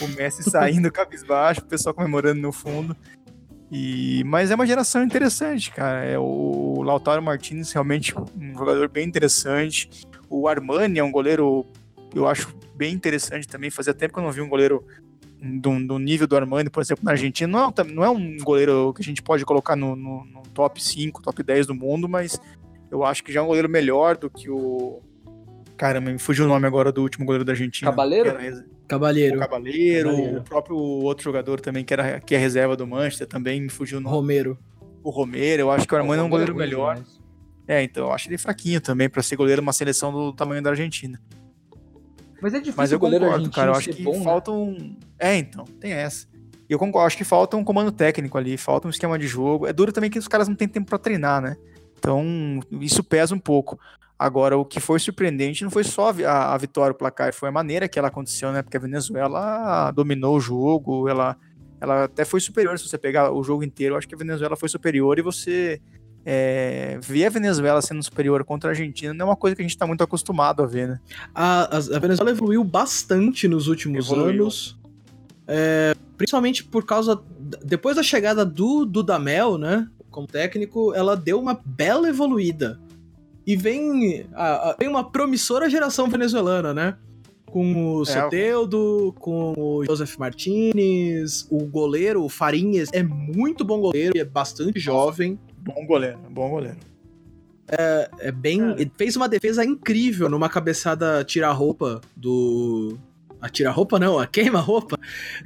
O 0.00 0.08
Messi 0.08 0.42
saindo 0.48 0.92
cabisbaixo, 0.92 1.62
o 1.62 1.64
pessoal 1.64 1.94
comemorando 1.94 2.40
no 2.40 2.52
fundo. 2.52 2.94
E, 3.72 4.22
mas 4.24 4.50
é 4.50 4.54
uma 4.54 4.66
geração 4.66 5.02
interessante, 5.02 5.70
cara. 5.70 6.04
É 6.04 6.18
o 6.18 6.82
Lautaro 6.82 7.22
Martinez 7.22 7.72
realmente 7.72 8.14
um 8.16 8.52
jogador 8.56 8.88
bem 8.88 9.06
interessante. 9.06 9.88
O 10.28 10.46
Armani 10.46 10.98
é 10.98 11.04
um 11.04 11.10
goleiro, 11.10 11.66
eu 12.14 12.28
acho 12.28 12.54
bem 12.76 12.92
interessante 12.92 13.48
também. 13.48 13.70
Fazia 13.70 13.94
tempo 13.94 14.12
que 14.12 14.20
eu 14.20 14.22
não 14.24 14.30
vi 14.30 14.40
um 14.40 14.48
goleiro 14.48 14.84
do, 15.60 15.86
do 15.86 15.98
nível 15.98 16.26
do 16.26 16.36
Armani, 16.36 16.70
por 16.70 16.80
exemplo, 16.82 17.04
na 17.04 17.10
Argentina. 17.12 17.50
Não 17.50 17.64
é, 17.64 17.66
um 17.66 17.94
não 17.94 18.04
é 18.04 18.10
um 18.10 18.36
goleiro 18.38 18.92
que 18.94 19.02
a 19.02 19.04
gente 19.04 19.22
pode 19.22 19.44
colocar 19.44 19.76
no, 19.76 19.94
no- 19.94 20.24
no 20.24 20.42
top 20.54 20.82
5, 20.82 21.22
top 21.22 21.42
10 21.42 21.66
do 21.66 21.74
mundo, 21.74 22.08
mas 22.08 22.40
eu 22.90 23.04
acho 23.04 23.22
que 23.24 23.32
já 23.32 23.40
é 23.40 23.42
um 23.42 23.46
goleiro 23.46 23.68
melhor 23.68 24.16
do 24.16 24.30
que 24.30 24.48
o. 24.50 25.00
Caramba, 25.76 26.10
me 26.12 26.18
fugiu 26.18 26.44
o 26.44 26.48
nome 26.48 26.66
agora 26.66 26.92
do 26.92 27.02
último 27.02 27.24
goleiro 27.26 27.44
da 27.44 27.52
Argentina. 27.52 27.90
Cabaleiro? 27.90 28.28
Era 28.30 28.38
res- 28.38 28.60
O 28.60 28.86
Cabaleiro, 28.86 29.38
Cabaleiro. 29.38 30.38
o 30.38 30.42
próprio 30.42 30.76
outro 30.76 31.24
jogador 31.24 31.60
também, 31.60 31.84
que, 31.84 31.92
era, 31.92 32.20
que 32.20 32.34
é 32.34 32.38
reserva 32.38 32.76
do 32.76 32.86
Manchester, 32.86 33.26
também 33.26 33.60
me 33.60 33.68
fugiu 33.68 33.98
o 33.98 34.00
nome. 34.00 34.14
Romero. 34.14 34.58
O 35.02 35.10
Romero, 35.10 35.62
eu 35.62 35.70
acho 35.70 35.86
que 35.88 35.94
o 35.94 35.98
Armani 35.98 36.20
é 36.20 36.24
um 36.24 36.28
goleiro 36.28 36.52
ruim 36.52 36.64
melhor. 36.64 36.94
demais. 36.96 37.20
É, 37.66 37.82
então 37.82 38.04
eu 38.06 38.12
acho 38.12 38.28
ele 38.28 38.36
fraquinho 38.38 38.80
também 38.80 39.08
pra 39.08 39.22
ser 39.22 39.36
goleiro 39.36 39.60
de 39.60 39.66
uma 39.66 39.72
seleção 39.72 40.12
do 40.12 40.32
tamanho 40.32 40.62
da 40.62 40.70
Argentina. 40.70 41.20
Mas 42.44 42.52
é 42.52 42.58
difícil 42.58 42.76
Mas 42.76 42.92
eu 42.92 42.98
o 42.98 43.00
goleiro 43.00 43.24
concordo, 43.24 43.50
cara. 43.50 43.70
Eu 43.70 43.74
acho 43.74 43.88
que 43.88 44.02
bom, 44.02 44.18
né? 44.18 44.22
falta 44.22 44.50
um. 44.50 44.98
É, 45.18 45.34
então, 45.34 45.64
tem 45.80 45.92
essa. 45.92 46.28
E 46.68 46.72
eu 46.74 46.78
concordo, 46.78 47.06
acho 47.06 47.16
que 47.16 47.24
falta 47.24 47.56
um 47.56 47.64
comando 47.64 47.90
técnico 47.90 48.36
ali, 48.36 48.58
falta 48.58 48.86
um 48.86 48.90
esquema 48.90 49.18
de 49.18 49.26
jogo. 49.26 49.66
É 49.66 49.72
duro 49.72 49.90
também 49.90 50.10
que 50.10 50.18
os 50.18 50.28
caras 50.28 50.46
não 50.46 50.54
têm 50.54 50.68
tempo 50.68 50.86
pra 50.86 50.98
treinar, 50.98 51.40
né? 51.40 51.56
Então, 51.98 52.60
isso 52.82 53.02
pesa 53.02 53.34
um 53.34 53.38
pouco. 53.38 53.80
Agora, 54.18 54.58
o 54.58 54.64
que 54.64 54.78
foi 54.78 55.00
surpreendente 55.00 55.64
não 55.64 55.70
foi 55.70 55.84
só 55.84 56.12
a, 56.22 56.52
a 56.52 56.58
vitória, 56.58 56.92
o 56.92 56.94
placar, 56.94 57.32
foi 57.32 57.48
a 57.48 57.52
maneira 57.52 57.88
que 57.88 57.98
ela 57.98 58.08
aconteceu, 58.08 58.52
né? 58.52 58.60
Porque 58.60 58.76
a 58.76 58.80
Venezuela 58.80 59.90
dominou 59.92 60.36
o 60.36 60.40
jogo, 60.40 61.08
ela, 61.08 61.38
ela 61.80 62.04
até 62.04 62.26
foi 62.26 62.40
superior. 62.40 62.78
Se 62.78 62.86
você 62.86 62.98
pegar 62.98 63.32
o 63.32 63.42
jogo 63.42 63.64
inteiro, 63.64 63.94
eu 63.94 63.98
acho 63.98 64.06
que 64.06 64.14
a 64.14 64.18
Venezuela 64.18 64.54
foi 64.54 64.68
superior 64.68 65.18
e 65.18 65.22
você 65.22 65.80
é, 66.26 66.98
ver 67.02 67.26
a 67.26 67.30
Venezuela 67.30 67.82
sendo 67.82 68.02
superior 68.02 68.44
contra 68.44 68.70
a 68.70 68.72
Argentina 68.72 69.12
não 69.12 69.26
é 69.26 69.28
uma 69.30 69.36
coisa 69.36 69.54
que 69.54 69.62
a 69.62 69.64
gente 69.64 69.76
tá 69.76 69.86
muito 69.86 70.02
acostumado 70.02 70.62
a 70.62 70.66
ver, 70.66 70.88
né? 70.88 71.00
A, 71.34 71.76
a- 71.76 71.98
Venezuela 71.98 72.30
evoluiu 72.30 72.64
bastante 72.64 73.46
nos 73.48 73.68
últimos 73.68 74.06
Evoluiu. 74.06 74.44
anos. 74.44 74.78
é, 75.46 75.94
principalmente 76.16 76.64
por 76.64 76.84
causa. 76.86 77.20
Depois 77.64 77.96
da 77.96 78.02
chegada 78.02 78.44
do 78.44 78.84
Dudamel, 78.86 79.58
né? 79.58 79.86
Como 80.10 80.26
técnico, 80.26 80.94
ela 80.94 81.16
deu 81.16 81.38
uma 81.40 81.60
bela 81.64 82.08
evoluída. 82.08 82.80
E 83.46 83.54
vem, 83.56 84.24
a, 84.32 84.70
a, 84.70 84.76
vem 84.78 84.88
uma 84.88 85.04
promissora 85.10 85.68
geração 85.68 86.08
venezuelana, 86.08 86.72
né? 86.72 86.96
Com 87.44 87.96
o 87.98 88.02
É, 88.02 88.06
Soteudo, 88.06 89.14
com 89.18 89.52
o 89.56 89.84
Joseph 89.84 90.16
Martinez, 90.16 91.46
o 91.50 91.64
goleiro, 91.66 92.24
o 92.24 92.28
Farinhas, 92.28 92.88
é 92.92 93.02
muito 93.02 93.64
bom 93.64 93.80
goleiro 93.80 94.16
e 94.16 94.20
é 94.20 94.24
bastante 94.24 94.80
jovem. 94.80 95.38
Bom 95.64 95.86
goleiro, 95.86 96.18
bom 96.30 96.50
goleiro. 96.50 96.76
É 98.20 98.30
bem. 98.30 98.58
Cara. 98.58 98.80
Ele 98.80 98.92
fez 98.96 99.16
uma 99.16 99.28
defesa 99.28 99.64
incrível 99.64 100.28
numa 100.28 100.48
cabeçada 100.48 101.24
tira-roupa 101.24 102.00
do. 102.14 102.98
A 103.40 103.48
tira-roupa 103.48 103.98
não, 103.98 104.18
a 104.18 104.26
queima-roupa 104.26 104.98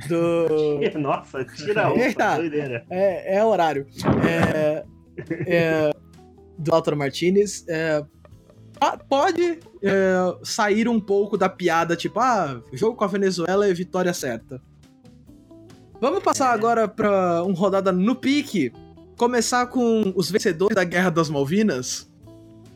do. 0.08 0.80
Nossa, 0.98 1.44
tira 1.44 1.82
a 1.82 1.86
roupa, 1.88 2.02
Eita. 2.02 2.36
doideira. 2.36 2.84
É, 2.90 3.36
é 3.38 3.44
horário. 3.44 3.86
É, 4.28 4.84
é, 5.46 5.90
do 6.58 6.70
Lautaro 6.70 6.96
Martinez. 6.96 7.64
É, 7.68 8.04
pode 9.08 9.58
é, 9.82 10.36
sair 10.42 10.88
um 10.88 11.00
pouco 11.00 11.36
da 11.36 11.48
piada, 11.48 11.96
tipo, 11.96 12.18
ah, 12.20 12.60
jogo 12.72 12.96
com 12.96 13.04
a 13.04 13.08
Venezuela 13.08 13.66
é 13.68 13.72
vitória 13.72 14.12
certa. 14.12 14.60
Vamos 16.00 16.22
passar 16.22 16.50
É. 16.50 16.54
agora 16.54 16.86
pra 16.86 17.42
uma 17.44 17.54
rodada 17.56 17.90
no 17.90 18.14
pique. 18.14 18.72
Começar 19.18 19.66
com 19.66 20.12
os 20.14 20.30
vencedores 20.30 20.74
da 20.76 20.84
Guerra 20.84 21.10
das 21.10 21.28
Malvinas. 21.28 22.08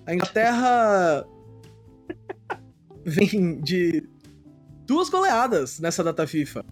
A 0.05 0.13
Inglaterra 0.13 1.25
vem 3.07 3.61
de 3.61 4.03
duas 4.85 5.09
goleadas 5.09 5.79
nessa 5.79 6.03
data 6.03 6.27
FIFA. 6.27 6.65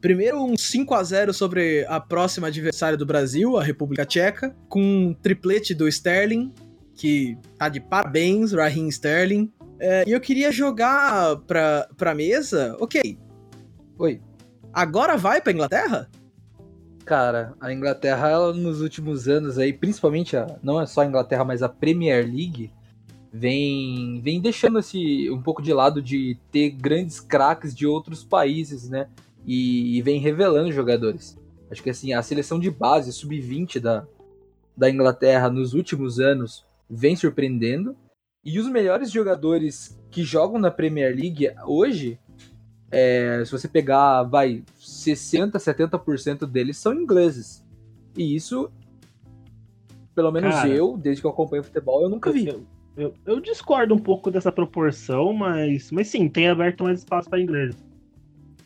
Primeiro, 0.00 0.40
um 0.40 0.56
5 0.56 0.94
a 0.94 1.02
0 1.02 1.34
sobre 1.34 1.84
a 1.88 1.98
próxima 1.98 2.46
adversária 2.46 2.96
do 2.96 3.04
Brasil, 3.04 3.56
a 3.58 3.64
República 3.64 4.06
Tcheca, 4.06 4.54
com 4.68 4.80
um 4.80 5.12
triplete 5.14 5.74
do 5.74 5.88
Sterling, 5.88 6.54
que 6.94 7.36
tá 7.58 7.68
de 7.68 7.80
parabéns, 7.80 8.52
Raheem 8.52 8.88
Sterling. 8.88 9.52
É, 9.80 10.04
E 10.06 10.12
eu 10.12 10.20
queria 10.20 10.52
jogar 10.52 11.36
pra, 11.38 11.88
pra 11.96 12.14
mesa, 12.14 12.76
ok, 12.78 13.18
Oi. 13.98 14.20
agora 14.72 15.16
vai 15.16 15.40
pra 15.40 15.52
Inglaterra? 15.52 16.08
Cara, 17.08 17.54
a 17.58 17.72
Inglaterra, 17.72 18.28
ela, 18.28 18.52
nos 18.52 18.82
últimos 18.82 19.28
anos 19.28 19.58
aí, 19.58 19.72
principalmente, 19.72 20.36
a, 20.36 20.58
não 20.62 20.78
é 20.78 20.84
só 20.84 21.00
a 21.00 21.06
Inglaterra, 21.06 21.42
mas 21.42 21.62
a 21.62 21.68
Premier 21.68 22.22
League, 22.22 22.70
vem, 23.32 24.20
vem 24.20 24.38
deixando 24.38 24.78
esse 24.78 25.30
um 25.30 25.40
pouco 25.40 25.62
de 25.62 25.72
lado 25.72 26.02
de 26.02 26.36
ter 26.52 26.68
grandes 26.68 27.18
craques 27.18 27.74
de 27.74 27.86
outros 27.86 28.22
países, 28.22 28.90
né? 28.90 29.08
E, 29.46 29.96
e 29.96 30.02
vem 30.02 30.20
revelando 30.20 30.70
jogadores. 30.70 31.34
Acho 31.70 31.82
que 31.82 31.88
assim, 31.88 32.12
a 32.12 32.22
seleção 32.22 32.60
de 32.60 32.70
base, 32.70 33.10
sub-20 33.10 33.80
da, 33.80 34.06
da 34.76 34.90
Inglaterra 34.90 35.48
nos 35.48 35.72
últimos 35.72 36.20
anos 36.20 36.66
vem 36.90 37.16
surpreendendo. 37.16 37.96
E 38.44 38.58
os 38.58 38.68
melhores 38.68 39.10
jogadores 39.10 39.98
que 40.10 40.22
jogam 40.22 40.60
na 40.60 40.70
Premier 40.70 41.16
League 41.16 41.50
hoje, 41.66 42.18
é, 42.90 43.42
se 43.46 43.50
você 43.50 43.66
pegar, 43.66 44.24
vai, 44.24 44.62
60, 44.98 45.58
70% 45.58 46.46
deles 46.46 46.76
são 46.76 46.92
ingleses. 46.94 47.64
E 48.16 48.34
isso, 48.34 48.70
pelo 50.14 50.30
menos 50.32 50.54
Cara. 50.54 50.68
eu, 50.68 50.96
desde 50.96 51.20
que 51.22 51.26
eu 51.26 51.30
acompanho 51.30 51.62
futebol, 51.62 52.02
eu 52.02 52.08
nunca 52.08 52.32
vi. 52.32 52.48
Eu, 52.48 52.64
eu, 52.96 53.14
eu 53.24 53.40
discordo 53.40 53.94
um 53.94 53.98
pouco 53.98 54.30
dessa 54.30 54.50
proporção, 54.50 55.32
mas, 55.32 55.90
mas 55.92 56.08
sim, 56.08 56.28
tem 56.28 56.48
aberto 56.48 56.82
mais 56.84 56.98
espaço 56.98 57.30
para 57.30 57.40
inglês. 57.40 57.76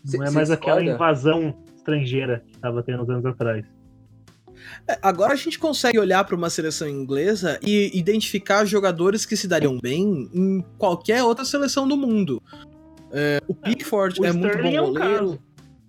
Cê- 0.04 0.16
Não 0.16 0.24
é 0.24 0.28
cê 0.28 0.34
mais 0.34 0.50
aquela 0.50 0.80
discorda? 0.80 0.94
invasão 0.94 1.54
estrangeira 1.76 2.42
que 2.46 2.58
tava 2.58 2.82
tendo 2.82 3.02
uns 3.02 3.10
anos 3.10 3.26
atrás. 3.26 3.64
É, 4.88 4.98
Agora 5.02 5.32
a 5.32 5.36
gente 5.36 5.58
consegue 5.58 5.98
olhar 5.98 6.24
pra 6.24 6.34
uma 6.36 6.48
seleção 6.48 6.88
inglesa 6.88 7.58
e 7.62 7.90
identificar 7.98 8.64
jogadores 8.64 9.26
que 9.26 9.36
se 9.36 9.46
dariam 9.46 9.78
bem 9.78 10.30
em 10.32 10.64
qualquer 10.78 11.22
outra 11.24 11.44
seleção 11.44 11.86
do 11.86 11.96
mundo. 11.96 12.42
É, 13.10 13.38
o 13.46 13.54
Pickford 13.54 14.18
O 14.20 14.24
é 14.24 14.32
muito 14.32 14.44
bom 14.44 14.48
Sterling 14.48 14.76
é 14.76 14.82
um 14.82 14.92
goleiro. 14.94 15.38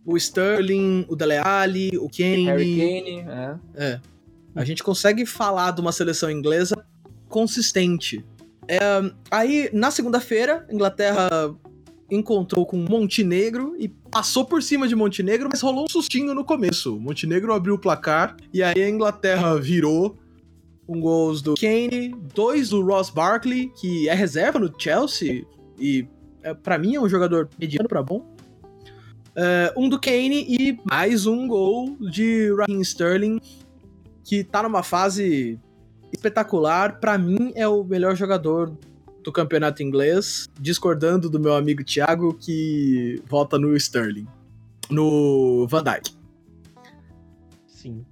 O 0.06 0.18
Sterling, 0.18 1.06
o 1.08 1.16
Dele 1.16 1.38
Alli, 1.38 1.98
o 1.98 2.10
Kane. 2.10 2.46
Harry 2.46 2.76
Kane, 2.76 3.20
é. 3.28 3.56
É. 3.76 4.00
A 4.56 4.64
gente 4.64 4.84
consegue 4.84 5.26
falar 5.26 5.72
de 5.72 5.82
uma 5.82 5.92
seleção 5.92 6.30
inglesa 6.30 6.76
consistente. 7.28 8.24
É, 8.68 8.80
aí, 9.32 9.70
na 9.74 9.90
segunda-feira, 9.92 10.66
a 10.70 10.74
Inglaterra 10.74 11.30
encontrou 12.10 12.66
com 12.66 12.78
Montenegro 12.78 13.76
e 13.80 13.88
passou 13.88 14.46
por 14.46 14.62
cima 14.62 14.88
de 14.88 14.96
Montenegro, 14.96 15.50
mas 15.52 15.62
rolou 15.62 15.86
um 15.86 15.92
sustinho 15.92 16.34
no 16.36 16.46
começo. 16.46 17.00
Montenegro 17.00 17.54
abriu 17.54 17.74
o 17.74 17.80
placar 17.80 18.38
e 18.54 18.62
aí 18.62 18.84
a 18.84 18.90
Inglaterra 18.90 19.60
virou 19.60 20.16
com 20.86 21.00
gols 21.00 21.42
do 21.42 21.56
Kane, 21.56 22.14
dois 22.36 22.70
do 22.70 22.84
Ross 22.84 23.10
Barkley, 23.10 23.72
que 23.80 24.08
é 24.08 24.14
reserva 24.14 24.60
no 24.60 24.72
Chelsea 24.78 25.46
e 25.80 26.06
é, 26.44 26.54
para 26.54 26.78
mim 26.78 26.96
é 26.96 27.02
um 27.02 27.10
jogador 27.10 27.50
mediano 27.58 27.88
pra 27.88 28.04
bom. 28.04 28.33
É, 29.36 29.74
um 29.76 29.90
do 29.90 30.00
Kane 30.00 30.46
e 30.48 30.80
mais 30.84 31.26
um 31.26 31.48
gol 31.48 31.98
de 32.00 32.54
Raheem 32.56 32.82
Sterling, 32.82 33.40
que 34.24 34.44
tá 34.44 34.64
numa 34.64 34.84
fase 34.84 35.60
espetacular. 36.12 37.00
Pra 37.00 37.18
mim 37.18 37.52
é 37.56 37.68
o 37.68 37.84
melhor 37.84 38.16
jogador 38.16 38.72
do 39.24 39.32
campeonato 39.32 39.82
inglês, 39.82 40.50
discordando 40.60 41.30
do 41.30 41.40
meu 41.40 41.56
amigo 41.56 41.84
Thiago 41.84 42.34
que 42.34 43.22
vota 43.26 43.58
no 43.58 43.76
Sterling, 43.76 44.28
no 44.90 45.66
Van 45.68 45.84
Dijk. 45.84 46.16
Sim. 47.68 48.06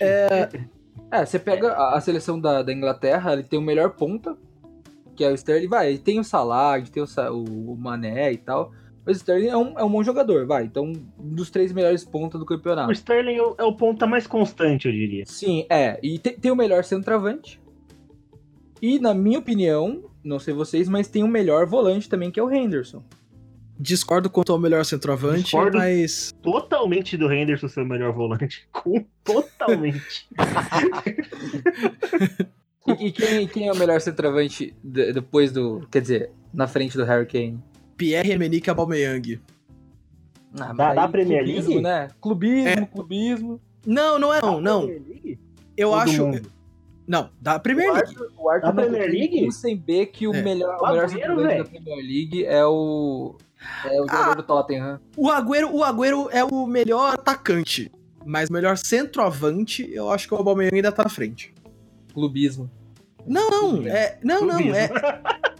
É, 0.00 0.48
É, 1.10 1.24
você 1.24 1.38
pega 1.38 1.72
a, 1.72 2.00
seleção 2.00 2.38
da, 2.38 2.62
da 2.62 2.72
Inglaterra, 2.72 3.32
ele 3.32 3.42
tem 3.42 3.58
o 3.58 3.62
melhor 3.62 3.90
ponta, 3.90 4.36
que 5.16 5.24
é 5.24 5.30
o 5.30 5.34
Sterling, 5.34 5.68
vai, 5.68 5.88
ele 5.88 5.98
tem 5.98 6.20
o 6.20 6.24
Salah, 6.24 6.80
tem 6.82 7.02
o, 7.02 7.44
o, 7.72 7.76
Mané 7.76 8.32
e 8.32 8.36
tal, 8.36 8.72
o 9.08 9.10
Sterling 9.12 9.48
é 9.48 9.56
um, 9.56 9.78
é 9.78 9.84
um 9.84 9.90
bom 9.90 10.02
jogador, 10.02 10.46
vai, 10.46 10.64
então 10.64 10.84
um 11.18 11.34
dos 11.34 11.50
três 11.50 11.72
melhores 11.72 12.04
pontas 12.04 12.38
do 12.38 12.44
O 12.44 12.46
campeonato. 12.46 12.92
Sterling 12.92 13.34
é 13.36 13.42
o, 13.42 13.54
é 13.58 13.64
o 13.64 13.72
ponta 13.74 14.06
mais 14.06 14.26
constante, 14.26 14.86
eu 14.86 14.92
diria. 14.92 15.24
Sim, 15.26 15.66
é, 15.70 15.98
e 16.02 16.18
tem, 16.18 16.34
tem 16.38 16.50
o 16.52 16.56
melhor 16.56 16.84
centroavante, 16.84 17.60
e 18.80 18.98
na 18.98 19.12
minha 19.14 19.38
opinião, 19.38 20.04
não 20.22 20.38
sei 20.38 20.54
vocês, 20.54 20.88
mas 20.88 21.08
tem 21.08 21.22
o 21.24 21.28
melhor 21.28 21.66
volante 21.66 22.08
também, 22.08 22.30
que 22.30 22.38
é 22.38 22.42
o 22.42 22.52
Henderson. 22.52 23.02
discordo 23.80 24.28
quanto 24.30 24.52
ao 24.52 24.58
melhor 24.58 24.84
centroavante, 24.84 25.42
Discordo. 25.44 25.78
mas 25.78 26.32
Totalmente 26.42 27.16
do 27.16 27.32
Henderson 27.32 27.68
ser 27.68 27.80
o 27.82 27.86
melhor 27.86 28.12
volante. 28.12 28.68
Com- 28.72 29.04
Totalmente. 29.24 30.28
E, 32.86 33.08
e 33.08 33.12
quem, 33.12 33.46
quem 33.46 33.68
é 33.68 33.72
o 33.72 33.76
melhor 33.76 34.00
centroavante 34.00 34.74
de- 34.82 35.12
depois 35.12 35.52
do, 35.52 35.86
quer 35.90 36.00
dizer, 36.00 36.30
na 36.54 36.66
frente 36.66 36.96
do 36.96 37.04
Harry 37.04 37.26
Kane? 37.26 37.62
Pierre-Emerick 37.98 38.70
Aubameyang. 38.70 39.40
Ah, 40.58 40.72
Da- 40.72 40.74
mas 40.74 40.94
da 40.96 41.08
Premier 41.08 41.44
clubismo, 41.44 41.68
League? 41.68 41.82
né? 41.82 42.08
Clubismo, 42.20 42.68
É. 42.68 42.86
clubismo. 42.86 43.60
Não, 43.86 44.18
não 44.18 44.32
é 44.32 44.40
não, 44.40 44.60
não. 44.60 44.88
Eu 45.76 45.94
acho, 45.94 46.24
mundo? 46.26 46.50
não, 47.06 47.30
da 47.40 47.58
Premier 47.58 47.90
O 47.90 47.94
League. 47.94 48.08
Arthur, 48.08 48.32
o 48.38 48.48
Arthur 48.50 48.66
Da 48.66 48.72
não 48.72 48.82
Premier 48.90 49.10
League? 49.10 49.52
sem 49.52 49.76
B 49.76 50.06
que 50.06 50.26
o 50.26 50.34
É. 50.34 50.42
melhor, 50.42 50.78
o 50.80 50.84
O 50.84 50.88
melhor 50.88 51.04
Agüero, 51.04 51.10
centroavante 51.10 51.58
da. 51.58 51.64
Premier 51.64 51.96
League 52.06 52.44
é 52.46 52.64
o 52.64 53.34
é 53.84 54.00
o 54.00 54.06
jogador 54.06 54.30
Ah. 54.30 54.34
do 54.34 54.42
Tottenham. 54.44 55.00
O 55.16 55.28
Agüero, 55.30 55.74
o 55.74 55.82
Agüero 55.84 56.28
é 56.30 56.44
o 56.44 56.66
melhor 56.66 57.12
atacante, 57.14 57.90
mas 58.24 58.48
o 58.48 58.52
melhor 58.52 58.76
centroavante, 58.78 59.88
eu 59.92 60.10
acho 60.10 60.28
que 60.28 60.34
o 60.34 60.36
Aubameyang 60.36 60.76
ainda 60.76 60.92
tá 60.92 61.02
na 61.04 61.08
frente. 61.10 61.52
Clubismo. 62.14 62.70
Não, 63.26 63.50
não, 63.50 63.86
é, 63.86 64.18
não, 64.22 64.46
não, 64.46 64.58
é, 64.58 64.88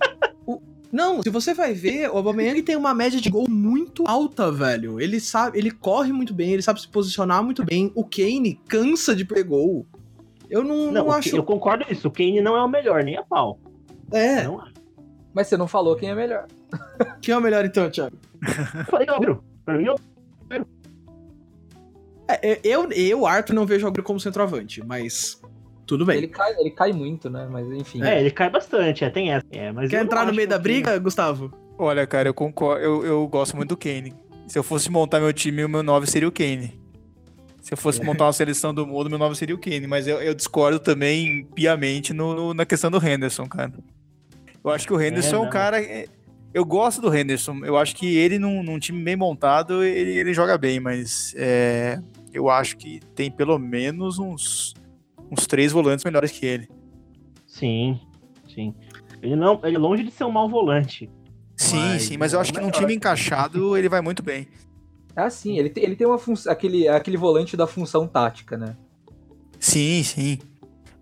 não, 0.93 1.23
se 1.23 1.31
você 1.31 1.53
vai 1.55 1.75
ver, 1.75 2.09
o 2.11 2.17
Aubameyang 2.17 2.63
tem 2.63 2.77
uma 2.77 2.95
média 2.95 3.21
de 3.21 3.29
gol 3.31 3.47
muito 3.49 4.05
alta, 4.07 4.51
velho. 4.51 5.01
Ele 5.01 5.21
sabe, 5.21 5.59
ele 5.59 5.71
corre 5.71 6.13
muito 6.13 6.33
bem, 6.33 6.53
ele 6.53 6.63
sabe 6.63 6.81
se 6.81 6.89
posicionar 6.89 7.43
muito 7.45 7.65
bem. 7.65 7.93
O 7.95 8.05
Kane 8.05 8.61
cansa 8.69 9.15
de 9.15 9.25
perder 9.25 9.45
gol. 9.45 9.87
Eu 10.49 10.65
não, 10.65 10.87
Não, 10.87 10.93
não 10.93 11.07
o 11.09 11.13
acho, 11.13 11.37
eu 11.37 11.43
concordo 11.43 11.85
com 11.85 11.93
isso. 11.93 12.09
O 12.09 12.11
Kane 12.11 12.41
não 12.41 12.57
é 12.57 12.63
o 12.63 12.69
melhor, 12.69 13.05
nem 13.05 13.17
a 13.19 13.23
pau. 13.23 13.59
é, 14.13 14.45
Não 14.45 14.63
é. 14.65 14.71
Mas 15.35 15.47
você 15.47 15.57
não 15.59 15.69
falou 15.69 15.95
quem 15.95 16.09
é 16.11 16.15
melhor. 16.15 16.47
quem 17.21 17.35
é 17.35 17.39
o 17.39 17.41
melhor 17.41 17.65
então, 17.65 17.91
Thiago? 17.91 18.17
Eu 18.79 18.85
falei, 18.87 19.09
óbvio. 19.11 19.45
Pra 19.65 19.77
mim, 19.77 19.85
eu- 19.85 19.97
É, 22.31 22.53
é, 22.53 22.61
eu, 22.65 22.91
eu, 22.93 23.27
Arthur, 23.27 23.55
não 23.55 23.65
vejo 23.67 23.87
o 23.87 23.91
Agüero 23.91 24.03
como 24.03 24.21
centroavante, 24.21 24.85
mas 24.85 25.41
tudo 25.89 26.05
bem. 26.05 26.19
Ele 26.19 26.29
cai, 26.29 26.55
ele 26.59 26.71
cai 26.71 26.93
muito, 26.93 27.29
né? 27.29 27.49
Mas 27.51 27.67
enfim. 27.73 28.03
é, 28.05 28.21
ele 28.21 28.31
cai 28.31 28.49
bastante, 28.51 29.05
é, 29.05 29.11
tem 29.11 29.33
essa. 29.33 29.45
É, 29.51 29.73
mas 29.73 29.91
Quer 29.91 30.05
entrar 30.05 30.25
no 30.27 30.33
meio 30.35 30.47
da 30.47 30.59
briga, 30.59 30.97
Gustavo? 30.99 31.51
Olha, 31.79 32.07
cara, 32.07 32.29
eu 32.29 32.35
concordo. 32.35 32.85
Eu, 32.85 33.05
eu 33.05 33.27
gosto 33.27 33.57
muito 33.57 33.71
do 33.71 33.77
Kane. 33.77 34.13
Se 34.47 34.59
eu 34.59 34.63
fosse 34.63 34.91
montar 34.91 35.19
meu 35.21 35.33
time, 35.33 35.65
o 35.65 35.69
meu 35.69 35.83
9 35.83 36.07
seria 36.07 36.29
o 36.29 36.33
Kane. 36.33 36.79
Se 37.63 37.73
eu 37.73 37.77
fosse 37.79 38.01
montar 38.05 38.27
uma 38.27 38.33
seleção 38.33 38.73
do 38.75 38.87
mundo, 38.87 39.09
meu 39.11 39.19
9 39.19 39.35
seria 39.35 39.55
o 39.55 39.59
Kane. 39.59 39.87
Mas 39.87 40.07
eu, 40.07 40.21
eu 40.21 40.35
discordo 40.35 40.79
também 40.79 41.45
piamente 41.55 42.13
no, 42.13 42.35
no- 42.35 42.55
na 42.55 42.65
questão 42.67 42.91
do 42.91 42.99
Henderson, 43.05 43.47
cara. 43.47 43.73
Eu 44.65 44.71
acho 44.71 44.87
que 44.87 44.93
o 44.93 45.01
Henderson 45.01 45.37
é, 45.37 45.39
um 45.39 45.45
não. 45.45 45.51
cara. 45.51 45.81
é- 45.83 46.07
Eu 46.53 46.65
gosto 46.65 47.01
do 47.01 47.15
Henderson. 47.15 47.65
Eu 47.65 47.77
acho 47.79 47.95
que 47.97 48.17
ele, 48.17 48.39
num, 48.39 48.63
num 48.63 48.79
time 48.79 49.03
bem 49.03 49.17
montado, 49.17 49.83
ele, 49.85 50.11
ele 50.19 50.35
joga 50.35 50.59
bem, 50.59 50.81
mas 50.81 51.33
é, 51.37 51.99
eu 52.33 52.51
acho 52.51 52.77
que 52.77 53.01
tem 53.15 53.31
pelo 53.31 53.59
menos 53.59 54.19
uns, 54.19 54.75
uns 55.31 55.47
três 55.47 55.73
volantes 55.73 56.05
melhores 56.05 56.31
que 56.31 56.45
ele. 56.47 56.69
Sim, 57.47 57.99
sim. 58.55 58.75
Ele 59.23 59.37
não, 59.37 59.61
ele 59.65 59.77
é 59.77 59.79
longe 59.79 60.05
de 60.05 60.11
ser 60.11 60.25
um 60.25 60.31
mau 60.31 60.49
volante. 60.49 61.11
Sim, 61.57 61.77
Mas 61.77 62.03
sim, 62.03 62.17
mas 62.17 62.33
eu 62.33 62.41
acho 62.41 62.53
que 62.53 62.59
é 62.59 62.63
num 62.63 62.71
time 62.71 62.95
encaixado 62.95 63.77
ele 63.77 63.89
vai 63.89 64.01
muito 64.01 64.23
bem. 64.23 64.47
Ah, 65.17 65.29
sim, 65.29 65.59
ele 65.59 65.69
tem, 65.69 65.83
ele 65.83 65.97
tem 65.97 66.07
uma 66.07 66.19
função, 66.19 66.53
aquele, 66.53 66.87
aquele 66.87 67.17
volante 67.17 67.57
da 67.57 67.67
função 67.67 68.07
tática, 68.07 68.57
né? 68.57 68.77
Sim, 69.59 70.03
sim. 70.05 70.39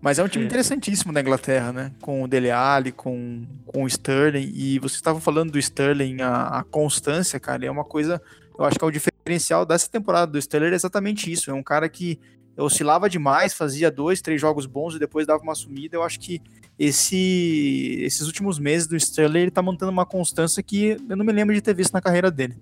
Mas 0.01 0.17
é 0.17 0.23
um 0.23 0.27
time 0.27 0.43
É. 0.43 0.47
interessantíssimo 0.47 1.13
da 1.13 1.21
Inglaterra, 1.21 1.71
né? 1.71 1.91
Com 2.01 2.23
o 2.23 2.27
Dele 2.27 2.49
Alli, 2.49 2.91
com, 2.91 3.45
com 3.65 3.83
o 3.83 3.87
Sterling. 3.87 4.51
E 4.55 4.79
vocês 4.79 4.95
estavam 4.97 5.21
falando 5.21 5.51
do 5.51 5.59
Sterling, 5.59 6.21
a, 6.21 6.59
a 6.59 6.63
constância, 6.63 7.39
cara, 7.39 7.65
é 7.65 7.69
uma 7.69 7.83
coisa. 7.83 8.19
Eu 8.57 8.65
acho 8.65 8.79
que 8.79 8.83
é 8.83 8.87
o 8.87 8.91
diferencial 8.91 9.65
dessa 9.65 9.87
temporada 9.89 10.31
do 10.31 10.37
Sterling 10.39 10.71
é 10.71 10.75
exatamente 10.75 11.31
isso. 11.31 11.51
É 11.51 11.53
um 11.53 11.61
cara 11.63 11.87
que 11.87 12.19
oscilava 12.57 13.09
demais, 13.09 13.53
fazia 13.53 13.91
dois, 13.91 14.21
três 14.21 14.39
jogos 14.41 14.65
bons 14.65 14.95
e 14.95 14.99
depois 14.99 15.27
dava 15.27 15.41
uma 15.43 15.53
sumida. 15.55 15.95
Eu 15.95 16.03
acho 16.03 16.19
que 16.19 16.41
esse, 16.79 17.97
esses 18.01 18.21
últimos 18.27 18.59
meses 18.59 18.87
do 18.87 18.95
Sterling 18.95 19.39
ele 19.41 19.51
tá 19.51 19.61
mantendo 19.61 19.91
uma 19.91 20.05
constância 20.05 20.61
que 20.63 20.97
eu 21.09 21.15
não 21.17 21.25
me 21.25 21.31
lembro 21.31 21.53
de 21.53 21.61
ter 21.61 21.73
visto 21.75 21.93
na 21.93 22.01
carreira 22.01 22.29
dele. 22.31 22.55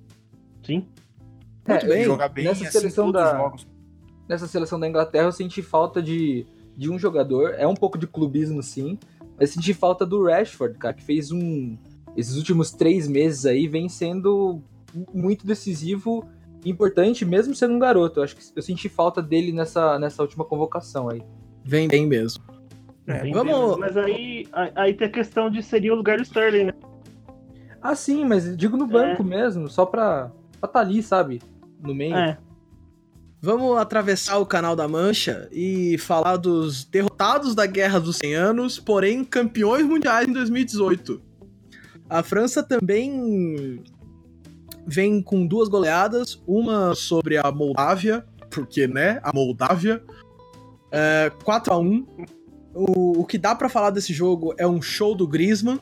Sim. 0.65 0.85
Muito 1.67 1.85
É, 1.85 1.87
bem. 1.87 2.03
Jogar 2.03 2.29
bem 2.29 2.45
nessa 2.45 2.63
assim, 2.63 2.71
seleção 2.79 3.11
da- 3.11 3.37
jogos. 3.37 3.67
Nessa 4.27 4.47
seleção 4.47 4.79
da 4.79 4.87
Inglaterra 4.87 5.25
eu 5.27 5.31
senti 5.31 5.61
falta 5.61 6.01
de, 6.01 6.45
de 6.75 6.89
um 6.89 6.97
jogador, 6.97 7.53
é 7.57 7.67
um 7.67 7.75
pouco 7.75 7.97
de 7.97 8.07
clubismo 8.07 8.61
sim, 8.63 8.97
mas 9.39 9.51
senti 9.51 9.71
falta 9.73 10.03
do 10.05 10.23
Rashford, 10.25 10.77
cara, 10.79 10.93
que 10.95 11.03
fez 11.03 11.31
um. 11.31 11.77
Esses 12.17 12.35
últimos 12.35 12.71
três 12.71 13.07
meses 13.07 13.45
aí 13.45 13.67
vem 13.67 13.87
sendo 13.89 14.61
muito 15.13 15.45
decisivo 15.45 16.25
importante, 16.65 17.23
mesmo 17.25 17.55
sendo 17.55 17.73
um 17.75 17.79
garoto. 17.79 18.19
Eu 18.19 18.23
acho 18.23 18.35
que 18.35 18.43
eu 18.55 18.61
senti 18.61 18.89
falta 18.89 19.21
dele 19.21 19.51
nessa, 19.51 19.97
nessa 19.99 20.21
última 20.21 20.43
convocação 20.43 21.09
aí. 21.09 21.21
Vem 21.63 21.87
bem 21.87 22.05
mesmo. 22.05 22.43
É, 23.07 23.29
vamos- 23.31 23.77
Mas 23.77 23.95
aí, 23.95 24.47
aí- 24.75 24.93
tem 24.93 25.07
a 25.07 25.11
questão 25.11 25.49
de 25.49 25.61
seria 25.61 25.93
o 25.93 25.95
lugar 25.95 26.17
do 26.17 26.23
Sterling, 26.23 26.65
né? 26.65 26.73
Ah, 27.81 27.95
sim, 27.95 28.25
mas 28.25 28.57
digo 28.57 28.75
no 28.77 28.87
banco 28.87 29.23
mesmo, 29.23 29.69
só 29.69 29.85
pra 29.85 30.31
estar 30.55 30.67
tá 30.67 30.79
ali, 30.79 31.03
sabe? 31.03 31.39
No 31.79 31.93
meio. 31.93 32.15
É. 32.15 32.37
Vamos 33.39 33.77
atravessar 33.77 34.39
o 34.39 34.45
canal 34.45 34.75
da 34.75 34.87
Mancha 34.87 35.47
e 35.51 35.99
falar 35.99 36.37
dos 36.37 36.83
derrotados 36.83 37.53
da 37.53 37.67
Guerra 37.67 37.99
dos 37.99 38.17
100 38.17 38.33
Anos, 38.33 38.79
porém 38.79 39.23
campeões 39.23 39.85
mundiais 39.85 40.27
em 40.27 40.33
2018. 40.33 41.21
A 42.09 42.23
França 42.23 42.63
também 42.63 43.83
vem 44.85 45.21
com 45.21 45.45
duas 45.45 45.67
goleadas, 45.67 46.41
uma 46.47 46.93
sobre 46.95 47.37
a 47.37 47.51
Moldávia, 47.51 48.25
porque, 48.49 48.87
né, 48.87 49.19
a 49.23 49.33
Moldávia, 49.33 50.03
é, 50.91 51.31
4 51.43 51.73
a 51.73 51.77
1 51.77 52.05
o, 52.73 53.21
o 53.21 53.25
que 53.25 53.37
dá 53.37 53.55
pra 53.55 53.69
falar 53.69 53.89
desse 53.89 54.13
jogo 54.13 54.53
é 54.57 54.67
um 54.67 54.81
show 54.81 55.15
do 55.15 55.27
Griezmann, 55.27 55.79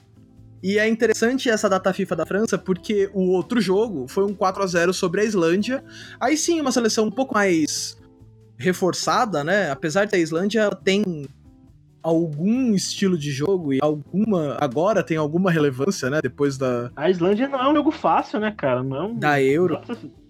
e 0.61 0.79
é 0.79 0.87
interessante 0.87 1.49
essa 1.49 1.67
data 1.67 1.91
FIFA 1.91 2.15
da 2.15 2.25
França, 2.25 2.57
porque 2.57 3.09
o 3.13 3.31
outro 3.31 3.59
jogo 3.59 4.07
foi 4.07 4.23
um 4.23 4.33
4 4.33 4.63
a 4.63 4.67
0 4.67 4.93
sobre 4.93 5.19
a 5.19 5.25
Islândia, 5.25 5.83
Aí 6.21 6.37
sim, 6.37 6.61
uma 6.61 6.71
seleção 6.71 7.07
um 7.07 7.11
pouco 7.11 7.33
mais 7.33 7.97
reforçada, 8.57 9.43
né? 9.43 9.69
Apesar 9.69 10.05
de 10.05 10.15
a 10.15 10.19
Islândia 10.19 10.69
tem 10.69 11.27
algum 12.03 12.75
estilo 12.75 13.17
de 13.17 13.31
jogo 13.31 13.73
e 13.73 13.79
alguma. 13.81 14.57
Agora 14.59 15.01
tem 15.01 15.15
alguma 15.17 15.49
relevância, 15.49 16.09
né? 16.09 16.19
Depois 16.21 16.57
da, 16.57 16.91
A 16.95 17.09
Islândia 17.09 17.47
não 17.47 17.59
é 17.59 17.69
um 17.71 17.75
jogo 17.75 17.91
fácil, 17.91 18.39
né, 18.39 18.51
cara? 18.55 18.83
Não 18.83 18.95
é, 18.97 19.03
um... 19.03 19.17
da 19.17 19.41
Euro. 19.41 19.79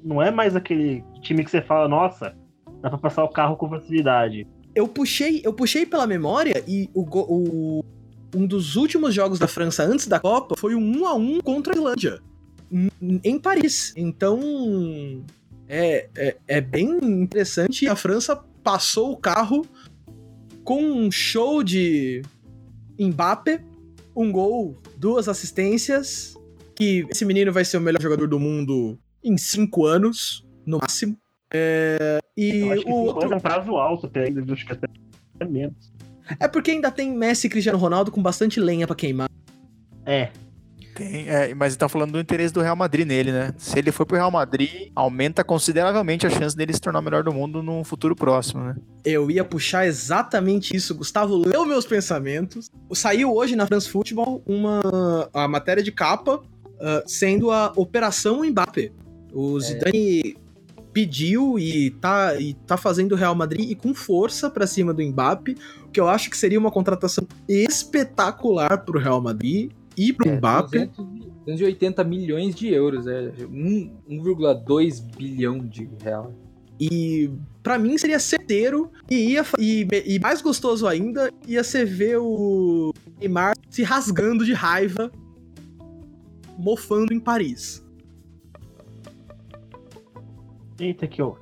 não 0.03 0.21
é 0.21 0.29
mais 0.31 0.55
aquele 0.55 1.03
time 1.21 1.43
que 1.43 1.49
você 1.51 1.61
fala, 1.61 1.87
nossa, 1.87 2.35
dá 2.81 2.89
pra 2.89 2.97
passar 2.99 3.23
o 3.23 3.29
carro 3.29 3.57
com 3.57 3.67
facilidade. 3.67 4.47
Eu 4.75 4.87
puxei, 4.87 5.41
eu 5.43 5.53
puxei 5.53 5.85
pela 5.85 6.05
memória 6.07 6.63
e 6.67 6.89
o, 6.93 7.01
o- 7.01 7.83
um 8.35 8.47
dos 8.47 8.75
últimos 8.75 9.13
jogos 9.13 9.37
da 9.37 9.47
França 9.47 9.83
antes 9.83 10.07
da 10.07 10.19
Copa 10.19 10.55
foi 10.57 10.73
um 10.75 11.01
1 11.01 11.05
a 11.07 11.13
1 11.15 11.39
contra 11.41 11.73
a 11.73 11.75
Islândia. 11.77 12.19
em- 12.71 13.19
Em 13.23 13.39
Paris. 13.39 13.93
Então. 13.95 14.39
É, 15.67 16.07
é, 16.15 16.35
é 16.47 16.61
bem 16.61 16.89
interessante. 17.03 17.87
A 17.87 17.95
França 17.95 18.35
passou 18.63 19.11
o 19.11 19.17
carro 19.17 19.65
com 20.63 20.81
um 20.81 21.11
show 21.11 21.63
de 21.63 22.21
Mbappé, 22.99 23.63
um 24.15 24.31
gol, 24.31 24.77
duas 24.97 25.27
assistências. 25.27 26.35
Que 26.75 27.05
esse 27.11 27.23
menino 27.23 27.51
vai 27.51 27.63
ser 27.63 27.77
o 27.77 27.81
melhor 27.81 28.01
jogador 28.01 28.27
do 28.27 28.39
mundo 28.39 28.97
em 29.23 29.37
cinco 29.37 29.85
anos, 29.85 30.45
no 30.65 30.79
máximo. 30.79 31.15
É, 31.53 32.17
e 32.35 32.61
Eu 32.61 32.71
acho 32.73 32.83
que 32.83 32.89
o 32.89 32.93
outro. 32.93 33.31
é 33.31 33.35
um 33.35 33.39
prazo 33.39 33.71
alto 33.77 34.07
até 34.07 34.23
ainda, 34.25 34.53
acho 34.53 34.65
que 34.65 34.71
até 34.73 34.87
é 35.39 35.45
menos. 35.45 35.93
É 36.39 36.47
porque 36.47 36.71
ainda 36.71 36.89
tem 36.89 37.15
Messi 37.15 37.45
e 37.45 37.49
Cristiano 37.49 37.77
Ronaldo 37.77 38.11
com 38.11 38.21
bastante 38.23 38.59
lenha 38.59 38.87
pra 38.87 38.95
queimar. 38.95 39.29
É, 40.05 40.31
Tem, 40.95 41.27
é, 41.27 41.53
mas 41.55 41.75
tá 41.75 41.89
falando 41.89 42.11
do 42.11 42.19
interesse 42.19 42.53
do 42.53 42.61
Real 42.61 42.75
Madrid 42.75 43.07
nele, 43.07 43.31
né? 43.31 43.53
Se 43.57 43.79
ele 43.79 43.91
for 43.91 44.05
pro 44.05 44.15
Real 44.15 44.29
Madrid, 44.29 44.91
aumenta 44.95 45.43
consideravelmente 45.43 46.27
a 46.27 46.29
chance 46.29 46.55
dele 46.55 46.73
se 46.73 46.79
tornar 46.79 46.99
o 46.99 47.01
melhor 47.01 47.23
do 47.23 47.33
mundo 47.33 47.63
num 47.63 47.83
futuro 47.83 48.15
próximo, 48.15 48.63
né? 48.63 48.75
Eu 49.03 49.29
ia 49.31 49.43
puxar 49.43 49.87
exatamente 49.87 50.75
isso. 50.75 50.93
Gustavo 50.93 51.35
leu 51.35 51.65
meus 51.65 51.85
pensamentos. 51.85 52.69
Saiu 52.93 53.33
hoje 53.33 53.55
na 53.55 53.65
France 53.65 53.89
Football 53.89 54.43
uma 54.45 54.81
a 55.33 55.47
matéria 55.47 55.81
de 55.81 55.91
capa 55.91 56.41
ah, 56.83 57.01
sendo 57.07 57.49
a 57.49 57.71
Operação 57.77 58.43
Mbappé. 58.43 58.91
O 59.33 59.57
Zidane 59.59 60.35
pediu 60.91 61.57
e 61.57 61.89
tá, 61.89 62.35
e 62.39 62.53
tá 62.53 62.75
fazendo 62.77 63.13
o 63.13 63.15
Real 63.15 63.33
Madrid 63.33 63.71
e 63.71 63.73
com 63.73 63.95
força 63.95 64.49
pra 64.49 64.67
cima 64.67 64.93
do 64.93 65.01
Mbappé, 65.01 65.55
o 65.85 65.89
que 65.89 65.99
eu 65.99 66.07
acho 66.07 66.29
que 66.29 66.37
seria 66.37 66.59
uma 66.59 66.69
contratação 66.69 67.25
espetacular 67.47 68.83
pro 68.83 68.99
Real 68.99 69.21
Madrid 69.21 69.71
e 69.97 70.11
pro 70.13 70.27
É, 70.29 70.37
Mbappé. 70.37 70.85
200 70.87 71.23
280 71.45 72.03
milhões 72.05 72.55
de 72.55 72.69
euros, 72.69 73.05
é 73.05 73.33
um- 73.51 73.91
1,2 74.07 74.99
bilhão 75.01 75.59
de 75.59 75.89
real. 76.01 76.33
E 76.79 77.29
pra 77.61 77.77
mim 77.77 77.97
seria 77.97 78.17
certeiro 78.17 78.89
e, 79.11 79.31
ia, 79.33 79.45
e, 79.59 79.85
e 80.05 80.19
mais 80.19 80.41
gostoso 80.41 80.87
ainda 80.87 81.29
ia 81.45 81.61
ser 81.63 81.85
ver 81.85 82.17
o 82.17 82.93
Neymar 83.19 83.55
se 83.69 83.83
rasgando 83.83 84.45
de 84.45 84.53
raiva, 84.53 85.11
mofando 86.57 87.13
em 87.13 87.19
Paris. 87.19 87.83
eita 90.79 91.07
que 91.07 91.21
ó. 91.21 91.35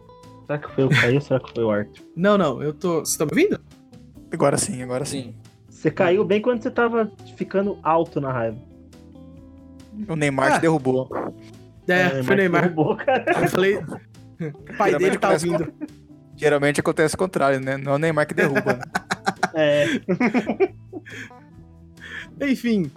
Será 0.45 0.60
que 0.60 0.72
foi 0.72 0.84
o 0.84 0.90
Caio 0.90 1.15
ou 1.15 1.22
será 1.22 1.40
que 1.40 1.53
foi 1.53 1.64
o 1.64 1.72
Arthur? 1.72 2.03
Não, 2.15 2.38
não, 2.38 2.61
eu 2.61 2.73
tô. 2.73 2.99
Você 2.99 3.18
tá 3.18 3.26
me 3.26 3.32
ouvindo? 3.32 3.60
Agora 4.32 4.57
sim, 4.57 4.82
agora 4.82 5.06
sim. 5.06 5.22
Sim. 5.23 5.36
Você 5.81 5.89
caiu 5.89 6.23
bem 6.23 6.39
quando 6.39 6.61
você 6.61 6.69
tava 6.69 7.11
ficando 7.35 7.79
alto 7.81 8.21
na 8.21 8.31
raiva. 8.31 8.57
O 10.07 10.15
Neymar 10.15 10.51
Ah. 10.51 10.55
te 10.57 10.61
derrubou. 10.61 11.09
É, 11.87 12.21
foi 12.21 12.35
o 12.35 12.37
Neymar. 12.37 12.61
derrubou, 12.61 12.95
cara. 12.97 13.25
Eu 13.41 13.49
falei. 13.49 13.77
O 13.77 14.77
pai 14.77 14.95
dele 14.95 15.17
tá 15.17 15.31
ouvindo. 15.31 15.73
Geralmente 16.37 16.79
acontece 16.79 17.15
o 17.15 17.17
contrário, 17.17 17.59
né? 17.59 17.77
Não 17.77 17.93
é 17.93 17.95
o 17.95 17.97
Neymar 17.97 18.27
que 18.27 18.33
derruba. 18.35 18.73
né? 18.73 18.81
É, 19.55 19.85
Enfim. 22.49 22.89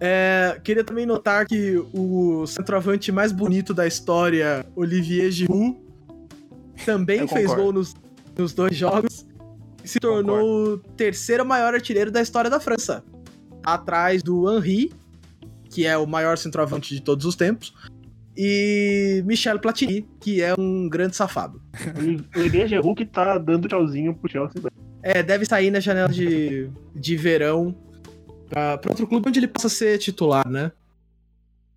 é, 0.00 0.58
queria 0.64 0.84
também 0.84 1.04
notar 1.06 1.46
que 1.46 1.76
o 1.94 2.46
centroavante 2.46 3.12
mais 3.12 3.30
bonito 3.30 3.72
da 3.74 3.86
história, 3.86 4.64
Olivier 4.74 5.30
Giroud, 5.30 5.76
também 6.84 7.20
Eu 7.20 7.28
fez 7.28 7.42
concordo. 7.46 7.62
gol 7.62 7.72
nos, 7.74 7.94
nos 8.36 8.52
dois 8.52 8.74
jogos 8.76 9.26
se 9.84 9.98
tornou 9.98 10.74
o 10.74 10.78
terceiro 10.78 11.44
maior 11.44 11.74
artilheiro 11.74 12.10
da 12.10 12.20
história 12.20 12.50
da 12.50 12.60
França. 12.60 13.04
Atrás 13.64 14.22
do 14.22 14.50
Henry, 14.50 14.92
que 15.70 15.86
é 15.86 15.96
o 15.96 16.06
maior 16.06 16.36
centroavante 16.36 16.94
de 16.94 17.00
todos 17.00 17.24
os 17.24 17.36
tempos, 17.36 17.74
e 18.36 19.22
Michel 19.26 19.58
Platini, 19.58 20.06
que 20.20 20.42
é 20.42 20.54
um 20.58 20.88
grande 20.88 21.16
safado. 21.16 21.60
o 22.34 22.38
Olivier 22.38 22.66
Giroud 22.66 22.94
que 22.94 23.04
tá 23.04 23.36
dando 23.38 23.68
tchauzinho 23.68 24.14
pro 24.14 24.30
Chelsea. 24.30 24.62
É, 25.02 25.22
deve 25.22 25.44
sair 25.44 25.70
na 25.70 25.80
janela 25.80 26.08
de, 26.08 26.70
de 26.94 27.16
verão 27.16 27.74
pra, 28.48 28.78
pra 28.78 28.90
outro 28.90 29.06
clube 29.06 29.28
onde 29.28 29.40
ele 29.40 29.48
possa 29.48 29.68
ser 29.68 29.98
titular, 29.98 30.48
né? 30.48 30.72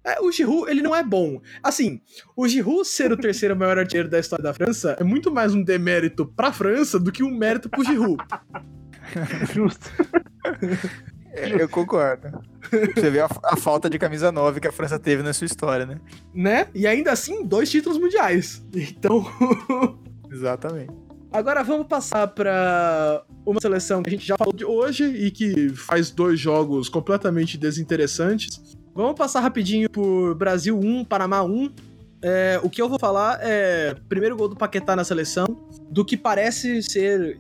É, 0.06 0.22
o 0.22 0.32
Giroud, 0.32 0.70
ele 0.70 0.84
não 0.84 0.96
é 0.96 1.04
bom. 1.04 1.42
Assim, 1.64 2.00
o 2.36 2.48
Giroud 2.48 2.88
ser 2.88 3.12
o 3.12 3.18
terceiro 3.18 3.56
maior 3.56 3.80
artilheiro 3.80 4.08
da 4.08 4.20
história 4.20 4.44
da 4.44 4.54
França 4.54 4.96
é 5.00 5.04
muito 5.04 5.32
mais 5.32 5.56
um 5.56 5.64
demérito 5.64 6.28
pra 6.28 6.54
França 6.54 7.00
do 7.00 7.12
que 7.12 7.24
um 7.24 7.36
mérito 7.36 7.68
pro 7.68 7.84
Giroud. 7.84 8.24
Justo. 9.52 9.90
É, 11.32 11.60
eu 11.60 11.68
concordo. 11.68 12.40
Você 12.96 13.10
vê 13.10 13.20
a, 13.20 13.28
a 13.44 13.58
falta 13.58 13.90
de 13.90 13.98
camisa 13.98 14.32
9 14.32 14.60
que 14.60 14.68
a 14.68 14.72
França 14.72 15.00
teve 15.00 15.24
na 15.24 15.34
sua 15.34 15.46
história, 15.46 15.88
né? 15.88 16.00
né? 16.34 16.68
E 16.76 16.86
ainda 16.86 17.12
assim, 17.12 17.44
dois 17.44 17.70
títulos 17.72 17.98
mundiais. 17.98 18.64
Então, 18.76 19.26
Exatamente. 20.32 20.94
agora 21.32 21.64
vamos 21.64 21.88
passar 21.88 22.28
pra 22.28 23.24
uma 23.44 23.60
seleção 23.60 24.04
que 24.04 24.10
a 24.10 24.14
gente 24.14 24.26
já 24.26 24.38
falou 24.38 24.54
de 24.54 24.66
hoje 24.66 25.04
e 25.04 25.32
que 25.32 25.70
faz 25.70 26.12
dois 26.12 26.40
jogos 26.40 26.90
completamente 26.90 27.58
desinteressantes. 27.58 28.78
Vamos 28.96 29.16
passar 29.16 29.42
rapidinho 29.42 29.90
por 29.90 30.36
Brasil 30.36 30.80
1, 30.80 31.04
Panamá 31.04 31.44
1. 31.44 31.70
É, 32.22 32.62
o 32.64 32.70
que 32.70 32.82
eu 32.82 32.88
vou 32.88 32.98
falar 32.98 33.38
é 33.42 33.94
primeiro 34.08 34.38
gol 34.38 34.48
do 34.48 34.56
Paquetá 34.56 34.96
na 34.96 35.04
seleção, 35.04 35.46
do 35.92 36.06
que 36.06 36.16
parece 36.16 36.82
ser 36.82 37.38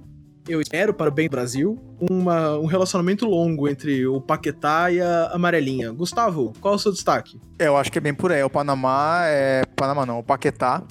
eu 0.49 0.59
espero 0.61 0.93
para 0.93 1.09
o 1.09 1.13
bem 1.13 1.29
do 1.29 1.31
Brasil, 1.31 1.79
uma, 2.11 2.57
um 2.59 2.65
relacionamento 2.65 3.25
longo 3.25 3.69
entre 3.69 4.05
o 4.05 4.19
Paquetá 4.19 4.91
e 4.91 4.99
a 4.99 5.31
Amarelinha. 5.31 5.91
Gustavo, 5.93 6.53
qual 6.59 6.73
é 6.73 6.75
o 6.75 6.79
seu 6.79 6.91
destaque? 6.91 7.39
É, 7.57 7.67
eu 7.67 7.77
acho 7.77 7.89
que 7.89 7.97
é 7.97 8.01
bem 8.01 8.13
por 8.13 8.33
aí. 8.33 8.43
O 8.43 8.49
Panamá 8.49 9.21
é. 9.23 9.63
Panamá 9.77 10.05
não, 10.05 10.19
o 10.19 10.23
Paquetá. 10.23 10.83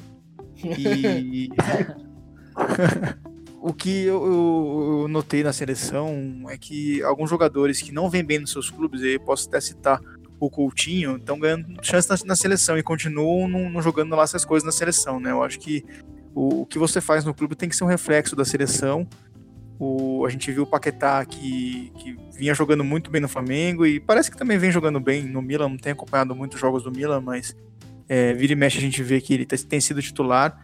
E. 0.64 1.50
o 3.60 3.72
que 3.72 4.04
eu, 4.04 4.26
eu, 4.26 5.00
eu, 5.02 5.08
notei 5.08 5.42
na 5.42 5.52
seleção 5.52 6.46
é 6.48 6.58
que 6.58 7.02
alguns 7.02 7.30
jogadores 7.30 7.80
que 7.80 7.92
não 7.92 8.10
vêm 8.10 8.24
bem 8.24 8.38
nos 8.38 8.50
seus 8.50 8.70
clubes, 8.70 9.02
eu 9.02 9.20
posso 9.20 9.48
até 9.48 9.60
citar 9.60 10.00
o 10.46 10.50
Coutinho, 10.50 11.16
estão 11.16 11.38
ganhando 11.38 11.66
chance 11.82 12.08
na, 12.08 12.16
na, 12.24 12.36
seleção 12.36 12.76
e 12.78 12.82
continuam 12.82 13.48
não, 13.48 13.70
não, 13.70 13.82
jogando 13.82 14.14
lá 14.14 14.22
essas 14.22 14.44
coisas 14.44 14.64
na 14.64 14.72
seleção, 14.72 15.20
né? 15.20 15.30
Eu 15.30 15.42
acho 15.42 15.58
que 15.58 15.84
o, 16.34 16.62
o, 16.62 16.66
que 16.66 16.78
você 16.78 17.00
faz 17.00 17.24
no 17.24 17.34
clube 17.34 17.54
tem 17.54 17.68
que 17.68 17.76
ser 17.76 17.84
um 17.84 17.88
reflexo 17.88 18.34
da 18.34 18.44
seleção. 18.44 19.06
O, 19.78 20.24
a 20.24 20.30
gente 20.30 20.50
viu 20.52 20.62
o 20.62 20.66
Paquetá 20.66 21.24
que, 21.24 21.92
que 21.98 22.16
vinha 22.36 22.54
jogando 22.54 22.84
muito 22.84 23.10
bem 23.10 23.20
no 23.20 23.28
Flamengo 23.28 23.84
e 23.84 23.98
parece 23.98 24.30
que 24.30 24.36
também 24.36 24.56
vem 24.56 24.70
jogando 24.70 25.00
bem 25.00 25.24
no 25.24 25.42
Milan, 25.42 25.68
não 25.68 25.76
tenho 25.76 25.94
acompanhado 25.94 26.34
muitos 26.34 26.60
jogos 26.60 26.82
do 26.82 26.92
Milan, 26.92 27.20
mas 27.20 27.56
é, 28.08 28.32
vira 28.34 28.52
e 28.52 28.56
mexe 28.56 28.78
a 28.78 28.80
gente 28.80 29.02
vê 29.02 29.20
que 29.20 29.34
ele 29.34 29.46
tem 29.46 29.80
sido 29.80 30.00
titular 30.00 30.60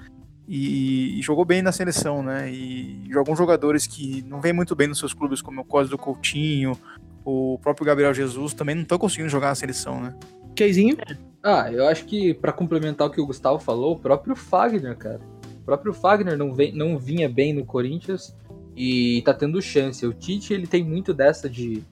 e, 0.52 1.16
e, 1.16 1.23
jogou 1.23 1.44
bem 1.44 1.62
na 1.62 1.70
seleção, 1.70 2.24
né? 2.24 2.51
E, 2.51 3.07
e 3.09 3.16
alguns 3.16 3.39
jogadores 3.39 3.86
que 3.86 4.23
não 4.23 4.40
vêm 4.40 4.52
muito 4.52 4.74
bem 4.74 4.89
nos 4.89 4.98
seus 4.98 5.15
clubes, 5.15 5.40
como 5.40 5.61
o 5.61 5.65
Cosme 5.65 5.90
do 5.93 5.97
Coutinho, 5.97 6.77
o 7.24 7.59
próprio 7.62 7.86
Gabriel 7.86 8.14
Jesus, 8.14 8.55
também 8.55 8.74
não 8.74 8.82
estão 8.82 8.98
conseguindo 8.98 9.28
jogar 9.28 9.48
na 9.48 9.55
seleção, 9.55 10.01
né? 10.01 10.14
Keizinho? 10.55 10.97
Ah, 11.42 11.70
eu 11.72 11.86
acho 11.86 12.05
que 12.05 12.34
para 12.34 12.52
complementar 12.52 13.06
o 13.06 13.10
que 13.10 13.20
o 13.20 13.26
Gustavo 13.26 13.59
falou, 13.59 13.94
o 13.94 13.98
próprio 13.98 14.36
Fagner, 14.36 14.97
cara. 14.97 15.20
O 15.62 15.64
próprio 15.64 15.92
Fagner 15.92 16.36
não, 16.36 16.55
vem, 16.55 16.72
não 16.72 16.98
vinha 16.98 17.28
bem 17.28 17.52
no 17.52 17.64
Corinthians 17.64 18.36
e 18.76 19.22
tá 19.22 19.32
tendo 19.32 19.60
chance. 19.62 20.06
O 20.06 20.12
Tite, 20.12 20.52
ele 20.52 20.66
tem 20.66 20.84
muito 20.84 21.14
dessa 21.14 21.48
de 21.48 21.82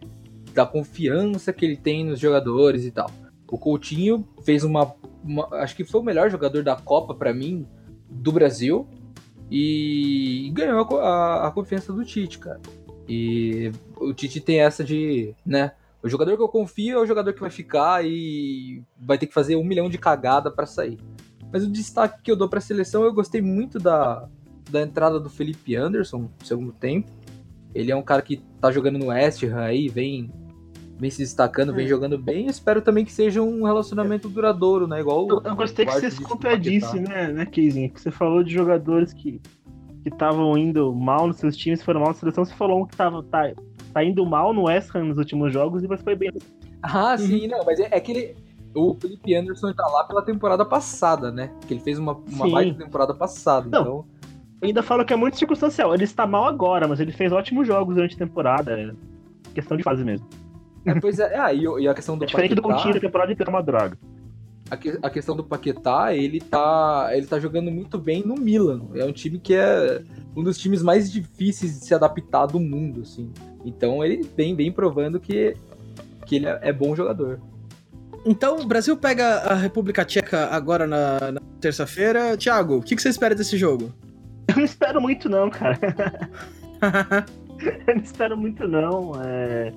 da 0.52 0.66
confiança 0.66 1.52
que 1.52 1.64
ele 1.64 1.76
tem 1.76 2.04
nos 2.04 2.18
jogadores 2.18 2.84
e 2.84 2.90
tal. 2.90 3.10
O 3.50 3.56
Coutinho 3.56 4.26
fez 4.44 4.64
uma, 4.64 4.92
uma 5.22 5.48
acho 5.56 5.76
que 5.76 5.84
foi 5.84 6.00
o 6.00 6.04
melhor 6.04 6.30
jogador 6.30 6.62
da 6.62 6.76
Copa 6.76 7.14
para 7.14 7.32
mim 7.32 7.66
do 8.10 8.32
Brasil 8.32 8.86
e 9.50 10.50
ganhou 10.52 10.98
a, 10.98 11.06
a, 11.06 11.48
a, 11.48 11.50
confiança 11.50 11.92
do 11.92 12.04
Tite, 12.04 12.38
cara. 12.38 12.60
E 13.08 13.72
o 13.96 14.12
Tite 14.12 14.40
tem 14.40 14.60
essa 14.60 14.84
de, 14.84 15.34
né? 15.44 15.72
O 16.02 16.08
jogador 16.08 16.36
que 16.36 16.42
eu 16.42 16.48
confio 16.48 16.98
é 16.98 17.02
o 17.02 17.06
jogador 17.06 17.32
que 17.32 17.40
vai 17.40 17.50
ficar 17.50 18.04
e 18.04 18.82
vai 19.00 19.18
ter 19.18 19.26
que 19.26 19.34
fazer 19.34 19.56
um 19.56 19.64
milhão 19.64 19.88
de 19.88 19.98
cagada 19.98 20.50
para 20.50 20.66
sair. 20.66 20.98
Mas 21.52 21.64
o 21.64 21.70
destaque 21.70 22.22
que 22.22 22.30
eu 22.30 22.36
dou 22.36 22.48
para 22.48 22.58
a 22.58 22.62
seleção, 22.62 23.02
eu 23.02 23.12
gostei 23.12 23.40
muito 23.40 23.78
da, 23.78 24.28
da 24.70 24.82
entrada 24.82 25.18
do 25.18 25.30
Felipe 25.30 25.74
Anderson 25.74 26.30
no 26.38 26.46
segundo 26.46 26.72
tempo. 26.72 27.10
Ele 27.74 27.90
é 27.90 27.96
um 27.96 28.02
cara 28.02 28.22
que 28.22 28.42
tá 28.60 28.70
jogando 28.70 28.98
no 28.98 29.06
West 29.06 29.42
Ham 29.42 29.60
aí, 29.60 29.88
vem 29.88 30.30
vem 30.98 31.10
se 31.10 31.18
destacando, 31.18 31.72
vem 31.72 31.86
é. 31.86 31.88
jogando 31.88 32.18
bem. 32.18 32.46
Espero 32.46 32.82
também 32.82 33.04
que 33.04 33.12
seja 33.12 33.40
um 33.40 33.64
relacionamento 33.64 34.28
duradouro, 34.28 34.86
né? 34.86 35.00
Igual 35.00 35.28
Eu, 35.28 35.42
eu 35.44 35.56
gostei 35.56 35.86
que 35.86 35.92
você 35.92 36.10
se 36.10 36.20
contradisse, 36.20 36.98
né, 36.98 37.28
né, 37.28 37.46
Keizinho? 37.46 37.88
Que 37.88 38.00
você 38.00 38.10
falou 38.10 38.42
de 38.42 38.52
jogadores 38.52 39.12
que 39.12 39.40
estavam 40.08 40.56
indo 40.56 40.94
mal 40.94 41.26
nos 41.26 41.36
seus 41.36 41.56
times, 41.56 41.82
foram 41.82 42.00
mal 42.00 42.10
na 42.10 42.14
seleção. 42.14 42.44
Você 42.44 42.54
falou 42.54 42.82
um 42.82 42.86
que 42.86 42.96
tava, 42.96 43.22
tá, 43.24 43.52
tá 43.92 44.04
indo 44.04 44.24
mal 44.26 44.52
no 44.52 44.64
West 44.64 44.94
Ham 44.94 45.04
nos 45.04 45.18
últimos 45.18 45.52
jogos 45.52 45.82
e 45.82 45.86
você 45.86 46.02
foi 46.02 46.14
bem. 46.14 46.32
Ah, 46.82 47.16
sim, 47.16 47.42
uhum. 47.42 47.48
não, 47.48 47.64
mas 47.64 47.80
é, 47.80 47.88
é 47.90 48.00
que 48.00 48.12
ele. 48.12 48.36
O 48.74 48.94
Felipe 48.94 49.34
Anderson 49.34 49.72
tá 49.72 49.86
lá 49.86 50.04
pela 50.04 50.22
temporada 50.22 50.64
passada, 50.64 51.32
né? 51.32 51.50
Que 51.66 51.74
ele 51.74 51.80
fez 51.80 51.98
uma, 51.98 52.12
uma 52.12 52.48
baita 52.48 52.84
temporada 52.84 53.14
passada. 53.14 53.68
Não. 53.68 53.80
Então. 53.80 54.04
Eu 54.60 54.66
ainda 54.66 54.82
falo 54.82 55.04
que 55.04 55.12
é 55.12 55.16
muito 55.16 55.38
circunstancial. 55.38 55.94
Ele 55.94 56.04
está 56.04 56.26
mal 56.26 56.44
agora, 56.44 56.88
mas 56.88 56.98
ele 56.98 57.12
fez 57.12 57.32
ótimos 57.32 57.66
jogos 57.66 57.94
durante 57.94 58.16
a 58.16 58.18
temporada. 58.18 58.72
É 58.72 58.90
questão 59.54 59.76
de 59.76 59.82
fase 59.82 60.04
mesmo. 60.04 60.26
É, 60.84 60.98
pois 61.00 61.18
é, 61.18 61.38
ah, 61.38 61.52
e, 61.52 61.88
a 61.88 61.94
questão 61.94 62.16
do 62.16 62.24
é 62.24 62.26
diferente 62.26 62.54
Paquetá, 62.54 62.68
do 62.68 62.74
Coutinho 62.74 62.94
da 62.94 63.00
temporada 63.00 63.32
inteira 63.32 63.50
é 63.50 63.54
uma 63.54 63.62
droga. 63.62 63.98
A, 64.70 64.76
que, 64.76 64.98
a, 65.02 65.10
questão 65.10 65.34
do 65.34 65.42
Paquetá, 65.42 66.14
ele 66.14 66.40
tá, 66.40 67.08
ele 67.12 67.26
tá 67.26 67.40
jogando 67.40 67.70
muito 67.70 67.98
bem 67.98 68.22
no 68.24 68.34
Milan. 68.34 68.82
É 68.94 69.04
um 69.04 69.12
time 69.12 69.38
que 69.38 69.54
é 69.54 70.02
um 70.36 70.42
dos 70.42 70.58
times 70.58 70.82
mais 70.82 71.10
difíceis 71.10 71.78
de 71.78 71.86
se 71.86 71.94
adaptar 71.94 72.46
do 72.46 72.60
mundo, 72.60 73.02
assim. 73.02 73.32
Então 73.64 74.04
ele 74.04 74.28
vem, 74.36 74.54
vem 74.54 74.70
provando 74.70 75.18
que, 75.18 75.56
que 76.26 76.36
ele 76.36 76.46
é, 76.46 76.58
é 76.62 76.72
bom 76.72 76.94
jogador. 76.94 77.40
Então, 78.26 78.58
o 78.58 78.66
Brasil 78.66 78.96
pega 78.96 79.38
a 79.38 79.54
República 79.54 80.04
Tcheca 80.04 80.48
agora 80.48 80.86
na, 80.86 81.32
na 81.32 81.40
terça-feira. 81.60 82.36
Thiago, 82.36 82.76
o 82.76 82.82
que, 82.82 82.94
que 82.94 83.00
você 83.00 83.08
espera 83.08 83.34
desse 83.34 83.56
jogo? 83.56 83.92
Eu 84.48 84.56
não 84.56 84.64
espero 84.64 85.00
muito, 85.00 85.28
não, 85.28 85.48
cara. 85.48 85.78
eu 87.86 87.94
não 87.94 88.02
espero 88.02 88.36
muito, 88.36 88.66
não. 88.68 89.12
É 89.22 89.72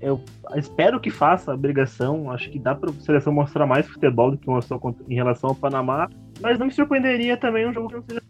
eu 0.00 0.20
espero 0.56 0.98
que 0.98 1.10
faça 1.10 1.52
a 1.52 1.54
obrigação. 1.54 2.30
Acho 2.30 2.50
que 2.50 2.58
dá 2.58 2.74
para 2.74 2.90
a 2.90 2.94
seleção 2.94 3.32
mostrar 3.32 3.66
mais 3.66 3.86
futebol 3.86 4.30
do 4.30 4.38
que 4.38 4.48
mostrou 4.48 4.96
em 5.08 5.14
relação 5.14 5.50
ao 5.50 5.56
Panamá. 5.56 6.08
Mas 6.40 6.58
não 6.58 6.66
me 6.66 6.72
surpreenderia 6.72 7.36
também 7.36 7.68
um 7.68 7.72
jogo 7.72 7.88
que 7.88 7.94
não 7.94 8.02
seja 8.02 8.22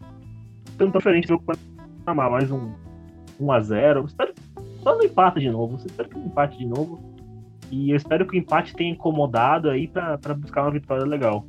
tão 0.76 0.90
diferente 0.90 1.28
do 1.28 1.40
Panamá. 2.04 2.28
Mais 2.28 2.50
um 2.50 2.72
1x0. 3.40 4.06
Espero 4.06 4.34
só 4.82 4.96
no 4.96 5.04
empate 5.04 5.40
de 5.40 5.50
novo. 5.50 5.76
espero 5.76 6.08
que 6.08 6.18
no 6.18 6.26
empate 6.26 6.58
de 6.58 6.66
novo. 6.66 7.00
E 7.70 7.90
eu 7.90 7.96
espero 7.96 8.26
que 8.26 8.36
o 8.36 8.38
empate 8.38 8.74
tenha 8.74 8.90
incomodado 8.90 9.70
aí 9.70 9.86
para 9.86 10.16
buscar 10.34 10.62
uma 10.62 10.72
vitória 10.72 11.04
legal. 11.04 11.46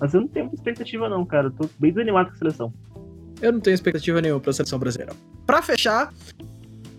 Mas 0.00 0.12
eu 0.12 0.22
não 0.22 0.28
tenho 0.28 0.46
muita 0.46 0.56
expectativa, 0.56 1.08
não, 1.08 1.24
cara. 1.24 1.46
Eu 1.46 1.52
tô 1.52 1.68
bem 1.78 1.92
desanimado 1.92 2.30
com 2.30 2.34
a 2.34 2.38
seleção. 2.38 2.72
Eu 3.40 3.52
não 3.52 3.60
tenho 3.60 3.74
expectativa 3.74 4.20
nenhuma 4.20 4.40
para 4.40 4.50
a 4.50 4.54
seleção 4.54 4.78
brasileira. 4.78 5.12
Para 5.46 5.62
fechar, 5.62 6.12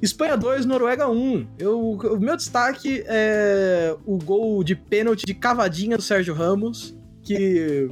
Espanha 0.04 0.36
2, 0.36 0.66
Noruega 0.66 1.08
1. 1.08 1.48
Eu, 1.58 1.92
o 1.92 2.20
meu 2.20 2.36
destaque 2.36 3.06
é 3.08 3.96
o 4.06 4.18
gol 4.18 4.62
de 4.62 4.76
pênalti 4.76 5.26
de 5.26 5.34
cavadinha 5.34 5.96
do 5.96 6.04
Sérgio 6.04 6.34
Ramos, 6.34 6.94
que, 7.22 7.90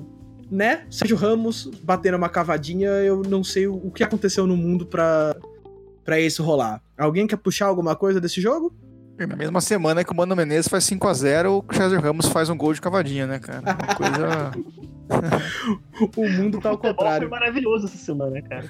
né, 0.52 0.86
Sérgio 0.92 1.16
Ramos 1.16 1.72
batendo 1.82 2.18
uma 2.18 2.28
cavadinha, 2.28 2.90
eu 2.90 3.22
não 3.22 3.46
sei 3.46 3.66
o, 3.66 3.90
que 3.92 4.04
aconteceu 4.04 4.46
no 4.46 4.58
mundo 4.58 4.86
pra, 4.86 5.38
pra 6.04 6.20
isso 6.20 6.44
rolar. 6.44 6.82
Alguém 6.98 7.26
quer 7.26 7.38
puxar 7.38 7.68
alguma 7.68 7.96
coisa 7.96 8.20
desse 8.20 8.42
jogo? 8.42 8.76
Na 9.18 9.36
mesma 9.36 9.62
semana 9.62 10.04
que 10.04 10.12
o 10.12 10.16
Mano 10.16 10.36
Menezes 10.36 10.68
faz 10.68 10.84
5x0, 10.84 11.64
o 11.66 11.74
Sérgio 11.74 12.02
Ramos 12.02 12.26
faz 12.26 12.50
um 12.50 12.58
gol 12.58 12.74
de 12.74 12.82
cavadinha, 12.82 13.26
né, 13.26 13.40
cara? 13.40 13.62
Uma 13.62 13.96
coisa. 13.96 14.52
o 16.18 16.30
mundo 16.30 16.60
tá 16.60 16.70
ao 16.72 16.78
contrário. 16.78 17.30
Foi 17.30 17.40
maravilhoso 17.40 17.86
essa 17.86 17.98
semana, 17.98 18.32
né, 18.32 18.42
cara? 18.42 18.68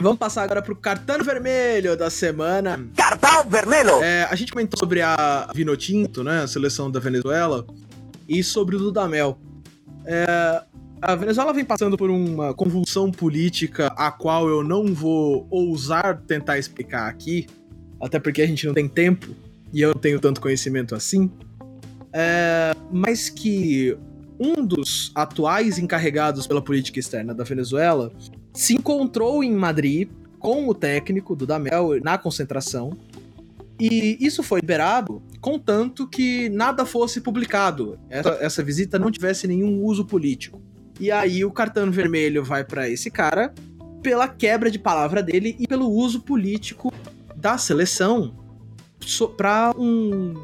Vamos 0.00 0.18
passar 0.18 0.42
agora 0.42 0.62
pro 0.62 0.74
cartão 0.74 1.22
vermelho 1.22 1.96
da 1.96 2.10
semana. 2.10 2.84
Cartão 2.96 3.48
vermelho! 3.48 4.02
É, 4.02 4.24
a 4.24 4.34
gente 4.34 4.52
comentou 4.52 4.78
sobre 4.78 5.00
a 5.00 5.48
Vinotinto, 5.54 6.24
né? 6.24 6.42
A 6.42 6.46
seleção 6.46 6.90
da 6.90 6.98
Venezuela. 6.98 7.66
E 8.28 8.42
sobre 8.42 8.76
o 8.76 8.78
Dudamel. 8.78 9.38
É, 10.04 10.62
a 11.00 11.14
Venezuela 11.14 11.52
vem 11.52 11.64
passando 11.64 11.96
por 11.96 12.10
uma 12.10 12.54
convulsão 12.54 13.10
política 13.10 13.88
a 13.96 14.10
qual 14.10 14.48
eu 14.48 14.62
não 14.62 14.94
vou 14.94 15.46
ousar 15.50 16.22
tentar 16.26 16.58
explicar 16.58 17.08
aqui, 17.08 17.46
até 18.00 18.18
porque 18.18 18.40
a 18.42 18.46
gente 18.46 18.66
não 18.66 18.74
tem 18.74 18.88
tempo 18.88 19.34
e 19.72 19.80
eu 19.80 19.90
não 19.90 20.00
tenho 20.00 20.20
tanto 20.20 20.40
conhecimento 20.40 20.94
assim. 20.94 21.30
É, 22.12 22.72
mas 22.90 23.28
que 23.28 23.96
um 24.38 24.64
dos 24.64 25.12
atuais 25.14 25.78
encarregados 25.78 26.46
pela 26.46 26.62
política 26.62 26.98
externa 26.98 27.34
da 27.34 27.44
Venezuela 27.44 28.12
se 28.52 28.74
encontrou 28.74 29.42
em 29.42 29.52
Madrid 29.52 30.08
com 30.38 30.68
o 30.68 30.74
técnico 30.74 31.36
do 31.36 31.46
Damel 31.46 32.00
na 32.02 32.18
concentração. 32.18 32.96
E 33.80 34.16
isso 34.20 34.42
foi 34.42 34.60
liberado, 34.60 35.22
contanto 35.40 36.06
que 36.06 36.48
nada 36.50 36.84
fosse 36.84 37.20
publicado, 37.20 37.98
essa, 38.08 38.38
essa 38.40 38.62
visita 38.62 38.98
não 38.98 39.10
tivesse 39.10 39.48
nenhum 39.48 39.82
uso 39.82 40.04
político. 40.04 40.60
E 41.00 41.10
aí 41.10 41.44
o 41.44 41.50
cartão 41.50 41.90
vermelho 41.90 42.44
vai 42.44 42.64
para 42.64 42.88
esse 42.88 43.10
cara 43.10 43.52
pela 44.02 44.28
quebra 44.28 44.70
de 44.70 44.78
palavra 44.78 45.22
dele 45.22 45.56
e 45.58 45.66
pelo 45.66 45.88
uso 45.88 46.20
político 46.20 46.92
da 47.34 47.56
seleção 47.56 48.36
para 49.36 49.74
um, 49.76 50.34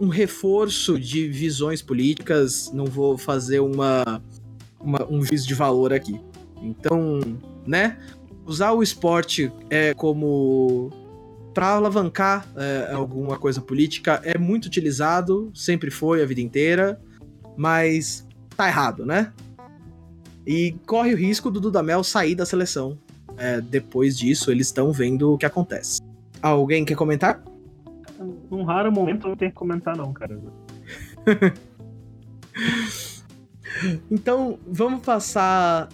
um 0.00 0.08
reforço 0.08 0.98
de 0.98 1.28
visões 1.28 1.80
políticas. 1.80 2.70
Não 2.72 2.84
vou 2.84 3.16
fazer 3.16 3.60
uma, 3.60 4.22
uma 4.80 5.06
um 5.08 5.22
juízo 5.22 5.46
de 5.46 5.54
valor 5.54 5.92
aqui. 5.92 6.20
Então, 6.62 7.20
né? 7.66 7.98
Usar 8.44 8.72
o 8.72 8.82
esporte 8.82 9.52
é 9.68 9.92
como 9.94 10.90
para 11.52 11.70
alavancar 11.70 12.46
é, 12.56 12.92
alguma 12.92 13.36
coisa 13.36 13.60
política 13.60 14.20
é 14.24 14.38
muito 14.38 14.66
utilizado, 14.66 15.50
sempre 15.54 15.90
foi 15.90 16.22
a 16.22 16.26
vida 16.26 16.40
inteira, 16.40 17.00
mas 17.56 18.26
tá 18.56 18.68
errado, 18.68 19.04
né? 19.04 19.32
E 20.46 20.76
corre 20.86 21.12
o 21.12 21.16
risco 21.16 21.50
do 21.50 21.60
Dudamel 21.60 22.02
sair 22.04 22.34
da 22.34 22.46
seleção. 22.46 22.96
É, 23.36 23.60
depois 23.60 24.16
disso, 24.16 24.50
eles 24.50 24.68
estão 24.68 24.92
vendo 24.92 25.34
o 25.34 25.38
que 25.38 25.44
acontece. 25.44 26.00
Alguém 26.40 26.84
quer 26.84 26.94
comentar? 26.94 27.42
Num 28.50 28.62
raro 28.62 28.90
momento 28.90 29.28
não 29.28 29.36
tem 29.36 29.50
que 29.50 29.54
comentar, 29.54 29.96
não, 29.96 30.12
cara. 30.12 30.40
então, 34.10 34.58
vamos 34.66 35.02
passar 35.02 35.88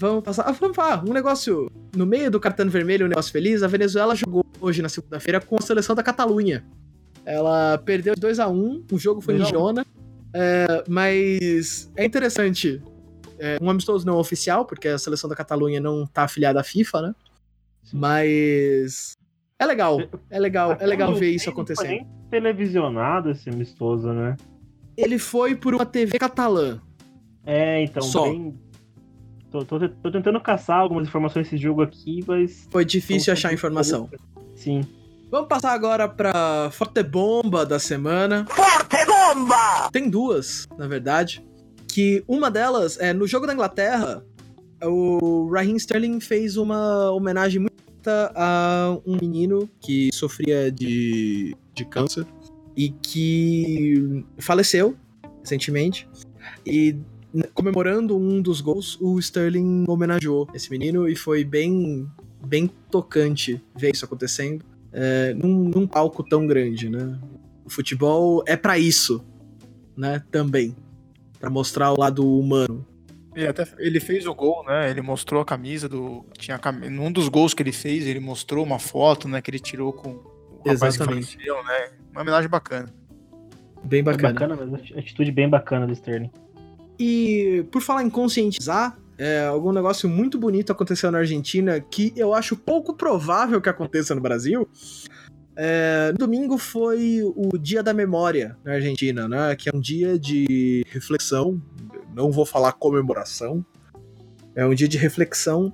Vamos 0.00 0.24
passar. 0.24 0.44
Ah, 0.48 0.52
vamos 0.52 0.74
falar. 0.74 1.04
Um 1.06 1.12
negócio. 1.12 1.70
No 1.94 2.06
meio 2.06 2.30
do 2.30 2.40
cartão 2.40 2.66
vermelho, 2.70 3.04
um 3.04 3.08
negócio 3.08 3.30
feliz, 3.30 3.62
a 3.62 3.68
Venezuela 3.68 4.16
jogou 4.16 4.46
hoje 4.58 4.80
na 4.80 4.88
segunda-feira 4.88 5.42
com 5.42 5.56
a 5.56 5.60
seleção 5.60 5.94
da 5.94 6.02
Catalunha. 6.02 6.64
Ela 7.22 7.76
perdeu 7.76 8.14
de 8.14 8.20
2 8.20 8.40
a 8.40 8.48
1 8.48 8.54
um, 8.54 8.82
o 8.90 8.98
jogo 8.98 9.20
foi 9.20 9.36
em 9.36 9.44
Girona. 9.44 9.84
É, 10.32 10.84
mas 10.88 11.92
é 11.94 12.06
interessante. 12.06 12.82
É, 13.38 13.58
um 13.60 13.68
amistoso 13.68 14.06
não 14.06 14.16
oficial, 14.16 14.64
porque 14.64 14.88
a 14.88 14.96
seleção 14.96 15.28
da 15.28 15.36
Catalunha 15.36 15.80
não 15.80 16.06
tá 16.06 16.22
afiliada 16.22 16.60
à 16.60 16.64
FIFA, 16.64 17.02
né? 17.02 17.14
Mas. 17.92 19.12
É 19.58 19.66
legal. 19.66 19.98
É 20.30 20.40
legal, 20.40 20.78
é 20.80 20.86
legal 20.86 21.14
ver 21.14 21.28
isso 21.28 21.50
acontecendo. 21.50 21.86
Foi 21.86 21.96
nem 21.96 22.08
televisionado 22.30 23.30
esse 23.30 23.50
amistoso, 23.50 24.10
né? 24.14 24.34
Ele 24.96 25.18
foi 25.18 25.54
por 25.54 25.74
uma 25.74 25.84
TV 25.84 26.18
catalã. 26.18 26.80
É, 27.44 27.82
então, 27.82 28.02
Só. 28.02 28.24
bem 28.24 28.54
Tô, 29.50 29.64
tô, 29.64 29.88
tô, 29.88 30.10
tentando 30.12 30.40
caçar 30.40 30.78
algumas 30.78 31.08
informações 31.08 31.44
desse 31.46 31.56
jogo 31.56 31.82
aqui, 31.82 32.24
mas. 32.26 32.68
Foi 32.70 32.84
difícil 32.84 33.32
achar 33.32 33.52
informação. 33.52 34.08
Sim. 34.54 34.82
Vamos 35.30 35.48
passar 35.48 35.72
agora 35.72 36.08
pra 36.08 36.70
Forte 36.72 37.02
Bomba 37.02 37.66
da 37.66 37.78
semana. 37.78 38.46
Forte 38.48 39.04
Bomba! 39.06 39.90
Tem 39.92 40.08
duas, 40.08 40.66
na 40.78 40.86
verdade. 40.86 41.44
Que 41.88 42.22
uma 42.28 42.50
delas 42.50 42.98
é 43.00 43.12
no 43.12 43.26
jogo 43.26 43.46
da 43.46 43.52
Inglaterra, 43.52 44.24
o 44.82 45.48
Raheem 45.52 45.76
Sterling 45.76 46.20
fez 46.20 46.56
uma 46.56 47.10
homenagem 47.10 47.60
muito 47.60 47.70
a 48.06 48.98
um 49.06 49.16
menino 49.20 49.68
que 49.80 50.10
sofria 50.12 50.70
de, 50.70 51.56
de 51.74 51.84
câncer 51.84 52.26
e 52.76 52.90
que 52.90 54.24
faleceu 54.38 54.96
recentemente. 55.40 56.08
E 56.64 56.96
comemorando 57.54 58.16
um 58.16 58.40
dos 58.42 58.60
gols, 58.60 58.98
o 59.00 59.18
Sterling 59.18 59.84
homenageou 59.88 60.48
esse 60.54 60.70
menino 60.70 61.08
e 61.08 61.14
foi 61.14 61.44
bem, 61.44 62.08
bem 62.44 62.68
tocante 62.90 63.62
ver 63.76 63.92
isso 63.94 64.04
acontecendo 64.04 64.64
é, 64.92 65.32
num, 65.34 65.68
num, 65.68 65.86
palco 65.86 66.22
tão 66.22 66.46
grande, 66.46 66.88
né? 66.88 67.18
O 67.64 67.70
futebol 67.70 68.42
é 68.46 68.56
para 68.56 68.78
isso, 68.78 69.24
né? 69.96 70.22
Também 70.30 70.74
para 71.40 71.48
mostrar 71.48 71.92
o 71.92 71.98
lado 71.98 72.38
humano. 72.38 72.86
Ele, 73.34 73.46
até, 73.46 73.66
ele 73.78 73.98
fez 73.98 74.26
o 74.26 74.34
gol, 74.34 74.64
né? 74.66 74.90
Ele 74.90 75.00
mostrou 75.00 75.40
a 75.40 75.44
camisa 75.44 75.88
do. 75.88 76.26
Tinha 76.36 76.58
cam... 76.58 76.72
Num 76.72 77.10
dos 77.10 77.28
gols 77.28 77.54
que 77.54 77.62
ele 77.62 77.72
fez, 77.72 78.06
ele 78.06 78.20
mostrou 78.20 78.64
uma 78.64 78.78
foto, 78.78 79.26
né? 79.26 79.40
Que 79.40 79.50
ele 79.50 79.58
tirou 79.58 79.92
com 79.92 80.10
o 80.10 80.62
Exatamente. 80.66 81.36
Faleceu, 81.36 81.64
né? 81.64 81.90
Uma 82.12 82.20
homenagem 82.20 82.50
bacana. 82.50 82.92
Bem 83.82 84.02
bacana. 84.02 84.28
É 84.28 84.32
bacana, 84.32 84.56
mas 84.56 84.92
atitude 84.96 85.32
bem 85.32 85.48
bacana 85.48 85.86
do 85.86 85.92
Sterling. 85.92 86.30
E 87.02 87.64
por 87.72 87.80
falar 87.80 88.04
em 88.04 88.10
conscientizar, 88.10 88.98
é, 89.16 89.46
algum 89.46 89.72
negócio 89.72 90.06
muito 90.06 90.38
bonito 90.38 90.70
aconteceu 90.70 91.10
na 91.10 91.16
Argentina 91.16 91.80
que 91.80 92.12
eu 92.14 92.34
acho 92.34 92.54
pouco 92.54 92.92
provável 92.92 93.58
que 93.58 93.70
aconteça 93.70 94.14
no 94.14 94.20
Brasil. 94.20 94.68
É, 95.56 96.12
domingo 96.12 96.58
foi 96.58 97.22
o 97.22 97.56
Dia 97.56 97.82
da 97.82 97.94
Memória 97.94 98.54
na 98.62 98.74
Argentina, 98.74 99.26
né? 99.26 99.56
Que 99.56 99.70
é 99.70 99.72
um 99.74 99.80
dia 99.80 100.18
de 100.18 100.84
reflexão. 100.90 101.58
Não 102.14 102.30
vou 102.30 102.44
falar 102.44 102.72
comemoração. 102.72 103.64
É 104.54 104.66
um 104.66 104.74
dia 104.74 104.86
de 104.86 104.98
reflexão 104.98 105.72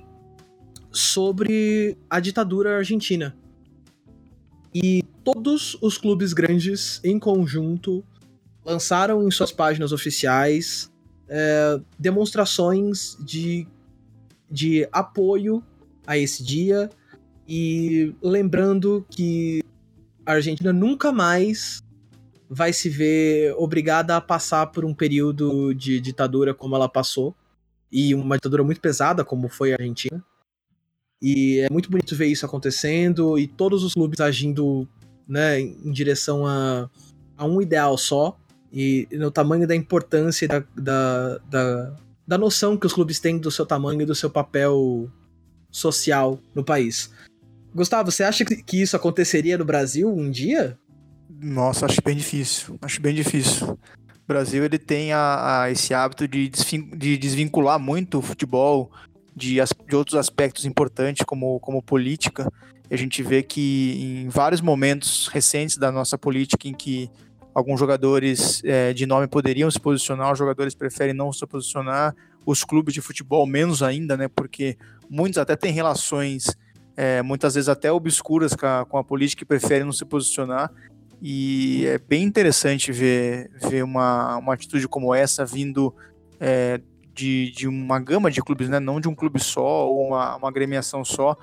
sobre 0.93 1.99
a 2.09 2.21
ditadura 2.21 2.77
argentina. 2.77 3.37
E 4.73 5.03
todos 5.25 5.77
os 5.83 5.99
clubes 5.99 6.33
grandes, 6.33 7.01
em 7.03 7.19
conjunto, 7.19 8.05
lançaram 8.65 9.27
em 9.27 9.31
suas 9.33 9.51
páginas 9.51 9.91
oficiais 9.91 10.89
é, 11.29 11.81
demonstrações 11.99 13.17
de, 13.21 13.67
de 14.51 14.89
apoio 14.93 15.63
a 16.07 16.17
esse 16.17 16.45
dia. 16.45 16.91
E 17.49 18.15
lembrando 18.23 19.07
que 19.11 19.63
a 20.25 20.33
Argentina 20.33 20.73
nunca 20.73 21.13
mais 21.13 21.83
vai 22.49 22.73
se 22.73 22.89
ver 22.89 23.55
obrigada 23.57 24.17
a 24.17 24.21
passar 24.21 24.67
por 24.69 24.85
um 24.85 24.95
período 24.95 25.75
de 25.75 26.01
ditadura 26.01 26.55
como 26.55 26.75
ela 26.75 26.89
passou. 26.89 27.35
E 27.91 28.15
uma 28.15 28.37
ditadura 28.37 28.65
muito 28.65 28.81
pesada 28.81 29.25
como 29.25 29.49
foi 29.49 29.73
a 29.73 29.77
Argentina. 29.77 30.23
E 31.23 31.61
é 31.61 31.71
muito 31.71 31.91
bonito 31.91 32.15
ver 32.15 32.27
isso 32.27 32.45
acontecendo 32.45 33.39
e 33.39 33.47
todos 33.47 33.83
os 33.83 33.95
clubes 33.95 34.21
agindo 34.21 34.87
né, 35.27 35.61
em 35.61 35.91
direção 35.91 36.47
a, 36.47 36.91
a 37.37 37.45
um 37.45 37.61
ideal 37.61 37.97
só, 37.97 38.37
e 38.77 39.09
no 39.13 39.31
tamanho 39.31 39.67
da 39.67 39.75
importância 39.75 40.47
da, 40.47 40.63
da, 40.77 41.39
da, 41.49 41.97
da 42.29 42.37
noção 42.37 42.77
que 42.77 42.87
os 42.87 42.93
clubes 42.93 43.19
têm 43.19 43.39
do 43.39 43.51
seu 43.51 43.65
tamanho 43.65 44.03
e 44.03 44.05
do 44.05 44.15
seu 44.15 44.29
papel 44.29 45.11
social 45.71 46.39
no 46.55 46.63
país. 46.63 47.11
Gustavo, 47.75 48.11
você 48.11 48.23
acha 48.23 48.45
que 48.45 48.83
isso 48.83 48.95
aconteceria 48.95 49.57
no 49.57 49.65
Brasil 49.65 50.15
um 50.15 50.31
dia? 50.31 50.79
Nossa, 51.41 51.87
acho 51.87 52.03
bem 52.05 52.17
difícil. 52.17 52.79
Acho 52.83 53.01
bem 53.01 53.15
difícil. 53.15 53.69
O 53.69 54.27
Brasil 54.29 54.63
ele 54.63 54.79
tem 54.79 55.11
a, 55.11 55.63
a 55.63 55.71
esse 55.71 55.95
hábito 55.95 56.29
de, 56.29 56.51
de, 56.97 57.17
desvincular 57.17 57.79
muito 57.79 58.19
o 58.19 58.23
futebol 58.23 58.91
de, 59.35 59.57
de 59.89 59.97
outros 59.97 60.17
aspectos 60.17 60.67
importantes, 60.67 61.25
como, 61.25 61.59
como 61.61 61.83
política. 61.83 62.53
E 62.91 62.95
a 62.95 62.99
gente 62.99 63.23
vê 63.23 63.43
que 63.43 64.23
em 64.25 64.29
vários 64.29 64.61
momentos 64.61 65.29
recentes 65.29 65.79
da 65.79 65.91
nossa 65.91 66.19
política 66.19 66.69
em 66.69 66.75
que 66.75 67.11
Alguns 67.57 67.81
jogadores 67.81 68.63
é, 68.67 68.93
de 68.93 69.07
nome 69.07 69.27
poderiam 69.27 69.71
se 69.71 69.81
posicionar, 69.81 70.31
os 70.31 70.39
jogadores 70.39 70.75
preferem 70.75 71.15
não 71.15 71.33
se 71.33 71.47
posicionar. 71.47 72.15
Os 72.45 72.63
clubes 72.63 72.93
de 72.93 73.01
futebol, 73.01 73.47
menos 73.47 73.83
ainda, 73.83 74.15
né? 74.15 74.29
Porque 74.29 74.77
muitos 75.09 75.39
até 75.39 75.57
têm 75.57 75.73
relações, 75.73 76.55
é, 76.95 77.23
muitas 77.23 77.55
vezes 77.55 77.71
até 77.71 77.91
obscuras 77.91 78.53
com 78.53 78.67
a, 78.67 78.85
com 78.85 78.99
a 78.99 79.03
política 79.03 79.43
e 79.43 79.47
preferem 79.47 79.87
não 79.87 79.93
se 79.93 80.05
posicionar. 80.05 80.71
E 81.23 81.87
é 81.87 81.97
bem 81.97 82.25
interessante 82.25 82.93
ver, 82.93 83.51
ver 83.71 83.83
uma, 83.83 84.37
uma 84.37 84.53
atitude 84.53 84.87
como 84.87 85.15
essa 85.15 85.43
vindo 85.47 85.95
é, 86.39 86.79
de, 87.15 87.51
de 87.53 87.67
uma 87.67 87.99
gama 87.99 88.31
de 88.31 88.43
clubes, 88.43 88.69
né? 88.69 88.79
não 88.79 89.01
de 89.01 89.09
um 89.09 89.15
clube 89.15 89.43
só 89.43 89.89
ou 89.89 90.09
uma, 90.09 90.37
uma 90.37 90.49
agremiação 90.51 91.03
só, 91.07 91.35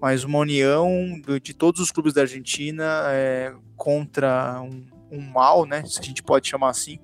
mas 0.00 0.24
uma 0.24 0.38
união 0.38 1.20
de, 1.26 1.38
de 1.40 1.52
todos 1.52 1.78
os 1.78 1.92
clubes 1.92 2.14
da 2.14 2.22
Argentina 2.22 3.02
é, 3.08 3.52
contra 3.76 4.62
um, 4.62 4.82
um 5.12 5.20
mal, 5.20 5.66
né? 5.66 5.84
Se 5.84 6.00
a 6.00 6.02
gente 6.02 6.22
pode 6.22 6.48
chamar 6.48 6.70
assim, 6.70 6.98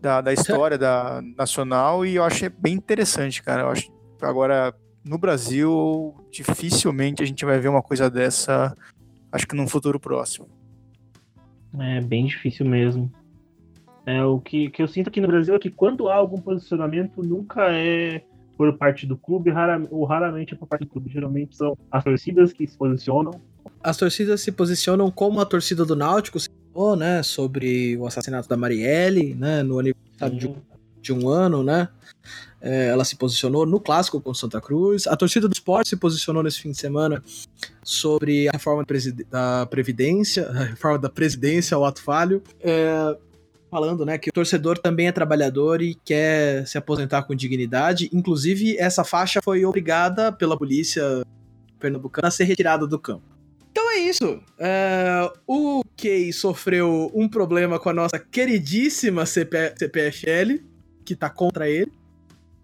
da, 0.00 0.20
da 0.20 0.32
história 0.34 0.78
da 0.78 1.22
nacional, 1.36 2.04
e 2.04 2.16
eu 2.16 2.22
acho 2.22 2.48
bem 2.58 2.74
interessante, 2.74 3.42
cara. 3.42 3.62
Eu 3.62 3.68
acho 3.70 3.92
agora 4.20 4.74
no 5.04 5.18
Brasil 5.18 6.14
dificilmente 6.30 7.22
a 7.22 7.26
gente 7.26 7.44
vai 7.44 7.58
ver 7.58 7.68
uma 7.68 7.82
coisa 7.82 8.10
dessa, 8.10 8.74
acho 9.32 9.46
que 9.46 9.56
num 9.56 9.66
futuro 9.66 9.98
próximo. 9.98 10.48
É 11.78 12.00
bem 12.00 12.26
difícil 12.26 12.66
mesmo. 12.66 13.12
É, 14.06 14.22
o 14.22 14.38
que, 14.38 14.70
que 14.70 14.82
eu 14.82 14.88
sinto 14.88 15.08
aqui 15.08 15.20
no 15.20 15.26
Brasil 15.26 15.54
é 15.54 15.58
que 15.58 15.70
quando 15.70 16.08
há 16.08 16.14
algum 16.14 16.40
posicionamento, 16.40 17.22
nunca 17.22 17.72
é 17.72 18.22
por 18.56 18.76
parte 18.76 19.06
do 19.06 19.16
clube, 19.16 19.50
rara, 19.50 19.82
ou 19.90 20.04
raramente 20.04 20.54
é 20.54 20.56
por 20.56 20.68
parte 20.68 20.84
do 20.84 20.90
clube. 20.90 21.10
Geralmente 21.10 21.56
são 21.56 21.76
as 21.90 22.04
torcidas 22.04 22.52
que 22.52 22.66
se 22.66 22.76
posicionam. 22.76 23.40
As 23.82 23.96
torcidas 23.96 24.40
se 24.40 24.52
posicionam 24.52 25.10
como 25.10 25.40
a 25.40 25.46
torcida 25.46 25.84
do 25.84 25.96
Náutico, 25.96 26.38
falou, 26.74 26.96
né, 26.96 27.22
sobre 27.22 27.96
o 27.96 28.06
assassinato 28.06 28.48
da 28.48 28.56
Marielle, 28.56 29.34
né, 29.34 29.62
no 29.62 29.78
aniversário 29.78 30.36
de, 30.36 30.54
de, 31.00 31.12
um 31.12 31.28
ano, 31.28 31.62
né, 31.62 31.88
é, 32.60 32.88
ela 32.88 33.04
se 33.04 33.14
posicionou 33.14 33.64
no 33.64 33.78
clássico 33.78 34.20
com 34.20 34.34
Santa 34.34 34.60
Cruz. 34.60 35.06
A 35.06 35.16
torcida 35.16 35.46
do 35.46 35.52
esporte 35.52 35.90
se 35.90 35.96
posicionou 35.96 36.42
nesse 36.42 36.60
fim 36.60 36.72
de 36.72 36.78
semana 36.78 37.22
sobre 37.82 38.48
a 38.48 38.52
reforma 38.52 38.84
da 39.30 39.66
Previdência, 39.66 40.48
a 40.48 40.64
reforma 40.64 40.98
da 40.98 41.08
Presidência, 41.08 41.78
o 41.78 41.84
ato 41.84 42.02
falho. 42.02 42.42
É, 42.60 43.16
falando, 43.70 44.04
né, 44.06 44.18
que 44.18 44.30
o 44.30 44.32
torcedor 44.32 44.78
também 44.78 45.08
é 45.08 45.12
trabalhador 45.12 45.82
e 45.82 45.94
quer 45.94 46.66
se 46.66 46.78
aposentar 46.78 47.24
com 47.24 47.34
dignidade. 47.34 48.08
Inclusive, 48.12 48.76
essa 48.78 49.04
faixa 49.04 49.40
foi 49.42 49.64
obrigada 49.64 50.32
pela 50.32 50.56
polícia 50.56 51.02
pernambucana 51.78 52.28
a 52.28 52.30
ser 52.30 52.44
retirada 52.44 52.86
do 52.86 52.98
campo. 52.98 53.33
Então 53.74 53.90
é 53.90 53.96
isso. 53.98 54.40
É, 54.56 55.32
o 55.48 55.82
Kay 55.96 56.32
sofreu 56.32 57.10
um 57.12 57.28
problema 57.28 57.76
com 57.76 57.88
a 57.88 57.92
nossa 57.92 58.20
queridíssima 58.20 59.26
CP, 59.26 59.74
CPFL, 59.76 60.62
que 61.04 61.16
tá 61.16 61.28
contra 61.28 61.68
ele. 61.68 61.90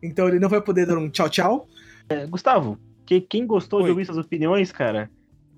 Então 0.00 0.28
ele 0.28 0.38
não 0.38 0.48
vai 0.48 0.60
poder 0.60 0.86
dar 0.86 0.96
um 0.96 1.10
tchau 1.10 1.28
tchau. 1.28 1.68
É, 2.08 2.24
Gustavo, 2.26 2.78
que, 3.04 3.20
quem 3.20 3.44
gostou 3.44 3.80
Oi. 3.80 3.86
de 3.86 3.90
ouvir 3.90 4.04
suas 4.04 4.18
opiniões, 4.18 4.70
cara, 4.70 5.10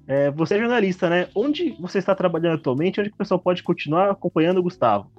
é, 0.08 0.30
você 0.30 0.54
é 0.54 0.58
jornalista, 0.58 1.10
né? 1.10 1.28
Onde 1.34 1.76
você 1.78 1.98
está 1.98 2.14
trabalhando 2.14 2.54
atualmente? 2.54 2.98
Onde 2.98 3.10
o 3.10 3.16
pessoal 3.16 3.38
pode 3.38 3.62
continuar 3.62 4.10
acompanhando 4.10 4.56
o 4.56 4.62
Gustavo? 4.62 5.12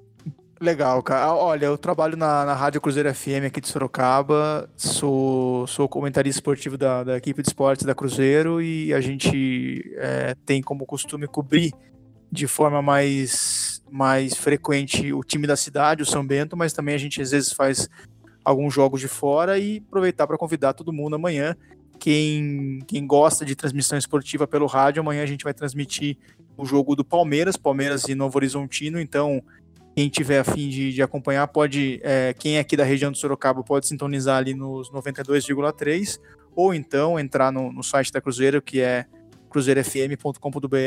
Legal, 0.63 1.03
cara. 1.03 1.33
Olha, 1.33 1.65
eu 1.65 1.77
trabalho 1.77 2.15
na, 2.15 2.45
na 2.45 2.53
Rádio 2.53 2.79
Cruzeiro 2.79 3.13
FM 3.13 3.47
aqui 3.47 3.59
de 3.59 3.67
Sorocaba, 3.67 4.69
sou, 4.77 5.67
sou 5.67 5.89
comentarista 5.89 6.37
esportivo 6.37 6.77
da, 6.77 7.03
da 7.03 7.17
equipe 7.17 7.41
de 7.41 7.49
esportes 7.49 7.85
da 7.85 7.93
Cruzeiro 7.93 8.61
e 8.61 8.93
a 8.93 9.01
gente 9.01 9.93
é, 9.97 10.37
tem 10.45 10.61
como 10.61 10.85
costume 10.85 11.27
cobrir 11.27 11.73
de 12.31 12.47
forma 12.47 12.81
mais, 12.81 13.83
mais 13.91 14.35
frequente 14.35 15.11
o 15.11 15.21
time 15.21 15.45
da 15.45 15.57
cidade, 15.57 16.01
o 16.01 16.05
São 16.05 16.25
Bento, 16.25 16.55
mas 16.55 16.71
também 16.71 16.95
a 16.95 16.97
gente 16.97 17.21
às 17.21 17.31
vezes 17.31 17.51
faz 17.51 17.89
alguns 18.41 18.73
jogos 18.73 19.01
de 19.01 19.09
fora 19.09 19.59
e 19.59 19.83
aproveitar 19.85 20.25
para 20.25 20.37
convidar 20.37 20.71
todo 20.71 20.93
mundo 20.93 21.17
amanhã. 21.17 21.57
Quem, 21.99 22.79
quem 22.87 23.05
gosta 23.05 23.43
de 23.43 23.53
transmissão 23.53 23.97
esportiva 23.97 24.47
pelo 24.47 24.65
rádio, 24.65 25.01
amanhã 25.01 25.23
a 25.23 25.27
gente 25.27 25.43
vai 25.43 25.53
transmitir 25.53 26.17
o 26.55 26.65
jogo 26.65 26.95
do 26.95 27.03
Palmeiras, 27.03 27.57
Palmeiras 27.57 28.07
e 28.07 28.15
Novo 28.15 28.37
Horizontino. 28.37 28.97
Então, 28.97 29.43
quem 29.95 30.09
tiver 30.09 30.39
a 30.39 30.43
fim 30.43 30.69
de, 30.69 30.91
de 30.91 31.01
acompanhar, 31.01 31.47
pode. 31.47 31.99
É, 32.03 32.33
quem 32.33 32.57
é 32.57 32.59
aqui 32.59 32.75
da 32.75 32.83
região 32.83 33.11
do 33.11 33.17
Sorocaba 33.17 33.63
pode 33.63 33.87
sintonizar 33.87 34.37
ali 34.37 34.53
nos 34.53 34.91
92,3 34.91 36.19
ou 36.55 36.73
então 36.73 37.19
entrar 37.19 37.51
no, 37.51 37.71
no 37.71 37.83
site 37.83 38.11
da 38.11 38.21
Cruzeiro, 38.21 38.61
que 38.61 38.81
é 38.81 39.05
cruzeirofm.com.br 39.49 40.77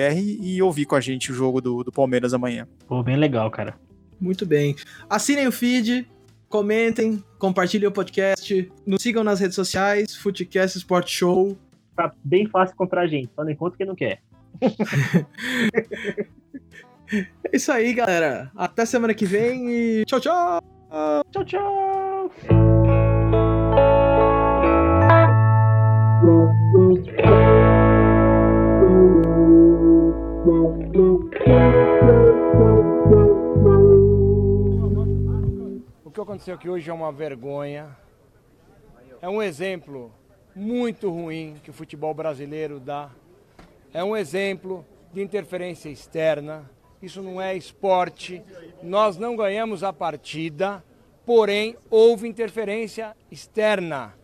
e 0.41 0.61
ouvir 0.61 0.87
com 0.87 0.97
a 0.97 1.01
gente 1.01 1.31
o 1.31 1.35
jogo 1.35 1.61
do, 1.61 1.85
do 1.85 1.93
Palmeiras 1.93 2.35
amanhã. 2.35 2.67
Pô, 2.87 3.03
bem 3.03 3.17
legal, 3.17 3.51
cara. 3.51 3.79
Muito 4.21 4.45
bem. 4.45 4.75
Assinem 5.09 5.47
o 5.47 5.53
feed, 5.53 6.09
comentem, 6.49 7.23
compartilhem 7.39 7.87
o 7.89 7.93
podcast, 7.93 8.73
nos 8.85 9.03
sigam 9.03 9.23
nas 9.23 9.39
redes 9.39 9.55
sociais, 9.55 10.17
Footcast 10.17 10.79
Sport 10.79 11.09
Show. 11.09 11.57
Tá 11.95 12.13
bem 12.25 12.47
fácil 12.49 12.75
encontrar 12.75 13.03
a 13.03 13.07
gente, 13.07 13.31
só 13.35 13.45
não 13.45 13.51
encontra 13.51 13.77
quem 13.79 13.87
não 13.87 13.95
quer. 13.95 14.21
é 17.13 17.57
isso 17.57 17.71
aí, 17.73 17.95
galera. 17.95 18.51
Até 18.57 18.85
semana 18.85 19.15
que 19.15 19.27
vem 19.27 19.71
e 19.71 20.05
tchau, 20.05 20.21
tchau! 20.21 20.61
Tchau, 21.31 21.45
tchau! 21.45 22.31
O 36.05 36.11
que 36.11 36.21
aconteceu 36.21 36.55
aqui 36.55 36.69
hoje 36.69 36.89
é 36.91 36.93
uma 36.93 37.13
vergonha. 37.13 37.97
É 39.21 39.29
um 39.29 39.43
exemplo 39.43 40.13
muito 40.55 41.11
ruim 41.11 41.57
que 41.63 41.71
o 41.71 41.73
futebol 41.73 42.15
brasileiro 42.15 42.81
dá. 42.81 43.11
É 43.93 44.03
um 44.03 44.17
exemplo 44.17 44.85
de 45.13 45.23
interferência 45.23 45.89
externa. 45.89 46.71
Isso 47.01 47.23
não 47.23 47.41
é 47.41 47.57
esporte. 47.57 48.43
Nós 48.83 49.17
não 49.17 49.37
ganhamos 49.37 49.85
a 49.85 49.93
partida, 49.93 50.83
porém 51.25 51.77
houve 51.91 52.29
interferência 52.29 53.17
externa. 53.31 54.15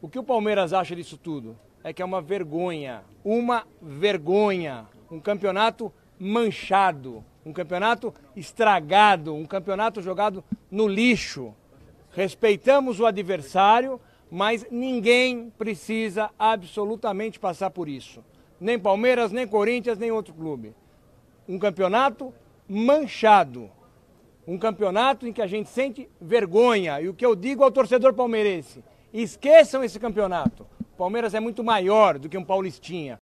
O 0.00 0.08
que 0.08 0.18
o 0.18 0.24
Palmeiras 0.24 0.72
acha 0.72 0.94
disso 0.94 1.16
tudo? 1.16 1.56
É 1.82 1.92
que 1.92 2.02
é 2.02 2.04
uma 2.04 2.20
vergonha, 2.22 3.02
uma 3.24 3.66
vergonha, 3.80 4.86
um 5.10 5.18
campeonato 5.18 5.92
manchado, 6.18 7.24
um 7.44 7.52
campeonato 7.52 8.14
estragado, 8.36 9.34
um 9.34 9.44
campeonato 9.44 10.00
jogado 10.00 10.44
no 10.70 10.86
lixo. 10.86 11.54
Respeitamos 12.10 13.00
o 13.00 13.06
adversário, 13.06 14.00
mas 14.30 14.66
ninguém 14.70 15.50
precisa 15.58 16.30
absolutamente 16.38 17.38
passar 17.38 17.70
por 17.70 17.88
isso. 17.88 18.24
Nem 18.60 18.78
Palmeiras, 18.78 19.32
nem 19.32 19.46
Corinthians, 19.46 19.98
nem 19.98 20.10
outro 20.10 20.32
clube. 20.32 20.74
Um 21.48 21.58
campeonato 21.58 22.32
manchado. 22.68 23.70
Um 24.46 24.58
campeonato 24.58 25.26
em 25.26 25.32
que 25.32 25.42
a 25.42 25.46
gente 25.46 25.68
sente 25.68 26.08
vergonha. 26.20 27.00
E 27.00 27.08
o 27.08 27.14
que 27.14 27.24
eu 27.24 27.34
digo 27.36 27.62
ao 27.62 27.70
torcedor 27.70 28.14
palmeirense: 28.14 28.82
esqueçam 29.12 29.84
esse 29.84 29.98
campeonato. 29.98 30.66
Palmeiras 30.96 31.34
é 31.34 31.40
muito 31.40 31.62
maior 31.62 32.18
do 32.18 32.28
que 32.28 32.38
um 32.38 32.44
Paulistinha. 32.44 33.12